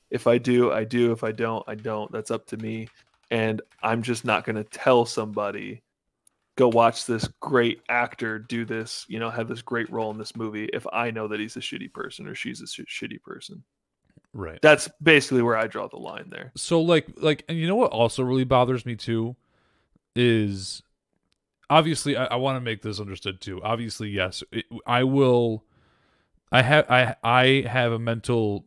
If 0.09 0.27
I 0.27 0.37
do, 0.37 0.71
I 0.71 0.83
do. 0.83 1.11
If 1.11 1.23
I 1.23 1.31
don't, 1.31 1.63
I 1.67 1.75
don't. 1.75 2.11
That's 2.11 2.31
up 2.31 2.45
to 2.47 2.57
me. 2.57 2.87
And 3.31 3.61
I'm 3.81 4.03
just 4.03 4.25
not 4.25 4.45
going 4.45 4.57
to 4.57 4.63
tell 4.63 5.05
somebody, 5.05 5.81
go 6.55 6.67
watch 6.69 7.05
this 7.05 7.27
great 7.39 7.81
actor 7.89 8.37
do 8.39 8.63
this, 8.65 9.05
you 9.07 9.19
know, 9.19 9.29
have 9.29 9.47
this 9.47 9.61
great 9.61 9.89
role 9.91 10.11
in 10.11 10.17
this 10.17 10.35
movie 10.35 10.65
if 10.73 10.85
I 10.93 11.09
know 11.11 11.27
that 11.27 11.39
he's 11.39 11.57
a 11.57 11.61
shitty 11.61 11.91
person 11.93 12.27
or 12.27 12.35
she's 12.35 12.61
a 12.61 12.67
sh- 12.67 12.81
shitty 12.87 13.21
person. 13.23 13.63
Right. 14.33 14.59
That's 14.61 14.89
basically 15.01 15.41
where 15.41 15.57
I 15.57 15.67
draw 15.67 15.87
the 15.87 15.97
line 15.97 16.29
there. 16.29 16.51
so 16.55 16.81
like 16.81 17.07
like 17.17 17.43
and 17.47 17.57
you 17.57 17.67
know 17.67 17.75
what 17.75 17.91
also 17.91 18.23
really 18.23 18.43
bothers 18.43 18.85
me 18.85 18.95
too 18.95 19.35
is 20.15 20.81
obviously 21.69 22.15
i, 22.15 22.25
I 22.25 22.35
want 22.35 22.55
to 22.57 22.61
make 22.61 22.81
this 22.83 22.99
understood 22.99 23.41
too 23.41 23.61
obviously 23.63 24.09
yes 24.09 24.43
it, 24.51 24.65
i 24.85 25.03
will 25.03 25.63
i 26.51 26.61
have 26.61 26.85
i 26.89 27.15
i 27.23 27.65
have 27.67 27.91
a 27.91 27.97
mental 27.99 28.65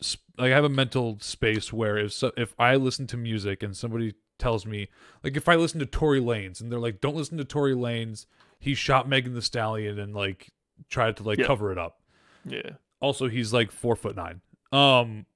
sp- 0.00 0.24
like 0.38 0.52
i 0.52 0.54
have 0.54 0.64
a 0.64 0.70
mental 0.70 1.18
space 1.20 1.72
where 1.72 1.98
if 1.98 2.12
so, 2.12 2.32
if 2.36 2.54
i 2.58 2.76
listen 2.76 3.06
to 3.08 3.16
music 3.18 3.62
and 3.62 3.76
somebody 3.76 4.14
tells 4.38 4.66
me 4.66 4.88
like 5.24 5.36
if 5.36 5.48
i 5.48 5.54
listen 5.54 5.80
to 5.80 5.86
tory 5.86 6.20
lanez 6.20 6.60
and 6.60 6.70
they're 6.70 6.78
like 6.78 7.00
don't 7.00 7.16
listen 7.16 7.38
to 7.38 7.44
tory 7.44 7.74
lanez 7.74 8.26
he 8.58 8.74
shot 8.74 9.08
Megan 9.08 9.34
Thee 9.34 9.40
Stallion 9.40 9.98
and 9.98 10.14
like 10.14 10.48
tried 10.90 11.16
to 11.18 11.22
like 11.22 11.38
Yeah. 11.38 11.46
cover 11.46 11.72
it 11.72 11.78
up 11.78 12.00
Yeah. 12.44 12.70
also 13.00 13.28
he's 13.28 13.52
like 13.52 13.70
four 13.72 13.96
foot 13.96 14.16
nine 14.16 14.40
um 14.72 15.26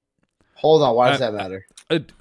Hold 0.55 0.83
on, 0.83 0.95
why 0.95 1.09
does 1.09 1.21
I- 1.21 1.31
that 1.31 1.37
matter? 1.37 1.65
it, 1.89 2.11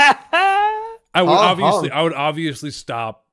I 0.00 1.22
would 1.22 1.28
Huh, 1.30 1.38
obviously, 1.38 1.88
huh. 1.88 1.98
I 1.98 2.02
would 2.02 2.12
obviously 2.14 2.70
stop. 2.70 3.24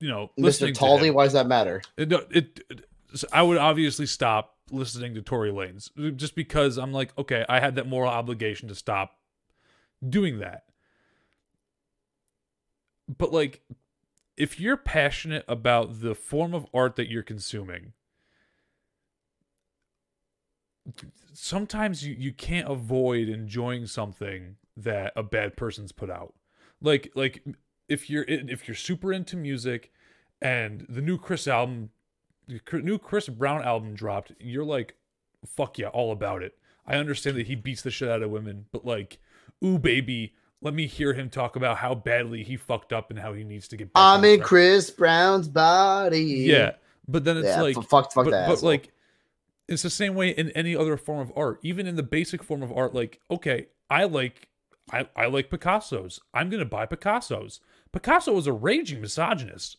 You 0.00 0.08
know, 0.08 0.26
Mr. 0.28 0.42
listening 0.44 0.74
to 0.74 0.80
Taldy, 0.80 1.06
him. 1.08 1.14
why 1.14 1.24
does 1.24 1.34
that 1.34 1.46
matter? 1.46 1.82
It, 1.98 2.08
no, 2.08 2.22
it, 2.30 2.60
it- 2.70 2.84
I 3.32 3.42
would 3.42 3.58
obviously 3.58 4.06
stop 4.06 4.56
listening 4.70 5.14
to 5.14 5.20
Tory 5.22 5.50
Lanez 5.50 5.90
just 6.16 6.34
because 6.36 6.78
I'm 6.78 6.92
like, 6.92 7.10
okay, 7.18 7.44
I 7.48 7.58
had 7.60 7.74
that 7.74 7.86
moral 7.88 8.08
obligation 8.10 8.68
to 8.68 8.74
stop 8.74 9.16
doing 10.08 10.38
that. 10.38 10.62
But 13.18 13.32
like, 13.32 13.62
if 14.36 14.60
you're 14.60 14.76
passionate 14.76 15.44
about 15.48 16.00
the 16.00 16.14
form 16.14 16.54
of 16.54 16.66
art 16.72 16.96
that 16.96 17.10
you're 17.10 17.22
consuming, 17.22 17.92
sometimes 21.32 22.06
you, 22.06 22.14
you 22.18 22.32
can't 22.32 22.70
avoid 22.70 23.28
enjoying 23.28 23.86
something 23.86 24.56
that 24.76 25.12
a 25.16 25.22
bad 25.22 25.56
person's 25.56 25.92
put 25.92 26.10
out. 26.10 26.34
Like 26.80 27.10
like 27.14 27.44
if 27.88 28.08
you're 28.08 28.24
if 28.26 28.66
you're 28.66 28.74
super 28.74 29.12
into 29.12 29.36
music 29.36 29.92
and 30.40 30.86
the 30.88 31.02
new 31.02 31.18
Chris 31.18 31.46
album 31.46 31.90
the 32.48 32.60
new 32.80 32.98
Chris 32.98 33.28
Brown 33.28 33.62
album 33.62 33.94
dropped, 33.94 34.32
you're 34.38 34.64
like 34.64 34.96
fuck 35.46 35.78
yeah, 35.78 35.88
all 35.88 36.12
about 36.12 36.42
it. 36.42 36.56
I 36.86 36.96
understand 36.96 37.36
that 37.36 37.46
he 37.46 37.54
beats 37.54 37.82
the 37.82 37.90
shit 37.90 38.08
out 38.08 38.22
of 38.22 38.30
women, 38.30 38.66
but 38.72 38.86
like 38.86 39.18
ooh 39.64 39.78
baby, 39.78 40.34
let 40.62 40.74
me 40.74 40.86
hear 40.86 41.12
him 41.14 41.30
talk 41.30 41.56
about 41.56 41.78
how 41.78 41.94
badly 41.94 42.42
he 42.44 42.56
fucked 42.56 42.92
up 42.92 43.10
and 43.10 43.18
how 43.18 43.32
he 43.32 43.44
needs 43.44 43.68
to 43.68 43.76
get 43.76 43.92
back 43.92 44.00
I'm 44.02 44.18
on 44.20 44.24
in 44.24 44.36
track. 44.38 44.46
Chris 44.48 44.90
Brown's 44.90 45.48
body. 45.48 46.22
Yeah, 46.22 46.72
but 47.08 47.24
then 47.24 47.38
it's 47.38 47.46
yeah, 47.46 47.62
like 47.62 47.76
f- 47.78 47.86
fuck, 47.86 48.12
fuck 48.12 48.24
but, 48.26 48.30
that. 48.32 48.46
but 48.46 48.54
asshole. 48.54 48.68
like 48.70 48.92
it's 49.68 49.82
the 49.82 49.90
same 49.90 50.14
way 50.14 50.30
in 50.30 50.50
any 50.50 50.74
other 50.76 50.96
form 50.96 51.20
of 51.20 51.32
art 51.36 51.60
even 51.62 51.86
in 51.86 51.94
the 51.96 52.02
basic 52.02 52.42
form 52.42 52.62
of 52.62 52.72
art 52.72 52.92
like 52.92 53.20
okay 53.30 53.66
i 53.88 54.02
like 54.02 54.48
i, 54.92 55.06
I 55.14 55.26
like 55.26 55.48
picasso's 55.48 56.18
i'm 56.34 56.50
gonna 56.50 56.64
buy 56.64 56.86
picasso's 56.86 57.60
picasso 57.92 58.32
was 58.32 58.46
a 58.48 58.52
raging 58.52 59.00
misogynist 59.00 59.76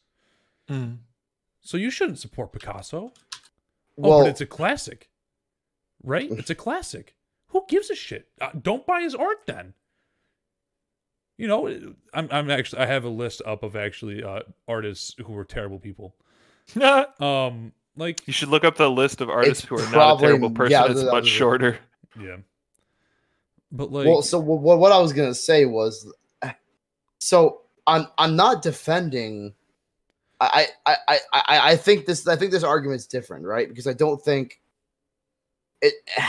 Mm. 0.69 0.99
so 1.59 1.75
you 1.75 1.89
shouldn't 1.89 2.19
support 2.19 2.53
picasso 2.53 3.11
oh 3.33 3.41
well, 3.97 4.19
but 4.21 4.29
it's 4.29 4.39
a 4.39 4.45
classic 4.45 5.09
right 6.03 6.31
it's 6.31 6.49
a 6.49 6.55
classic 6.55 7.15
who 7.47 7.65
gives 7.67 7.89
a 7.89 7.95
shit 7.95 8.29
uh, 8.39 8.51
don't 8.61 8.85
buy 8.85 9.01
his 9.01 9.13
art 9.15 9.39
then 9.45 9.73
you 11.37 11.47
know 11.47 11.67
i'm, 12.13 12.27
I'm 12.31 12.49
actually 12.51 12.81
i 12.81 12.85
have 12.85 13.03
a 13.03 13.09
list 13.09 13.41
up 13.45 13.63
of 13.63 13.75
actually 13.75 14.23
uh 14.23 14.41
artists 14.67 15.15
who 15.25 15.33
were 15.33 15.45
terrible 15.45 15.79
people 15.79 16.15
um 17.19 17.73
like 17.97 18.25
You 18.25 18.33
should 18.33 18.49
look 18.49 18.63
up 18.63 18.77
the 18.77 18.89
list 18.89 19.21
of 19.21 19.29
artists 19.29 19.65
who 19.65 19.77
are 19.77 19.91
not 19.91 20.17
a 20.17 20.21
terrible 20.21 20.49
person. 20.49 20.71
yeah, 20.71 20.85
it's 20.85 21.03
much 21.03 21.13
was 21.13 21.27
it. 21.27 21.29
shorter. 21.29 21.79
Yeah. 22.19 22.37
But 23.71 23.91
like 23.91 24.07
well, 24.07 24.21
so 24.21 24.39
what, 24.39 24.79
what 24.79 24.91
I 24.91 24.99
was 24.99 25.13
gonna 25.13 25.33
say 25.33 25.65
was, 25.65 26.11
so 27.19 27.61
I'm 27.87 28.07
I'm 28.17 28.35
not 28.35 28.61
defending. 28.61 29.53
I 30.39 30.67
I, 30.85 30.95
I, 31.07 31.19
I 31.33 31.71
I 31.71 31.75
think 31.75 32.05
this 32.05 32.27
I 32.27 32.35
think 32.35 32.51
this 32.51 32.63
argument's 32.63 33.07
different, 33.07 33.45
right? 33.45 33.67
Because 33.67 33.87
I 33.87 33.93
don't 33.93 34.21
think 34.21 34.61
it. 35.81 35.93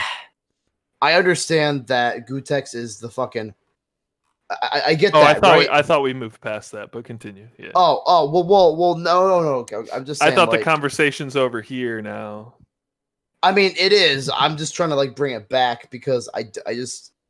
I 1.01 1.15
understand 1.15 1.87
that 1.87 2.29
Gootecks 2.29 2.73
is 2.73 2.97
the 2.99 3.09
fucking. 3.09 3.53
I, 4.61 4.81
I- 4.87 4.93
get 4.95 5.13
Oh, 5.13 5.19
that. 5.19 5.37
I 5.37 5.39
thought 5.39 5.51
right? 5.57 5.69
we, 5.69 5.69
I 5.69 5.81
thought 5.81 6.01
we 6.03 6.13
moved 6.13 6.41
past 6.41 6.71
that, 6.73 6.91
but 6.91 7.03
continue. 7.05 7.47
Yeah. 7.57 7.69
oh 7.75 8.01
oh 8.05 8.29
well 8.29 8.43
well 8.45 8.75
well 8.75 8.95
no 8.95 9.27
no 9.27 9.41
no 9.41 9.53
okay, 9.59 9.77
I'm 9.93 10.05
just. 10.05 10.21
I 10.21 10.33
thought 10.33 10.49
like, 10.49 10.59
the 10.59 10.63
conversation's 10.63 11.35
over 11.35 11.61
here 11.61 12.01
now. 12.01 12.55
I 13.41 13.51
mean, 13.51 13.73
it 13.77 13.91
is. 13.91 14.31
I'm 14.33 14.55
just 14.55 14.73
trying 14.73 14.89
to 14.89 14.95
like 14.95 15.15
bring 15.15 15.33
it 15.35 15.49
back 15.49 15.89
because 15.91 16.29
I, 16.33 16.45
I 16.65 16.75
just. 16.75 17.11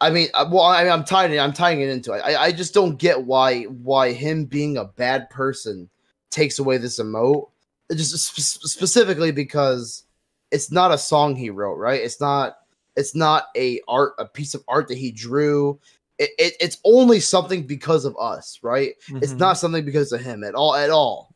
I 0.00 0.10
mean, 0.10 0.26
uh, 0.34 0.48
well, 0.50 0.64
I 0.64 0.82
mean, 0.82 0.92
I'm 0.92 1.04
tying 1.04 1.32
it. 1.32 1.38
I'm 1.38 1.52
tying 1.52 1.80
it 1.80 1.88
into 1.88 2.12
it. 2.12 2.22
I, 2.24 2.34
I 2.46 2.52
just 2.52 2.74
don't 2.74 2.98
get 2.98 3.22
why 3.24 3.62
why 3.64 4.12
him 4.12 4.46
being 4.46 4.76
a 4.76 4.84
bad 4.84 5.30
person 5.30 5.88
takes 6.30 6.58
away 6.58 6.76
this 6.78 6.98
emote. 6.98 7.48
Just 7.92 8.18
sp- 8.18 8.66
specifically 8.66 9.30
because 9.30 10.02
it's 10.50 10.72
not 10.72 10.90
a 10.90 10.98
song 10.98 11.36
he 11.36 11.50
wrote, 11.50 11.76
right? 11.76 12.00
It's 12.00 12.20
not. 12.20 12.56
It's 12.96 13.14
not 13.14 13.44
a 13.56 13.80
art, 13.88 14.12
a 14.18 14.26
piece 14.26 14.54
of 14.54 14.62
art 14.68 14.88
that 14.88 14.98
he 14.98 15.10
drew. 15.12 15.78
It, 16.18 16.30
it 16.38 16.54
it's 16.60 16.78
only 16.84 17.20
something 17.20 17.66
because 17.66 18.04
of 18.04 18.16
us, 18.18 18.58
right? 18.62 18.94
It's 19.08 19.32
Mhm. 19.32 19.38
not 19.38 19.54
something 19.58 19.84
because 19.84 20.12
of 20.12 20.20
him 20.20 20.44
at 20.44 20.54
all. 20.54 20.74
At 20.74 20.90
all. 20.90 21.34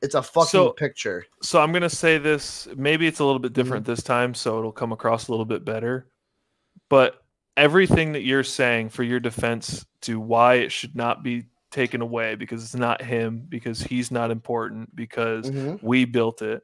It's 0.00 0.14
a 0.14 0.22
fucking 0.22 0.48
So- 0.48 0.70
picture. 0.70 1.26
So 1.42 1.60
I'm 1.60 1.72
gonna 1.72 1.90
say 1.90 2.18
this. 2.18 2.68
Maybe 2.76 3.06
it's 3.06 3.20
a 3.20 3.24
little 3.24 3.38
bit 3.40 3.52
different 3.52 3.84
Mm-hmm. 3.84 3.92
this 3.92 4.02
time, 4.02 4.34
so 4.34 4.58
it'll 4.58 4.72
come 4.72 4.92
across 4.92 5.28
a 5.28 5.30
little 5.32 5.44
bit 5.46 5.64
better. 5.64 6.06
But 6.88 7.22
everything 7.56 8.12
that 8.12 8.22
you're 8.22 8.42
saying 8.44 8.88
for 8.90 9.02
your 9.02 9.20
defense 9.20 9.84
to 10.02 10.18
why 10.18 10.54
it 10.54 10.72
should 10.72 10.96
not 10.96 11.22
be 11.22 11.44
taken 11.70 12.00
away 12.00 12.34
because 12.34 12.62
it's 12.64 12.74
not 12.74 13.02
him, 13.02 13.44
because 13.48 13.82
he's 13.82 14.10
not 14.10 14.30
important, 14.30 14.94
because 14.94 15.50
Mhm. 15.50 15.82
we 15.82 16.04
built 16.04 16.42
it, 16.42 16.62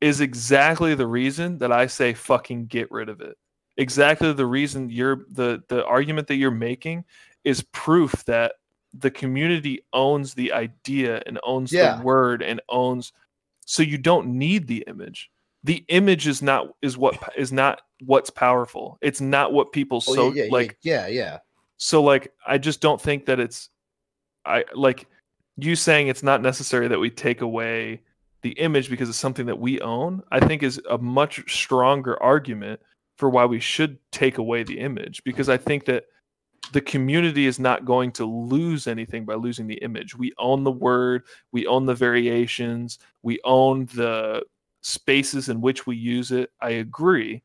is 0.00 0.20
exactly 0.20 0.94
the 0.94 1.06
reason 1.06 1.58
that 1.58 1.70
I 1.72 1.86
say 1.86 2.14
fucking 2.14 2.66
get 2.66 2.90
rid 2.90 3.08
of 3.08 3.20
it. 3.20 3.36
Exactly 3.80 4.32
the 4.32 4.46
reason 4.46 4.90
you're 4.90 5.24
the 5.30 5.62
the 5.68 5.84
argument 5.86 6.28
that 6.28 6.36
you're 6.36 6.50
making 6.50 7.04
is 7.44 7.62
proof 7.72 8.24
that 8.26 8.52
the 8.92 9.10
community 9.10 9.82
owns 9.92 10.34
the 10.34 10.52
idea 10.52 11.22
and 11.26 11.38
owns 11.44 11.72
Yeah. 11.72 11.96
the 11.96 12.02
word 12.02 12.42
and 12.42 12.60
owns 12.68 13.12
so 13.64 13.82
you 13.82 13.96
don't 13.98 14.26
need 14.26 14.66
the 14.66 14.84
image 14.86 15.30
the 15.64 15.84
image 15.88 16.26
is 16.26 16.42
not 16.42 16.68
is 16.82 16.98
what 16.98 17.16
is 17.36 17.52
not 17.52 17.82
what's 18.04 18.30
powerful 18.30 18.98
it's 19.00 19.20
not 19.20 19.52
what 19.52 19.72
people 19.72 19.98
Oh, 20.08 20.14
so 20.14 20.32
yeah, 20.32 20.44
yeah, 20.44 20.52
like 20.52 20.76
yeah, 20.82 21.06
yeah. 21.06 21.38
so 21.76 22.02
like 22.02 22.32
i 22.46 22.58
just 22.58 22.80
don't 22.80 23.00
think 23.00 23.26
that 23.26 23.38
it's 23.40 23.68
i 24.44 24.64
like 24.74 25.06
you 25.56 25.76
saying 25.76 26.08
it's 26.08 26.22
not 26.22 26.42
necessary 26.42 26.88
that 26.88 26.98
we 26.98 27.10
take 27.10 27.40
away 27.42 28.00
the 28.42 28.50
image 28.52 28.90
because 28.90 29.08
it's 29.08 29.18
something 29.18 29.46
that 29.46 29.58
we 29.58 29.80
own 29.80 30.22
i 30.32 30.40
think 30.40 30.62
is 30.62 30.80
a 30.90 30.98
much 30.98 31.48
stronger 31.50 32.20
argument 32.22 32.80
for 33.20 33.30
why 33.30 33.44
we 33.44 33.60
should 33.60 33.98
take 34.10 34.38
away 34.38 34.62
the 34.64 34.78
image 34.80 35.22
because 35.24 35.48
i 35.48 35.56
think 35.56 35.84
that 35.84 36.04
the 36.72 36.80
community 36.80 37.46
is 37.46 37.58
not 37.58 37.84
going 37.84 38.10
to 38.12 38.24
lose 38.24 38.86
anything 38.86 39.24
by 39.24 39.34
losing 39.34 39.66
the 39.66 39.76
image 39.82 40.16
we 40.16 40.32
own 40.38 40.64
the 40.64 40.70
word 40.70 41.22
we 41.52 41.66
own 41.66 41.86
the 41.86 41.94
variations 41.94 42.98
we 43.22 43.38
own 43.44 43.86
the 43.94 44.42
spaces 44.82 45.48
in 45.48 45.60
which 45.60 45.86
we 45.86 45.94
use 45.96 46.32
it 46.32 46.50
i 46.60 46.70
agree 46.70 47.42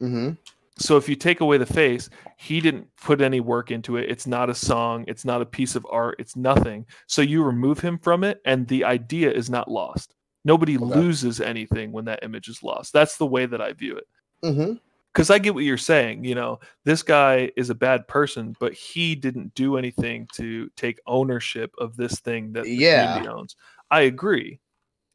hmm 0.00 0.30
So 0.78 0.98
if 0.98 1.08
you 1.08 1.16
take 1.16 1.40
away 1.40 1.56
the 1.56 1.64
face, 1.64 2.10
he 2.36 2.60
didn't 2.60 2.86
put 3.00 3.22
any 3.22 3.40
work 3.40 3.70
into 3.70 3.96
it. 3.96 4.10
It's 4.10 4.26
not 4.26 4.50
a 4.50 4.54
song, 4.54 5.06
it's 5.08 5.24
not 5.24 5.40
a 5.40 5.46
piece 5.46 5.74
of 5.74 5.86
art, 5.90 6.16
it's 6.18 6.36
nothing. 6.36 6.84
So 7.06 7.22
you 7.22 7.42
remove 7.42 7.80
him 7.80 7.98
from 7.98 8.24
it 8.24 8.42
and 8.44 8.68
the 8.68 8.84
idea 8.84 9.32
is 9.32 9.48
not 9.48 9.70
lost. 9.70 10.14
Nobody 10.44 10.76
Okay. 10.76 11.00
loses 11.00 11.40
anything 11.40 11.92
when 11.92 12.04
that 12.04 12.22
image 12.22 12.48
is 12.48 12.62
lost. 12.62 12.92
That's 12.92 13.16
the 13.16 13.24
way 13.24 13.46
that 13.46 13.62
I 13.62 13.72
view 13.72 13.96
it. 13.96 14.04
Mm-hmm. 14.44 14.72
Cuz 15.16 15.30
I 15.30 15.38
get 15.38 15.54
what 15.54 15.64
you're 15.64 15.78
saying, 15.78 16.24
you 16.24 16.34
know, 16.34 16.60
this 16.84 17.02
guy 17.02 17.50
is 17.56 17.70
a 17.70 17.74
bad 17.74 18.06
person, 18.06 18.54
but 18.60 18.74
he 18.74 19.14
didn't 19.14 19.54
do 19.54 19.78
anything 19.78 20.28
to 20.34 20.68
take 20.76 21.00
ownership 21.06 21.74
of 21.78 21.96
this 21.96 22.20
thing 22.20 22.52
that 22.52 22.64
the 22.64 22.68
Yeah. 22.76 22.90
community 22.90 23.26
owns. 23.26 23.56
I 23.90 24.02
agree. 24.02 24.60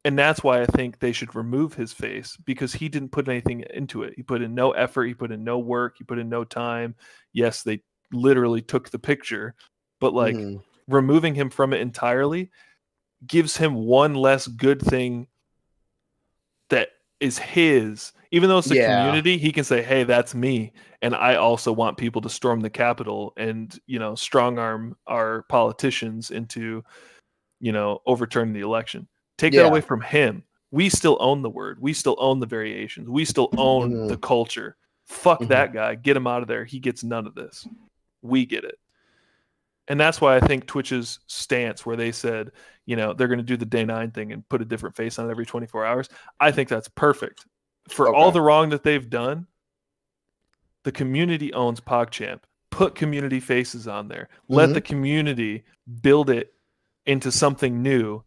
And 0.04 0.18
that's 0.18 0.42
why 0.42 0.60
I 0.60 0.66
think 0.66 0.98
they 0.98 1.12
should 1.12 1.36
remove 1.36 1.74
his 1.74 1.92
face 1.92 2.36
because 2.44 2.72
he 2.72 2.88
didn't 2.88 3.10
put 3.12 3.28
anything 3.28 3.64
into 3.72 4.02
it. 4.02 4.14
He 4.16 4.24
put 4.24 4.42
in 4.42 4.56
no 4.56 4.72
effort, 4.72 5.04
he 5.04 5.14
put 5.14 5.30
in 5.30 5.44
no 5.44 5.60
work, 5.60 5.94
he 5.98 6.04
put 6.04 6.18
in 6.18 6.28
no 6.28 6.42
time. 6.42 6.96
Yes, 7.32 7.62
they 7.62 7.80
literally 8.12 8.60
took 8.60 8.90
the 8.90 8.98
picture, 8.98 9.54
but 10.00 10.14
like 10.14 10.34
Mhm. 10.34 10.62
removing 10.88 11.36
him 11.36 11.48
from 11.48 11.72
it 11.72 11.80
entirely 11.80 12.50
gives 13.28 13.56
him 13.56 13.74
one 13.76 14.14
less 14.14 14.48
good 14.48 14.82
thing 14.82 15.28
that 16.70 16.88
is 17.22 17.38
his. 17.38 18.12
Even 18.30 18.48
though 18.48 18.58
it's 18.58 18.68
the 18.68 18.76
Yeah. 18.76 18.98
community, 18.98 19.36
he 19.38 19.52
can 19.52 19.62
say, 19.64 19.82
"Hey, 19.82 20.04
that's 20.04 20.34
me," 20.34 20.72
and 21.02 21.14
I 21.14 21.36
also 21.36 21.70
want 21.72 21.98
people 21.98 22.22
to 22.22 22.30
storm 22.30 22.60
the 22.60 22.70
Capitol 22.70 23.32
and 23.36 23.78
you 23.86 23.98
know 23.98 24.14
strong 24.14 24.58
arm 24.58 24.96
our 25.06 25.42
politicians 25.44 26.30
into 26.30 26.82
you 27.60 27.72
know 27.72 28.00
overturning 28.06 28.54
the 28.54 28.60
election. 28.60 29.06
Take 29.38 29.52
that 29.54 29.66
away 29.66 29.80
from 29.80 30.00
him. 30.00 30.44
We 30.70 30.88
still 30.88 31.18
own 31.20 31.42
the 31.42 31.50
word. 31.50 31.78
We 31.80 31.92
still 31.92 32.16
own 32.18 32.40
the 32.40 32.46
variations. 32.46 33.08
We 33.08 33.24
still 33.26 33.50
own 33.58 33.92
Mhm. 33.92 34.08
the 34.08 34.16
culture. 34.16 34.76
Fuck 35.04 35.40
Mhm. 35.40 35.48
that 35.48 35.72
guy. 35.74 35.94
Get 35.94 36.16
him 36.16 36.26
out 36.26 36.40
of 36.42 36.48
there. 36.48 36.64
He 36.64 36.78
gets 36.80 37.04
none 37.04 37.26
of 37.26 37.34
this. 37.34 37.66
We 38.22 38.46
get 38.46 38.64
it. 38.64 38.78
And 39.88 40.00
that's 40.00 40.20
why 40.20 40.36
I 40.36 40.40
think 40.40 40.66
Twitch's 40.66 41.18
stance, 41.26 41.84
where 41.84 41.96
they 41.96 42.12
said, 42.12 42.52
you 42.86 42.96
know, 42.96 43.12
they're 43.12 43.28
going 43.28 43.38
to 43.38 43.44
do 43.44 43.56
the 43.56 43.66
day 43.66 43.84
nine 43.84 44.10
thing 44.10 44.32
and 44.32 44.48
put 44.48 44.62
a 44.62 44.64
different 44.64 44.96
face 44.96 45.18
on 45.18 45.26
it 45.26 45.30
every 45.30 45.46
24 45.46 45.84
hours, 45.86 46.08
I 46.40 46.50
think 46.50 46.68
that's 46.68 46.88
perfect. 46.88 47.46
For 47.88 48.12
all 48.12 48.30
the 48.30 48.40
wrong 48.40 48.70
that 48.70 48.82
they've 48.82 49.08
done, 49.08 49.46
the 50.84 50.92
community 50.92 51.52
owns 51.52 51.80
PogChamp. 51.80 52.40
Put 52.70 52.94
community 52.94 53.38
faces 53.38 53.86
on 53.86 54.08
there. 54.08 54.28
Let 54.48 54.70
Mhm. 54.70 54.74
the 54.74 54.80
community 54.80 55.64
build 56.00 56.30
it 56.30 56.54
into 57.04 57.30
something 57.30 57.82
new 57.82 58.22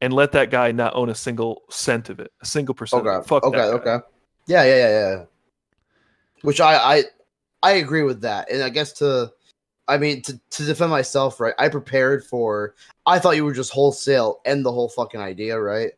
and 0.00 0.12
let 0.12 0.32
that 0.32 0.50
guy 0.50 0.72
not 0.72 0.94
own 0.94 1.08
a 1.08 1.14
single 1.14 1.62
cent 1.70 2.08
of 2.10 2.20
it, 2.20 2.30
a 2.40 2.46
single 2.46 2.74
percent. 2.74 3.06
Okay. 3.06 3.26
Fuck 3.26 3.44
okay. 3.44 3.58
Okay. 3.58 3.98
Yeah. 4.46 4.64
Yeah. 4.64 4.76
Yeah. 4.76 4.88
Yeah. 4.90 5.24
Which 6.42 6.60
I 6.60 6.76
I 6.98 7.04
I 7.62 7.72
agree 7.72 8.02
with 8.02 8.20
that, 8.20 8.50
and 8.50 8.62
I 8.62 8.68
guess 8.68 8.92
to 8.94 9.32
I 9.88 9.96
mean 9.98 10.22
to 10.22 10.38
to 10.50 10.64
defend 10.64 10.90
myself, 10.90 11.40
right? 11.40 11.54
I 11.58 11.68
prepared 11.68 12.24
for. 12.24 12.74
I 13.06 13.18
thought 13.18 13.36
you 13.36 13.44
were 13.44 13.54
just 13.54 13.72
wholesale 13.72 14.40
end 14.44 14.64
the 14.64 14.72
whole 14.72 14.88
fucking 14.90 15.20
idea, 15.20 15.58
right? 15.58 15.92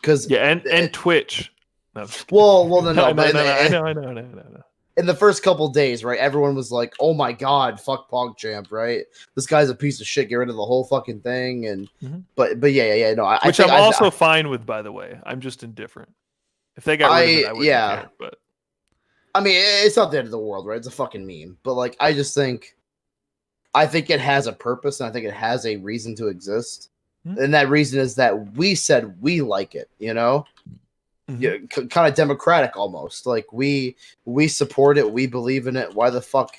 Because 0.00 0.28
Yeah, 0.28 0.48
and, 0.48 0.64
and 0.66 0.86
it- 0.86 0.92
Twitch. 0.92 1.52
No, 1.94 2.02
I'm 2.02 2.06
just 2.08 2.26
kidding. 2.26 2.36
well, 2.38 2.68
well, 2.68 2.82
no, 2.82 2.92
no, 2.92 3.12
no, 3.12 3.12
no, 3.12 3.32
no, 3.32 3.32
no, 3.32 3.52
I 3.52 3.62
the, 3.64 3.70
know, 3.70 3.84
I 3.84 3.92
know, 3.92 4.00
I 4.08 4.12
know, 4.14 4.20
I 4.20 4.22
know, 4.22 4.62
in 4.96 5.06
the 5.06 5.14
first 5.14 5.42
couple 5.42 5.68
days, 5.68 6.04
right? 6.04 6.18
Everyone 6.18 6.54
was 6.54 6.70
like, 6.72 6.92
"Oh 7.00 7.14
my 7.14 7.32
god, 7.32 7.80
fuck 7.80 8.10
PogChamp," 8.10 8.70
right? 8.72 9.04
This 9.34 9.46
guy's 9.46 9.70
a 9.70 9.74
piece 9.74 10.00
of 10.00 10.06
shit. 10.06 10.28
Get 10.28 10.34
rid 10.36 10.48
of 10.50 10.56
the 10.56 10.64
whole 10.64 10.84
fucking 10.84 11.20
thing, 11.20 11.66
and 11.66 11.88
Mhm. 12.02 12.24
but 12.34 12.60
but 12.60 12.72
yeah, 12.72 12.86
yeah, 12.94 13.08
yeah. 13.08 13.14
No, 13.14 13.24
I, 13.24 13.38
I 13.42 13.46
Which 13.46 13.60
I- 13.60 13.68
also 13.78 14.10
fine 14.10 14.48
with, 14.50 14.66
by 14.66 14.82
the 14.82 14.92
way. 14.92 15.18
I'm 15.24 15.40
just 15.40 15.62
indifferent. 15.62 16.10
If 16.76 16.84
they 16.84 16.96
got 16.96 17.14
rid 17.20 17.22
of 17.24 17.28
it, 17.30 17.44
I- 17.44 17.48
I 17.48 17.52
wouldn't 17.52 17.66
yeah. 17.66 17.96
care. 17.96 18.10
But 18.18 18.38
I 19.34 19.40
mean, 19.40 19.54
it's 19.56 19.96
not 19.96 20.10
the 20.10 20.18
end 20.18 20.26
of 20.26 20.30
the 20.32 20.38
world, 20.38 20.66
right? 20.66 20.76
It's 20.78 20.86
a 20.86 20.90
fucking 20.90 21.26
meme. 21.26 21.56
But 21.62 21.74
like, 21.74 21.96
I 22.00 22.12
just 22.12 22.34
think, 22.34 22.76
I 23.74 23.86
think 23.86 24.10
it 24.10 24.20
has 24.20 24.46
a 24.46 24.52
purpose, 24.52 25.00
and 25.00 25.08
I 25.08 25.12
think 25.12 25.24
it 25.26 25.32
has 25.34 25.64
a 25.64 25.76
reason 25.76 26.14
to 26.16 26.28
exist. 26.28 26.90
Hmm. 27.26 27.38
And 27.38 27.54
that 27.54 27.70
reason 27.70 28.00
is 28.00 28.14
that 28.16 28.54
we 28.56 28.74
said 28.74 29.20
we 29.22 29.40
like 29.40 29.74
it, 29.74 29.88
you 29.98 30.12
know, 30.12 30.44
Mhm. 31.30 31.40
yeah, 31.40 31.56
c- 31.72 31.86
kind 31.86 32.08
of 32.08 32.14
democratic 32.16 32.76
almost. 32.76 33.26
Like 33.26 33.52
we 33.52 33.96
we 34.24 34.48
support 34.48 34.98
it, 34.98 35.12
we 35.12 35.26
believe 35.28 35.66
in 35.68 35.76
it. 35.76 35.94
Why 35.94 36.10
the 36.10 36.20
fuck? 36.20 36.56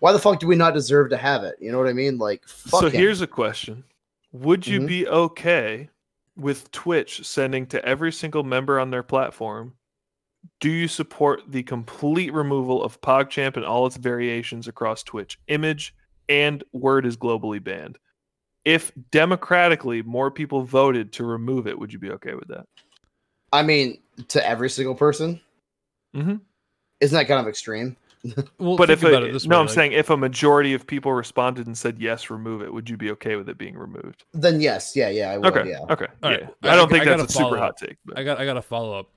Why 0.00 0.12
the 0.12 0.18
fuck 0.18 0.40
do 0.40 0.46
we 0.46 0.56
not 0.56 0.74
deserve 0.74 1.10
to 1.10 1.16
have 1.16 1.44
it? 1.44 1.56
You 1.60 1.70
know 1.72 1.78
what 1.78 1.88
I 1.88 1.92
mean? 1.92 2.18
Like, 2.18 2.46
fuck 2.48 2.80
so 2.80 2.86
him. 2.88 3.00
here's 3.00 3.20
a 3.20 3.26
question: 3.26 3.84
Would 4.32 4.66
you 4.66 4.80
Mhm. 4.80 4.86
be 4.86 5.06
okay 5.08 5.90
with 6.36 6.70
Twitch 6.72 7.26
sending 7.26 7.66
to 7.66 7.84
every 7.84 8.12
single 8.12 8.44
member 8.44 8.80
on 8.80 8.90
their 8.90 9.02
platform? 9.02 9.74
Do 10.60 10.70
you 10.70 10.88
support 10.88 11.42
the 11.48 11.62
complete 11.62 12.32
removal 12.32 12.82
of 12.82 13.00
PogChamp 13.00 13.56
and 13.56 13.64
all 13.64 13.86
its 13.86 13.96
variations 13.96 14.66
across 14.68 15.02
Twitch? 15.02 15.38
Image 15.48 15.94
and 16.28 16.64
word 16.72 17.06
is 17.06 17.16
globally 17.16 17.62
banned. 17.62 17.98
If 18.64 18.92
democratically 19.12 20.02
more 20.02 20.30
people 20.30 20.62
voted 20.62 21.12
to 21.14 21.24
remove 21.24 21.66
it, 21.66 21.78
would 21.78 21.92
you 21.92 21.98
be 21.98 22.10
okay 22.12 22.34
with 22.34 22.48
that? 22.48 22.66
I 23.52 23.62
mean, 23.62 23.98
to 24.28 24.46
every 24.46 24.68
single 24.70 24.94
person, 24.94 25.40
Mm-hmm. 26.16 26.36
isn't 27.00 27.16
that 27.16 27.28
kind 27.28 27.40
of 27.40 27.46
extreme? 27.48 27.96
Well, 28.58 28.76
But 28.76 28.90
if 28.90 29.02
about 29.04 29.22
a, 29.22 29.26
it 29.26 29.32
this 29.32 29.46
no, 29.46 29.56
way, 29.56 29.60
I'm 29.60 29.66
like, 29.66 29.74
saying 29.74 29.92
if 29.92 30.10
a 30.10 30.16
majority 30.16 30.74
of 30.74 30.86
people 30.86 31.12
responded 31.12 31.66
and 31.68 31.78
said 31.78 31.98
yes, 32.00 32.30
remove 32.30 32.62
it, 32.62 32.72
would 32.72 32.90
you 32.90 32.96
be 32.96 33.10
okay 33.12 33.36
with 33.36 33.48
it 33.48 33.56
being 33.58 33.76
removed? 33.78 34.24
Then 34.34 34.60
yes, 34.60 34.96
yeah, 34.96 35.08
yeah, 35.08 35.30
I 35.30 35.38
would. 35.38 35.56
Okay, 35.56 35.70
Yeah. 35.70 35.80
okay, 35.88 36.06
All 36.22 36.32
yeah. 36.32 36.38
right. 36.38 36.48
I 36.64 36.74
don't 36.76 36.88
I- 36.92 36.98
think 36.98 37.06
I 37.06 37.16
that's 37.16 37.30
a 37.30 37.32
super 37.32 37.44
follow 37.50 37.58
hot 37.58 37.76
take. 37.76 37.96
But. 38.04 38.18
I 38.18 38.24
got 38.24 38.38
I 38.40 38.44
got 38.44 38.54
to 38.54 38.62
follow 38.62 38.98
up. 38.98 39.08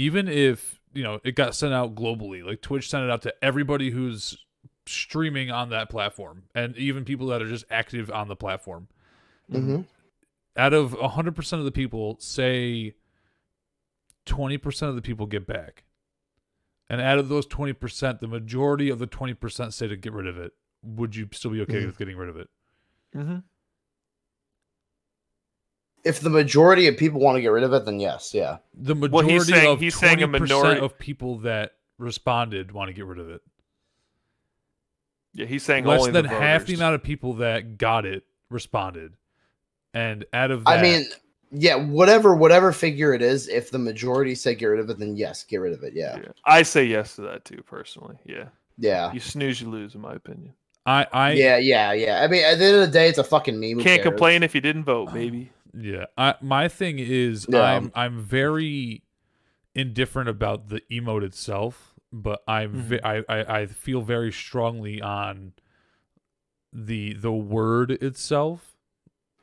Even 0.00 0.28
if 0.28 0.80
you 0.94 1.02
know 1.02 1.20
it 1.24 1.32
got 1.36 1.54
sent 1.54 1.74
out 1.74 1.94
globally, 1.94 2.42
like 2.42 2.62
Twitch 2.62 2.88
sent 2.88 3.04
it 3.04 3.10
out 3.10 3.20
to 3.22 3.34
everybody 3.44 3.90
who's 3.90 4.38
streaming 4.86 5.50
on 5.50 5.68
that 5.68 5.90
platform, 5.90 6.44
and 6.54 6.74
even 6.78 7.04
people 7.04 7.26
that 7.26 7.42
are 7.42 7.48
just 7.48 7.66
active 7.70 8.10
on 8.10 8.26
the 8.28 8.34
platform. 8.34 8.88
hmm 9.50 9.82
Out 10.56 10.72
of 10.72 10.92
hundred 10.92 11.36
percent 11.36 11.60
of 11.60 11.66
the 11.66 11.70
people, 11.72 12.16
say 12.18 12.94
twenty 14.24 14.56
percent 14.56 14.88
of 14.88 14.96
the 14.96 15.02
people 15.02 15.26
get 15.26 15.46
back, 15.46 15.84
and 16.88 17.00
out 17.02 17.18
of 17.18 17.28
those 17.28 17.44
twenty 17.46 17.74
percent, 17.74 18.20
the 18.20 18.26
majority 18.28 18.88
of 18.88 18.98
the 18.98 19.06
twenty 19.06 19.34
percent 19.34 19.74
say 19.74 19.86
to 19.86 19.96
get 19.96 20.14
rid 20.14 20.26
of 20.26 20.38
it. 20.38 20.52
Would 20.82 21.14
you 21.14 21.28
still 21.32 21.50
be 21.50 21.60
okay 21.60 21.82
Mhm. 21.82 21.86
with 21.86 21.98
getting 21.98 22.16
rid 22.16 22.30
of 22.30 22.36
it? 22.38 22.48
hmm 23.12 23.38
If 26.04 26.20
the 26.20 26.30
majority 26.30 26.86
of 26.88 26.96
people 26.96 27.20
want 27.20 27.36
to 27.36 27.42
get 27.42 27.48
rid 27.48 27.62
of 27.64 27.72
it, 27.72 27.84
then 27.84 28.00
yes, 28.00 28.32
yeah. 28.32 28.58
The 28.74 28.94
Well, 28.94 29.22
majority 29.22 29.32
he's 29.32 29.46
saying- 29.48 29.68
of 29.72 29.80
he's 29.80 29.94
saying 29.98 30.22
a 30.22 30.26
20% 30.26 30.40
minority- 30.48 30.80
of 30.80 30.98
people 30.98 31.38
that 31.40 31.72
responded 31.98 32.72
want 32.72 32.88
to 32.88 32.94
get 32.94 33.04
rid 33.04 33.18
of 33.18 33.28
it. 33.30 33.42
Yeah, 35.34 35.46
he's 35.46 35.62
saying 35.62 35.84
less 35.84 36.00
only 36.00 36.12
than 36.12 36.24
the 36.24 36.30
half 36.30 36.66
the 36.66 36.74
amount 36.74 36.94
of 36.96 37.02
people 37.02 37.34
that 37.34 37.78
got 37.78 38.04
it 38.04 38.24
responded 38.48 39.12
and 39.94 40.24
out 40.32 40.50
of 40.50 40.64
that 40.64 40.78
I 40.78 40.82
mean, 40.82 41.04
yeah, 41.52 41.76
whatever 41.76 42.34
whatever 42.34 42.72
figure 42.72 43.12
it 43.14 43.22
is, 43.22 43.48
if 43.48 43.70
the 43.70 43.78
majority 43.78 44.34
say 44.34 44.54
get 44.54 44.66
rid 44.66 44.80
of 44.80 44.90
it, 44.90 44.98
then 44.98 45.16
yes, 45.16 45.44
get 45.44 45.58
rid 45.58 45.72
of 45.72 45.82
it. 45.84 45.92
Yeah, 45.94 46.16
Yeah. 46.16 46.32
I 46.44 46.62
say 46.62 46.84
yes 46.84 47.16
to 47.16 47.22
that 47.22 47.44
too, 47.44 47.62
personally. 47.64 48.16
Yeah, 48.24 48.46
yeah, 48.78 49.12
you 49.12 49.20
snooze, 49.20 49.60
you 49.60 49.68
lose, 49.68 49.94
in 49.94 50.00
my 50.00 50.14
opinion. 50.14 50.54
i 50.86 51.06
i 51.12 51.32
yeah, 51.32 51.58
yeah, 51.58 51.92
yeah. 51.92 52.22
I 52.22 52.26
mean, 52.28 52.42
at 52.44 52.58
the 52.58 52.64
end 52.64 52.74
of 52.76 52.80
the 52.80 52.92
day, 52.92 53.08
it's 53.08 53.18
a 53.18 53.24
fucking 53.24 53.58
meme. 53.58 53.78
Who 53.78 53.82
Can't 53.84 54.02
cares? 54.02 54.04
complain 54.12 54.42
if 54.42 54.54
you 54.54 54.60
didn't 54.60 54.84
vote, 54.84 55.12
baby. 55.12 55.52
Yeah 55.74 56.06
i 56.16 56.34
my 56.40 56.68
thing 56.68 56.98
is 56.98 57.46
Yeah. 57.48 57.62
i'm 57.62 57.92
i'm 57.94 58.20
very 58.20 59.02
indifferent 59.74 60.28
about 60.28 60.68
the 60.68 60.80
emote 60.90 61.22
itself 61.22 61.94
but 62.12 62.42
i'm 62.48 62.72
ve- 62.72 63.00
I, 63.04 63.18
I 63.28 63.60
i 63.60 63.66
feel 63.66 64.00
very 64.02 64.32
strongly 64.32 65.00
on 65.00 65.52
the 66.72 67.14
the 67.14 67.32
word 67.32 67.90
itself 67.92 68.66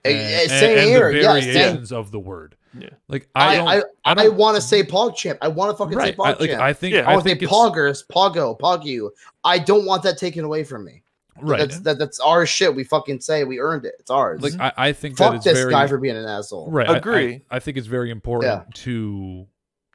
Eh, 0.06 0.12
and, 0.12 0.20
eh, 0.20 0.42
and- 0.42 0.50
same 0.50 0.78
and 0.78 0.88
here. 0.90 1.12
the 1.12 1.22
Yeah, 1.22 1.34
same. 1.40 1.54
variations 1.54 1.92
of 1.92 2.12
the 2.12 2.20
word 2.20 2.56
Yeah. 2.78 2.90
like 3.08 3.28
i 3.36 3.48
I 3.48 3.56
don't 3.58 3.68
I, 3.68 3.82
I, 4.06 4.14
don't- 4.14 4.36
want 4.38 4.56
to 4.56 4.62
say 4.62 4.84
PogChamp. 4.84 5.38
I 5.42 5.48
want 5.48 5.72
to 5.72 5.78
fucking 5.78 5.98
right 5.98 6.16
say 6.16 6.24
I, 6.24 6.34
PogChamp. 6.34 6.40
like 6.40 6.52
i 6.52 6.74
think 6.74 6.94
Yeah. 6.94 7.02
I 7.02 7.12
i 7.12 7.14
want 7.16 7.24
to 7.24 7.30
say 7.30 7.36
think 7.36 7.44
it's 7.44 7.52
Poggers, 7.52 8.04
Poggo, 8.08 8.58
Poggu. 8.60 9.10
I 9.44 9.60
don't 9.60 9.86
want 9.86 10.04
that 10.04 10.18
taken 10.18 10.44
away 10.46 10.64
from 10.64 10.86
me. 10.86 11.04
Right 11.42 11.60
That's 11.60 11.80
that, 11.82 12.00
that's 12.00 12.20
our 12.20 12.46
shit. 12.46 12.76
We 12.76 12.84
fucking 12.84 13.22
say 13.22 13.44
we 13.44 13.60
earned 13.60 13.86
it. 13.86 13.96
It's 14.00 14.10
ours. 14.12 14.42
like 14.42 14.60
i, 14.60 14.90
I 14.90 14.94
think 14.94 15.18
that 15.18 15.26
Fuck 15.26 15.36
it's 15.36 15.46
this 15.46 15.58
very 15.58 15.72
guy 15.72 15.88
for 15.88 15.98
being 15.98 16.16
an 16.18 16.26
asshole. 16.26 16.72
Right. 16.72 16.90
I- 16.90 16.94
I- 16.94 16.98
Agree. 16.98 17.42
I, 17.50 17.60
think 17.60 17.78
it's 17.78 17.88
very 17.88 18.12
important 18.12 18.52
Yeah. 18.52 18.64
to 18.84 19.48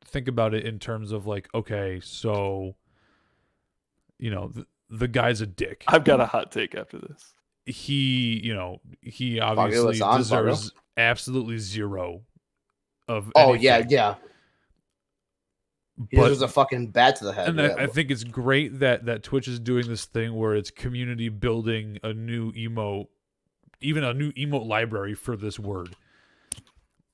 think 0.05 0.28
about 0.28 0.55
it 0.55 0.64
in 0.64 0.78
terms 0.78 1.12
of 1.12 1.27
like, 1.27 1.48
okay, 1.55 2.01
so 2.02 2.74
you 4.19 4.31
know, 4.31 4.48
the, 4.48 4.66
the 4.89 5.09
guy's 5.09 5.40
a 5.40 5.47
dick. 5.47 5.85
I've 5.89 6.05
got 6.05 6.20
a 6.20 6.27
hot 6.27 6.52
take 6.52 6.74
after 6.74 6.98
this. 6.98 7.32
He, 7.66 8.40
you 8.44 8.55
know, 8.55 8.81
he 9.01 9.40
obviously 9.40 10.01
on, 10.01 10.19
deserves 10.19 10.73
absolutely 10.97 11.59
zero 11.59 12.23
of 13.09 13.32
Oh 13.35 13.55
yeah, 13.55 13.82
yeah. 13.89 14.14
He 16.10 16.16
But 16.16 16.23
deserves 16.28 16.43
a 16.43 16.48
fucking 16.48 16.89
bat 16.89 17.16
to 17.16 17.24
the 17.24 17.32
head. 17.32 17.48
and 17.51 17.59
yeah. 17.59 17.74
I, 17.78 17.82
I 17.82 17.86
think 17.86 18.10
it's 18.10 18.24
great 18.24 18.78
that 18.81 19.05
that 19.06 19.23
Twitch 19.23 19.47
is 19.47 19.60
doing 19.60 19.86
this 19.89 20.06
thing 20.06 20.35
where 20.35 20.55
it's 20.55 20.70
community 20.70 21.28
building 21.28 21.98
a 22.02 22.12
new 22.14 22.51
emote, 22.52 23.09
even 23.81 24.02
a 24.02 24.14
new 24.14 24.32
emote 24.32 24.66
library 24.66 25.14
for 25.14 25.36
this 25.36 25.59
word. 25.59 25.94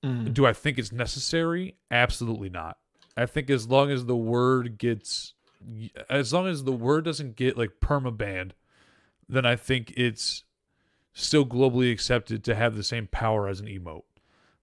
Mm. 0.05 0.33
Do 0.33 0.47
I 0.47 0.53
think 0.53 0.79
it's 0.79 0.93
necessary? 0.93 1.77
Absolutely 1.91 2.51
not. 2.51 2.79
I 3.17 3.27
think 3.27 3.51
as 3.51 3.69
long 3.69 3.91
as 3.91 4.05
the 4.07 4.17
word 4.17 4.79
gets 4.79 5.35
as 6.09 6.33
long 6.33 6.47
as 6.47 6.63
the 6.63 6.73
word 6.73 7.05
doesn't 7.05 7.35
get 7.35 7.59
like 7.59 7.81
perma 7.81 8.17
banned, 8.17 8.55
then 9.29 9.45
I 9.45 9.57
think 9.57 9.93
it's 9.97 10.45
still 11.15 11.45
globally 11.45 11.91
accepted 11.93 12.45
to 12.45 12.55
have 12.55 12.77
the 12.77 12.85
same 12.85 13.09
power 13.09 13.49
as 13.49 13.59
an 13.59 13.67
emote. 13.67 14.05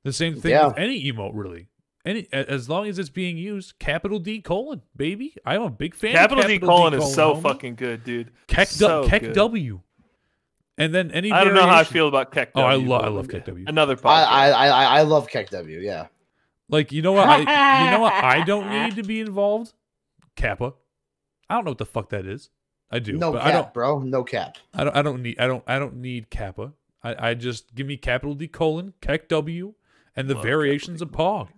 The 0.03 0.13
same 0.13 0.39
thing 0.39 0.51
Yeah. 0.51 0.67
with 0.67 0.77
any 0.77 1.03
emote, 1.11 1.31
really. 1.33 1.67
Any 2.05 2.27
as 2.31 2.69
long 2.69 2.87
as 2.87 2.99
it's 2.99 3.09
being 3.09 3.35
used, 3.35 3.79
capital 3.79 4.19
D 4.19 4.39
colon, 4.39 4.83
baby. 4.95 5.35
I'm 5.43 5.63
a 5.63 5.69
big 5.71 5.95
fan. 5.95 6.11
Capital 6.11 6.43
of 6.43 6.47
D 6.47 6.53
capital 6.59 6.77
colon 6.77 6.93
is 6.93 7.13
so 7.13 7.33
homie. 7.33 7.41
fucking 7.41 7.75
good, 7.75 8.03
dude. 8.03 8.31
Keck, 8.47 8.67
so 8.67 9.03
du- 9.03 9.09
Keck 9.09 9.21
good. 9.23 9.33
W. 9.33 9.81
And 10.77 10.93
then 10.93 11.09
any 11.11 11.31
I 11.31 11.43
don't 11.43 11.55
know 11.55 11.65
how 11.65 11.77
I 11.79 11.83
feel 11.83 12.07
about 12.07 12.31
KEKW. 12.31 12.51
Oh, 12.55 12.61
I 12.61 12.73
W, 12.73 12.89
love 12.89 13.05
I 13.05 13.07
love 13.07 13.27
KEKW. 13.27 13.67
Another 13.67 13.95
podcast. 13.95 14.27
I, 14.27 14.49
I 14.51 14.67
I 14.67 14.83
I 14.99 15.01
love 15.01 15.27
KEKW. 15.27 15.81
Yeah. 15.81 16.07
Like 16.69 16.91
you 16.91 17.01
know 17.01 17.13
what 17.13 17.27
I 17.27 17.85
you 17.85 17.91
know 17.91 18.01
what 18.01 18.13
I 18.13 18.41
don't 18.45 18.69
need 18.69 18.95
to 18.97 19.03
be 19.03 19.19
involved? 19.19 19.73
Kappa. 20.35 20.73
I 21.49 21.55
don't 21.55 21.65
know 21.65 21.71
what 21.71 21.77
the 21.77 21.85
fuck 21.85 22.09
that 22.09 22.25
is. 22.25 22.49
I 22.91 22.99
do. 22.99 23.13
No 23.13 23.31
but 23.31 23.39
cap, 23.41 23.47
I 23.47 23.51
don't 23.51 23.73
bro. 23.73 23.99
No 23.99 24.23
cap. 24.23 24.57
I 24.73 24.83
don't 24.83 24.95
I 24.95 25.01
don't 25.01 25.23
need 25.23 25.39
I 25.39 25.47
don't 25.47 25.63
I 25.65 25.79
don't 25.79 25.95
need 25.97 26.29
Kappa. 26.29 26.73
I, 27.03 27.29
I 27.29 27.33
just 27.35 27.73
give 27.73 27.87
me 27.87 27.97
capital 27.97 28.35
D 28.35 28.47
colon, 28.47 28.93
KEKW, 29.01 29.73
and 30.15 30.27
the 30.27 30.33
Love 30.33 30.43
variations 30.43 31.01
of 31.01 31.09
Pog. 31.11 31.49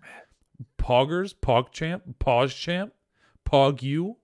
Poggers, 0.78 1.34
PogChamp, 1.36 2.02
PogChamp, 2.20 2.92
Pog 3.46 3.82
U. 3.84 4.18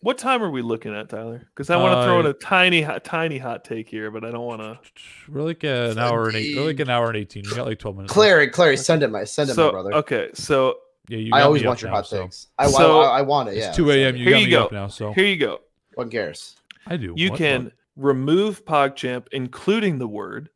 What 0.00 0.16
time 0.16 0.42
are 0.44 0.50
we 0.50 0.62
looking 0.62 0.94
at, 0.94 1.08
Tyler? 1.08 1.48
Because 1.52 1.70
I 1.70 1.76
want 1.76 1.98
to 2.00 2.04
throw 2.04 2.20
in 2.20 2.26
Uh, 2.26 2.30
a 2.30 2.32
tiny, 2.34 2.82
hot, 2.82 3.02
tiny 3.02 3.36
hot 3.38 3.64
take 3.64 3.88
here, 3.88 4.12
but 4.12 4.24
I 4.24 4.30
don't 4.30 4.46
want 4.46 4.60
to. 4.62 4.78
We're 5.28 5.42
like 5.42 5.64
an 5.64 5.98
hour 5.98 6.28
and 6.28 6.36
eight, 6.36 6.56
we're 6.56 6.66
like 6.66 6.78
an 6.78 6.88
hour 6.88 7.08
and 7.08 7.16
eighteen. 7.16 7.42
We 7.50 7.56
got 7.56 7.66
like 7.66 7.80
twelve 7.80 7.96
minutes. 7.96 8.12
left. 8.12 8.14
Clary, 8.14 8.48
Clary, 8.48 8.76
send 8.76 9.02
it, 9.02 9.08
my 9.08 9.24
send 9.24 9.50
it, 9.50 9.54
So 9.54 9.66
my 9.66 9.70
brother. 9.72 9.94
okay, 9.94 10.30
so 10.34 10.78
Yeah, 11.08 11.18
you 11.18 11.30
I 11.34 11.42
always 11.42 11.64
want 11.64 11.82
your 11.82 11.90
now, 11.90 11.96
hot 11.96 12.06
so- 12.06 12.22
takes. 12.22 12.46
I, 12.58 12.68
So- 12.68 13.00
I, 13.00 13.06
I, 13.06 13.18
I 13.18 13.22
want 13.22 13.48
it. 13.48 13.56
It's 13.56 13.66
Yeah. 13.66 13.72
two 13.72 13.90
a.m. 13.90 14.14
You 14.14 14.22
Here 14.24 14.32
got 14.34 14.38
you 14.40 14.44
me 14.46 14.50
go. 14.52 14.64
up 14.64 14.72
now, 14.72 14.86
so 14.86 15.12
here 15.12 15.24
you 15.26 15.36
go. 15.36 15.62
One 15.94 16.10
cares. 16.10 16.54
I 16.86 16.96
do. 16.96 17.14
You 17.16 17.30
What- 17.30 17.38
can 17.38 17.64
what? 17.64 17.72
remove 17.96 18.64
PogChamp, 18.64 19.26
including 19.32 19.98
the 19.98 20.06
word. 20.08 20.50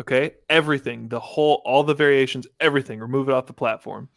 Okay, 0.00 0.32
everything, 0.48 1.08
the 1.08 1.20
whole, 1.20 1.60
all 1.66 1.84
the 1.84 1.94
variations, 1.94 2.46
everything. 2.58 3.00
Remove 3.00 3.28
it 3.28 3.34
off 3.34 3.46
the 3.46 3.52
platform. 3.52 4.08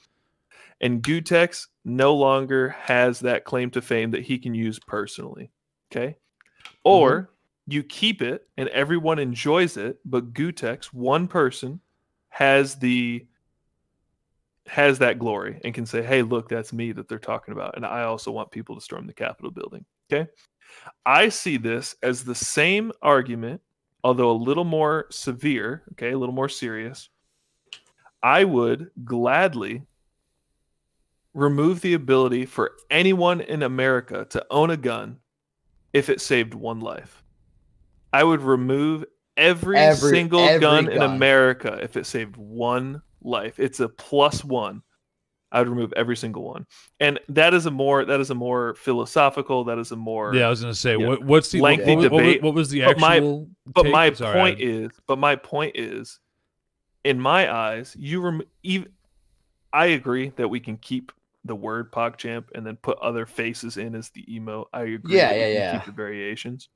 And 0.80 1.03
Gootecks 1.03 1.68
no 1.84 2.15
longer 2.15 2.69
has 2.69 3.19
that 3.19 3.43
claim 3.43 3.69
to 3.72 3.81
fame 3.81 4.11
that 4.11 4.23
he 4.23 4.38
can 4.38 4.53
use 4.53 4.80
personally. 4.80 5.51
Okay, 5.91 6.15
or 6.84 7.11
mm-hmm. 7.11 7.72
you 7.73 7.84
keep 7.84 8.22
it 8.22 8.47
and 8.57 8.69
everyone 8.69 9.19
enjoys 9.19 9.77
it, 9.77 9.99
but 10.05 10.34
Gootecks, 10.34 10.85
one 10.85 11.27
person, 11.27 11.81
has 12.30 12.76
the 12.76 13.27
has 14.68 14.99
that 14.99 15.19
glory 15.19 15.60
and 15.64 15.73
can 15.73 15.85
say, 15.85 16.01
"Hey, 16.01 16.22
look, 16.22 16.47
that's 16.47 16.72
me 16.72 16.93
that 16.93 17.10
they're 17.10 17.19
talking 17.19 17.51
about," 17.51 17.76
and 17.76 17.85
I 17.85 18.03
also 18.03 18.31
want 18.31 18.51
people 18.51 18.76
to 18.76 18.81
storm 18.81 19.05
the 19.05 19.14
Capitol 19.14 19.51
building. 19.51 19.85
Okay, 20.11 20.30
I 21.05 21.30
see 21.30 21.57
this 21.57 21.95
as 22.01 22.23
the 22.23 22.35
same 22.35 22.91
argument, 23.01 23.61
although 24.04 24.32
a 24.32 24.34
little 24.34 24.64
more 24.66 25.08
severe. 25.10 25.84
Okay, 25.94 26.12
a 26.12 26.18
little 26.18 26.36
more 26.36 26.50
serious. 26.50 27.10
I 28.22 28.44
would 28.44 28.92
gladly 29.04 29.84
remove 31.34 31.82
the 31.82 31.94
ability 31.94 32.46
for 32.46 32.72
anyone 32.90 33.42
in 33.42 33.64
America 33.64 34.26
to 34.30 34.46
own 34.52 34.70
a 34.70 34.78
gun 34.78 35.18
if 35.92 36.10
it 36.10 36.22
saved 36.22 36.54
one 36.54 36.80
life. 36.80 37.24
I 38.12 38.24
would 38.24 38.42
remove 38.42 39.06
every, 39.36 39.78
Every- 39.78 40.12
single 40.12 40.40
every 40.42 40.60
gun, 40.60 40.88
in. 40.92 41.02
America 41.02 41.80
if 41.82 41.98
it 41.98 42.06
saved 42.06 42.38
one 42.38 43.02
life. 43.24 43.60
It's 43.60 43.80
a 43.80 43.90
plus 43.90 44.44
one. 44.44 44.84
I 45.54 45.60
would 45.60 45.70
remove 45.70 45.94
every 45.94 46.18
single 46.18 46.44
one. 46.44 46.66
And 47.00 47.20
that 47.30 47.54
is 47.54 47.68
a 47.68 47.72
more 47.72 48.04
that 48.04 48.20
is 48.20 48.32
a 48.32 48.36
more 48.36 48.74
philosophical, 48.76 49.64
that 49.66 49.78
is 49.78 49.92
a 49.92 49.96
more 49.96 50.34
Yeah, 50.36 50.48
I 50.48 50.50
was 50.50 50.62
gonna 50.62 50.74
say 50.74 50.98
Yeah. 50.98 51.08
what 51.08 51.24
what's 51.24 51.52
the 51.52 51.62
what- 51.62 51.78
Lengthy 51.78 51.96
what, 51.96 52.12
what, 52.12 52.18
debate, 52.22 52.42
what 52.42 52.54
was 52.56 52.70
the 52.72 52.82
but 52.82 53.00
my- 53.00 53.18
actual? 53.18 53.50
but 53.68 53.86
my 53.86 54.12
Sorry, 54.14 54.34
point 54.40 54.60
I- 54.60 54.64
is 54.64 54.92
but 55.08 55.20
my 55.20 55.36
point 55.36 55.76
is 55.78 56.20
in 57.04 57.20
my 57.20 57.54
eyes 57.54 57.96
you 58.00 58.20
rem- 58.22 58.42
even 58.64 58.90
i 59.72 59.88
agree 59.88 60.30
that 60.38 60.48
we 60.48 60.60
can 60.60 60.78
keep 60.78 61.12
the 61.46 61.56
word 61.56 61.92
pogchamp 61.92 62.46
and 62.56 62.66
then 62.66 62.78
put 62.78 62.98
other 63.00 63.26
faces 63.26 63.78
in 63.78 63.94
as 63.96 64.10
the 64.12 64.24
emo 64.34 64.68
i 64.74 64.82
agree 64.84 65.18
Yeah, 65.18 65.28
that 65.30 65.34
we 65.36 65.40
yeah, 65.40 65.46
can 65.46 65.54
yeah. 65.56 65.72
keep 65.78 65.86
the 65.86 65.92
variations 65.92 66.70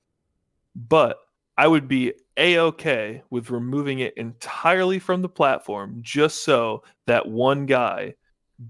but 0.76 1.18
i 1.58 1.66
would 1.68 1.88
be 1.88 2.14
a-okay 2.38 3.24
with 3.30 3.50
removing 3.50 4.00
it 4.00 4.14
entirely 4.18 5.00
from 5.00 5.22
the 5.22 5.30
platform 5.30 6.00
just 6.02 6.44
so 6.44 6.84
that 7.08 7.28
one 7.28 7.66
guy 7.66 8.14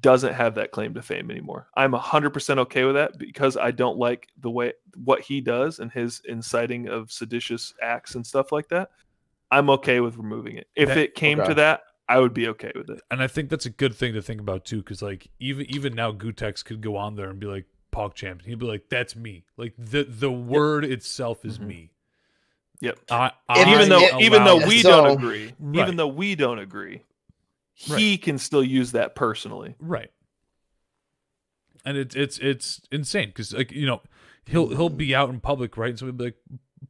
doesn't 0.02 0.34
have 0.34 0.56
that 0.56 0.72
claim 0.72 0.94
to 0.94 1.02
fame 1.02 1.32
anymore. 1.32 1.68
I'm 1.76 1.94
100% 1.94 2.58
okay 2.60 2.84
with 2.84 2.96
that 2.96 3.18
because 3.18 3.56
I 3.56 3.72
don't 3.72 3.98
like 3.98 4.28
the 4.42 4.52
way 4.52 4.74
what 4.96 5.22
he 5.22 5.40
does 5.42 5.80
and 5.80 5.92
his 5.92 6.22
inciting 6.26 6.90
of 6.90 7.12
seditious 7.12 7.74
acts 7.82 8.16
and 8.16 8.26
stuff 8.28 8.52
like 8.52 8.68
that. 8.70 8.90
I'm 9.50 9.70
okay 9.70 10.02
with 10.02 10.18
removing 10.18 10.58
it. 10.58 10.68
If 10.76 10.90
That- 10.90 10.98
it 10.98 11.16
came 11.16 11.40
Okay. 11.40 11.50
to 11.50 11.54
that, 11.56 11.84
I 12.10 12.20
would 12.20 12.34
be 12.34 12.48
okay 12.50 12.72
with 12.76 12.90
it. 12.90 13.02
and 13.12 13.22
I 13.22 13.28
think 13.28 13.50
that's 13.50 13.66
a 13.66 13.70
good 13.70 13.94
thing 13.96 14.14
to 14.14 14.22
think 14.22 14.42
about 14.42 14.66
too, 14.66 14.78
because 14.78 15.02
like 15.02 15.30
even 15.40 15.66
even 15.74 15.94
now, 15.96 16.12
Gootecks 16.12 16.64
could 16.66 16.82
go 16.82 16.96
on 16.98 17.16
there 17.16 17.30
and 17.30 17.40
be 17.40 17.48
like 17.48 17.66
PogChamp. 17.94 18.44
He'd 18.46 18.60
be 18.60 18.66
like, 18.66 18.90
"That's 18.90 19.16
me." 19.16 19.44
Like 19.58 19.74
the 19.78 20.04
the 20.04 20.32
word 20.32 20.84
itself 20.86 21.44
is 21.46 21.60
Mhm. 21.60 21.68
me. 21.68 21.92
Yep. 22.82 23.00
I, 23.10 23.32
I 23.50 23.74
even 23.74 23.90
though 23.90 24.00
it- 24.02 24.22
even 24.22 24.44
though 24.44 24.66
we 24.68 24.80
So- 24.82 24.90
don't 24.90 25.18
agree, 25.18 25.54
Right. 25.60 25.82
even 25.84 25.96
though 25.98 26.08
we 26.08 26.36
don't 26.36 26.60
agree, 26.60 27.04
Right. 27.90 28.00
he 28.00 28.18
can 28.18 28.38
still 28.38 28.64
use 28.64 28.94
that 28.94 29.14
personally. 29.16 29.76
right, 29.80 30.12
and 31.86 31.98
it's 31.98 32.16
it's 32.16 32.38
it's 32.40 32.82
insane 32.92 33.28
because 33.30 33.54
like 33.54 33.72
you 33.72 33.86
know 33.86 34.02
he'll 34.46 34.70
he'll 34.70 34.90
be 34.90 35.14
out 35.16 35.30
in 35.30 35.40
public 35.40 35.78
right, 35.78 35.90
and 35.92 36.00
so 36.00 36.06
he'll 36.06 36.14
be 36.16 36.26
like 36.26 36.38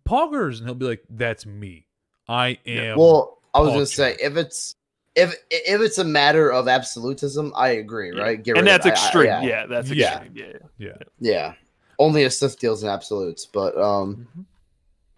Poggers, 0.08 0.58
and 0.60 0.66
he'll 0.66 0.76
be 0.76 0.86
like, 0.86 1.04
"That's 1.10 1.46
me. 1.46 1.88
I 2.28 2.58
am." 2.66 2.98
Well, 2.98 3.40
I 3.54 3.60
was 3.60 3.68
Paul 3.70 3.74
gonna 3.76 3.86
say 3.86 4.18
if 4.22 4.38
it's 4.38 4.76
if 5.16 5.34
if 5.50 5.82
it's 5.82 5.98
a 5.98 6.04
matter 6.06 6.52
of 6.52 6.68
absolutism, 6.68 7.52
I 7.56 7.70
agree. 7.70 8.14
Yeah. 8.16 8.22
Right? 8.22 8.42
Get 8.44 8.58
and 8.58 8.66
rid 8.66 8.76
of- 8.76 8.84
that's 8.84 8.86
I- 8.86 8.90
I- 8.90 9.06
extreme. 9.06 9.26
yeah. 9.28 9.42
yeah. 9.42 9.66
that's 9.66 9.90
Yeah. 9.90 10.18
extreme. 10.22 10.34
Yeah. 10.36 10.88
yeah, 10.88 10.94
Yeah. 11.20 11.54
Only 12.00 12.24
a 12.26 12.30
Sith 12.32 12.60
deals 12.60 12.84
in 12.84 12.90
absolutes, 12.90 13.46
but 13.46 13.76
um, 13.78 14.28
Mhm. 14.38 14.46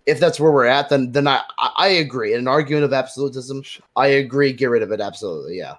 If 0.10 0.19
that's 0.19 0.40
where 0.40 0.52
we're 0.52 0.65
at, 0.65 0.90
then 0.90 1.11
then 1.11 1.27
I 1.27 1.41
I 1.57 1.72
I 1.77 1.88
agree. 1.88 2.34
In 2.34 2.40
an 2.40 2.48
argument 2.48 2.86
of 2.86 2.94
absolutism, 2.94 3.64
I 3.95 4.07
agree. 4.07 4.53
Get 4.53 4.68
rid 4.69 4.84
of 4.84 4.91
it. 4.91 4.99
Absolutely. 5.02 5.57
Yeah. 5.57 5.76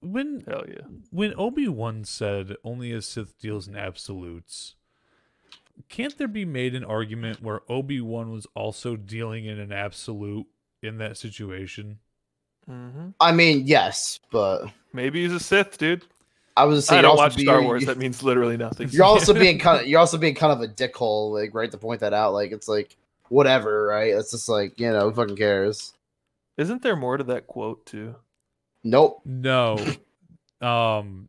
when 0.00 0.44
Hell 0.46 0.64
yeah. 0.68 0.84
when 1.10 1.34
Obi 1.36 1.68
Wan 1.68 2.04
said 2.04 2.56
only 2.64 2.92
a 2.92 3.02
Sith 3.02 3.38
deals 3.38 3.68
in 3.68 3.76
absolutes, 3.76 4.74
can't 5.88 6.16
there 6.18 6.28
be 6.28 6.44
made 6.44 6.74
an 6.74 6.84
argument 6.84 7.42
where 7.42 7.60
Obi 7.68 8.00
Wan 8.00 8.30
was 8.30 8.46
also 8.54 8.96
dealing 8.96 9.44
in 9.46 9.58
an 9.58 9.72
absolute 9.72 10.46
in 10.82 10.98
that 10.98 11.16
situation? 11.16 11.98
hmm 12.66 13.08
I 13.20 13.32
mean, 13.32 13.66
yes, 13.66 14.20
but 14.30 14.66
Maybe 14.92 15.22
he's 15.22 15.32
a 15.32 15.40
Sith, 15.40 15.76
dude. 15.76 16.04
I 16.56 16.64
was 16.64 16.88
I 16.88 16.92
saying 16.92 17.02
don't 17.02 17.10
also 17.12 17.22
watch 17.24 17.36
be- 17.36 17.42
Star 17.42 17.62
Wars. 17.62 17.84
That 17.86 17.98
means 17.98 18.22
literally 18.22 18.56
nothing. 18.56 18.88
You're 18.90 19.04
also 19.04 19.34
being 19.44 19.58
kind 19.58 19.80
of 19.80 19.86
you're 19.88 20.00
also 20.00 20.18
being 20.18 20.34
kind 20.36 20.52
of 20.52 20.60
a 20.60 20.68
dickhole, 20.72 21.32
like 21.32 21.52
right 21.54 21.70
to 21.70 21.78
point 21.78 22.00
that 22.00 22.12
out. 22.14 22.32
Like 22.32 22.52
it's 22.52 22.68
like 22.68 22.96
whatever, 23.34 23.86
right? 23.86 24.14
It's 24.14 24.30
just 24.30 24.48
like 24.48 24.78
you 24.78 24.90
know, 24.90 25.10
who 25.10 25.14
fucking 25.14 25.36
cares. 25.36 25.92
Isn't 26.56 26.82
there 26.82 26.96
more 26.96 27.16
to 27.16 27.24
that 27.24 27.46
quote 27.46 27.84
too? 27.84 28.14
Nope. 28.84 29.20
No. 29.24 29.78
um 30.60 31.28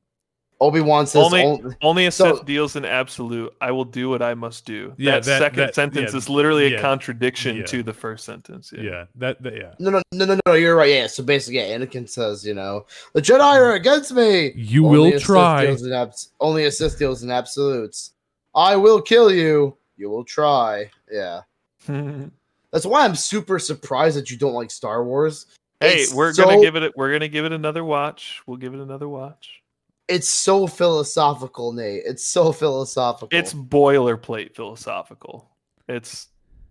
Obi 0.62 0.80
Wan 0.80 1.06
says 1.06 1.26
Only- 1.26 1.44
only, 1.44 1.76
Only 1.82 2.06
a 2.06 2.12
So- 2.12 2.38
Sith 2.38 2.46
deals 2.46 2.78
in 2.78 2.86
absolute. 2.86 3.54
I 3.60 3.72
will 3.72 3.84
do 3.84 4.08
what 4.10 4.22
I 4.22 4.36
must 4.36 4.66
do. 4.66 4.94
Yeah, 4.98 5.16
that, 5.16 5.26
that- 5.26 5.40
second 5.40 5.60
that- 5.60 5.76
sentence 5.76 6.12
yeah, 6.14 6.18
is 6.18 6.30
literally 6.30 6.72
yeah, 6.72 6.78
a 6.78 6.82
contradiction 6.82 7.58
yeah. 7.58 7.66
to 7.66 7.84
the 7.84 7.92
first 7.92 8.24
sentence. 8.24 8.72
yeah, 8.74 8.82
Yeah. 8.84 9.06
that, 9.16 9.44
that 9.44 9.54
yeah. 9.54 9.74
no, 9.80 9.90
no, 9.92 10.02
no, 10.14 10.26
no, 10.26 10.40
no. 10.46 10.54
You're 10.54 10.78
right. 10.78 10.90
Yeah. 10.90 11.08
So 11.08 11.24
basically, 11.24 11.58
yeah, 11.60 11.78
Anakin 11.78 12.08
says, 12.08 12.46
you 12.46 12.54
know, 12.54 12.86
the 13.14 13.22
Jedi 13.22 13.42
are 13.42 13.74
against 13.74 14.14
me. 14.14 14.54
You 14.56 14.86
Only 14.88 15.12
will 15.12 15.20
try. 15.20 15.66
deals 15.66 15.84
in 15.84 15.92
abs- 15.92 16.30
only 16.40 16.64
a 16.66 16.72
Sith 16.72 16.98
deals 16.98 17.22
in 17.22 17.32
absolutes. 17.32 18.12
I 18.56 18.78
will 18.78 19.02
kill 19.02 19.30
you. 19.34 19.76
You 19.98 20.10
will 20.10 20.24
try. 20.24 20.90
Yeah. 21.12 21.42
Hey, 21.88 22.30
That's 22.72 22.86
why 22.86 23.06
I'm 23.06 23.16
super 23.16 23.58
surprised 23.60 24.18
that 24.18 24.30
you 24.30 24.38
don't 24.38 24.54
like 24.54 24.70
Star 24.72 25.04
Wars. 25.04 25.46
It's 25.82 26.14
we're 26.14 26.34
so- 26.34 26.44
gonna 26.46 26.62
give 26.62 26.76
it. 26.76 26.84
A, 26.84 26.92
we're 26.96 27.12
gonna 27.12 27.28
give 27.28 27.46
it 27.46 27.52
another 27.52 27.84
watch. 27.84 28.42
We'll 28.48 28.58
give 28.58 28.74
it 28.74 28.80
another 28.80 29.08
watch. 29.08 29.62
It's 30.08 30.28
so 30.30 30.68
philosophical, 30.68 31.72
Nate. 31.74 32.04
It's 32.06 32.26
so 32.26 32.52
philosophical. 32.52 33.30
It's 33.32 33.54
boilerplate 33.54 34.56
philosophical. 34.56 35.50
It's 35.88 36.28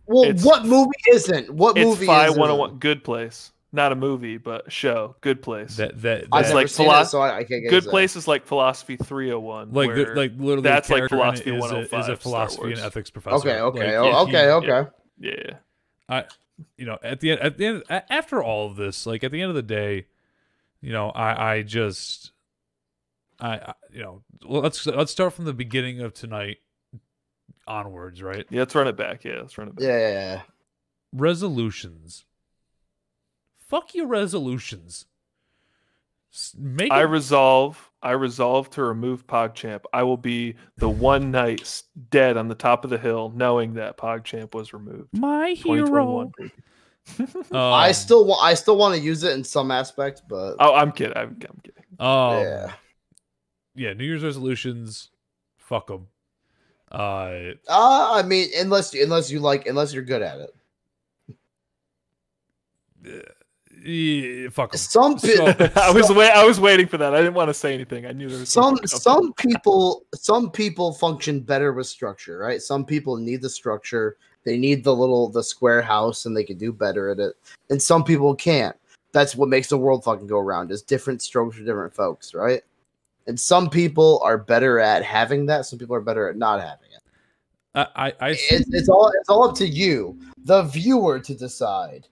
well, 0.06 0.24
it's- 0.24 0.44
what 0.44 0.64
movie 0.66 0.90
isn't? 1.12 1.50
What 1.50 1.76
it's 1.78 1.84
movie 1.86 2.06
Phi 2.06 2.26
is 2.26 2.36
101. 2.36 2.78
Good 2.78 3.02
place. 3.04 3.52
Not 3.72 3.90
a 3.90 3.96
movie, 3.96 4.36
but 4.36 4.68
a 4.68 4.70
show. 4.70 5.16
Good 5.20 5.42
place. 5.42 5.76
That 5.78 6.00
that, 6.02 6.26
I've 6.32 6.46
that 6.46 6.54
like 6.54 6.68
seen 6.68 6.86
philo- 6.86 7.00
it, 7.00 7.06
so 7.06 7.20
I, 7.20 7.38
I 7.38 7.44
can't 7.44 7.62
get 7.62 7.70
Good 7.70 7.78
into 7.84 7.90
place 7.90 8.14
is 8.14 8.28
like 8.28 8.46
philosophy 8.46 8.96
301. 8.96 9.72
like 9.72 9.94
the, 9.94 10.04
like 10.14 10.32
literally 10.36 10.62
that's 10.62 10.88
like 10.90 10.98
character 11.08 11.16
in 11.16 11.34
it 11.34 11.38
philosophy 11.42 11.50
is 11.50 11.56
a, 11.56 11.58
105 11.60 12.00
is 12.00 12.08
a 12.08 12.12
oh 12.12 12.16
philosophy 12.16 12.72
and 12.72 12.80
ethics 12.80 13.10
professor. 13.10 13.36
Okay, 13.36 13.60
okay, 13.60 13.98
Like, 13.98 14.14
oh, 14.14 14.22
okay, 14.22 14.30
he- 14.44 14.50
okay. 14.50 14.66
yeah. 14.68 14.84
I, 16.08 16.24
you 16.76 16.86
know, 16.86 16.98
at 17.02 17.20
the 17.20 17.32
end, 17.32 17.40
at 17.40 17.56
the 17.58 17.66
end, 17.66 17.82
after 17.88 18.42
all 18.42 18.66
of 18.66 18.76
this, 18.76 19.06
like 19.06 19.24
at 19.24 19.30
the 19.32 19.40
end 19.40 19.48
of 19.50 19.54
the 19.56 19.62
day, 19.62 20.06
you 20.80 20.92
know, 20.92 21.10
I, 21.10 21.54
I 21.54 21.62
just, 21.62 22.32
I, 23.40 23.54
I 23.56 23.74
you 23.92 24.02
know 24.02 24.22
let's 24.42 24.86
let's 24.86 25.12
start 25.12 25.32
from 25.32 25.46
the 25.46 25.52
beginning 25.54 26.00
of 26.00 26.12
tonight 26.14 26.58
onwards, 27.66 28.22
right? 28.22 28.46
Yeah, 28.50 28.60
let's 28.60 28.74
run 28.74 28.86
it 28.88 28.96
back. 28.96 29.24
Yeah, 29.24 29.40
let's 29.40 29.56
run 29.56 29.68
it 29.68 29.76
back. 29.76 29.84
Yeah, 29.84 29.98
yeah, 29.98 30.10
yeah. 30.10 30.40
Resolutions. 31.12 32.24
Fuck 33.56 33.94
your 33.94 34.06
resolutions. 34.06 35.06
Make 36.58 36.92
I 36.92 37.02
it- 37.02 37.04
resolve. 37.06 37.90
I 38.04 38.10
resolve 38.12 38.68
to 38.70 38.84
remove 38.84 39.26
PogChamp. 39.26 39.84
I 39.92 40.02
will 40.02 40.18
be 40.18 40.56
the 40.76 40.88
one 40.88 41.30
night 41.30 41.82
dead 42.10 42.36
on 42.36 42.48
the 42.48 42.54
top 42.54 42.84
of 42.84 42.90
the 42.90 42.98
hill, 42.98 43.32
knowing 43.34 43.74
that 43.74 43.96
PogChamp 43.96 44.54
was 44.54 44.74
removed. 44.74 45.08
my 45.12 45.54
hero. 45.54 46.30
baby. 46.36 46.52
I 47.52 47.92
still 47.92 48.26
want. 48.26 48.44
I 48.44 48.54
still 48.54 48.76
want 48.76 48.94
to 48.94 49.00
use 49.00 49.24
it 49.24 49.32
in 49.32 49.42
some 49.42 49.70
aspect, 49.70 50.22
but 50.28 50.56
Oh, 50.60 50.74
I'm 50.74 50.92
kidding. 50.92 51.16
I'm, 51.16 51.36
I'm 51.48 51.60
kidding. 51.62 51.84
um, 51.98 52.42
yeah. 52.42 52.72
yeah, 53.74 53.92
New 53.94 54.04
Year's 54.04 54.22
resolutions, 54.22 55.10
fuck 55.56 55.86
them. 55.86 56.08
Uh, 56.92 57.54
Uh, 57.68 58.12
I 58.14 58.22
mean, 58.22 58.50
unless 58.56 58.94
unless 58.94 59.30
you 59.30 59.40
like, 59.40 59.66
unless 59.66 59.92
you're 59.92 60.04
good 60.04 60.22
at 60.22 60.50
it. 63.04 63.33
Yeah, 63.84 64.48
fuck 64.48 64.74
'em. 64.74 64.78
Some 64.78 65.18
pe- 65.18 65.34
So- 65.34 65.70
I 65.76 65.90
was 65.90 66.10
wait. 66.10 66.30
I 66.30 66.44
was 66.44 66.58
waiting 66.60 66.86
for 66.86 66.96
that. 66.98 67.14
I 67.14 67.18
didn't 67.18 67.34
want 67.34 67.48
to 67.50 67.54
say 67.54 67.74
anything. 67.74 68.06
I 68.06 68.12
knew 68.12 68.28
there 68.28 68.38
was 68.40 68.48
some 68.48 68.78
some 68.86 69.32
people 69.34 70.04
some 70.14 70.50
people 70.50 70.92
function 70.92 71.40
better 71.40 71.72
with 71.72 71.86
structure, 71.86 72.38
right? 72.38 72.60
Some 72.62 72.84
people 72.84 73.16
need 73.16 73.42
the 73.42 73.50
structure. 73.50 74.16
They 74.44 74.56
need 74.56 74.84
the 74.84 74.94
little 74.94 75.28
the 75.28 75.42
square 75.42 75.82
house, 75.82 76.26
and 76.26 76.36
they 76.36 76.44
can 76.44 76.58
do 76.58 76.72
better 76.72 77.10
at 77.10 77.18
it. 77.18 77.34
And 77.70 77.80
some 77.80 78.04
people 78.04 78.34
can't. 78.34 78.76
That's 79.12 79.36
what 79.36 79.48
makes 79.48 79.68
the 79.68 79.78
world 79.78 80.02
fucking 80.04 80.26
go 80.26 80.38
around. 80.38 80.70
Is 80.70 80.82
different 80.82 81.22
strokes 81.22 81.56
for 81.56 81.62
different 81.64 81.94
folks, 81.94 82.34
right? 82.34 82.62
And 83.26 83.38
some 83.38 83.70
people 83.70 84.20
are 84.22 84.36
better 84.36 84.80
at 84.80 85.02
having 85.02 85.46
that. 85.46 85.66
Some 85.66 85.78
people 85.78 85.96
are 85.96 86.00
better 86.00 86.28
at 86.28 86.36
not 86.36 86.60
having 86.60 86.88
it. 86.94 87.02
I, 87.74 87.86
I, 87.96 88.12
I 88.20 88.30
It's, 88.30 88.68
it's 88.72 88.88
all 88.88 89.10
it's 89.18 89.28
all 89.28 89.48
up 89.48 89.54
to 89.56 89.66
you, 89.66 90.18
the 90.44 90.62
viewer, 90.64 91.18
to 91.20 91.34
decide. 91.34 92.06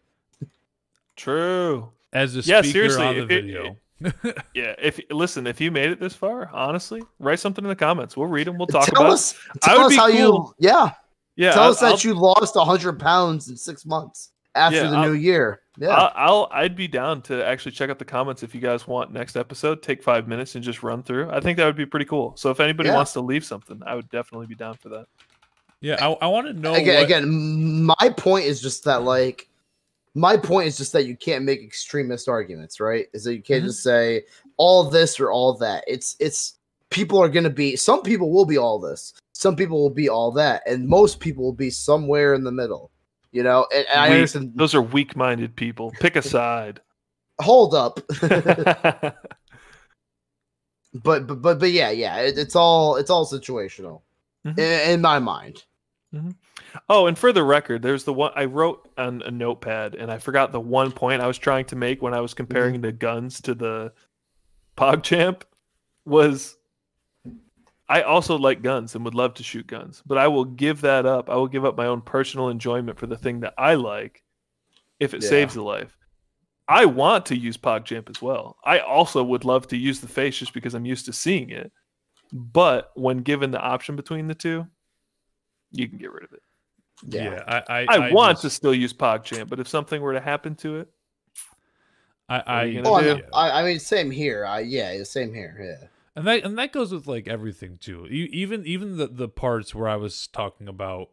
True. 1.17 1.93
as 2.13 2.35
a 2.37 2.41
Yeah, 2.41 2.61
speaker 2.63 2.73
seriously, 2.73 3.05
on 3.05 3.15
the 3.17 3.23
if 3.25 3.31
it- 3.31 3.45
video. 3.45 3.77
Yeah. 4.55 4.75
If 4.79 4.99
listen, 5.11 5.47
if 5.47 5.61
you 5.61 5.71
made 5.71 5.91
it 5.91 6.01
this 6.01 6.15
far, 6.15 6.51
honestly, 6.53 7.03
write 7.21 7.39
something 7.39 7.65
in 7.65 7.69
the 7.69 7.77
comments. 7.77 8.17
We'll 8.17 8.27
read 8.27 8.49
them. 8.49 8.59
We'll 8.59 8.67
talk 8.67 8.87
tell 8.87 9.03
about. 9.03 9.13
us, 9.13 9.35
I 9.63 9.67
tell 9.69 9.79
would 9.79 9.85
us 9.87 9.91
be 9.93 9.97
how 9.97 10.11
cool. 10.11 10.55
you, 10.59 10.69
yeah. 10.69 10.91
Yeah. 11.37 11.53
tell 11.53 11.63
I'll, 11.65 11.71
us 11.71 11.81
that 11.81 11.93
I'll- 11.93 11.99
you 12.01 12.15
lost 12.15 12.57
hundred 12.57 12.99
pounds 12.99 13.49
in 13.49 13.57
six 13.57 13.87
months 13.87 14.33
after 14.57 14.79
Yeah, 14.79 14.91
the 14.91 14.97
I'll- 14.97 15.05
new 15.09 15.13
year. 15.15 15.61
Yeah, 15.79 15.89
I'll, 15.95 16.13
I'll 16.17 16.49
I'd 16.53 16.77
be 16.77 16.87
down 16.89 17.23
to 17.23 17.43
actually 17.47 17.73
check 17.73 17.89
out 17.89 17.99
the 17.99 18.05
comments 18.05 18.43
if 18.43 18.55
you 18.55 18.61
guys 18.61 18.87
want 18.89 19.11
next 19.13 19.37
episode. 19.37 19.83
Take 19.83 20.03
five 20.03 20.29
minutes 20.29 20.55
and 20.57 20.63
just 20.65 20.83
run 20.83 21.03
through. 21.03 21.31
I 21.31 21.41
think 21.41 21.57
that 21.59 21.65
would 21.65 21.77
be 21.77 21.87
pretty 21.87 22.05
cool. 22.05 22.35
So 22.37 22.51
if 22.51 22.61
anybody 22.61 22.89
Yeah. 22.91 22.97
wants 22.97 23.13
to 23.15 23.21
leave 23.23 23.43
something, 23.45 23.81
I 23.87 23.95
would 23.95 24.11
definitely 24.11 24.49
be 24.49 24.55
down 24.55 24.75
for 24.75 24.89
that. 24.91 25.07
Yeah, 25.81 25.97
I, 26.07 26.13
I 26.13 26.27
want 26.27 26.47
to 26.49 26.53
know 26.53 26.75
again, 26.75 26.97
what, 26.97 27.05
again, 27.05 27.85
my 27.85 28.09
point 28.19 28.45
is 28.45 28.61
just 28.61 28.85
that 28.85 29.03
like 29.05 29.49
my 30.15 30.37
point 30.37 30.67
is 30.69 30.77
just 30.77 30.93
that 30.93 31.07
you 31.07 31.17
can't 31.17 31.45
make 31.45 31.63
extremist 31.63 32.29
arguments, 32.29 32.81
right? 32.81 33.07
Is 33.13 33.25
that 33.25 33.35
you 33.35 33.43
can't 33.43 33.65
Mhm. 33.65 33.69
just 33.69 33.83
say 33.83 34.25
all 34.59 34.85
this 34.85 35.19
or 35.19 35.31
all 35.31 35.55
that. 35.59 35.85
It's 35.87 36.17
it's 36.21 36.59
people 36.91 37.21
are 37.23 37.29
gonna 37.29 37.51
be 37.51 37.77
some 37.77 38.03
people 38.03 38.31
will 38.31 38.45
be 38.45 38.59
all 38.59 38.79
this, 38.79 39.15
some 39.33 39.57
people 39.57 39.81
will 39.81 39.91
be 39.91 40.09
all 40.09 40.31
that, 40.33 40.63
and 40.67 40.87
most 40.87 41.21
people 41.21 41.45
will 41.45 41.53
be 41.55 41.71
somewhere 41.71 42.35
in 42.35 42.45
the 42.45 42.53
middle. 42.53 42.91
You 43.33 43.43
know, 43.43 43.67
and, 43.75 43.87
and 43.91 44.01
I 44.01 44.09
Weak. 44.11 44.15
understand. 44.17 44.53
Those 44.55 44.75
are 44.75 44.83
weak-minded 44.83 45.57
people. 45.57 45.95
Pick 46.01 46.17
a 46.17 46.23
side. 46.23 46.81
Hold 47.41 47.75
up, 47.75 47.99
but 48.21 49.17
but 51.27 51.41
but 51.41 51.59
but 51.59 51.71
yeah, 51.73 51.91
yeah, 51.91 52.19
it, 52.19 52.37
it's 52.37 52.55
all 52.55 52.97
it's 52.97 53.09
all 53.11 53.25
situational 53.27 54.03
Mhm. 54.47 54.59
in, 54.59 54.91
in 54.91 55.01
my 55.01 55.19
mind. 55.19 55.63
Oh, 56.89 57.07
and 57.07 57.19
for 57.19 57.33
the 57.33 57.43
record, 57.45 57.83
there's 57.83 58.05
the 58.05 58.13
one 58.13 58.33
I 58.35 58.45
wrote 58.47 58.89
on 58.97 59.23
a 59.23 59.31
notepad, 59.31 59.95
and 59.95 60.11
I 60.11 60.19
forgot 60.19 60.53
the 60.53 60.61
one 60.61 60.93
point 60.93 61.23
I 61.23 61.27
was 61.27 61.39
trying 61.39 61.65
to 61.67 61.77
make 61.77 62.03
when 62.03 62.15
I 62.15 62.21
was 62.21 62.35
comparing 62.35 62.75
Mm-hmm. 62.75 62.83
the 62.83 62.93
guns 62.93 63.41
to 63.43 63.55
the 63.55 63.93
PogChamp 64.77 65.43
was 66.05 66.57
I 67.89 68.03
also 68.03 68.39
like 68.39 68.63
guns 68.63 68.95
and 68.95 69.05
would 69.05 69.15
love 69.15 69.35
to 69.35 69.43
shoot 69.43 69.67
guns, 69.67 70.03
but 70.07 70.17
I 70.17 70.29
will 70.29 70.47
give 70.47 70.81
that 70.81 71.05
up. 71.05 71.29
I 71.29 71.35
will 71.35 71.49
give 71.49 71.65
up 71.65 71.77
my 71.77 71.87
own 71.87 72.01
personal 72.01 72.49
enjoyment 72.49 72.99
for 72.99 73.07
the 73.07 73.19
thing 73.19 73.41
that 73.41 73.53
I 73.59 73.75
like 73.75 74.23
if 74.99 75.13
it 75.13 75.23
Yeah. 75.23 75.29
saves 75.29 75.57
a 75.57 75.63
life. 75.63 75.97
I 76.69 76.87
want 76.87 77.27
to 77.27 77.37
use 77.37 77.59
PogChamp 77.59 78.09
as 78.09 78.23
well. 78.23 78.57
I 78.65 78.79
also 78.79 79.23
would 79.23 79.45
love 79.45 79.67
to 79.69 79.77
use 79.77 80.01
the 80.01 80.09
face 80.09 80.39
just 80.39 80.55
because 80.55 80.73
I'm 80.75 80.87
used 80.87 81.05
to 81.07 81.13
seeing 81.13 81.51
it. 81.51 81.71
But 82.33 82.93
when 82.95 83.19
given 83.19 83.51
the 83.51 83.61
option 83.61 83.95
between 83.95 84.27
the 84.27 84.35
two, 84.35 84.67
you 85.73 85.87
can 85.87 85.99
get 85.99 86.13
rid 86.13 86.25
of 86.25 86.33
it. 86.33 86.41
Yeah. 87.07 87.25
yeah, 87.49 87.63
I 87.69 87.85
I, 87.89 87.97
I, 88.09 88.13
want 88.13 88.39
to 88.41 88.51
still 88.51 88.75
use 88.75 88.93
PogChamp, 88.93 89.49
but 89.49 89.59
if 89.61 89.69
something 89.69 90.01
were 90.01 90.13
to 90.13 90.21
happen 90.21 90.55
to 90.57 90.77
it, 90.79 90.89
I, 92.29 92.37
I, 92.39 92.83
Oh, 92.85 92.95
I, 92.95 93.03
do? 93.03 93.15
mean, 93.15 93.23
I, 93.35 93.51
I 93.61 93.65
mean, 93.65 93.79
same 93.79 94.11
here. 94.11 94.47
I 94.47 94.61
yeah, 94.61 95.03
same 95.03 95.35
here. 95.35 95.79
Yeah. 95.83 95.89
and 96.17 96.27
that 96.27 96.45
and 96.45 96.57
that 96.59 96.73
goes 96.73 96.93
with 96.93 97.07
like 97.07 97.29
everything 97.29 97.77
too. 97.79 98.07
E- 98.07 98.31
Even 98.33 98.65
even 98.67 98.97
the 98.97 99.09
the 99.09 99.29
parts 99.29 99.75
where 99.75 99.89
I 99.89 99.97
was 99.97 100.27
talking 100.29 100.69
about, 100.69 101.11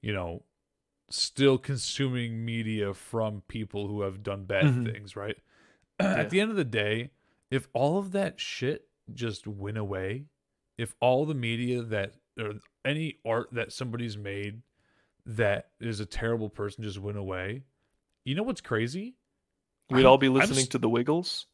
you 0.00 0.12
know, 0.12 0.42
still 1.10 1.58
consuming 1.58 2.44
media 2.44 2.94
from 2.94 3.42
people 3.48 3.88
who 3.88 4.02
have 4.02 4.22
done 4.22 4.44
bad 4.44 4.64
Mhm. 4.64 4.92
things, 4.92 5.16
right? 5.16 5.36
Yeah. 6.00 6.14
At 6.14 6.30
the 6.30 6.40
end 6.40 6.50
of 6.50 6.56
the 6.56 6.64
day, 6.64 7.10
if 7.50 7.68
all 7.74 7.98
of 7.98 8.12
that 8.12 8.40
shit 8.40 8.88
just 9.12 9.46
went 9.46 9.76
away, 9.76 10.24
if 10.78 10.94
all 10.98 11.26
the 11.26 11.34
media 11.34 11.82
that 11.82 12.14
or 12.38 12.54
any 12.86 13.18
art 13.26 13.48
that 13.52 13.70
somebody's 13.70 14.16
made 14.16 14.62
that 15.26 15.68
is 15.80 16.00
a 16.00 16.06
terrible 16.06 16.48
person 16.48 16.84
just 16.84 16.98
went 16.98 17.18
away, 17.18 17.62
you 18.24 18.34
know 18.34 18.42
what's 18.42 18.60
crazy? 18.60 19.16
we'd 19.90 19.98
I'm- 19.98 20.06
all 20.06 20.18
be 20.18 20.28
listening 20.28 20.60
s- 20.60 20.68
to 20.68 20.78
the 20.78 20.88
Wiggles. 20.88 21.46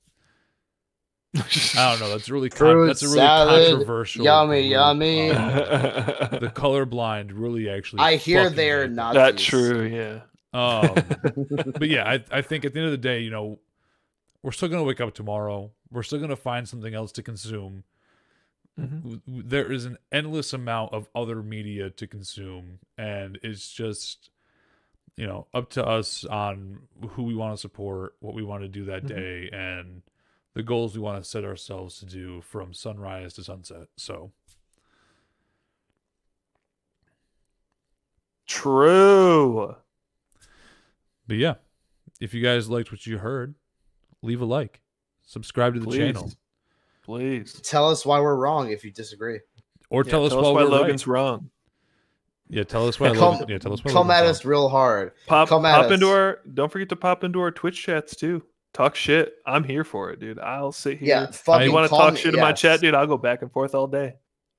I 1.35 1.91
don't 1.91 2.01
know. 2.01 2.09
That's 2.09 2.31
really 2.31 2.49
con- 2.49 2.87
that's 2.87 3.03
a 3.03 3.07
really 3.07 3.19
salad, 3.19 3.69
controversial. 3.71 4.25
yummy, 4.25 4.63
group. 4.63 4.71
yummy. 4.73 5.31
Um, 5.33 5.53
the 6.41 6.53
colorblind 6.55 7.33
really 7.35 7.69
actually. 7.69 8.01
I 8.01 8.17
hear 8.17 8.49
they're 8.49 8.89
not. 8.89 9.13
That's 9.15 9.43
true, 9.43 9.83
yeah. 9.85 10.21
Um, 10.55 10.95
but 11.79 11.89
yeah, 11.89 12.09
I 12.09 12.25
I 12.31 12.41
think 12.41 12.65
at 12.65 12.73
the 12.73 12.79
end 12.81 12.87
of 12.87 12.93
the 12.93 12.97
day, 12.99 13.21
you 13.21 13.29
know, 13.31 13.59
we're 14.43 14.53
still 14.53 14.69
gonna 14.69 14.85
wake 14.85 15.01
up 15.03 15.13
tomorrow. 15.15 15.73
We're 15.91 16.05
still 16.05 16.21
gonna 16.21 16.37
find 16.37 16.67
something 16.67 16.95
else 16.95 17.13
to 17.13 17.23
consume. 17.23 17.85
Mhm. 18.79 19.03
W- 19.27 19.43
There 19.43 19.71
is 19.73 19.85
an 19.87 19.97
endless 20.13 20.53
amount 20.53 20.93
of 20.93 21.09
other 21.15 21.43
media 21.43 21.91
to 21.91 22.07
consume, 22.07 22.81
and 22.99 23.39
it's 23.43 23.73
just, 23.73 24.31
you 25.17 25.27
know, 25.27 25.47
up 25.55 25.71
to 25.71 25.85
us 25.87 26.25
on 26.27 26.87
who 27.11 27.23
we 27.23 27.35
want 27.35 27.55
to 27.55 27.61
support, 27.61 28.17
what 28.21 28.35
we 28.35 28.43
want 28.43 28.63
to 28.63 28.69
do 28.69 28.85
that 28.85 29.05
Mhm. 29.05 29.09
day, 29.09 29.49
and 29.51 30.03
the 30.55 30.63
goals 30.63 30.95
we 30.95 31.01
want 31.01 31.23
to 31.23 31.29
set 31.29 31.45
ourselves 31.45 31.99
to 32.01 32.07
do 32.07 32.41
from 32.43 32.73
sunrise 32.75 33.35
to 33.35 33.45
sunset. 33.45 33.89
So. 33.97 34.33
True. 38.47 39.77
But 41.27 41.37
yeah, 41.37 41.55
if 42.21 42.33
you 42.33 42.43
guys 42.43 42.69
liked 42.71 42.93
what 42.93 43.07
you 43.07 43.19
heard, 43.19 43.55
leave 44.23 44.41
a 44.41 44.45
like, 44.45 44.81
subscribe 45.25 45.75
to 45.75 45.81
the 45.81 45.87
Please. 45.87 45.99
channel, 45.99 46.31
Please. 47.07 47.53
Tell 47.63 47.89
us 47.89 48.05
why 48.05 48.21
we're 48.21 48.35
wrong 48.37 48.71
if 48.71 48.85
you 48.85 48.91
disagree. 48.91 49.39
or 49.91 50.03
Yeah, 50.05 50.11
tell 50.11 50.27
us 50.27 50.35
why, 50.35 50.41
why 50.43 50.53
we're 50.65 50.69
Logan's 50.69 51.07
right. 51.07 51.15
wrong. 51.15 51.51
Yeah, 52.49 52.65
tell 52.65 52.87
us 52.89 52.99
why. 53.01 53.09
Come- 53.15 53.19
Logan, 53.19 53.49
yeah, 53.49 53.59
tell 53.59 53.73
us 53.73 53.85
why. 53.85 53.93
Come 53.93 54.09
Logan's 54.09 54.19
at 54.19 54.21
wrong. 54.23 54.31
us 54.31 54.45
real 54.45 54.69
hard. 54.69 55.13
Pop 55.27 55.49
Come 55.49 55.65
at 55.65 55.83
pop 55.83 55.91
into 55.93 56.09
our 56.11 56.41
don't 56.53 56.71
forget 56.71 56.89
to 56.91 56.97
pop 56.97 57.25
into 57.25 57.41
our 57.41 57.51
Twitch 57.53 57.81
chats 57.83 58.15
too. 58.17 58.43
Talk 58.73 58.95
shit. 58.95 59.35
I'm 59.47 59.65
here 59.65 59.85
for 59.85 60.11
it, 60.11 60.21
dude. 60.21 60.39
I'll 60.39 60.73
sit 60.73 60.99
here. 60.99 61.09
Yeah, 61.09 61.31
fucking 61.31 61.67
you 61.69 61.73
want 61.73 61.85
to 61.85 61.89
call 61.89 62.01
talk 62.01 62.15
me- 62.15 62.21
shit 62.21 62.35
in 62.35 62.41
my 62.41 62.53
chat, 62.53 62.81
dude? 62.81 62.95
I'll 62.95 63.07
go 63.07 63.17
back 63.17 63.41
and 63.43 63.51
forth 63.51 63.75
all 63.75 63.87
day. 63.87 64.17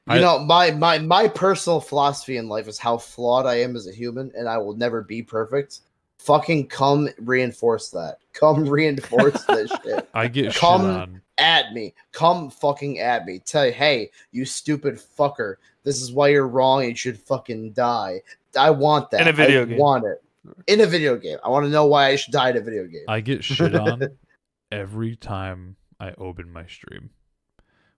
You 0.07 0.13
I- 0.15 0.19
know, 0.21 0.39
my 0.39 0.71
my 0.71 0.99
my 0.99 1.27
personal 1.27 1.81
philosophy 1.81 2.37
in 2.37 2.47
life 2.47 2.69
is 2.69 2.77
how 2.79 2.97
flawed 2.97 3.45
I 3.45 3.55
am 3.55 3.75
as 3.75 3.87
a 3.87 3.91
human, 3.93 4.31
and 4.35 4.47
I 4.47 4.57
will 4.57 4.75
never 4.75 5.01
be 5.01 5.21
perfect. 5.21 5.81
Fucking 6.19 6.67
come 6.67 7.09
reinforce 7.19 7.89
that. 7.91 8.19
Come 8.39 8.65
reinforce 8.69 9.43
this 9.45 9.71
shit 9.83 10.07
I 10.13 10.27
get 10.27 10.53
Come- 10.55 10.81
shit 10.81 10.89
on. 10.89 11.21
at 11.37 11.73
me. 11.73 11.93
Come 12.11 12.49
fucking 12.49 12.99
at 12.99 13.25
me. 13.25 13.39
Tell 13.39 13.65
you, 13.65 13.71
hey, 13.71 14.11
you 14.31 14.45
stupid 14.45 14.95
fucker. 15.17 15.55
This 15.83 16.01
is 16.01 16.11
why 16.11 16.27
you're 16.29 16.47
wrong. 16.47 16.81
and 16.81 16.89
You 16.91 16.95
should 16.95 17.17
fucking 17.19 17.71
die. 17.71 18.21
I 18.57 18.69
want 18.71 19.11
that. 19.11 19.21
In 19.21 19.27
a 19.27 19.33
video 19.33 19.61
I 19.63 19.65
game. 19.65 19.77
Want 19.77 20.05
it 20.05 20.23
in 20.67 20.81
a 20.81 20.85
video 20.85 21.17
game. 21.17 21.37
I 21.43 21.49
want 21.49 21.65
to 21.65 21.69
know 21.69 21.85
why 21.85 22.07
I 22.07 22.15
should 22.15 22.31
die 22.33 22.49
in 22.51 22.57
a 22.57 22.61
video 22.61 22.85
game. 22.85 23.03
I 23.07 23.19
get 23.21 23.43
shit 23.43 23.75
on 23.75 24.07
every 24.71 25.15
time 25.15 25.75
I 25.99 26.11
open 26.17 26.51
my 26.51 26.65
stream. 26.67 27.09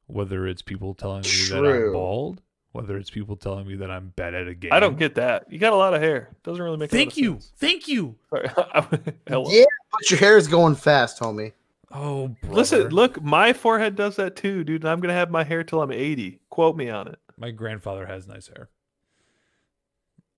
Whether 0.07 0.47
it's 0.47 0.61
people 0.63 0.95
telling 0.95 1.21
me 1.21 1.29
that 1.49 1.63
I'm 1.65 1.93
bald, 1.93 2.41
whether 2.71 2.97
it's 2.97 3.09
people 3.09 3.35
telling 3.35 3.67
me 3.67 3.75
that 3.77 3.89
I'm 3.89 4.09
bad 4.15 4.33
at 4.35 4.47
a 4.47 4.53
game. 4.53 4.71
I 4.73 4.79
don't 4.79 4.97
get 4.97 5.15
that. 5.15 5.51
You 5.51 5.57
got 5.59 5.73
a 5.73 5.75
lot 5.75 5.93
of 5.93 6.01
hair. 6.01 6.29
Doesn't 6.43 6.63
really 6.63 6.77
make. 6.77 6.91
a 6.91 6.95
lot 6.95 6.99
Thank 6.99 7.11
of 7.13 7.17
you, 7.17 7.31
sense. 7.33 7.51
thank 7.57 7.87
you. 7.87 8.15
Hello. 8.31 9.45
Yeah, 9.49 9.65
but 9.91 10.09
your 10.09 10.19
hair 10.19 10.37
is 10.37 10.47
going 10.47 10.75
fast, 10.75 11.19
homie. 11.19 11.53
Oh, 11.91 12.27
brother. 12.41 12.55
Listen, 12.55 12.89
look, 12.89 13.21
my 13.23 13.51
forehead 13.53 13.95
does 13.95 14.15
that 14.17 14.35
too, 14.35 14.63
dude. 14.63 14.85
I'm 14.85 14.99
gonna 14.99 15.13
have 15.13 15.31
my 15.31 15.43
hair 15.43 15.63
till 15.63 15.81
I'm 15.81 15.91
80. 15.91 16.39
Quote 16.49 16.75
me 16.77 16.89
on 16.89 17.07
it. 17.07 17.17
my 17.37 17.49
grandfather 17.51 18.05
has 18.05 18.27
nice 18.27 18.47
hair. 18.47 18.69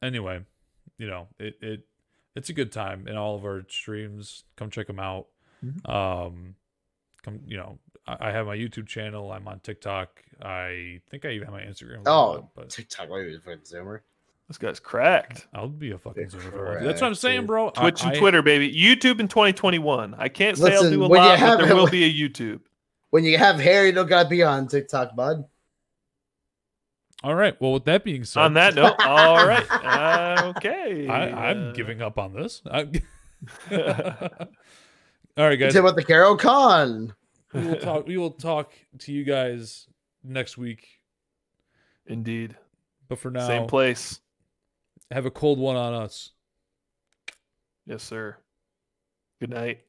Anyway, 0.02 0.41
you 0.98 1.08
know 1.08 1.28
it 1.40 1.56
it 1.62 1.82
it's 2.36 2.49
a 2.49 2.53
good 2.53 2.72
time 2.72 3.08
in 3.08 3.18
all 3.18 3.36
of 3.36 3.44
our 3.44 3.64
streams. 3.68 4.44
Come 4.56 4.70
check 4.70 4.88
them 4.88 4.99
out. 4.99 5.28
Mhm. 5.64 5.90
Um, 5.90 6.56
come 7.22 7.41
you 7.45 7.58
know 7.58 7.78
I, 8.07 8.30
I 8.30 8.32
have 8.32 8.45
my 8.48 8.56
YouTube 8.57 8.88
channel. 8.88 9.32
I'm 9.32 9.48
on 9.48 9.60
TikTok. 9.60 10.22
I 10.41 10.99
think 11.10 11.26
I 11.26 11.30
even 11.32 11.45
have 11.45 11.53
my 11.53 11.61
Instagram. 11.61 12.02
Oh, 12.06 12.36
bit, 12.38 12.45
but 12.56 12.69
TikTok, 12.69 13.10
why 13.10 13.18
are 13.18 13.28
you 13.28 13.38
a 13.38 13.41
fucking 13.41 13.60
zoomer? 13.61 13.99
This 14.48 14.57
guy's 14.57 14.80
cracked. 14.80 15.48
I'll 15.53 15.69
be 15.69 15.91
a 15.91 15.98
fucking 15.98 16.26
zoomer. 16.28 16.36
if 16.36 16.36
I 16.36 16.45
want 16.45 16.52
to. 16.53 16.57
Correct, 16.60 16.84
That's 16.86 17.02
what 17.02 17.07
I'm 17.07 17.15
saying, 17.15 17.41
dude. 17.41 17.48
bro. 17.48 17.68
I- 17.68 17.82
Twitch 17.82 18.03
and 18.03 18.11
I- 18.11 18.19
Twitter, 18.19 18.41
baby. 18.41 18.73
YouTube 18.73 19.19
in 19.19 19.28
2021. 19.28 20.15
I 20.18 20.28
can't 20.30 20.57
say 20.57 20.76
I'll 20.76 20.90
do 20.90 21.03
a 21.03 21.07
lot, 21.07 21.38
have 21.40 21.60
but 21.60 21.68
there 21.68 21.76
will 21.76 21.88
be 21.88 22.03
a 22.03 22.11
YouTube. 22.30 22.60
When 23.11 23.23
you 23.23 23.38
have 23.38 23.60
hair, 23.60 23.86
you 23.86 23.91
don't 23.91 24.07
gotta 24.10 24.28
be 24.30 24.41
on 24.44 24.68
TikTok, 24.68 25.15
bud. 25.15 25.45
All 27.23 27.36
right. 27.36 27.60
Well, 27.61 27.73
with 27.73 27.86
that 27.86 28.03
being 28.03 28.23
said, 28.23 28.41
On 28.41 28.53
that 28.56 28.73
note, 28.73 28.95
all 29.06 29.45
right. 29.48 29.69
Uh, 29.69 30.53
okay. 30.57 31.07
I, 31.07 31.49
I'm 31.52 31.69
Uh, 31.69 31.72
giving 31.73 32.02
up 32.02 32.18
on 32.18 32.34
this. 32.34 32.61
I- 32.69 32.90
All 35.38 35.48
right, 35.48 35.56
guys. 35.56 35.73
Say 35.73 35.80
about 35.80 35.95
the 35.95 36.03
Carol 36.03 36.36
Con. 36.36 37.14
We 37.53 37.68
will 37.68 37.76
talk. 37.76 38.07
We 38.07 38.18
will 38.18 38.32
talk 38.32 38.73
to 38.99 39.11
you 39.11 39.23
guys 39.23 39.88
next 40.23 40.57
week. 40.57 40.88
Indeed. 42.06 42.56
But 43.07 43.19
for 43.19 43.32
now, 43.32 43.48
Same 43.48 43.68
place. 43.68 44.22
have 45.11 45.26
a 45.26 45.32
cold 45.32 45.60
one 45.60 45.76
on 45.76 45.94
us. 45.94 46.32
Yes, 47.86 48.03
sir. 48.03 48.38
Good 49.40 49.49
night. 49.49 49.82